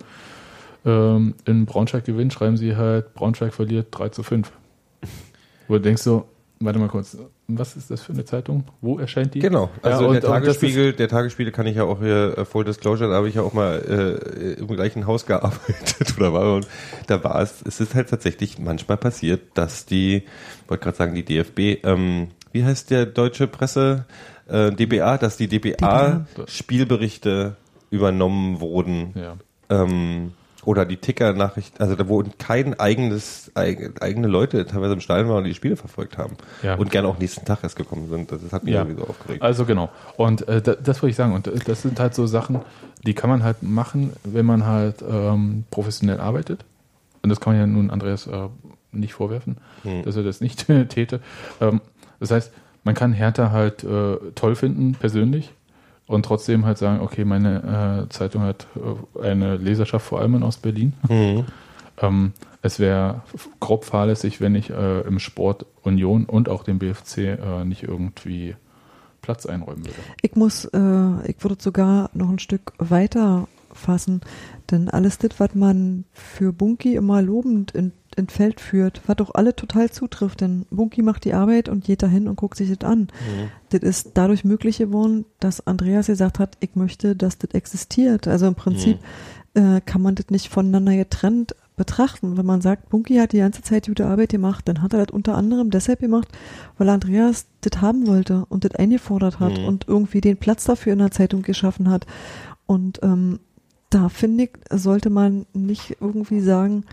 äh, 0.86 0.89
ähm, 0.89 1.34
in 1.45 1.66
Braunschweig 1.66 2.06
gewinnt, 2.06 2.34
schreiben 2.34 2.56
sie 2.58 2.76
halt, 2.76 3.14
Braunschweig 3.14 3.54
verliert 3.54 3.88
3 3.91 4.10
zu 4.10 4.24
5. 4.24 4.52
Wo 5.68 5.74
du 5.76 5.82
denkst 5.82 6.02
so, 6.02 6.26
warte 6.60 6.80
mal 6.80 6.88
kurz, 6.88 7.18
was 7.48 7.76
ist 7.76 7.89
das 7.91 8.02
für 8.02 8.14
eine 8.14 8.26
Zeitung? 8.26 8.64
Wo 8.82 9.00
erscheint 9.00 9.34
die? 9.34 9.39
Genau, 9.39 9.70
also 9.82 10.04
Ja, 10.04 10.08
und- 10.08 10.14
der 10.16 10.22
Tagesspiegel, 10.22 10.93
der 10.93 11.08
Tagesspiegel 11.08 11.52
kann 11.52 11.66
ich 11.68 11.76
ja 11.78 11.84
auch 11.84 12.00
hier, 12.00 12.38
äh, 12.38 12.45
Full 12.45 12.64
Disclosure, 12.66 13.10
da 13.10 13.16
habe 13.16 13.28
ich 13.30 13.36
ja 13.36 13.41
auch 13.41 13.54
mal 13.54 13.78
äh, 13.78 14.54
im 14.60 14.68
gleichen 14.68 15.08
Haus 15.08 15.26
gearbeitet 15.26 16.14
oder 16.18 16.32
war 16.34 16.56
und 16.56 16.68
da 17.08 17.24
war 17.24 17.41
es, 17.41 17.62
es 17.66 17.80
ist 17.80 17.95
halt 17.95 18.10
tatsächlich 18.10 18.60
manchmal 18.60 18.98
passiert, 18.98 19.41
dass 19.56 19.86
die, 19.86 20.24
wollte 20.68 20.84
gerade 20.84 20.98
sagen, 20.98 21.16
die 21.16 21.24
DFB, 21.26 21.84
ähm, 21.84 22.28
wie 22.54 22.64
heißt 22.64 22.91
der 22.91 23.06
deutsche 23.06 23.48
Presse, 23.48 24.06
äh, 24.50 24.72
DBA, 24.72 25.18
dass 25.18 25.38
die 25.38 25.48
DBA, 25.48 26.26
DBA. 26.36 26.48
Spielberichte 26.48 27.56
übernommen 27.89 28.60
wurden 28.60 29.14
Ja. 29.16 29.36
ähm, 29.70 30.34
oder 30.66 30.86
die 30.86 30.98
Ticker-Nachrichten, 30.98 31.82
also 31.82 31.95
da 31.95 32.10
wo 32.10 32.22
kein 32.39 32.78
eigenes, 32.78 33.50
eig, 33.56 34.02
eigene 34.02 34.28
Leute 34.28 34.66
teilweise 34.66 34.93
im 34.93 35.00
Stadion 35.00 35.30
waren 35.30 35.38
und 35.38 35.43
die 35.45 35.54
Spiele 35.54 35.78
verfolgt 35.78 36.18
haben 36.18 36.36
Ja. 36.62 36.76
und 36.76 36.91
gerne 36.91 37.08
auch 37.08 37.18
nächsten 37.20 37.45
Tag 37.45 37.60
erst 37.64 37.78
gekommen 37.78 38.10
sind. 38.10 38.30
Das 38.34 38.41
hat 38.52 38.66
mich 38.66 38.74
Ja. 38.74 38.82
irgendwie 38.82 39.02
so 39.02 39.08
aufgeregt. 39.08 39.41
Also 39.41 39.64
genau. 39.66 39.89
Und 40.18 40.45
äh, 40.50 40.62
da, 40.62 40.76
das 40.76 41.02
wollte 41.02 41.12
ich 41.12 41.16
sagen. 41.16 41.34
Und 41.34 41.48
äh, 41.48 41.58
das 41.66 41.84
sind 41.84 42.00
halt 42.02 42.14
so 42.16 42.28
Sachen, 42.28 42.60
die 43.06 43.14
kann 43.14 43.30
man 43.30 43.43
halt 43.43 43.64
machen, 43.64 44.12
wenn 44.26 44.45
man 44.45 44.66
halt 44.66 45.02
ähm, 45.10 45.64
professionell 45.72 46.20
arbeitet. 46.20 46.66
Und 47.24 47.30
das 47.30 47.39
kann 47.39 47.54
man 47.54 47.62
ja 47.62 47.68
nun 47.68 47.89
Andreas 47.89 48.28
äh, 48.28 48.48
nicht 48.91 49.14
vorwerfen, 49.14 49.58
Hm. 49.84 50.04
dass 50.04 50.18
er 50.18 50.24
das 50.24 50.41
nicht 50.41 50.68
täte. 50.89 51.22
Ähm, 51.62 51.80
das 52.20 52.32
heißt, 52.32 52.52
man 52.88 52.96
kann 52.96 53.12
Hertha 53.12 53.52
halt 53.52 53.84
äh, 53.84 54.16
toll 54.34 54.56
finden, 54.56 54.94
persönlich, 54.94 55.52
und 56.06 56.24
trotzdem 56.24 56.66
halt 56.66 56.78
sagen, 56.78 57.02
okay, 57.02 57.26
meine 57.26 58.06
äh, 58.08 58.10
Zeitung 58.10 58.44
hat 58.44 58.66
äh, 59.22 59.28
eine 59.28 59.58
Leserschaft 59.58 60.06
vor 60.06 60.22
allem 60.22 60.36
in 60.36 60.44
Ostberlin. 60.44 60.94
Mhm. 61.08 61.46
Ähm, 62.00 62.34
es 62.62 62.80
wäre 62.80 63.22
grob 63.60 63.84
fahrlässig, 63.84 64.40
wenn 64.40 64.54
ich 64.54 64.70
äh, 64.70 65.02
im 65.02 65.18
Sport 65.18 65.66
Union 65.82 66.26
und 66.26 66.48
auch 66.48 66.62
dem 66.62 66.78
BFC 66.78 67.18
äh, 67.18 67.66
nicht 67.66 67.82
irgendwie 67.82 68.56
Platz 69.24 69.48
einräumen 69.48 69.84
würde. 69.84 69.98
Ich 70.22 70.36
muss, 70.36 70.66
äh, 70.66 71.28
ich 71.28 71.44
würde 71.44 71.56
sogar 71.58 72.12
noch 72.14 72.30
ein 72.30 72.38
Stück 72.38 72.74
weiter 72.78 73.48
fassen, 73.74 74.22
denn 74.72 74.89
alles 74.89 75.18
das, 75.18 75.32
was 75.39 75.55
man 75.55 76.05
für 76.13 76.51
Bunky 76.53 76.95
immer 76.95 77.22
lobend 77.22 77.72
in, 77.72 77.91
in 78.15 78.28
Feld 78.28 78.59
führt, 78.59 79.01
was 79.07 79.15
doch 79.18 79.34
alle 79.36 79.55
total 79.55 79.89
zutrifft, 79.91 80.41
denn 80.41 80.65
Bunky 80.72 81.01
macht 81.01 81.26
die 81.26 81.34
Arbeit 81.34 81.70
und 81.70 81.84
geht 81.84 82.03
dahin 82.03 82.28
und 82.28 82.36
guckt 82.36 82.57
sich 82.57 82.70
das 82.76 82.89
an. 82.89 83.07
Das 83.70 83.82
ist 83.82 84.11
dadurch 84.15 84.43
möglich 84.43 84.78
geworden, 84.80 85.26
dass 85.39 85.65
Andreas 85.68 86.07
gesagt 86.07 86.39
hat, 86.39 86.57
ich 86.59 86.76
möchte, 86.76 87.15
dass 87.15 87.38
das 87.38 87.51
existiert. 87.51 88.28
Also 88.28 88.47
im 88.47 88.55
Prinzip 88.55 88.99
äh, 89.53 89.82
kann 89.82 90.01
man 90.01 90.15
das 90.15 90.30
nicht 90.30 90.49
voneinander 90.49 90.95
getrennt 90.95 91.55
betrachten. 91.76 92.38
Wenn 92.38 92.45
man 92.45 92.61
sagt, 92.61 92.89
Bunky 92.89 93.18
hat 93.18 93.34
die 93.34 93.38
ganze 93.38 93.61
Zeit 93.61 93.86
gute 93.86 94.07
Arbeit 94.07 94.30
gemacht, 94.30 94.68
dann 94.68 94.82
hat 94.82 94.93
er 94.93 95.05
das 95.05 95.13
unter 95.13 95.36
anderem 95.36 95.70
deshalb 95.70 95.99
gemacht, 95.99 96.28
weil 96.80 96.89
Andreas 96.89 97.45
das 97.61 97.82
haben 97.82 98.07
wollte 98.07 98.45
und 98.49 98.65
das 98.65 98.74
eingefordert 98.76 99.39
hat 99.39 99.59
Mhm. 99.59 99.65
und 99.65 99.86
irgendwie 99.88 100.22
den 100.22 100.38
Platz 100.38 100.63
dafür 100.63 100.93
in 100.93 100.99
der 100.99 101.11
Zeitung 101.11 101.43
geschaffen 101.43 101.89
hat. 101.89 102.07
Und 102.65 102.99
ähm, 103.03 103.39
da 103.90 104.10
finde 104.10 104.46
ich, 104.46 104.50
sollte 104.72 105.10
man 105.10 105.46
nicht 105.54 105.98
irgendwie 106.02 106.42
sagen, 106.42 106.84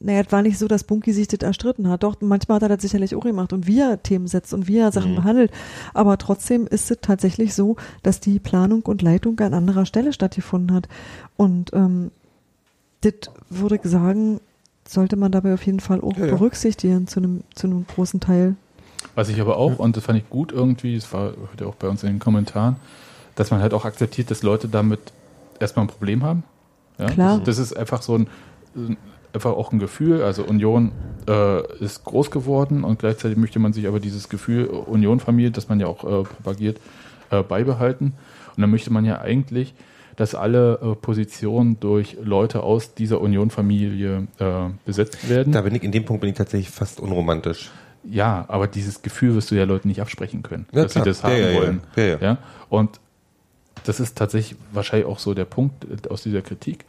naja, 0.00 0.22
es 0.26 0.32
war 0.32 0.42
nicht 0.42 0.58
so, 0.58 0.66
dass 0.68 0.84
Bunky 0.84 1.12
sich 1.12 1.28
das 1.28 1.40
erstritten 1.40 1.88
hat. 1.88 2.02
Doch, 2.02 2.16
manchmal 2.20 2.56
hat 2.56 2.62
er 2.62 2.68
das 2.70 2.82
sicherlich 2.82 3.14
auch 3.14 3.22
gemacht 3.24 3.52
und 3.52 3.66
wie 3.66 3.78
er 3.80 4.02
Themen 4.02 4.26
setzt 4.26 4.54
und 4.54 4.66
wie 4.66 4.78
er 4.78 4.90
Sachen 4.90 5.12
Mhm. 5.12 5.16
behandelt. 5.16 5.52
Aber 5.92 6.16
trotzdem 6.18 6.66
ist 6.66 6.90
es 6.90 6.98
tatsächlich 7.02 7.54
so, 7.54 7.76
dass 8.02 8.18
die 8.18 8.38
Planung 8.38 8.82
und 8.82 9.02
Leitung 9.02 9.38
an 9.40 9.52
anderer 9.54 9.84
Stelle 9.84 10.12
stattgefunden 10.14 10.74
hat. 10.74 10.88
Und 11.36 11.72
ähm, 11.74 12.10
das 13.02 13.12
würde 13.50 13.76
ich 13.76 13.82
sagen, 13.84 14.40
sollte 14.88 15.16
man 15.16 15.30
dabei 15.30 15.54
auf 15.54 15.64
jeden 15.66 15.80
Fall 15.80 16.00
auch 16.00 16.16
Ja, 16.16 16.26
ja. 16.26 16.34
berücksichtigen 16.34 17.06
zu 17.06 17.20
einem, 17.20 17.42
zu 17.54 17.66
einem 17.66 17.86
großen 17.86 18.18
Teil. 18.18 18.56
Was 19.14 19.28
ich 19.28 19.40
aber 19.40 19.56
auch, 19.58 19.78
und 19.78 19.96
das 19.96 20.04
fand 20.04 20.18
ich 20.18 20.28
gut 20.30 20.52
irgendwie, 20.52 20.94
das 20.94 21.12
war 21.12 21.34
heute 21.52 21.66
auch 21.66 21.74
bei 21.74 21.88
uns 21.88 22.02
in 22.02 22.08
den 22.08 22.18
Kommentaren, 22.18 22.76
dass 23.34 23.50
man 23.50 23.60
halt 23.60 23.74
auch 23.74 23.84
akzeptiert, 23.84 24.30
dass 24.30 24.42
Leute 24.42 24.68
damit 24.68 25.00
erstmal 25.60 25.84
ein 25.84 25.88
Problem 25.88 26.22
haben. 26.22 26.44
Ja? 26.98 27.06
Klar. 27.06 27.38
Das, 27.38 27.56
das 27.56 27.58
ist 27.58 27.76
einfach 27.76 28.02
so 28.02 28.16
ein, 28.16 28.28
einfach 29.32 29.52
auch 29.52 29.72
ein 29.72 29.78
Gefühl. 29.78 30.22
Also 30.22 30.44
Union 30.44 30.92
äh, 31.28 31.84
ist 31.84 32.04
groß 32.04 32.30
geworden 32.30 32.84
und 32.84 32.98
gleichzeitig 32.98 33.36
möchte 33.38 33.58
man 33.58 33.72
sich 33.72 33.86
aber 33.86 34.00
dieses 34.00 34.28
Gefühl 34.28 34.66
Union-Familie, 34.66 35.50
das 35.50 35.68
man 35.68 35.80
ja 35.80 35.86
auch 35.86 36.04
äh, 36.04 36.24
propagiert, 36.24 36.78
äh, 37.30 37.42
beibehalten. 37.42 38.14
Und 38.56 38.60
dann 38.60 38.70
möchte 38.70 38.92
man 38.92 39.04
ja 39.04 39.20
eigentlich, 39.20 39.74
dass 40.16 40.34
alle 40.34 40.78
äh, 40.82 40.94
Positionen 40.94 41.80
durch 41.80 42.18
Leute 42.22 42.62
aus 42.62 42.94
dieser 42.94 43.20
Union-Familie 43.20 44.26
äh, 44.38 44.44
besetzt 44.84 45.28
werden. 45.28 45.52
Da 45.52 45.62
bin 45.62 45.74
ich, 45.74 45.82
in 45.82 45.92
dem 45.92 46.04
Punkt 46.04 46.20
bin 46.20 46.30
ich 46.30 46.36
tatsächlich 46.36 46.70
fast 46.70 47.00
unromantisch. 47.00 47.70
Ja, 48.04 48.44
aber 48.48 48.66
dieses 48.66 49.02
Gefühl 49.02 49.34
wirst 49.34 49.50
du 49.50 49.54
ja 49.54 49.64
Leuten 49.64 49.88
nicht 49.88 50.00
absprechen 50.00 50.42
können, 50.42 50.66
Ja, 50.72 50.82
dass 50.82 50.92
klar. 50.92 51.04
sie 51.04 51.10
das 51.10 51.22
haben 51.22 51.36
ja, 51.36 51.50
ja. 51.50 51.54
wollen. 51.60 51.80
Ja, 51.96 52.18
ja. 52.18 52.38
Und 52.68 53.00
das 53.84 54.00
ist 54.00 54.16
tatsächlich 54.16 54.58
wahrscheinlich 54.72 55.06
auch 55.06 55.18
so 55.18 55.34
der 55.34 55.44
Punkt 55.44 55.84
äh, 55.84 56.08
aus 56.08 56.22
dieser 56.22 56.42
Kritik 56.42 56.84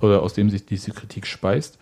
oder 0.00 0.22
aus 0.22 0.34
dem 0.34 0.50
sich 0.50 0.66
diese 0.66 0.92
Kritik 0.92 1.26
speist. 1.26 1.78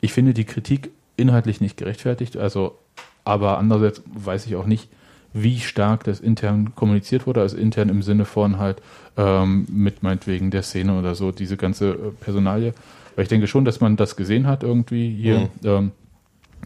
Ich 0.00 0.12
finde 0.12 0.34
die 0.34 0.44
Kritik 0.44 0.90
inhaltlich 1.16 1.60
nicht 1.60 1.76
gerechtfertigt, 1.76 2.36
also 2.36 2.78
aber 3.24 3.58
andererseits 3.58 4.02
weiß 4.06 4.46
ich 4.46 4.56
auch 4.56 4.66
nicht, 4.66 4.88
wie 5.32 5.60
stark 5.60 6.04
das 6.04 6.20
intern 6.20 6.74
kommuniziert 6.74 7.26
wurde, 7.26 7.40
also 7.40 7.56
intern 7.56 7.88
im 7.88 8.02
Sinne 8.02 8.24
von 8.24 8.58
halt 8.58 8.80
ähm, 9.16 9.66
mit 9.70 10.02
meinetwegen 10.02 10.50
der 10.50 10.62
Szene 10.62 10.98
oder 10.98 11.14
so, 11.14 11.32
diese 11.32 11.56
ganze 11.56 11.90
äh, 11.90 11.96
Personalie. 12.20 12.72
Weil 13.14 13.24
ich 13.24 13.28
denke 13.28 13.46
schon, 13.46 13.64
dass 13.64 13.80
man 13.80 13.96
das 13.96 14.16
gesehen 14.16 14.46
hat 14.46 14.62
irgendwie 14.62 15.10
hier. 15.10 15.40
Mhm. 15.40 15.48
Ähm, 15.64 15.92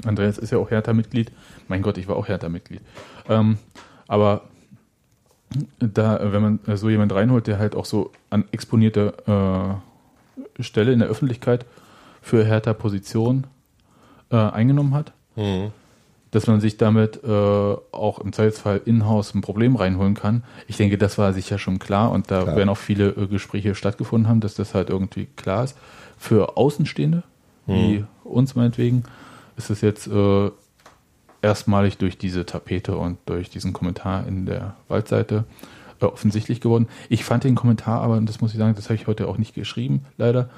Andreas 0.05 0.39
ist 0.39 0.51
ja 0.51 0.59
auch 0.59 0.71
Hertha-Mitglied. 0.71 1.33
Mein 1.69 1.83
Gott, 1.83 1.99
ich 1.99 2.09
war 2.09 2.17
auch 2.17 2.29
Hertha-Mitglied. 2.29 2.81
Ähm, 3.29 3.59
aber 4.07 4.43
da, 5.79 6.33
wenn 6.33 6.43
man 6.43 6.77
so 6.77 6.89
jemand 6.89 7.13
reinholt, 7.13 7.47
der 7.47 7.59
halt 7.59 7.75
auch 7.75 7.85
so 7.85 8.13
an 8.31 8.45
exponierte 8.53 9.81
äh, 10.59 10.63
Stelle 10.63 10.93
in 10.93 11.01
der 11.01 11.09
Öffentlichkeit 11.09 11.67
für 12.23 12.45
Hertha 12.45 12.73
Position 12.75 13.47
äh, 14.31 14.37
eingenommen 14.37 14.95
hat, 14.95 15.13
Mhm. 15.37 15.71
dass 16.33 16.47
man 16.47 16.61
sich 16.61 16.77
damit 16.77 17.23
äh, 17.25 17.29
auch 17.29 18.19
im 18.19 18.33
Zweifelsfall 18.33 18.81
in-house 18.85 19.35
ein 19.35 19.41
Problem 19.41 19.77
reinholen 19.77 20.15
kann. 20.15 20.45
Ich 20.69 20.77
denke, 20.77 20.99
das 20.99 21.19
war 21.19 21.33
sicher 21.33 21.59
schon 21.59 21.79
klar 21.79 22.11
und 22.13 22.31
da 22.31 22.43
Klar. 22.43 22.57
werden 22.57 22.69
auch 22.69 22.77
viele 22.77 23.09
äh, 23.11 23.27
Gespräche 23.27 23.75
stattgefunden 23.75 24.29
haben, 24.29 24.41
dass 24.41 24.55
das 24.55 24.75
halt 24.75 24.91
irgendwie 24.91 25.27
klar 25.37 25.65
ist. 25.65 25.77
Für 26.19 26.57
Außenstehende, 26.57 27.23
wie 27.67 28.05
uns 28.25 28.55
meinetwegen, 28.57 29.05
ist 29.57 29.71
es 29.71 29.81
jetzt 29.81 30.07
äh, 30.09 30.51
erstmalig 31.43 31.99
durch 31.99 32.19
diese 32.19 32.47
Tapete 32.47 32.97
und 32.97 33.19
durch 33.27 33.51
diesen 33.51 33.73
Kommentar 33.73 34.27
in 34.27 34.47
der 34.47 34.77
Waldseite 34.89 35.45
äh, 36.01 36.05
offensichtlich 36.05 36.61
geworden. 36.61 36.89
Ich 37.09 37.25
fand 37.25 37.45
den 37.45 37.55
Kommentar 37.55 38.03
aber, 38.03 38.17
und 38.17 38.29
das 38.29 38.41
muss 38.41 38.53
ich 38.53 38.59
sagen, 38.59 38.75
das 38.75 38.87
habe 38.87 38.95
ich 38.95 39.07
heute 39.07 39.29
auch 39.29 39.39
nicht 39.39 39.55
geschrieben, 39.55 40.05
leider, 40.17 40.51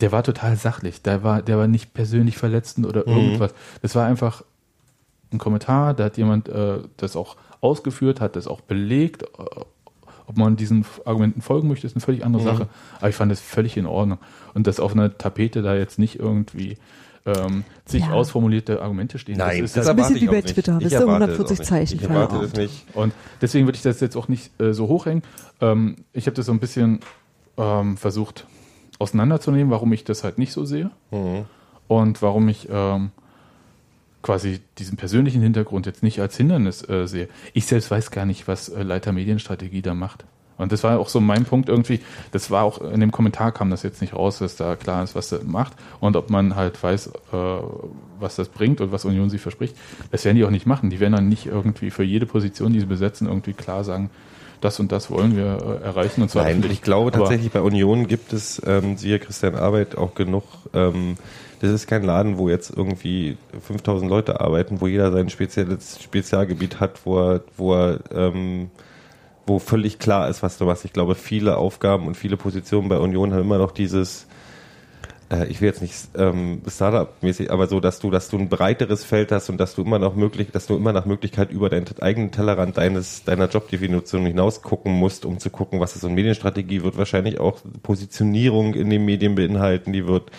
der 0.00 0.12
war 0.12 0.22
total 0.22 0.56
sachlich. 0.56 1.02
Der 1.02 1.24
war, 1.24 1.42
der 1.42 1.58
war 1.58 1.66
nicht 1.66 1.92
persönlich 1.92 2.38
verletzend 2.38 2.86
oder 2.86 3.06
irgendwas. 3.06 3.52
Das 3.82 3.94
war 3.96 4.06
einfach 4.06 4.44
ein 5.32 5.38
Kommentar, 5.38 5.94
da 5.94 6.04
hat 6.04 6.16
jemand 6.16 6.48
äh, 6.48 6.78
das 6.96 7.16
auch 7.16 7.36
ausgeführt, 7.60 8.20
hat 8.20 8.36
das 8.36 8.46
auch 8.46 8.60
belegt. 8.60 9.22
Äh, 9.22 9.64
ob 10.26 10.36
man 10.36 10.56
diesen 10.56 10.84
Argumenten 11.06 11.40
folgen 11.40 11.68
möchte, 11.68 11.86
ist 11.86 11.96
eine 11.96 12.02
völlig 12.02 12.22
andere 12.22 12.42
Sache. 12.42 12.68
Aber 12.98 13.08
ich 13.08 13.16
fand 13.16 13.32
das 13.32 13.40
völlig 13.40 13.78
in 13.78 13.86
Ordnung. 13.86 14.18
Und 14.52 14.66
dass 14.66 14.78
auf 14.78 14.92
einer 14.92 15.16
Tapete 15.16 15.62
da 15.62 15.74
jetzt 15.74 15.98
nicht 15.98 16.18
irgendwie 16.18 16.76
ähm, 17.36 17.64
zig 17.84 18.02
Ja. 18.02 18.12
ausformulierte 18.12 18.80
Argumente 18.80 19.18
stehen. 19.18 19.36
Nein, 19.38 19.62
das 19.62 19.70
ist 19.72 19.76
ist 19.76 19.86
halt 19.86 19.88
ein 19.88 19.96
bisschen 19.96 20.20
wie 20.20 20.26
bei. 20.26 20.42
Twitter. 20.42 20.72
Das 20.74 20.80
Ich 20.80 20.86
ist 20.86 20.92
der 20.92 21.00
erwarte 21.00 21.24
140 21.24 21.36
es 21.36 21.50
auch 21.50 21.58
nicht. 21.60 21.68
Zeichen 21.68 21.96
Ich 21.98 22.08
erwarte 22.08 22.38
das 22.40 22.52
nicht. 22.54 22.86
Und 22.94 23.12
deswegen 23.42 23.66
würde 23.66 23.76
ich 23.76 23.82
das 23.82 24.00
jetzt 24.00 24.16
auch 24.16 24.28
nicht 24.28 24.58
äh, 24.60 24.72
so 24.72 24.88
hochhängen. 24.88 25.22
Ähm, 25.60 25.96
ich 26.12 26.26
habe 26.26 26.34
das 26.36 26.46
so 26.46 26.52
ein 26.52 26.58
bisschen 26.60 27.00
ähm, 27.56 27.96
versucht 27.96 28.46
auseinanderzunehmen, 28.98 29.70
warum 29.70 29.92
ich 29.92 30.04
das 30.04 30.24
halt 30.24 30.38
nicht 30.38 30.52
so 30.52 30.64
sehe 30.64 30.90
Mhm. 31.10 31.44
und 31.88 32.22
warum 32.22 32.48
ich 32.48 32.68
ähm, 32.70 33.10
quasi 34.22 34.60
diesen 34.78 34.96
persönlichen 34.96 35.42
Hintergrund 35.42 35.86
jetzt 35.86 36.02
nicht 36.02 36.20
als 36.20 36.36
Hindernis 36.36 36.86
äh, 36.88 37.06
sehe. 37.06 37.28
Ich 37.54 37.66
selbst 37.66 37.90
weiß 37.90 38.10
gar 38.10 38.24
nicht, 38.26 38.48
was 38.48 38.68
äh, 38.68 38.82
Leiter 38.82 39.12
Medienstrategie 39.12 39.82
da 39.82 39.94
macht. 39.94 40.24
Und 40.58 40.72
das 40.72 40.84
war 40.84 40.98
auch 40.98 41.08
so 41.08 41.20
mein 41.20 41.44
Punkt 41.44 41.68
irgendwie, 41.68 42.00
das 42.32 42.50
war 42.50 42.64
auch 42.64 42.80
in 42.80 43.00
dem 43.00 43.12
Kommentar 43.12 43.52
kam 43.52 43.70
das 43.70 43.82
jetzt 43.82 44.00
nicht 44.00 44.14
raus, 44.14 44.38
dass 44.38 44.56
da 44.56 44.76
klar 44.76 45.02
ist, 45.04 45.14
was 45.14 45.32
er 45.32 45.44
macht 45.44 45.72
und 46.00 46.16
ob 46.16 46.30
man 46.30 46.56
halt 46.56 46.82
weiß, 46.82 47.06
äh, 47.06 47.12
was 48.20 48.36
das 48.36 48.48
bringt 48.48 48.80
und 48.80 48.92
was 48.92 49.04
Union 49.04 49.30
sie 49.30 49.38
verspricht. 49.38 49.76
Das 50.10 50.24
werden 50.24 50.36
die 50.36 50.44
auch 50.44 50.50
nicht 50.50 50.66
machen. 50.66 50.90
Die 50.90 51.00
werden 51.00 51.14
dann 51.14 51.28
nicht 51.28 51.46
irgendwie 51.46 51.90
für 51.90 52.02
jede 52.02 52.26
Position, 52.26 52.72
die 52.72 52.80
sie 52.80 52.86
besetzen, 52.86 53.28
irgendwie 53.28 53.52
klar 53.52 53.84
sagen, 53.84 54.10
das 54.60 54.80
und 54.80 54.90
das 54.90 55.10
wollen 55.10 55.36
wir 55.36 55.80
äh, 55.82 55.84
erreichen 55.84 56.22
und 56.22 56.30
zwar 56.30 56.44
Nein, 56.44 56.64
ich 56.68 56.82
glaube 56.82 57.12
tatsächlich 57.12 57.52
bei 57.52 57.60
Union 57.60 58.08
gibt 58.08 58.32
es, 58.32 58.60
ähm, 58.66 58.96
siehe 58.96 59.18
Christian 59.18 59.54
Arbeit, 59.54 59.96
auch 59.96 60.14
genug. 60.14 60.44
Ähm, 60.74 61.16
das 61.60 61.70
ist 61.70 61.86
kein 61.86 62.04
Laden, 62.04 62.38
wo 62.38 62.48
jetzt 62.48 62.72
irgendwie 62.76 63.36
5000 63.60 64.08
Leute 64.08 64.40
arbeiten, 64.40 64.80
wo 64.80 64.86
jeder 64.86 65.10
sein 65.10 65.28
spezielles 65.28 66.02
Spezialgebiet 66.02 66.80
hat, 66.80 67.04
wo 67.04 67.18
er, 67.18 67.40
wo 67.56 67.74
er, 67.74 68.00
ähm, 68.12 68.70
wo 69.48 69.58
völlig 69.58 69.98
klar 69.98 70.28
ist, 70.28 70.42
was 70.42 70.58
du 70.58 70.66
machst. 70.66 70.84
Ich 70.84 70.92
glaube, 70.92 71.14
viele 71.14 71.56
Aufgaben 71.56 72.06
und 72.06 72.16
viele 72.16 72.36
Positionen 72.36 72.88
bei 72.88 72.98
Union 72.98 73.32
haben 73.32 73.40
immer 73.40 73.58
noch 73.58 73.72
dieses, 73.72 74.26
äh, 75.30 75.46
ich 75.46 75.60
will 75.60 75.68
jetzt 75.68 75.82
nicht 75.82 75.94
ähm, 76.16 76.62
Startup-mäßig, 76.66 77.50
aber 77.50 77.66
so, 77.66 77.80
dass 77.80 77.98
du, 77.98 78.10
dass 78.10 78.28
du 78.28 78.38
ein 78.38 78.48
breiteres 78.48 79.04
Feld 79.04 79.32
hast 79.32 79.48
und 79.48 79.58
dass 79.58 79.74
du 79.74 79.82
immer 79.82 79.98
noch 79.98 80.14
möglich, 80.14 80.48
dass 80.52 80.66
du 80.66 80.76
immer 80.76 80.92
nach 80.92 81.06
Möglichkeit 81.06 81.50
über 81.50 81.68
deinen 81.68 81.86
eigenen 82.00 82.30
Tellerrand 82.30 82.76
deines 82.76 83.24
deiner 83.24 83.48
Jobdefinition 83.48 84.26
hinaus 84.26 84.62
gucken 84.62 84.92
musst, 84.92 85.24
um 85.24 85.38
zu 85.38 85.50
gucken, 85.50 85.80
was 85.80 85.94
ist 85.94 86.02
so 86.02 86.06
eine 86.06 86.16
Medienstrategie 86.16 86.82
wird 86.82 86.96
wahrscheinlich 86.96 87.40
auch 87.40 87.60
Positionierung 87.82 88.74
in 88.74 88.90
den 88.90 89.04
Medien 89.04 89.34
beinhalten, 89.34 89.92
die 89.92 90.06
wird 90.06 90.30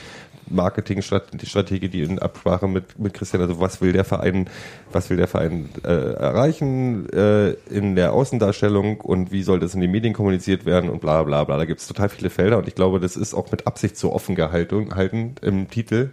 Marketingstrategie, 0.49 1.89
die 1.89 2.01
in 2.01 2.19
Absprache 2.19 2.67
mit, 2.67 2.99
mit 2.99 3.13
Christian, 3.13 3.41
also 3.41 3.59
was 3.59 3.81
will 3.81 3.93
der 3.93 4.05
Verein, 4.05 4.49
was 4.91 5.09
will 5.09 5.17
der 5.17 5.27
Verein 5.27 5.69
äh, 5.83 6.13
erreichen 6.13 7.09
äh, 7.09 7.51
in 7.69 7.95
der 7.95 8.13
Außendarstellung 8.13 9.01
und 9.01 9.31
wie 9.31 9.43
soll 9.43 9.59
das 9.59 9.73
in 9.73 9.81
den 9.81 9.91
Medien 9.91 10.13
kommuniziert 10.13 10.65
werden 10.65 10.89
und 10.89 11.01
bla 11.01 11.23
bla 11.23 11.43
bla. 11.43 11.57
Da 11.57 11.65
gibt 11.65 11.81
es 11.81 11.87
total 11.87 12.09
viele 12.09 12.29
Felder 12.29 12.57
und 12.57 12.67
ich 12.67 12.75
glaube, 12.75 12.99
das 12.99 13.15
ist 13.15 13.33
auch 13.33 13.51
mit 13.51 13.67
Absicht 13.67 13.97
so 13.97 14.13
offen 14.13 14.35
gehalten 14.35 14.95
halten 14.95 15.35
im 15.41 15.69
Titel. 15.69 16.09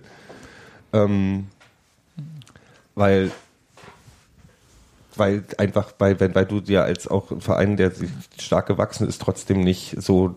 Ähm, 0.93 1.49
weil 2.95 3.31
weil 5.17 5.45
einfach 5.57 5.93
bei 5.93 6.21
wenn 6.21 6.35
weil 6.35 6.45
du 6.45 6.61
ja 6.67 6.83
als 6.83 7.09
auch 7.09 7.31
ein 7.31 7.41
Verein, 7.41 7.77
der 7.77 7.91
sich 7.91 8.11
stark 8.39 8.67
gewachsen 8.67 9.09
ist, 9.09 9.21
trotzdem 9.23 9.61
nicht 9.61 9.97
so 9.99 10.35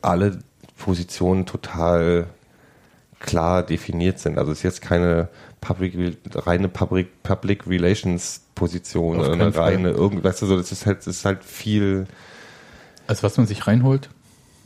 alle 0.00 0.38
Positionen 0.76 1.46
total 1.46 2.26
klar 3.24 3.62
definiert 3.62 4.18
sind. 4.18 4.38
Also 4.38 4.52
es 4.52 4.58
ist 4.58 4.64
jetzt 4.64 4.82
keine 4.82 5.28
Public, 5.60 6.16
reine 6.34 6.68
Public, 6.68 7.22
Public 7.22 7.66
Relations 7.66 8.42
Position 8.54 9.16
Auf 9.16 9.20
oder 9.20 9.30
keinen 9.30 9.42
eine 9.42 9.52
Fall. 9.52 9.74
reine 9.74 9.90
irgendwas. 9.90 10.42
Also 10.42 10.56
das 10.56 10.70
ist 10.70 10.86
halt, 10.86 10.98
das 10.98 11.08
ist 11.08 11.24
halt 11.24 11.42
viel. 11.42 12.06
Also 13.06 13.22
was 13.22 13.36
man 13.36 13.46
sich 13.46 13.66
reinholt 13.66 14.10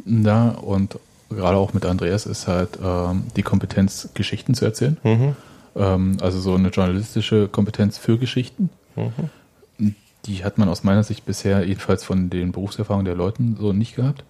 da 0.04 0.50
und 0.50 0.98
gerade 1.30 1.56
auch 1.56 1.72
mit 1.72 1.84
Andreas 1.84 2.26
ist 2.26 2.48
halt 2.48 2.78
ähm, 2.82 3.24
die 3.36 3.42
Kompetenz, 3.42 4.10
Geschichten 4.14 4.54
zu 4.54 4.64
erzählen. 4.64 4.96
Mhm. 5.02 5.36
Ähm, 5.76 6.16
also 6.20 6.40
so 6.40 6.54
eine 6.54 6.68
journalistische 6.68 7.48
Kompetenz 7.48 7.98
für 7.98 8.18
Geschichten. 8.18 8.70
Mhm. 8.96 9.94
Die 10.26 10.44
hat 10.44 10.58
man 10.58 10.68
aus 10.68 10.84
meiner 10.84 11.04
Sicht 11.04 11.24
bisher 11.26 11.64
jedenfalls 11.64 12.04
von 12.04 12.28
den 12.28 12.52
Berufserfahrungen 12.52 13.06
der 13.06 13.14
Leuten 13.14 13.56
so 13.58 13.72
nicht 13.72 13.96
gehabt. 13.96 14.24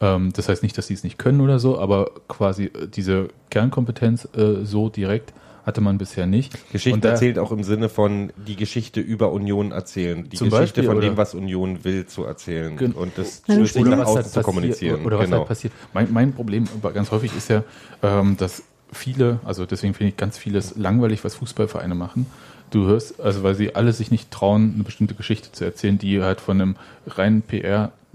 Ähm, 0.00 0.32
das 0.34 0.48
heißt 0.48 0.62
nicht, 0.62 0.76
dass 0.76 0.86
sie 0.88 0.94
es 0.94 1.04
nicht 1.04 1.18
können 1.18 1.40
oder 1.40 1.58
so, 1.58 1.78
aber 1.78 2.10
quasi 2.28 2.64
äh, 2.64 2.86
diese 2.86 3.28
Kernkompetenz 3.50 4.28
äh, 4.36 4.64
so 4.64 4.88
direkt 4.88 5.32
hatte 5.64 5.80
man 5.80 5.98
bisher 5.98 6.26
nicht. 6.26 6.52
Geschichten 6.70 6.94
Und 6.98 7.04
da- 7.04 7.10
erzählt 7.10 7.38
auch 7.40 7.50
im 7.50 7.64
Sinne 7.64 7.88
von 7.88 8.32
die 8.46 8.54
Geschichte 8.54 9.00
über 9.00 9.32
Union 9.32 9.72
erzählen, 9.72 10.28
die 10.28 10.36
Zum 10.36 10.48
Geschichte 10.50 10.60
Beispiel, 10.60 10.84
von 10.84 10.98
oder- 10.98 11.06
dem, 11.08 11.16
was 11.16 11.34
Union 11.34 11.82
will, 11.84 12.06
zu 12.06 12.24
erzählen 12.24 12.76
Gen- 12.76 12.92
und 12.92 13.18
das 13.18 13.42
schlüssig 13.46 13.82
oder 13.82 13.90
nach 13.96 13.98
was 14.00 14.08
außen 14.08 14.22
halt 14.22 14.32
zu 14.32 14.42
kommunizieren. 14.42 15.04
Oder 15.04 15.18
was 15.18 15.24
genau. 15.24 15.38
halt 15.38 15.48
passiert. 15.48 15.72
Mein, 15.92 16.12
mein 16.12 16.32
Problem 16.32 16.68
aber 16.80 16.92
ganz 16.92 17.10
häufig 17.10 17.34
ist 17.36 17.48
ja, 17.50 17.64
ähm, 18.02 18.36
dass 18.36 18.62
viele, 18.92 19.40
also 19.44 19.66
deswegen 19.66 19.94
finde 19.94 20.10
ich 20.10 20.16
ganz 20.16 20.38
vieles 20.38 20.76
langweilig, 20.76 21.24
was 21.24 21.34
Fußballvereine 21.34 21.96
machen. 21.96 22.26
Du 22.70 22.86
hörst, 22.86 23.20
also 23.20 23.42
weil 23.42 23.54
sie 23.56 23.74
alle 23.74 23.92
sich 23.92 24.10
nicht 24.12 24.30
trauen, 24.30 24.72
eine 24.74 24.84
bestimmte 24.84 25.14
Geschichte 25.14 25.50
zu 25.50 25.64
erzählen, 25.64 25.98
die 25.98 26.22
halt 26.22 26.40
von 26.40 26.60
einem 26.60 26.76
reinen 27.08 27.42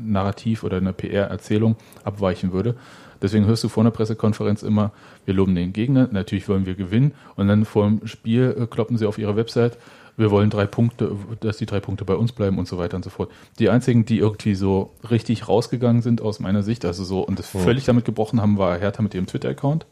PR-Narrativ 0.02 0.64
oder 0.64 0.78
einer 0.78 0.94
PR-Erzählung 0.94 1.76
abweichen 2.04 2.52
würde. 2.52 2.76
Deswegen 3.22 3.46
hörst 3.46 3.64
du 3.64 3.70
vor 3.70 3.84
einer 3.84 3.92
Pressekonferenz 3.92 4.64
immer, 4.64 4.92
wir 5.26 5.34
loben 5.34 5.54
den 5.54 5.74
Gegner, 5.74 6.10
natürlich 6.12 6.50
wollen 6.50 6.66
wir 6.66 6.74
gewinnen 6.74 7.14
und 7.36 7.48
dann 7.48 7.66
vor 7.66 7.86
dem 7.86 8.08
Spiel 8.08 8.56
äh, 8.60 8.66
kloppen 8.66 8.98
sie 8.98 9.06
auf 9.06 9.18
ihre 9.20 9.36
Website, 9.36 9.78
wir 10.18 10.32
wollen 10.32 10.50
drei 10.50 10.66
Punkte, 10.66 11.16
dass 11.40 11.58
die 11.58 11.66
drei 11.66 11.80
Punkte 11.80 12.04
bei 12.04 12.16
uns 12.16 12.32
bleiben 12.32 12.58
und 12.58 12.68
so 12.68 12.78
weiter 12.78 12.98
und 12.98 13.04
so 13.04 13.10
fort. 13.10 13.32
Die 13.60 13.70
einzigen, 13.70 14.06
die 14.06 14.20
irgendwie 14.20 14.56
so 14.56 14.94
richtig 15.10 15.48
rausgegangen 15.48 16.02
sind 16.02 16.22
aus 16.22 16.40
meiner 16.40 16.64
Sicht, 16.64 16.84
also 16.84 17.04
so 17.04 17.22
und 17.22 17.40
das 17.40 17.48
völlig 17.48 17.86
damit 17.86 18.06
gebrochen 18.06 18.42
haben, 18.42 18.58
war 18.58 18.78
Hertha 18.78 19.02
mit 19.02 19.14
ihrem 19.14 19.28
Twitter-Account. 19.28 19.86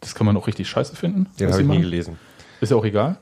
Das 0.00 0.14
kann 0.14 0.26
man 0.26 0.36
auch 0.36 0.46
richtig 0.46 0.68
scheiße 0.68 0.96
finden. 0.96 1.26
Den 1.38 1.52
habe 1.52 1.60
ich 1.60 1.66
nie 1.66 1.74
machen. 1.74 1.82
gelesen. 1.82 2.18
Ist 2.60 2.70
ja 2.70 2.76
auch 2.76 2.84
egal. 2.84 3.18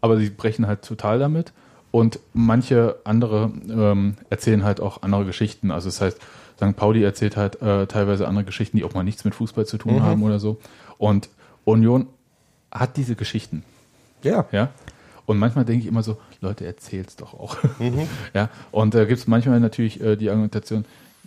Aber 0.00 0.16
sie 0.16 0.30
brechen 0.30 0.66
halt 0.66 0.82
total 0.82 1.18
damit. 1.18 1.52
Und 1.94 2.18
manche 2.32 2.96
andere 3.04 3.52
ähm, 3.70 4.16
erzählen 4.28 4.64
halt 4.64 4.80
auch 4.80 5.02
andere 5.02 5.24
Geschichten. 5.24 5.70
Also 5.70 5.86
das 5.86 6.00
heißt, 6.00 6.18
St. 6.56 6.74
Pauli 6.74 7.04
erzählt 7.04 7.36
halt 7.36 7.62
äh, 7.62 7.86
teilweise 7.86 8.26
andere 8.26 8.44
Geschichten, 8.44 8.76
die 8.76 8.82
auch 8.82 8.94
mal 8.94 9.04
nichts 9.04 9.24
mit 9.24 9.32
Fußball 9.32 9.64
zu 9.64 9.78
tun 9.78 10.02
haben 10.02 10.24
oder 10.24 10.40
so. 10.40 10.58
Und 10.98 11.28
Union 11.64 12.08
hat 12.72 12.96
diese 12.96 13.14
Geschichten. 13.14 13.62
Ja. 14.24 14.44
Ja. 14.50 14.70
Und 15.24 15.38
manchmal 15.38 15.64
denke 15.64 15.82
ich 15.82 15.86
immer 15.86 16.02
so, 16.02 16.16
Leute, 16.40 16.66
erzähl's 16.66 17.14
doch 17.14 17.32
auch. 17.32 17.58
ja. 18.34 18.48
Und 18.72 18.94
da 18.94 19.04
gibt 19.04 19.20
es 19.20 19.28
manchmal 19.28 19.60
natürlich 19.60 20.00
äh, 20.00 20.16
die 20.16 20.30
Argumentation, 20.30 20.86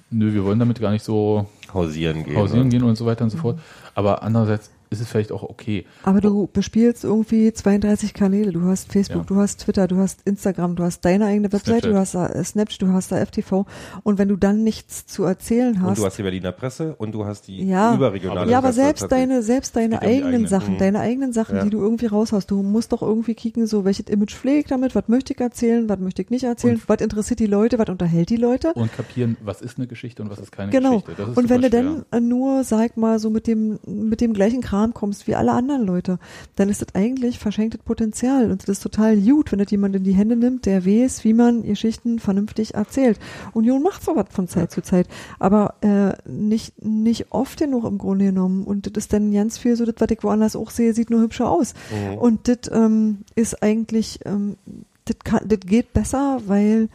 nö, 0.09 0.33
wir 0.33 0.43
wollen 0.43 0.59
damit 0.59 0.81
gar 0.81 0.91
nicht 0.91 1.05
so 1.05 1.47
Hausieren 1.73 2.25
gehen. 2.25 2.35
pausieren 2.35 2.63
ne? 2.63 2.71
gehen 2.71 2.83
und 2.83 2.97
so 2.97 3.05
weiter 3.05 3.23
und 3.23 3.29
so 3.29 3.37
fort. 3.37 3.57
Aber 3.95 4.21
andererseits 4.21 4.69
ist 4.89 5.01
es 5.01 5.07
vielleicht 5.07 5.31
auch 5.31 5.43
okay. 5.43 5.85
Aber 6.03 6.21
du 6.21 6.47
bespielst 6.51 7.03
irgendwie 7.03 7.51
32 7.53 8.13
Kanäle. 8.13 8.51
Du 8.51 8.63
hast 8.63 8.91
Facebook, 8.91 9.23
Ja. 9.23 9.25
du 9.27 9.35
hast 9.37 9.61
Twitter, 9.61 9.87
du 9.87 9.97
hast 9.97 10.21
Instagram, 10.25 10.75
du 10.75 10.83
hast 10.83 11.01
deine 11.03 11.25
eigene 11.25 11.51
Webseite, 11.51 11.89
Snapchat. 11.89 11.91
du 11.93 11.97
hast 11.99 12.15
da 12.15 12.43
Snapchat, 12.43 12.81
du 12.81 12.87
hast 12.93 13.11
da 13.11 13.17
FTV. 13.25 13.65
Und 14.03 14.17
wenn 14.17 14.27
du 14.29 14.35
dann 14.37 14.63
nichts 14.63 15.05
zu 15.05 15.23
erzählen 15.23 15.75
Und 15.75 15.81
hast, 15.81 15.99
du 15.99 16.05
hast 16.05 16.17
die 16.17 16.23
Berliner 16.23 16.51
Presse 16.51 16.95
und 16.97 17.11
du 17.13 17.25
hast 17.25 17.47
die 17.47 17.65
Ja. 17.67 17.93
überregionale 17.95 18.49
ja, 18.51 18.59
aber 18.59 18.67
Presse 18.69 18.81
selbst 18.81 19.11
deine, 19.11 19.41
selbst 19.43 19.75
deine 19.75 20.01
eigenen 20.01 20.27
eigenen. 20.27 20.47
Sachen, 20.47 20.73
Mhm. 20.75 20.77
deine 20.79 20.99
eigenen 20.99 21.33
Sachen, 21.33 21.55
Ja. 21.57 21.63
die 21.63 21.69
du 21.69 21.79
irgendwie 21.79 22.05
raushaust. 22.05 22.49
Du 22.49 22.61
musst 22.63 22.91
doch 22.93 23.01
irgendwie 23.01 23.35
kicken, 23.35 23.67
so 23.67 23.83
welches 23.85 24.07
Image 24.07 24.33
pflege 24.35 24.59
ich 24.59 24.65
damit, 24.67 24.95
was 24.95 25.07
möchte 25.07 25.33
ich 25.33 25.39
erzählen, 25.41 25.89
was 25.89 25.99
möchte 25.99 26.21
ich 26.21 26.29
nicht 26.29 26.43
erzählen, 26.43 26.75
Und- 26.75 26.87
was 26.89 27.01
interessiert 27.01 27.39
die 27.39 27.45
Leute, 27.47 27.77
was 27.79 27.89
unterhält 27.89 28.29
die 28.29 28.37
Leute. 28.37 28.73
Und 28.73 28.93
kapieren, 28.93 29.35
was 29.43 29.61
ist 29.61 29.77
eine 29.77 29.87
Geschichte 29.87 30.21
und 30.23 30.29
was 30.29 30.39
ist 30.39 30.51
keine 30.51 30.71
genau. 30.71 30.99
Geschichte. 31.01 31.23
Ist 31.23 31.37
Und 31.37 31.49
wenn 31.49 31.61
du 31.61 31.69
dann 31.69 32.05
äh, 32.11 32.19
nur, 32.19 32.63
sag 32.63 32.95
mal, 32.97 33.19
so 33.19 33.29
mit 33.29 33.47
dem, 33.47 33.79
mit 33.85 34.21
dem 34.21 34.33
gleichen 34.33 34.61
Kram 34.61 34.76
Kram 34.77 34.93
kommst 34.93 35.25
wie 35.27 35.33
alle 35.35 35.53
anderen 35.53 35.85
Leute, 35.85 36.19
dann 36.55 36.69
ist 36.69 36.81
das 36.81 36.93
eigentlich 36.93 37.39
verschenktes 37.39 37.81
Potenzial. 37.81 38.51
Und 38.51 38.61
das 38.61 38.69
ist 38.69 38.83
total 38.83 39.17
gut, 39.17 39.51
wenn 39.51 39.59
das 39.59 39.71
jemand 39.71 39.95
in 39.95 40.03
die 40.03 40.13
Hände 40.13 40.35
nimmt, 40.35 40.65
der 40.65 40.85
weiß, 40.85 41.23
wie 41.23 41.33
man 41.33 41.63
Geschichten 41.63 42.19
vernünftig 42.19 42.75
erzählt. 42.75 43.19
Union 43.53 43.81
macht 43.81 44.03
sowas 44.03 44.27
von 44.29 44.47
Zeit 44.47 44.71
zu 44.71 44.81
Zeit, 44.81 45.07
aber 45.39 45.73
äh, 45.81 46.13
nicht 46.29 46.83
nicht 46.83 47.27
oft 47.31 47.57
genug 47.59 47.85
im 47.85 47.97
Grunde 47.97 48.25
genommen. 48.25 48.63
Und 48.65 48.85
das 48.95 49.05
ist 49.05 49.13
dann 49.13 49.31
ganz 49.31 49.57
viel 49.57 49.75
so, 49.75 49.85
das, 49.85 49.95
was 49.97 50.11
ich 50.11 50.23
woanders 50.23 50.55
auch 50.55 50.69
sehe, 50.69 50.93
sieht 50.93 51.09
nur 51.09 51.21
hübscher 51.21 51.49
aus. 51.49 51.73
Mhm. 51.91 52.17
und 52.19 52.47
das 52.47 52.71
ähm, 52.71 53.19
ist 53.35 53.63
eigentlich, 53.63 54.19
ähm, 54.25 54.57
das 55.05 55.17
kann- 55.23 55.47
das 55.47 55.59
geht 55.61 55.93
besser, 55.93 56.41
weil 56.47 56.89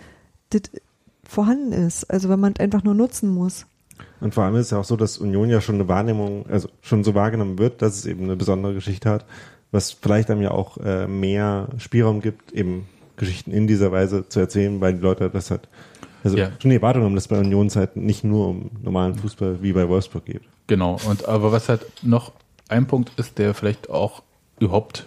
das 0.50 0.62
vorhanden 1.24 1.72
ist, 1.72 2.10
also 2.10 2.28
wenn 2.28 2.40
man 2.40 2.52
es 2.54 2.60
einfach 2.60 2.84
nur 2.84 2.94
nutzen 2.94 3.30
muss. 3.30 3.66
Und 4.20 4.34
vor 4.34 4.44
allem 4.44 4.54
ist 4.56 4.66
es 4.66 4.70
ja 4.70 4.78
auch 4.78 4.84
so, 4.84 4.96
dass 4.96 5.18
Union 5.18 5.48
ja 5.50 5.60
schon 5.60 5.76
eine 5.76 5.88
Wahrnehmung, 5.88 6.46
also 6.48 6.68
schon 6.80 7.04
so 7.04 7.14
wahrgenommen 7.14 7.58
wird, 7.58 7.82
dass 7.82 7.96
es 7.96 8.06
eben 8.06 8.24
eine 8.24 8.36
besondere 8.36 8.74
Geschichte 8.74 9.10
hat, 9.10 9.24
was 9.70 9.92
vielleicht 9.92 10.30
einem 10.30 10.42
ja 10.42 10.50
auch 10.50 10.78
äh, 10.78 11.06
mehr 11.06 11.68
Spielraum 11.78 12.20
gibt, 12.20 12.52
eben 12.52 12.86
Geschichten 13.16 13.52
in 13.52 13.66
dieser 13.66 13.92
Weise 13.92 14.28
zu 14.28 14.40
erzählen, 14.40 14.80
weil 14.80 14.94
die 14.94 15.00
Leute 15.00 15.30
das 15.30 15.50
halt, 15.50 15.68
also 16.24 16.36
Ja. 16.36 16.50
schon 16.58 16.70
die 16.70 16.76
Erwartung 16.76 17.04
haben, 17.04 17.14
dass 17.14 17.24
es 17.24 17.28
bei 17.28 17.38
Unionszeiten 17.38 18.04
nicht 18.04 18.24
nur 18.24 18.48
um 18.48 18.70
normalen 18.82 19.14
Fußball 19.14 19.62
wie 19.62 19.72
bei 19.72 19.88
Wolfsburg 19.88 20.24
geht. 20.24 20.42
Genau, 20.66 20.98
und 21.08 21.26
aber 21.28 21.52
was 21.52 21.68
halt 21.68 21.86
noch 22.02 22.32
ein 22.68 22.86
Punkt 22.86 23.12
ist, 23.18 23.38
der 23.38 23.54
vielleicht 23.54 23.90
auch 23.90 24.22
überhaupt 24.60 25.06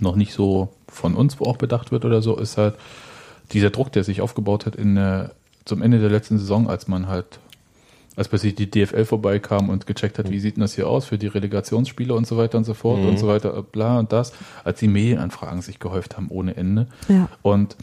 noch 0.00 0.16
nicht 0.16 0.32
so 0.32 0.68
von 0.88 1.14
uns 1.14 1.40
auch 1.40 1.56
bedacht 1.56 1.92
wird 1.92 2.04
oder 2.04 2.22
so, 2.22 2.36
ist 2.36 2.56
halt 2.56 2.74
dieser 3.52 3.70
Druck, 3.70 3.92
der 3.92 4.04
sich 4.04 4.20
aufgebaut 4.20 4.66
hat 4.66 4.76
in 4.76 4.94
der, 4.94 5.32
zum 5.64 5.82
Ende 5.82 5.98
der 6.00 6.10
letzten 6.10 6.38
Saison, 6.38 6.68
als 6.68 6.88
man 6.88 7.06
halt, 7.08 7.38
als 8.16 8.28
plötzlich 8.28 8.54
die 8.54 8.70
DFL 8.70 9.04
vorbeikam 9.04 9.68
und 9.68 9.86
gecheckt 9.86 10.18
hat, 10.18 10.30
wie 10.30 10.40
sieht 10.40 10.56
denn 10.56 10.62
das 10.62 10.74
hier 10.74 10.88
aus 10.88 11.06
für 11.06 11.18
die 11.18 11.28
Relegationsspiele 11.28 12.12
und 12.12 12.26
so 12.26 12.36
weiter 12.36 12.58
und 12.58 12.64
so 12.64 12.74
fort 12.74 13.00
und 13.00 13.18
so 13.18 13.28
weiter, 13.28 13.62
bla 13.62 13.98
und 13.98 14.12
das, 14.12 14.32
als 14.64 14.80
die 14.80 14.88
Medienanfragen 14.88 15.62
sich 15.62 15.78
gehäuft 15.78 16.16
haben 16.16 16.28
ohne 16.28 16.56
Ende. 16.56 16.86
Ja. 17.08 17.28
Und 17.42 17.76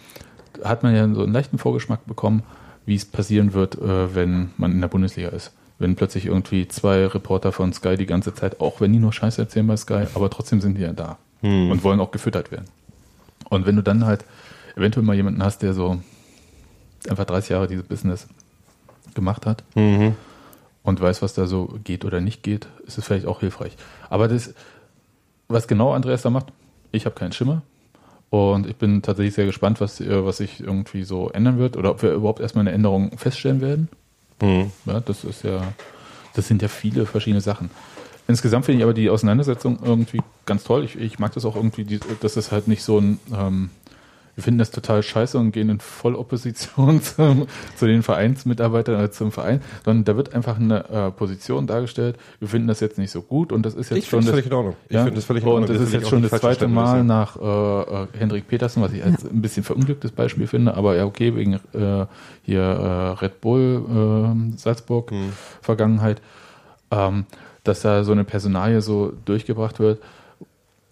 da 0.53 0.69
hat 0.69 0.83
man 0.83 0.95
ja 0.95 1.07
so 1.13 1.23
einen 1.23 1.33
leichten 1.33 1.57
Vorgeschmack 1.57 2.05
bekommen, 2.05 2.43
wie 2.85 2.95
es 2.95 3.05
passieren 3.05 3.53
wird, 3.53 3.75
äh, 3.75 4.15
wenn 4.15 4.51
man 4.57 4.71
in 4.71 4.81
der 4.81 4.87
Bundesliga 4.89 5.29
ist. 5.29 5.51
Wenn 5.79 5.95
plötzlich 5.95 6.25
irgendwie 6.25 6.67
zwei 6.67 7.05
Reporter 7.05 7.51
von 7.51 7.71
Sky 7.71 7.97
die 7.97 8.05
ganze 8.05 8.33
Zeit, 8.33 8.59
auch 8.59 8.81
wenn 8.81 8.91
die 8.93 8.99
nur 8.99 9.13
Scheiße 9.13 9.41
erzählen 9.41 9.67
bei 9.67 9.77
Sky, 9.77 10.05
aber 10.15 10.29
trotzdem 10.29 10.59
sind 10.59 10.77
die 10.77 10.81
ja 10.81 10.93
da 10.93 11.17
und 11.41 11.83
wollen 11.83 11.99
auch 11.99 12.09
gefüttert 12.09 12.51
werden. 12.51 12.65
Und 13.49 13.67
wenn 13.67 13.75
du 13.75 13.83
dann 13.83 14.05
halt 14.05 14.25
eventuell 14.75 15.05
mal 15.05 15.15
jemanden 15.15 15.43
hast, 15.43 15.61
der 15.61 15.73
so 15.73 16.01
einfach 17.07 17.25
30 17.25 17.51
Jahre 17.51 17.67
dieses 17.67 17.85
Business 17.85 18.27
gemacht 19.17 19.45
hat 19.45 19.63
Mhm. 19.75 20.15
und 20.83 21.01
weiß, 21.01 21.21
was 21.21 21.33
da 21.33 21.45
so 21.47 21.77
geht 21.83 22.05
oder 22.05 22.21
nicht 22.21 22.41
geht, 22.43 22.67
ist 22.85 22.97
es 22.97 23.03
vielleicht 23.03 23.25
auch 23.25 23.41
hilfreich. 23.41 23.75
Aber 24.09 24.29
das, 24.29 24.53
was 25.49 25.67
genau 25.67 25.91
Andreas 25.91 26.21
da 26.21 26.29
macht, 26.29 26.47
ich 26.93 27.05
habe 27.05 27.15
keinen 27.15 27.33
Schimmer. 27.33 27.61
Und 28.29 28.67
ich 28.67 28.75
bin 28.75 29.01
tatsächlich 29.01 29.35
sehr 29.35 29.45
gespannt, 29.45 29.79
was, 29.81 29.99
äh, 30.01 30.25
was 30.25 30.37
sich 30.37 30.59
irgendwie 30.61 31.03
so 31.03 31.29
ändern 31.29 31.57
wird 31.59 31.77
oder 31.77 31.91
ob 31.91 32.01
wir 32.01 32.11
überhaupt 32.13 32.39
erstmal 32.41 32.61
eine 32.63 32.71
Änderung 32.73 33.17
feststellen 33.17 33.61
werden. 33.61 33.87
Mhm. 34.41 34.71
Ja, 34.85 34.99
das 34.99 35.23
ist 35.23 35.43
ja, 35.43 35.61
das 36.35 36.47
sind 36.47 36.61
ja 36.61 36.67
viele 36.67 37.05
verschiedene 37.05 37.41
Sachen. 37.41 37.69
Insgesamt 38.27 38.65
finde 38.65 38.79
ich 38.79 38.83
aber 38.83 38.93
die 38.93 39.09
Auseinandersetzung 39.09 39.79
irgendwie 39.81 40.21
ganz 40.45 40.65
toll. 40.65 40.83
Ich, 40.83 40.97
ich 40.99 41.17
mag 41.19 41.31
das 41.33 41.45
auch 41.45 41.55
irgendwie, 41.55 41.99
dass 42.19 42.35
es 42.35 42.51
halt 42.51 42.67
nicht 42.67 42.83
so 42.83 42.99
ein, 42.99 43.19
ähm, 43.33 43.69
wir 44.37 44.43
finden 44.43 44.59
das 44.59 44.69
total 44.69 45.01
scheiße 45.01 45.35
und 45.35 45.51
gehen 45.51 45.67
in 45.69 45.79
Vollopposition 45.79 47.01
zum, 47.01 47.47
zu 47.75 47.87
den 47.87 48.03
Vereinsmitarbeitern 48.03 48.95
oder 48.95 49.09
zum 49.09 49.31
Verein, 49.31 49.61
sondern 49.83 50.05
da 50.05 50.15
wird 50.15 50.35
einfach 50.35 50.59
eine 50.59 50.87
äh, 50.89 51.11
Position 51.11 51.65
dargestellt. 51.65 52.17
Wir 52.37 52.47
finden 52.47 52.67
das 52.67 52.79
jetzt 52.79 52.99
nicht 52.99 53.09
so 53.09 53.23
gut 53.23 53.51
und 53.51 53.65
das 53.65 53.73
ist 53.73 53.89
jetzt 53.89 53.97
Ich 53.97 54.09
schon 54.09 54.21
das, 54.21 54.29
völlig 54.29 54.45
in 54.45 54.53
Ordnung. 54.53 54.75
Ich 54.89 54.93
ja? 54.93 55.03
finde 55.03 55.15
das 55.15 55.25
völlig 55.25 55.41
in 55.41 55.49
Ordnung. 55.49 55.63
Und 55.63 55.69
das, 55.71 55.79
will 55.79 55.87
ist 55.87 55.93
jetzt 55.93 56.09
schon 56.09 56.21
das 56.21 56.39
zweite 56.39 56.67
Mal 56.67 57.03
nach 57.03 57.35
äh, 57.35 58.03
äh, 58.03 58.07
Hendrik 58.15 58.47
Petersen, 58.47 58.83
was 58.83 58.93
ich 58.93 59.03
als 59.03 59.25
ein 59.25 59.41
bisschen 59.41 59.63
verunglücktes 59.63 60.11
Beispiel 60.11 60.45
finde, 60.45 60.75
aber 60.75 60.95
ja 60.95 61.05
okay, 61.05 61.35
wegen 61.35 61.55
äh, 61.73 62.05
hier 62.43 62.61
äh, 62.61 63.23
Red 63.23 63.41
Bull 63.41 64.45
äh, 64.53 64.57
Salzburg 64.57 65.09
Hm. 65.09 65.31
Vergangenheit, 65.61 66.21
ähm, 66.91 67.25
dass 67.63 67.81
da 67.81 68.03
so 68.03 68.11
eine 68.11 68.23
Personalie 68.23 68.81
so 68.81 69.13
durchgebracht 69.25 69.79
wird 69.79 69.99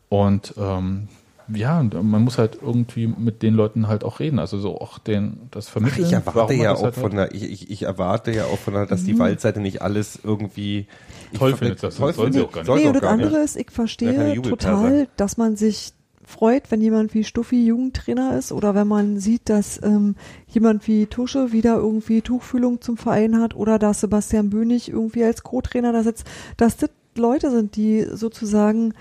und 0.10 0.54
ähm, 0.58 1.10
ja, 1.54 1.80
und 1.80 1.94
man 2.04 2.24
muss 2.24 2.38
halt 2.38 2.60
irgendwie 2.62 3.08
mit 3.08 3.42
den 3.42 3.54
Leuten 3.54 3.88
halt 3.88 4.04
auch 4.04 4.20
reden, 4.20 4.40
also 4.40 4.58
so 4.58 4.80
auch 4.80 4.98
den 4.98 5.48
das 5.52 5.68
Ach, 5.68 5.74
vermitteln. 5.74 6.06
ich 6.06 6.14
erwarte 6.14 6.38
warum 6.38 6.58
man 6.58 6.64
ja 6.64 6.72
das 6.72 6.80
auch 6.80 6.84
halt 6.86 6.96
von 6.96 7.18
hat. 7.18 7.32
der, 7.32 7.36
ich, 7.36 7.52
ich, 7.52 7.72
ich 7.72 7.84
erwarte 7.84 8.32
ja 8.32 8.46
auch 8.46 8.58
von 8.58 8.74
der, 8.74 8.86
dass 8.86 9.04
die 9.04 9.18
Waldseite 9.20 9.60
nicht 9.60 9.82
alles 9.82 10.20
irgendwie 10.24 10.88
ich 11.32 11.40
Toll 11.40 11.56
findet, 11.56 11.84
das 11.84 11.98
toll 11.98 12.14
soll 12.14 12.34
sie 12.34 12.42
auch 12.42 12.52
gar 12.52 12.64
nicht. 12.64 12.76
Nee, 12.76 12.88
und 12.88 12.96
das 12.96 13.04
andere 13.04 13.38
ist, 13.40 13.56
ich 13.58 13.72
verstehe 13.72 14.42
total, 14.42 15.08
dass 15.18 15.38
man 15.38 15.56
sich 15.56 15.94
freut, 16.26 16.72
wenn 16.72 16.82
jemand 16.82 17.14
wie 17.14 17.24
Stuffi 17.24 17.66
Jugendtrainer 17.66 18.38
ist 18.38 18.52
oder 18.52 18.76
wenn 18.76 18.88
man 18.88 19.20
sieht, 19.20 19.50
dass 19.50 19.82
ähm, 19.84 20.16
jemand 20.48 20.88
wie 20.88 21.06
Tusche 21.06 21.52
wieder 21.52 21.76
irgendwie 21.76 22.22
Tuchfühlung 22.22 22.82
zum 22.82 22.98
Verein 22.98 23.40
hat 23.40 23.56
oder 23.56 23.80
dass 23.80 24.02
Sebastian 24.02 24.50
Bönig 24.50 24.90
irgendwie 24.90 25.24
als 25.24 25.44
Co-Trainer 25.44 25.92
da 25.94 26.04
sitzt, 26.04 26.26
dass 26.58 26.78
das 26.78 26.90
Leute 27.16 27.52
sind, 27.52 27.76
die 27.76 28.06
sozusagen 28.12 28.94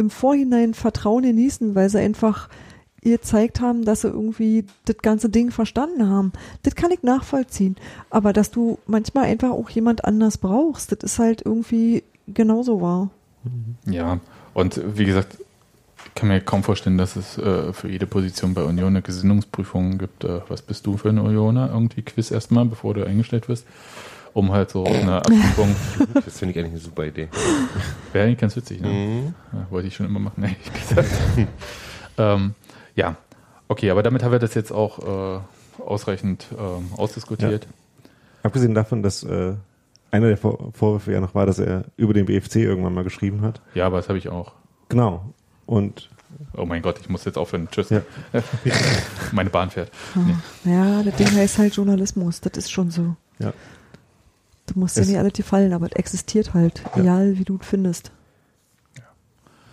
im 0.00 0.10
Vorhinein 0.10 0.74
Vertrauen 0.74 1.22
genießen, 1.22 1.74
weil 1.74 1.88
sie 1.88 2.00
einfach 2.00 2.48
ihr 3.02 3.18
gezeigt 3.18 3.60
haben, 3.60 3.84
dass 3.84 4.02
sie 4.02 4.08
irgendwie 4.08 4.66
das 4.84 4.98
ganze 4.98 5.30
Ding 5.30 5.50
verstanden 5.50 6.08
haben. 6.08 6.32
Das 6.62 6.74
kann 6.74 6.90
ich 6.90 7.02
nachvollziehen. 7.02 7.76
Aber 8.10 8.32
dass 8.32 8.50
du 8.50 8.78
manchmal 8.86 9.24
einfach 9.24 9.50
auch 9.50 9.70
jemand 9.70 10.04
anders 10.04 10.38
brauchst, 10.38 10.92
das 10.92 10.98
ist 11.12 11.18
halt 11.18 11.42
irgendwie 11.44 12.02
genauso 12.26 12.80
wahr. 12.80 13.10
Ja, 13.86 14.20
und 14.52 14.80
wie 14.98 15.04
gesagt, 15.04 15.38
ich 16.06 16.14
kann 16.14 16.28
mir 16.28 16.40
kaum 16.40 16.62
vorstellen, 16.62 16.98
dass 16.98 17.16
es 17.16 17.38
äh, 17.38 17.72
für 17.72 17.88
jede 17.88 18.06
Position 18.06 18.54
bei 18.54 18.62
Union 18.62 18.88
eine 18.88 19.02
Gesinnungsprüfung 19.02 19.98
gibt. 19.98 20.24
Äh, 20.24 20.40
was 20.48 20.62
bist 20.62 20.86
du 20.86 20.96
für 20.96 21.10
ein 21.10 21.18
Unioner? 21.18 21.70
Irgendwie 21.72 22.02
Quiz 22.02 22.30
erstmal, 22.30 22.64
bevor 22.64 22.94
du 22.94 23.06
eingestellt 23.06 23.48
wirst, 23.48 23.66
um 24.34 24.52
halt 24.52 24.70
so 24.70 24.84
eine 24.84 25.16
Abprüfung. 25.16 25.74
Das 26.24 26.38
finde 26.38 26.52
ich 26.52 26.58
eigentlich 26.58 26.72
eine 26.72 26.80
super 26.80 27.04
Idee. 27.04 27.28
Wäre 28.12 28.26
eigentlich 28.26 28.38
ganz 28.38 28.56
witzig, 28.56 28.80
ne? 28.80 28.88
Mhm. 28.88 29.34
Ja, 29.52 29.66
wollte 29.70 29.88
ich 29.88 29.94
schon 29.94 30.06
immer 30.06 30.20
machen, 30.20 30.42
ehrlich 30.42 30.72
gesagt. 30.72 31.10
ähm, 32.18 32.54
ja, 32.94 33.16
okay, 33.68 33.90
aber 33.90 34.02
damit 34.02 34.22
haben 34.22 34.32
wir 34.32 34.38
das 34.38 34.54
jetzt 34.54 34.72
auch 34.72 35.38
äh, 35.38 35.40
ausreichend 35.82 36.46
ähm, 36.58 36.90
ausdiskutiert. 36.96 37.66
Abgesehen 38.42 38.74
davon, 38.74 39.02
dass 39.02 39.22
äh, 39.22 39.54
einer 40.10 40.28
der 40.28 40.36
Vor 40.36 40.72
Vorwürfe 40.72 41.12
ja 41.12 41.20
noch 41.20 41.34
war, 41.34 41.46
dass 41.46 41.58
er 41.58 41.84
über 41.96 42.14
den 42.14 42.26
BFC 42.26 42.56
irgendwann 42.56 42.94
mal 42.94 43.04
geschrieben 43.04 43.42
hat. 43.42 43.60
Ja, 43.74 43.86
aber 43.86 43.98
das 43.98 44.08
habe 44.08 44.18
ich 44.18 44.28
auch. 44.28 44.52
Genau. 44.88 45.32
Und 45.66 46.10
Oh 46.56 46.64
mein 46.64 46.82
Gott, 46.82 46.98
ich 47.00 47.08
muss 47.08 47.24
jetzt 47.24 47.38
aufhören. 47.38 47.68
Tschüss. 47.70 47.90
Ja. 47.90 48.02
Meine 49.32 49.50
Bahn 49.50 49.70
fährt. 49.70 49.90
Nee. 50.14 50.72
Ja, 50.72 51.02
das 51.02 51.16
Ding 51.16 51.30
heißt 51.32 51.58
halt 51.58 51.74
Journalismus, 51.74 52.40
das 52.40 52.52
ist 52.56 52.70
schon 52.70 52.90
so. 52.90 53.16
ja, 53.38 53.52
Du 54.72 54.78
musst 54.78 54.96
dir 54.96 55.00
Es- 55.02 55.08
nicht 55.08 55.18
alle 55.18 55.30
gefallen, 55.30 55.72
aber 55.72 55.86
es 55.86 55.92
existiert 55.92 56.54
halt, 56.54 56.82
egal 56.94 57.38
wie 57.38 57.44
du 57.44 57.58
es 57.60 57.66
findest. 57.66 58.12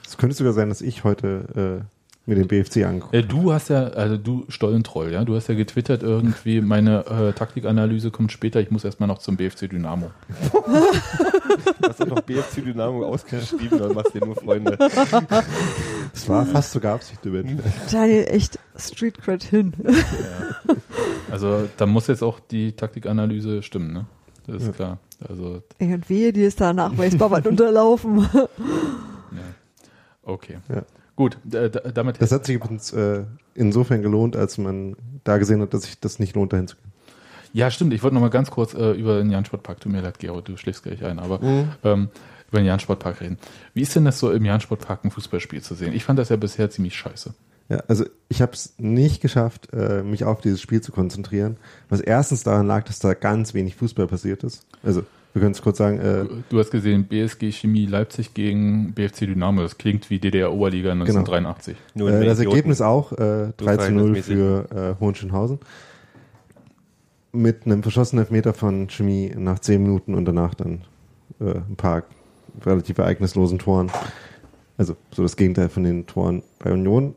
es 0.07 0.18
könnte 0.18 0.36
sogar 0.36 0.53
sein, 0.53 0.69
dass 0.69 0.82
ich 0.82 1.03
heute 1.03 1.84
äh, 1.86 2.30
mir 2.30 2.36
den 2.36 2.48
BFC 2.48 2.84
angucke. 2.86 3.15
Äh, 3.18 3.24
Du 3.24 3.53
hast 3.53 3.69
ja, 3.69 3.84
also 3.84 4.18
du 4.18 4.45
Stollentroll, 4.49 5.11
ja, 5.11 5.24
du 5.24 5.36
hast 5.36 5.48
ja 5.48 5.56
getwittert 5.56 6.02
irgendwie, 6.03 6.61
meine 6.61 7.06
äh, 7.06 7.34
Taktikanalyse 7.34 8.10
kommt 8.11 8.32
später, 8.32 8.60
ich 8.60 8.72
muss 8.72 8.84
erstmal 8.86 9.07
noch 9.07 9.19
zum 9.19 9.38
BFC 9.38 9.69
Dynamo. 9.69 10.10
Du 11.82 11.90
hast 11.90 11.99
doch 11.99 12.07
noch 12.07 12.22
BFC 12.22 12.64
Dynamo 12.64 13.06
ausgeschrieben, 13.06 13.80
dann 13.80 13.94
machst 13.94 14.14
du 14.14 14.19
dir 14.19 14.26
nur 14.26 14.36
Freunde. 14.36 14.78
Das 14.78 16.28
war 16.30 16.45
fast 16.45 16.72
sogar 16.72 16.95
Absicht 16.95 17.24
über 17.26 17.44
Daniel, 17.91 18.26
echt 18.30 18.60
Street 18.78 19.18
Cred 19.19 19.44
hin. 19.44 19.74
Also 21.32 21.68
da 21.78 21.86
muss 21.86 22.07
jetzt 22.07 22.24
auch 22.24 22.40
die 22.40 22.74
Taktikanalyse 22.74 23.64
stimmen, 23.64 23.94
ne? 23.94 24.06
Das 24.48 24.64
ist 24.64 24.76
klar. 24.76 24.98
Also, 25.28 25.61
wehe, 25.80 26.32
dir 26.34 26.48
ist 26.48 26.61
da 26.61 26.74
nachweisbar 26.74 27.30
was 27.32 27.45
unterlaufen. 27.45 28.28
ja. 28.34 29.44
Okay. 30.24 30.57
Ja. 30.69 30.84
Gut, 31.15 31.38
da, 31.44 31.68
da, 31.69 31.80
damit. 31.91 32.22
Das 32.22 32.32
hat 32.32 32.45
sich 32.45 32.56
übrigens 32.56 32.91
äh, 32.94 33.24
insofern 33.56 34.02
gelohnt, 34.02 34.36
als 34.36 34.57
man 34.57 34.95
da 35.24 35.38
gesehen 35.38 35.61
hat, 35.61 35.74
dass 35.74 35.84
sich 35.84 35.99
das 35.99 36.19
nicht 36.19 36.36
lohnt, 36.36 36.53
dahin 36.53 36.68
zu 36.68 36.76
gehen. 36.76 36.91
ja, 37.53 37.72
stimmt. 37.72 37.94
Ich 37.94 38.03
wollte 38.03 38.14
noch 38.14 38.22
mal 38.22 38.30
ganz 38.30 38.52
kurz 38.52 38.74
äh, 38.74 38.91
über 38.91 39.18
den 39.18 39.32
Jan-Sportpark, 39.32 39.80
tut 39.82 39.91
mir 39.91 40.02
leid, 40.02 40.19
Gero, 40.19 40.41
du 40.41 40.56
schläfst 40.57 40.84
gleich 40.84 41.03
ein, 41.03 41.18
aber 41.19 41.41
ähm, 41.84 42.10
über 42.49 42.60
den 42.60 42.65
Jan-Sportpark 42.68 43.19
reden. 43.22 43.38
Wie 43.74 43.82
ist 43.82 43.95
denn 43.95 44.06
das 44.06 44.19
so 44.19 44.32
im 44.32 44.45
Jan-Sportpark 44.45 45.03
ein 45.03 45.11
Fußballspiel 45.11 45.61
zu 45.61 45.74
sehen? 45.74 45.94
Ich 45.94 46.03
fand 46.06 46.19
das 46.19 46.30
ja 46.30 46.36
bisher 46.36 46.69
ziemlich 46.69 46.95
scheiße. 46.95 47.34
Ja, 47.69 47.84
also 47.88 48.06
ich 48.30 48.41
habe 48.41 48.53
es 48.53 48.73
nicht 48.77 49.22
geschafft, 49.22 49.73
äh, 49.73 50.02
mich 50.02 50.23
auf 50.23 50.39
dieses 50.39 50.61
Spiel 50.61 50.81
zu 50.81 50.91
konzentrieren, 50.91 51.57
was 51.89 51.99
erstens 51.99 52.44
daran 52.44 52.65
lag, 52.65 52.85
dass 52.85 52.99
da 52.99 53.14
ganz 53.14 53.53
wenig 53.53 53.76
Fußball 53.76 54.07
passiert 54.07 54.44
ist. 54.44 54.65
Also 54.84 55.03
wir 55.34 55.41
können 55.41 55.52
es 55.52 55.61
kurz 55.61 55.77
sagen, 55.77 55.99
äh, 55.99 56.26
Du, 56.49 56.57
hast 56.57 56.72
gesehen, 56.72 57.06
BSG 57.06 57.52
Chemie 57.52 57.85
Leipzig 57.85 58.34
gegen 58.34 58.94
BFC 58.94 59.27
Dynamo. 59.27 59.61
Das 59.61 59.77
klingt 59.77 60.10
wie 60.10 60.18
DDR-Oberliga 60.18 60.94
1983. 60.94 61.77
Nur 61.94 62.10
in 62.10 62.22
äh, 62.22 62.26
das. 62.26 62.39
Ergebnis 62.39 62.81
auch 62.81 63.11
äh, 63.11 63.52
3 63.57 63.77
zu 63.77 63.91
0 63.91 64.15
verhältnismäßig. 64.15 64.34
für 64.34 64.95
äh, 64.98 64.99
Hohenschönhausen. 64.99 65.60
Mit 67.34 67.65
einem 67.65 67.84
verschossenen 67.84 68.23
Elfmeter 68.23 68.53
von 68.53 68.89
Chemie 68.89 69.31
nach 69.38 69.60
10 69.60 69.84
Minuten 69.84 70.15
und 70.15 70.26
danach 70.26 70.56
dann 70.56 70.81
äh, 71.39 71.56
ein 71.56 71.76
paar 71.76 72.03
relativ 72.65 72.98
ereignislosen 72.98 73.60
Toren. 73.60 73.91
Also 74.77 74.95
so 75.14 75.22
das 75.22 75.35
Gegenteil 75.35 75.69
von 75.69 75.84
den 75.84 76.07
Toren 76.07 76.41
bei 76.57 76.72
Union. 76.72 77.14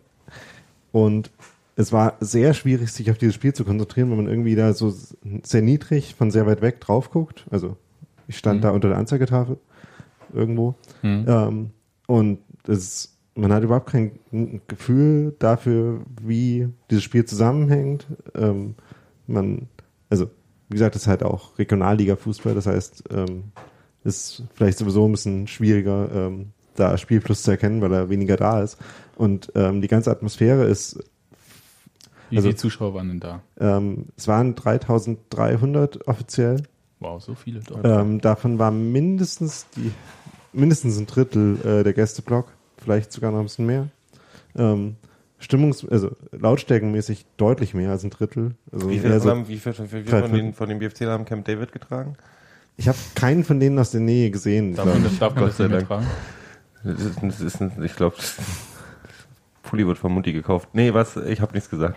Und 0.92 1.30
es 1.76 1.92
war 1.92 2.16
sehr 2.20 2.52
schwierig, 2.54 2.90
sich 2.92 3.10
auf 3.10 3.18
dieses 3.18 3.34
Spiel 3.34 3.54
zu 3.54 3.64
konzentrieren, 3.64 4.10
wenn 4.10 4.18
man 4.18 4.28
irgendwie 4.28 4.54
da 4.54 4.72
so 4.74 4.92
sehr 5.42 5.62
niedrig 5.62 6.14
von 6.14 6.30
sehr 6.30 6.46
weit 6.46 6.62
weg 6.62 6.80
drauf 6.80 7.10
guckt. 7.10 7.46
Also 7.50 7.76
ich 8.28 8.36
stand 8.38 8.58
Mhm. 8.60 8.62
da 8.62 8.70
unter 8.70 8.88
der 8.88 8.98
Anzeigetafel 8.98 9.58
irgendwo. 10.32 10.74
Mhm. 11.02 11.24
Ähm, 11.26 11.70
und 12.06 12.38
es, 12.66 13.16
man 13.34 13.52
hat 13.52 13.62
überhaupt 13.62 13.90
kein 13.90 14.12
Gefühl 14.68 15.34
dafür, 15.38 16.00
wie 16.22 16.68
dieses 16.90 17.04
Spiel 17.04 17.24
zusammenhängt. 17.24 18.06
Ähm, 18.34 18.74
man, 19.26 19.68
also 20.10 20.26
wie 20.68 20.74
gesagt, 20.74 20.94
das 20.94 21.02
ist 21.02 21.08
halt 21.08 21.22
auch 21.22 21.58
Regionalliga-Fußball, 21.58 22.54
das 22.54 22.66
heißt, 22.66 23.04
ähm, 23.12 23.44
ist 24.04 24.44
vielleicht 24.54 24.78
sowieso 24.78 25.06
ein 25.06 25.12
bisschen 25.12 25.46
schwieriger, 25.46 26.10
ähm, 26.12 26.50
da 26.74 26.97
Spielfluss 26.98 27.42
zu 27.42 27.51
erkennen, 27.51 27.80
weil 27.80 27.92
er 27.92 28.09
weniger 28.10 28.36
da 28.36 28.62
ist. 28.62 28.78
Und 29.16 29.52
ähm, 29.55 29.80
die 29.82 29.88
ganze 29.88 30.10
Atmosphäre 30.10 30.64
ist, 30.64 30.98
Wie 32.30 32.36
Also- 32.36 32.48
viele 32.48 32.56
Zuschauer 32.56 32.94
waren 32.94 33.09
denn 33.09 33.20
da? 33.20 33.42
ähm, 33.59 34.06
es 34.16 34.28
waren 34.28 34.55
3300 34.55 36.06
offiziell. 36.09 36.62
Wow, 37.01 37.22
so 37.22 37.34
viele 37.34 37.60
dort. 37.60 37.84
Ähm, 37.84 38.20
davon 38.20 38.59
war 38.59 38.70
mindestens 38.70 39.66
die, 39.76 39.90
mindestens 40.52 40.98
ein 40.98 41.06
Drittel 41.06 41.59
äh, 41.64 41.82
der 41.82 41.92
Gästeblock, 41.92 42.47
vielleicht 42.82 43.10
sogar 43.12 43.32
noch 43.32 43.38
ein 43.38 43.44
bisschen 43.44 43.66
mehr. 43.66 43.88
Ähm, 44.56 44.97
Stimmungs-, 45.40 45.88
also 45.90 46.10
lautstärkenmäßig 46.32 47.24
deutlich 47.38 47.72
mehr 47.72 47.90
als 47.90 48.05
ein 48.05 48.10
Drittel. 48.10 48.55
Also 48.70 48.90
Wie 48.90 48.97
eher 48.97 49.02
viel, 49.02 49.20
so, 49.20 49.30
haben, 49.30 49.48
wie 49.48 49.56
viel, 49.59 49.72
wie 49.78 49.86
viel 49.88 50.05
von, 50.06 50.32
den, 50.32 50.52
von 50.55 50.68
den 50.68 50.78
BFC 50.78 51.02
haben 51.06 51.24
Camp 51.24 51.44
David 51.47 51.72
getragen? 51.72 52.14
ich 52.76 52.88
habe 52.88 52.98
keinen 53.14 53.44
von 53.44 53.59
denen 53.60 53.78
aus 53.78 53.90
der 53.90 54.01
Nähe 54.01 54.30
gesehen. 54.30 54.74
darf 54.74 54.86
man 54.86 55.02
das, 55.02 55.18
darf 55.18 55.34
man 55.34 55.44
Gott 55.44 55.51
das 55.51 55.56
sei 55.59 55.64
nicht 55.64 55.70
mehr 55.72 55.78
Dank. 55.80 55.88
tragen? 55.88 56.06
Das 56.85 57.01
ist, 57.01 57.19
das 57.23 57.40
ist 57.40 57.61
ein, 57.61 57.73
ich 57.85 57.94
glaube, 57.97 58.16
Pulli 59.62 59.86
wird 59.86 59.98
von 59.98 60.12
Mutti 60.12 60.32
gekauft. 60.32 60.69
Nee, 60.73 60.94
was? 60.94 61.16
Ich 61.16 61.40
habe 61.40 61.52
nichts 61.52 61.69
gesagt. 61.70 61.97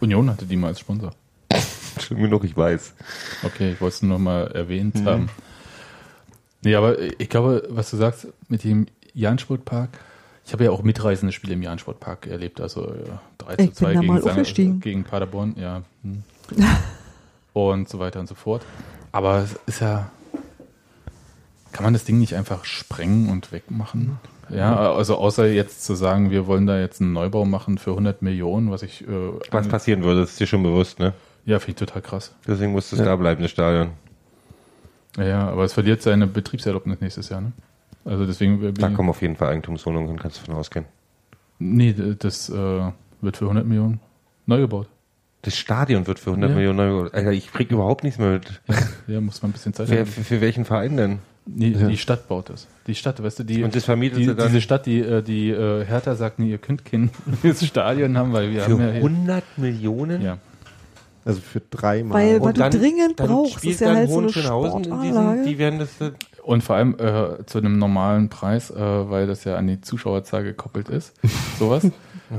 Union 0.00 0.28
hatte 0.30 0.46
die 0.46 0.56
mal 0.56 0.68
als 0.68 0.80
Sponsor. 0.80 1.12
Schlimm 2.00 2.20
genug, 2.22 2.44
ich 2.44 2.56
weiß. 2.56 2.94
Okay, 3.44 3.72
ich 3.72 3.80
wollte 3.80 3.94
es 3.94 4.02
nur 4.02 4.18
mal 4.18 4.48
erwähnt 4.48 4.96
Mhm. 4.96 5.06
haben. 5.06 5.28
Nee, 6.62 6.74
aber 6.74 6.98
ich 7.20 7.28
glaube, 7.28 7.66
was 7.70 7.90
du 7.90 7.96
sagst 7.96 8.26
mit 8.48 8.64
dem 8.64 8.86
Jahn-Sportpark, 9.12 9.90
ich 10.46 10.52
habe 10.52 10.64
ja 10.64 10.70
auch 10.70 10.82
mitreisende 10.82 11.32
Spiele 11.32 11.54
im 11.54 11.62
Jahn-Sportpark 11.62 12.26
erlebt, 12.26 12.60
also 12.60 12.92
ja, 13.06 13.20
3 13.38 13.54
Ich 13.64 13.74
zu 13.74 13.84
2 13.84 13.94
bin 13.94 13.94
da 13.94 14.32
gegen, 14.32 14.44
Sang- 14.44 14.80
gegen 14.80 15.04
Paderborn, 15.04 15.54
ja. 15.58 15.82
hm. 16.02 16.22
und 17.52 17.88
so 17.88 17.98
weiter 17.98 18.20
und 18.20 18.28
so 18.28 18.34
fort. 18.34 18.64
Aber 19.12 19.38
es 19.38 19.56
ist 19.66 19.80
ja, 19.80 20.10
kann 21.74 21.84
man 21.84 21.92
das 21.92 22.04
Ding 22.04 22.18
nicht 22.18 22.34
einfach 22.34 22.64
sprengen 22.64 23.28
und 23.28 23.52
wegmachen? 23.52 24.18
Ja, 24.48 24.90
also 24.92 25.16
außer 25.16 25.46
jetzt 25.46 25.84
zu 25.84 25.94
sagen, 25.94 26.30
wir 26.30 26.46
wollen 26.46 26.66
da 26.66 26.78
jetzt 26.78 27.00
einen 27.02 27.12
Neubau 27.12 27.44
machen 27.44 27.76
für 27.78 27.90
100 27.90 28.22
Millionen, 28.22 28.70
was 28.70 28.82
ich, 28.82 29.02
äh, 29.06 29.32
Was 29.50 29.68
passieren 29.68 30.02
würde, 30.04 30.22
ist 30.22 30.38
dir 30.40 30.46
schon 30.46 30.62
bewusst, 30.62 30.98
ne? 30.98 31.12
ja, 31.46 31.58
finde 31.58 31.70
ich 31.72 31.76
total 31.86 32.00
krass. 32.02 32.34
Deswegen 32.46 32.72
muss 32.72 32.90
es 32.92 32.98
Ja. 32.98 33.04
da 33.04 33.16
bleiben, 33.16 33.42
das 33.42 33.50
Stadion. 33.50 33.90
Ja, 35.18 35.48
aber 35.48 35.64
es 35.64 35.72
verliert 35.72 36.00
seine 36.02 36.26
Betriebserlaubnis 36.26 37.00
nächstes 37.00 37.28
Jahr, 37.28 37.40
ne? 37.40 37.52
Also 38.04 38.26
deswegen 38.26 38.74
Da 38.74 38.90
kommen 38.90 39.08
auf 39.10 39.22
jeden 39.22 39.36
Fall 39.36 39.48
Eigentumswohnungen 39.50 40.08
hin, 40.08 40.18
kannst 40.18 40.36
du 40.38 40.40
davon 40.42 40.56
ausgehen. 40.60 40.84
Nee, 41.58 41.94
das 42.18 42.48
äh, 42.50 42.52
wird 43.20 43.36
für 43.36 43.44
100 43.44 43.66
Millionen 43.66 44.00
neu 44.46 44.60
gebaut. 44.60 44.88
Das 45.42 45.56
Stadion 45.56 46.06
wird 46.06 46.18
für 46.18 46.30
100 46.30 46.50
Ja. 46.50 46.56
Millionen 46.56 46.76
neu 46.76 47.08
Alter, 47.10 47.32
ich 47.32 47.50
krieg 47.52 47.70
überhaupt 47.70 48.04
nichts 48.04 48.18
mehr 48.18 48.30
mit. 48.32 48.60
Ja, 49.06 49.20
muss 49.20 49.40
man 49.42 49.50
ein 49.50 49.52
bisschen 49.52 49.72
Zeit 49.74 49.90
haben. 49.90 50.06
für, 50.06 50.22
für 50.24 50.40
welchen 50.40 50.64
Verein 50.64 50.96
denn? 50.96 51.18
Nee, 51.46 51.68
Ja. 51.78 51.88
Die 51.88 51.96
Stadt 51.98 52.26
baut 52.28 52.48
das. 52.50 52.66
Die 52.86 52.94
Stadt, 52.94 53.22
weißt 53.22 53.40
du, 53.40 53.44
die, 53.44 53.62
Und 53.64 53.74
das 53.76 53.84
vermietet 53.84 54.18
die 54.18 54.24
sie 54.24 54.34
dann 54.34 54.48
diese 54.48 54.60
Stadt, 54.62 54.86
die, 54.86 55.00
äh, 55.00 55.22
die 55.22 55.50
äh, 55.50 55.84
Hertha 55.84 56.14
sagt, 56.14 56.38
nee, 56.38 56.50
ihr 56.50 56.58
könnt 56.58 56.84
kein 56.84 57.10
Stadion 57.62 58.16
haben, 58.16 58.32
weil 58.32 58.50
wir 58.50 58.62
für 58.62 58.72
haben 58.72 58.80
ja 58.80 58.86
hier, 58.92 58.94
100 58.96 59.44
Millionen? 59.58 60.22
ja. 60.22 60.38
Also 61.26 61.40
für 61.40 61.60
dreimal. 61.70 62.22
Weil- 62.22 62.38
Und 62.38 62.58
du 62.58 62.68
dringend 62.70 63.18
dann 63.18 63.28
brauchst. 63.28 63.54
spielt 63.54 63.74
ist 63.74 63.80
ja 63.80 63.88
dann 63.88 63.96
halt 63.96 64.10
so 64.10 64.18
eine 64.18 64.28
Sportanlage. 64.30 65.02
diesen, 65.06 65.44
die 65.46 65.58
werden 65.58 65.78
das, 65.78 65.98
äh, 66.02 66.12
Und 66.42 66.62
vor 66.62 66.76
allem 66.76 66.96
äh, 66.98 67.44
zu 67.46 67.58
einem 67.58 67.78
normalen 67.78 68.28
Preis, 68.28 68.70
äh, 68.70 68.76
weil 68.76 69.26
das 69.26 69.44
ja 69.44 69.56
an 69.56 69.66
die 69.66 69.80
Zuschauerzahl 69.80 70.44
gekoppelt 70.44 70.90
ist. 70.90 71.14
Sowas. 71.58 71.86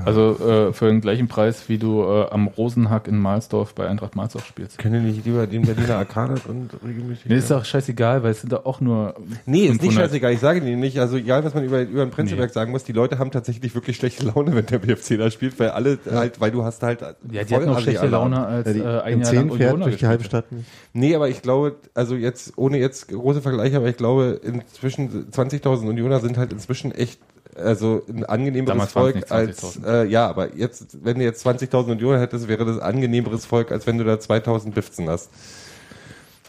Also 0.03 0.38
äh, 0.40 0.74
für 0.74 0.88
den 0.88 1.02
gleichen 1.02 1.28
Preis, 1.28 1.70
wie 1.70 1.78
du 1.78 2.02
äh, 2.03 2.30
am 2.30 2.48
Rosenhack 2.48 3.07
in 3.07 3.20
Mahlsdorf 3.20 3.76
bei 3.76 3.88
Eintracht 3.88 4.16
Mahlsdorf 4.16 4.45
spielst. 4.45 4.78
können 4.78 5.06
die 5.06 5.12
nicht 5.12 5.26
lieber 5.26 5.48
den 5.48 5.62
Berliner 5.62 5.98
Arcade 5.98 6.36
und 6.48 6.70
regelmäßig. 6.86 7.26
Nee, 7.28 7.36
ist 7.38 7.52
doch 7.52 7.64
scheißegal, 7.64 8.24
weil 8.24 8.32
es 8.32 8.41
sind 8.41 8.52
doch 8.52 8.66
auch 8.66 8.82
nur. 8.82 9.16
Nee, 9.45 9.66
ist 9.66 9.74
nicht 9.74 9.82
500. 9.82 10.06
scheißegal. 10.10 10.34
Ich 10.34 10.40
sage 10.40 10.62
dir 10.62 10.76
nicht. 10.76 10.99
Also 10.99 11.18
egal, 11.18 11.44
was 11.44 11.53
man 11.53 11.64
über, 11.64 11.82
über 11.82 12.06
den 12.06 12.12
Prenzlberg 12.12 12.52
sagen 12.52 12.72
muss, 12.72 12.84
die 12.84 12.94
Leute 12.94 13.20
haben 13.20 13.32
tatsächlich 13.32 13.76
wirklich 13.76 13.98
schlechte 13.98 14.26
Laune, 14.26 14.56
wenn 14.56 14.66
der 14.66 14.80
BFC 14.80 15.18
da 15.18 15.30
spielt, 15.30 15.60
weil 15.60 15.70
alle 15.70 15.99
halt, 16.12 16.41
weil 16.41 16.52
du 16.52 16.64
hast 16.64 16.82
halt 16.84 17.02
Ja, 17.02 17.44
die 17.44 17.56
hatten 17.56 17.70
auch 17.70 17.74
Vollasi 17.76 17.84
schlechte. 17.84 18.07
Laune, 18.07 18.45
als 18.45 18.68
Ja, 18.68 18.74
die 18.74 18.80
äh, 18.80 19.02
ein 19.02 19.22
Jahr 19.22 19.32
M10 19.32 19.36
lang 19.36 19.52
fährt 19.52 19.74
Unioner 19.74 19.86
durch 19.86 19.98
die 19.98 20.07
halbe 20.07 20.24
gespielt 20.24 20.44
hat. 20.44 20.45
Stadt 20.45 20.52
nicht. 20.57 20.68
Nee, 20.94 21.16
aber 21.16 21.30
ich 21.30 21.41
glaube, 21.41 21.76
also 21.94 22.16
jetzt, 22.16 22.53
ohne 22.57 22.78
jetzt 22.78 23.10
große 23.10 23.41
Vergleiche, 23.41 23.78
aber 23.78 23.88
ich 23.88 23.98
glaube, 23.98 24.40
inzwischen 24.44 25.30
20.000 25.32 25.88
Unioner 25.88 26.20
sind 26.20 26.38
halt 26.38 26.53
inzwischen 26.53 26.91
echt, 26.91 27.20
also 27.56 28.03
ein 28.10 28.26
angenehmeres 28.26 28.91
Volk 28.91 29.32
als, 29.32 29.64
20.000. 29.64 29.86
äh, 29.88 30.06
ja, 30.06 30.27
aber 30.27 30.56
jetzt, 30.56 31.03
wenn 31.03 31.18
du 31.19 31.23
jetzt 31.26 31.45
20.000 31.45 31.91
Unioner 31.91 32.19
hättest, 32.19 32.48
wäre 32.48 32.65
das 32.65 32.80
angenehmeres 32.80 33.45
Volk, 33.45 33.72
als 33.72 33.88
wenn 33.88 33.98
du 33.98 34.03
da 34.03 34.14
2.000 34.15 34.72
Bifzen 34.72 35.10
hast. 35.10 35.30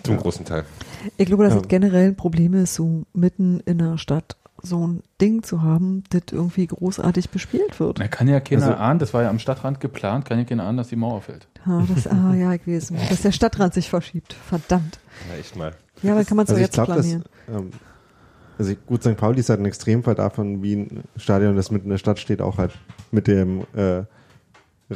Zum 0.03 0.19
großen 0.19 0.45
Teil. 0.45 0.65
Ich 1.17 1.27
glaube, 1.27 1.45
dass 1.45 1.55
Ja. 1.55 1.61
das 1.61 1.69
generell 1.69 2.09
ein 2.09 2.17
Problem 2.17 2.55
ist, 2.55 2.75
so 2.75 3.05
mitten 3.13 3.61
in 3.67 3.79
der 3.79 3.99
Stadt 3.99 4.37
so 4.63 4.87
ein 4.87 5.03
Ding 5.21 5.43
zu 5.43 5.63
haben, 5.63 6.03
das 6.11 6.23
irgendwie 6.33 6.67
großartig 6.67 7.31
bespielt 7.31 7.79
wird. 7.79 7.99
Na, 7.99 8.09
kann 8.09 8.27
ja 8.27 8.41
keiner 8.41 8.67
Also- 8.67 8.77
ahnen, 8.79 8.99
das 8.99 9.13
war 9.15 9.23
ja 9.23 9.31
am 9.31 9.39
Stadtrand 9.39 9.81
geplant, 9.81 10.25
kann 10.25 10.39
ja 10.39 10.45
keiner 10.45 10.65
ahnen, 10.65 10.79
dass 10.79 10.89
die 10.89 10.97
Mauer 10.97 11.21
fällt. 11.23 11.47
Ja, 11.67 11.85
das, 11.95 12.07
ah, 12.07 12.35
ja, 12.35 12.57
gewesen. 12.57 12.97
Dass 13.11 13.23
der 13.23 13.33
Stadtrand 13.33 13.75
sich 13.75 13.91
verschiebt. 13.91 14.33
Verdammt. 14.49 14.99
Na, 15.29 15.37
echt 15.39 15.57
mal. 15.57 15.73
Ja, 16.03 16.13
aber 16.13 16.25
kann 16.25 16.37
man 16.37 16.45
es 16.45 16.51
Also 16.51 16.61
ich 16.61 16.67
jetzt 16.67 16.75
glaube, 16.75 16.95
dass 16.95 17.01
planieren. 17.07 17.25
ähm, 17.49 17.71
also 18.59 18.73
ich- 18.73 18.85
gut, 18.87 19.03
St. 19.03 19.17
Pauli 19.17 19.41
ist 19.41 19.49
halt 19.51 19.61
ein 19.61 19.67
Extremfall 19.67 20.15
davon, 20.15 20.63
wie 20.63 20.75
ein 20.77 21.05
Stadion, 21.17 21.57
das 21.57 21.71
mitten 21.71 21.85
in 21.87 21.91
der 21.91 21.99
Stadt 21.99 22.19
steht, 22.19 22.41
auch 22.43 22.59
halt 22.59 22.73
mit 23.11 23.27
dem 23.27 23.63
äh, 23.75 24.03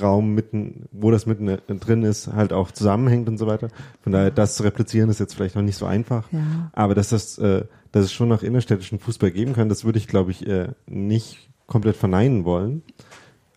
Raum 0.00 0.34
mitten, 0.34 0.84
wo 0.92 1.10
das 1.10 1.26
mitten 1.26 1.58
drin 1.80 2.04
ist, 2.04 2.28
halt 2.32 2.52
auch 2.52 2.70
zusammenhängt 2.70 3.28
und 3.28 3.38
so 3.38 3.46
weiter. 3.48 3.68
Von 4.02 4.12
daher, 4.12 4.30
das 4.30 4.54
zu 4.54 4.62
replizieren 4.62 5.10
ist 5.10 5.18
jetzt 5.18 5.34
vielleicht 5.34 5.56
noch 5.56 5.62
nicht 5.62 5.76
so 5.76 5.84
einfach. 5.86 6.30
Ja. 6.30 6.70
Aber 6.72 6.94
dass 6.94 7.08
das, 7.08 7.38
äh, 7.38 7.64
dass 7.90 8.04
es 8.04 8.12
schon 8.12 8.28
noch 8.28 8.44
innerstädtischen 8.44 9.00
Fußball 9.00 9.32
geben 9.32 9.52
kann, 9.52 9.68
das 9.68 9.84
würde 9.84 9.98
ich, 9.98 10.06
glaube 10.06 10.30
ich, 10.30 10.46
äh, 10.46 10.68
nicht 10.86 11.48
komplett 11.66 11.96
verneinen 11.96 12.44
wollen. 12.44 12.82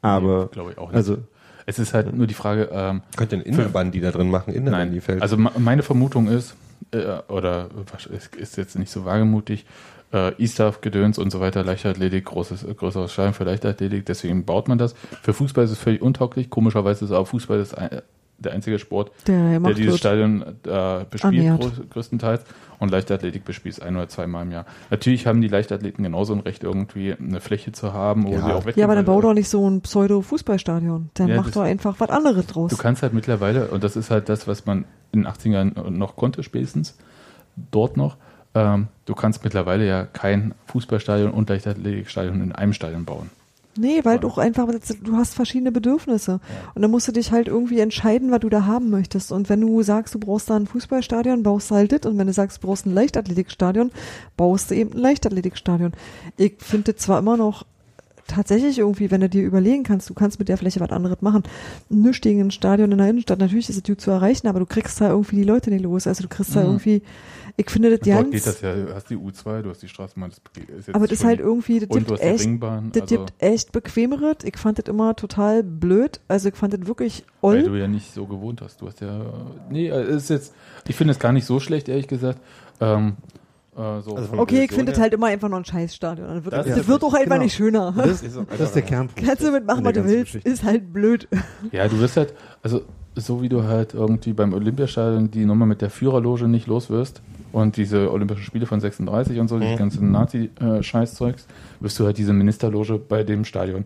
Aber, 0.02 0.46
Nee, 0.46 0.50
glaube 0.54 0.72
ich 0.72 0.78
auch 0.80 0.88
nicht. 0.88 0.96
also, 0.96 1.18
Es 1.66 1.78
ist 1.80 1.94
halt 1.94 2.14
nur 2.16 2.26
die 2.28 2.34
Frage, 2.34 2.70
ähm, 2.74 3.04
Könnt 3.16 3.32
ihr 3.32 3.38
einen 3.38 3.46
Innenband, 3.46 3.94
die 3.94 4.02
da 4.02 4.12
drin 4.12 4.30
machen, 4.32 4.54
in 4.54 4.66
der 4.66 4.72
nein, 4.74 5.00
Feld. 5.02 5.22
also 5.22 5.38
me- 5.38 5.52
meine 5.60 5.82
Vermutung 5.84 6.28
ist, 6.28 6.56
äh, 6.92 7.20
oder 7.30 7.70
ist 8.40 8.58
jetzt 8.58 8.78
nicht 8.78 8.92
so 8.92 9.06
wagemutig, 9.06 9.66
äh, 10.14 10.32
E-Staff, 10.38 10.82
Gedöns 10.82 11.18
und 11.18 11.32
so 11.32 11.40
weiter, 11.40 11.64
Leichtathletik, 11.64 12.26
großes, 12.26 12.64
äh, 12.64 12.74
größeres 12.74 13.12
Stadion 13.12 13.34
für 13.34 13.44
Leichtathletik, 13.44 14.06
deswegen 14.06 14.46
baut 14.46 14.68
man 14.68 14.78
das. 14.78 14.94
Für 15.22 15.34
Fußball 15.34 15.66
ist 15.66 15.72
es 15.72 15.80
völlig 15.80 16.02
untauglich, 16.02 16.50
komischerweise 16.50 17.06
ist 17.06 17.12
aber 17.12 17.26
Fußball 17.26 17.58
das 17.58 17.74
ein, 17.74 18.02
der 18.40 18.52
einzige 18.52 18.78
Sport, 18.78 19.12
Der 19.28 19.60
der 19.60 19.74
dieses 19.74 19.94
wird. 19.94 20.00
Stadion 20.00 20.42
äh, 20.68 21.06
bespielt, 21.10 21.58
groß, 21.60 21.72
größtenteils. 21.90 22.44
Und 22.80 22.90
Leichtathletik 22.92 23.46
bespielt 23.46 23.76
es 23.76 23.82
ein 23.82 23.96
oder 23.96 24.10
zweimal 24.10 24.44
im 24.44 24.52
Jahr. 24.52 24.66
Natürlich 24.90 25.26
haben 25.26 25.40
die 25.40 25.48
Leichtathleten 25.48 26.04
genauso 26.04 26.34
ein 26.34 26.42
Recht, 26.42 26.64
irgendwie 26.64 27.14
eine 27.14 27.40
Fläche 27.40 27.72
zu 27.72 27.94
haben, 27.94 28.28
wo 28.28 28.34
Ja. 28.34 28.46
sie 28.46 28.52
auch 28.54 28.66
Ja, 28.76 28.84
aber 28.86 28.96
dann 28.96 29.06
bau 29.06 29.22
doch 29.22 29.34
nicht 29.34 29.48
so 29.48 29.70
ein 29.70 29.80
Pseudo-Fußballstadion. 29.82 31.10
Dann 31.14 31.28
Ja, 31.30 31.38
mach 31.38 31.52
doch 31.52 31.62
einfach 31.62 31.96
was 32.00 32.10
anderes 32.10 32.46
draus. 32.48 32.72
Du 32.72 32.78
kannst 32.78 33.02
halt 33.04 33.14
mittlerweile, 33.14 33.68
und 33.70 33.84
das 33.84 33.96
ist 33.96 34.10
halt 34.12 34.28
das, 34.28 34.48
was 34.48 34.66
man 34.66 34.86
in 35.14 35.22
den 35.24 35.28
80ern 35.32 35.90
noch 35.92 36.16
konnte, 36.18 36.44
spätestens, 36.44 36.98
dort 37.72 37.96
noch, 37.98 38.18
ähm, 38.56 38.88
du 39.06 39.16
kannst 39.16 39.44
mittlerweile 39.44 39.88
ja 39.88 40.06
kein 40.06 40.54
Fußballstadion 40.68 41.32
und 41.32 41.50
Leichtathletikstadion 41.50 42.42
in 42.42 42.52
einem 42.52 42.74
Stadion 42.74 43.06
bauen. 43.06 43.30
Nee, 43.76 44.02
weil 44.04 44.16
Ja. 44.16 44.20
du 44.20 44.28
auch 44.28 44.38
einfach, 44.38 44.68
du 45.02 45.16
hast 45.18 45.34
verschiedene 45.34 45.72
Bedürfnisse. 45.72 46.40
Und 46.76 46.84
dann 46.84 46.92
musst 46.92 47.08
du 47.08 47.12
dich 47.12 47.32
halt 47.32 47.48
irgendwie 47.48 47.80
entscheiden, 47.80 48.30
was 48.30 48.42
du 48.42 48.50
da 48.50 48.66
haben 48.68 48.92
möchtest. 48.92 49.32
Und 49.32 49.50
wenn 49.50 49.62
du 49.62 49.82
sagst, 49.82 50.14
du 50.14 50.20
brauchst 50.20 50.52
da 50.52 50.56
ein 50.56 50.68
Fußballstadion, 50.68 51.42
baust 51.42 51.72
du 51.72 51.76
halt 51.76 51.92
das. 51.92 52.02
Und 52.06 52.20
wenn 52.20 52.28
du 52.28 52.34
sagst, 52.34 52.62
du 52.62 52.68
brauchst 52.68 52.86
ein 52.86 52.94
Leichtathletikstadion, 52.94 53.90
baust 54.38 54.70
du 54.70 54.76
eben 54.76 54.92
ein 54.94 55.00
Leichtathletikstadion. 55.00 55.94
Ich 56.38 56.58
finde 56.60 56.96
zwar 56.96 57.18
immer 57.18 57.36
noch 57.36 57.66
tatsächlich 58.28 58.80
irgendwie, 58.80 59.12
wenn 59.12 59.22
du 59.22 59.30
dir 59.30 59.44
überlegen 59.44 59.84
kannst, 59.84 60.10
du 60.10 60.14
kannst 60.14 60.40
mit 60.40 60.50
der 60.50 60.58
Fläche 60.58 60.80
was 60.80 60.92
anderes 60.92 61.22
machen. 61.22 61.44
Ein 61.92 62.02
nüchtigen 62.02 62.52
Stadion 62.52 62.92
in 62.92 62.98
der 62.98 63.10
Innenstadt, 63.10 63.40
natürlich 63.40 63.70
ist 63.70 63.78
es 63.78 63.84
gut 63.84 64.02
zu 64.02 64.12
erreichen, 64.12 64.48
aber 64.48 64.60
du 64.60 64.66
kriegst 64.66 65.00
da 65.02 65.10
irgendwie 65.10 65.38
die 65.38 65.44
Leute 65.44 65.70
nicht 65.70 65.84
los. 65.84 66.08
Also 66.08 66.24
du 66.24 66.30
kriegst 66.30 66.56
da 66.56 66.62
Mhm. 66.62 66.66
irgendwie, 66.68 67.02
ich 67.58 67.70
finde 67.70 67.98
das 67.98 68.08
ganz, 68.08 68.32
geht 68.32 68.48
das 68.48 68.62
ja, 68.62 68.74
du 68.74 68.96
hast 68.96 69.10
die 69.10 69.18
U2, 69.18 69.62
du 69.62 69.70
hast 69.70 69.82
die 69.84 69.88
Straßenbahn, 69.88 70.32
das 70.32 70.40
ist 70.78 70.88
jetzt 70.88 70.96
aber 70.96 71.08
das 71.08 71.20
ist 71.20 71.26
halt 71.26 71.40
irgendwie, 71.40 71.80
das 71.80 71.90
gibt 71.90 72.10
du 72.10 72.14
hast 72.14 72.22
die 72.22 72.26
echt 72.28 72.44
Ringbahn, 72.46 72.92
das 72.92 73.02
also, 73.04 73.16
gibt 73.18 73.34
echt 73.40 73.72
bequemeres. 73.72 74.38
Ich 74.44 74.58
fand 74.58 74.80
das 74.80 74.86
immer 74.88 75.16
total 75.16 75.62
blöd. 75.64 76.20
Also 76.28 76.50
ich 76.50 76.56
fand 76.56 76.74
das 76.74 76.88
wirklich 76.88 77.24
weil 77.42 77.58
oll. 77.58 77.64
du 77.64 77.76
ja 77.76 77.88
nicht 77.88 78.14
so 78.14 78.26
gewohnt 78.26 78.62
hast. 78.62 78.82
Du 78.82 78.88
hast 78.88 79.02
ja, 79.02 79.22
nee, 79.70 79.90
es 79.90 80.24
ist 80.24 80.30
jetzt, 80.30 80.54
ich 80.88 80.96
finde 80.96 81.12
es 81.12 81.20
gar 81.20 81.32
nicht 81.34 81.46
so 81.46 81.60
schlecht, 81.60 81.90
ehrlich 81.90 82.08
gesagt. 82.08 82.40
Ähm, 82.82 83.18
Äh, 83.76 84.02
so. 84.02 84.16
Also 84.16 84.34
Okay, 84.38 84.66
ich 84.66 84.72
finde 84.72 84.96
halt 85.00 85.14
immer 85.14 85.28
einfach 85.28 85.50
noch 85.50 85.58
ein 85.58 85.66
Scheißstadion. 85.66 86.28
Das 86.28 86.44
wird, 86.46 86.54
Das 86.54 86.66
das 86.68 86.78
ist 86.78 86.88
wird 86.88 87.04
auch 87.04 87.14
einfach 87.14 87.32
genau. 87.32 87.44
nicht 87.44 87.56
schöner. 87.56 87.94
Das, 87.96 88.22
Ist 88.22 88.38
auch 88.38 88.46
das 88.50 88.62
ist 88.62 88.76
der 88.76 88.82
Kernpunkt. 88.84 89.28
Kannst 89.28 89.44
du 89.44 89.52
mitmachen, 89.52 89.84
was 89.84 89.94
du 89.94 90.00
ganzen 90.02 90.16
willst. 90.16 90.26
Geschichte. 90.34 90.50
Ist 90.50 90.64
halt 90.64 90.94
blöd. 90.94 91.28
Ja, 91.72 91.88
du 91.88 92.00
wirst 92.00 92.18
halt, 92.18 92.34
also 92.62 92.82
so 93.16 93.42
wie 93.42 93.50
du 93.50 93.64
halt 93.64 93.94
irgendwie 93.94 94.34
beim 94.34 94.54
Olympiastadion 94.54 95.30
die 95.32 95.46
Nummer 95.46 95.66
mit 95.66 95.82
der 95.82 95.90
Führerloge 95.90 96.48
nicht 96.48 96.68
los 96.68 96.90
wirst 96.90 97.22
und 97.52 97.78
diese 97.78 98.12
Olympischen 98.12 98.44
Spiele 98.44 98.66
von 98.66 98.80
36 98.80 99.40
und 99.40 99.48
so, 99.48 99.60
dieses 99.60 99.78
ganze 99.78 100.04
Nazi-Scheißzeugs, 100.04 101.46
wirst 101.80 102.00
du 102.00 102.06
halt 102.06 102.18
diese 102.18 102.34
Ministerloge 102.34 102.98
bei 102.98 103.24
dem 103.24 103.46
Stadion 103.46 103.86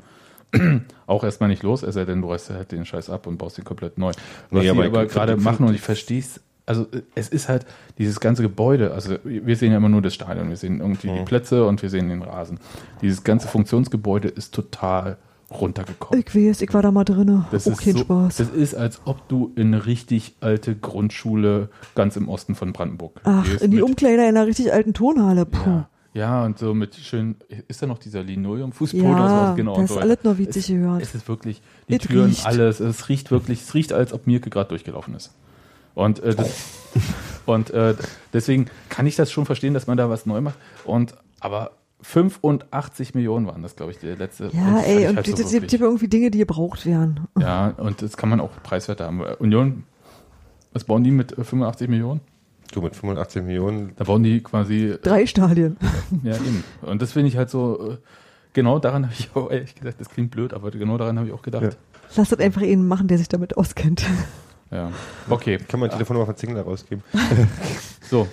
auch 1.08 1.24
erstmal 1.26 1.50
nicht 1.50 1.64
los, 1.64 1.84
es 1.84 1.96
sei 1.96 2.06
denn, 2.06 2.22
du 2.22 2.32
reißt 2.32 2.52
halt 2.52 2.72
den 2.72 2.86
Scheiß 2.86 3.10
ab 3.10 3.28
und 3.28 3.38
baust 3.38 3.58
ihn 3.58 3.66
komplett 3.66 3.98
neu. 3.98 4.12
Was 4.12 4.16
Nee, 4.52 4.62
die 4.62 4.70
aber 4.70 4.86
aber, 4.86 5.06
gerade 5.06 5.36
machen 5.36 5.66
und 5.68 5.74
ich 5.74 5.82
verstehe 5.82 6.20
es, 6.20 6.40
also 6.68 6.86
es 7.16 7.30
ist 7.30 7.50
halt 7.50 7.66
dieses 7.98 8.20
ganze 8.20 8.44
Gebäude, 8.44 8.92
also 8.94 9.16
wir 9.24 9.56
sehen 9.56 9.72
ja 9.72 9.78
immer 9.78 9.90
nur 9.90 10.02
das 10.02 10.14
Stadion, 10.14 10.50
wir 10.50 10.58
sehen 10.58 10.80
irgendwie 10.82 11.08
die 11.08 11.24
Plätze 11.24 11.66
und 11.66 11.82
wir 11.82 11.90
sehen 11.90 12.10
den 12.10 12.22
Rasen. 12.22 12.60
Dieses 13.02 13.24
ganze 13.24 13.48
Funktionsgebäude 13.48 14.28
ist 14.28 14.54
total 14.54 15.18
runtergekommen. 15.50 16.24
Ich 16.28 16.36
weiß, 16.36 16.62
ich 16.62 16.74
war 16.74 16.82
da 16.82 16.92
mal 16.92 17.06
drinne. 17.06 17.46
Das 17.52 17.68
auch 17.68 17.72
ist 17.72 17.82
kein 17.82 17.94
so, 17.94 18.00
Spaß. 18.00 18.36
Das 18.38 18.50
ist, 18.50 18.76
als 18.76 19.02
ob 19.06 19.28
du 19.30 19.54
in 19.56 19.68
eine 19.68 19.86
richtig 19.86 20.36
alte 20.42 20.76
Grundschule 20.76 21.70
ganz 21.96 22.18
im 22.18 22.28
Osten 22.28 22.54
von 22.54 22.74
Brandenburg 22.74 23.22
Ach, 23.24 23.46
gehst. 23.46 23.62
in 23.62 23.72
die 23.72 23.82
Umkleider 23.82 24.24
in 24.24 24.36
einer 24.36 24.46
richtig 24.46 24.74
alten 24.74 24.94
Turnhalle. 24.94 25.46
Puh. 25.46 25.70
ja, 25.70 25.90
ja, 26.14 26.44
und 26.46 26.60
so 26.60 26.74
mit 26.74 26.96
schön, 26.96 27.36
ist 27.70 27.82
da 27.82 27.88
noch 27.88 27.98
dieser 27.98 28.24
Linoleum-Fußboden? 28.24 29.08
Ja, 29.10 29.16
oder 29.16 29.30
sowas? 29.30 29.56
genau, 29.56 29.72
das 29.72 29.80
und 29.80 29.86
ist 29.86 29.94
so 29.94 30.00
alles 30.00 30.24
noch 30.24 30.38
witzig 30.38 30.64
es, 30.64 30.76
gehört. 30.76 31.02
Es 31.02 31.16
ist 31.16 31.30
wirklich, 31.30 31.62
die 31.88 31.96
Es 31.96 32.02
Türen, 32.02 32.26
riecht. 32.26 32.46
alles, 32.46 32.82
es 32.82 33.08
riecht 33.08 33.32
wirklich, 33.32 33.62
es 33.62 33.74
riecht, 33.74 33.94
als 33.94 34.12
ob 34.12 34.28
Mirke 34.28 34.50
gerade 34.50 34.68
durchgelaufen 34.68 35.16
ist. 35.16 35.32
Und, 35.98 36.20
äh, 36.20 36.36
das, 36.36 36.54
und 37.48 37.72
äh, 37.72 37.96
deswegen 38.32 38.68
kann 38.90 39.08
ich 39.08 39.16
das 39.16 39.32
schon 39.32 39.48
verstehen, 39.48 39.74
dass 39.74 39.88
man 39.88 39.98
da 39.98 40.10
was 40.12 40.28
neu 40.28 40.42
macht. 40.42 40.58
Und, 40.86 41.16
aber 41.40 41.72
85 42.02 43.16
Millionen 43.16 43.48
waren 43.48 43.64
das, 43.64 43.76
glaube 43.76 43.94
ich, 43.94 43.98
der 43.98 44.16
letzte. 44.16 44.52
Ja, 44.54 44.80
ey, 44.82 45.04
ich 45.04 45.10
und 45.10 45.16
halt 45.16 45.28
es 45.28 45.34
so 45.34 45.44
gibt 45.50 45.64
wirklich. 45.64 45.82
irgendwie 45.82 46.08
Dinge, 46.08 46.30
die 46.30 46.38
gebraucht 46.38 46.86
werden. 46.86 47.22
Ja, 47.40 47.70
und 47.78 48.04
das 48.04 48.16
kann 48.16 48.30
man 48.30 48.40
auch 48.40 48.52
preiswert 48.62 49.02
haben. 49.02 49.22
Union, 49.40 49.86
was 50.72 50.84
bauen 50.84 51.04
die 51.04 51.10
mit 51.10 51.36
äh, 51.36 51.44
85 51.44 51.90
Millionen? 51.90 52.22
Du 52.72 52.82
mit 52.82 52.96
85 52.96 53.42
Millionen. 53.44 53.94
Da 53.96 54.04
bauen 54.04 54.22
die 54.22 54.44
quasi, 54.44 54.90
äh, 54.90 54.98
Drei 55.00 55.26
Stadien. 55.26 55.78
ja 56.24 56.36
eben. 56.36 56.64
Und 56.84 57.02
das 57.02 57.14
finde 57.14 57.30
ich 57.30 57.38
halt 57.38 57.50
so, 57.50 57.94
äh, 57.94 57.98
genau 58.54 58.78
daran 58.78 59.06
habe 59.06 59.16
ich 59.18 59.32
auch, 59.34 59.50
ehrlich 59.50 59.74
gesagt, 59.74 60.00
das 60.00 60.10
klingt 60.10 60.30
blöd, 60.30 60.54
aber 60.54 60.70
genau 60.70 61.00
daran 61.00 61.18
habe 61.18 61.28
ich 61.28 61.34
auch 61.34 61.42
gedacht. 61.42 61.64
Ja. 61.64 61.70
Lass 62.16 62.30
das 62.30 62.38
einfach 62.40 62.62
einen 62.62 62.88
machen, 62.88 63.08
der 63.08 63.18
sich 63.18 63.30
damit 63.30 63.58
auskennt. 63.58 64.06
Ja. 64.72 64.92
Okay, 65.30 65.58
Kann 65.58 65.80
man 65.80 65.90
Telefonnummer 65.90 66.26
von 66.26 66.36
Zingler 66.36 66.62
rausgeben. 66.64 67.04
so. 68.10 68.28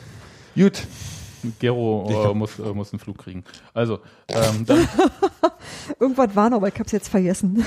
Gut. 0.54 0.86
Gero 1.58 2.30
äh, 2.30 2.34
muss, 2.34 2.58
äh, 2.58 2.62
muss 2.72 2.92
einen 2.92 3.00
Flug 3.00 3.18
kriegen. 3.18 3.44
Also, 3.74 3.98
ähm, 4.28 4.64
dann, 4.66 4.88
Irgendwas 6.00 6.34
war 6.34 6.48
noch, 6.50 6.56
aber 6.58 6.68
ich 6.68 6.78
hab's 6.78 6.92
jetzt 6.92 7.08
vergessen. 7.08 7.64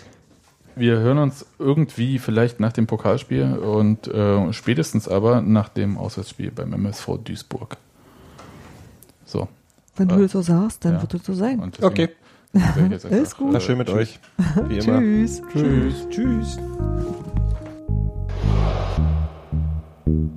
wir 0.76 0.98
hören 0.98 1.18
uns 1.18 1.46
irgendwie 1.58 2.18
vielleicht 2.18 2.58
nach 2.58 2.72
dem 2.72 2.86
Pokalspiel 2.88 3.54
und 3.58 4.08
äh, 4.08 4.52
spätestens 4.52 5.08
aber 5.08 5.40
nach 5.40 5.68
dem 5.68 5.96
Auswärtsspiel 5.98 6.50
beim 6.50 6.72
MSV 6.72 7.18
Duisburg. 7.24 7.76
So. 9.24 9.46
Wenn 9.96 10.10
Äh, 10.10 10.14
du 10.16 10.22
das 10.22 10.32
so 10.32 10.42
sagst, 10.42 10.84
dann 10.84 10.94
ja. 10.94 11.02
wird 11.02 11.14
es 11.14 11.24
so 11.24 11.32
sein. 11.34 11.60
Und 11.60 11.76
deswegen 11.78 11.86
Okay. 11.86 12.08
jetzt 12.90 13.06
Alles 13.06 13.12
einfach, 13.32 13.38
gut. 13.38 13.52
War 13.54 13.60
schön 13.60 13.78
mit 13.78 13.86
tschüss. 13.88 13.96
euch. 13.96 14.20
Wie 14.68 14.78
immer. 14.78 14.98
Tschüss. 14.98 15.42
Tschüss. 15.52 16.06
Tschüss. 16.10 16.58
Thank 18.66 19.30
you. 20.06 20.30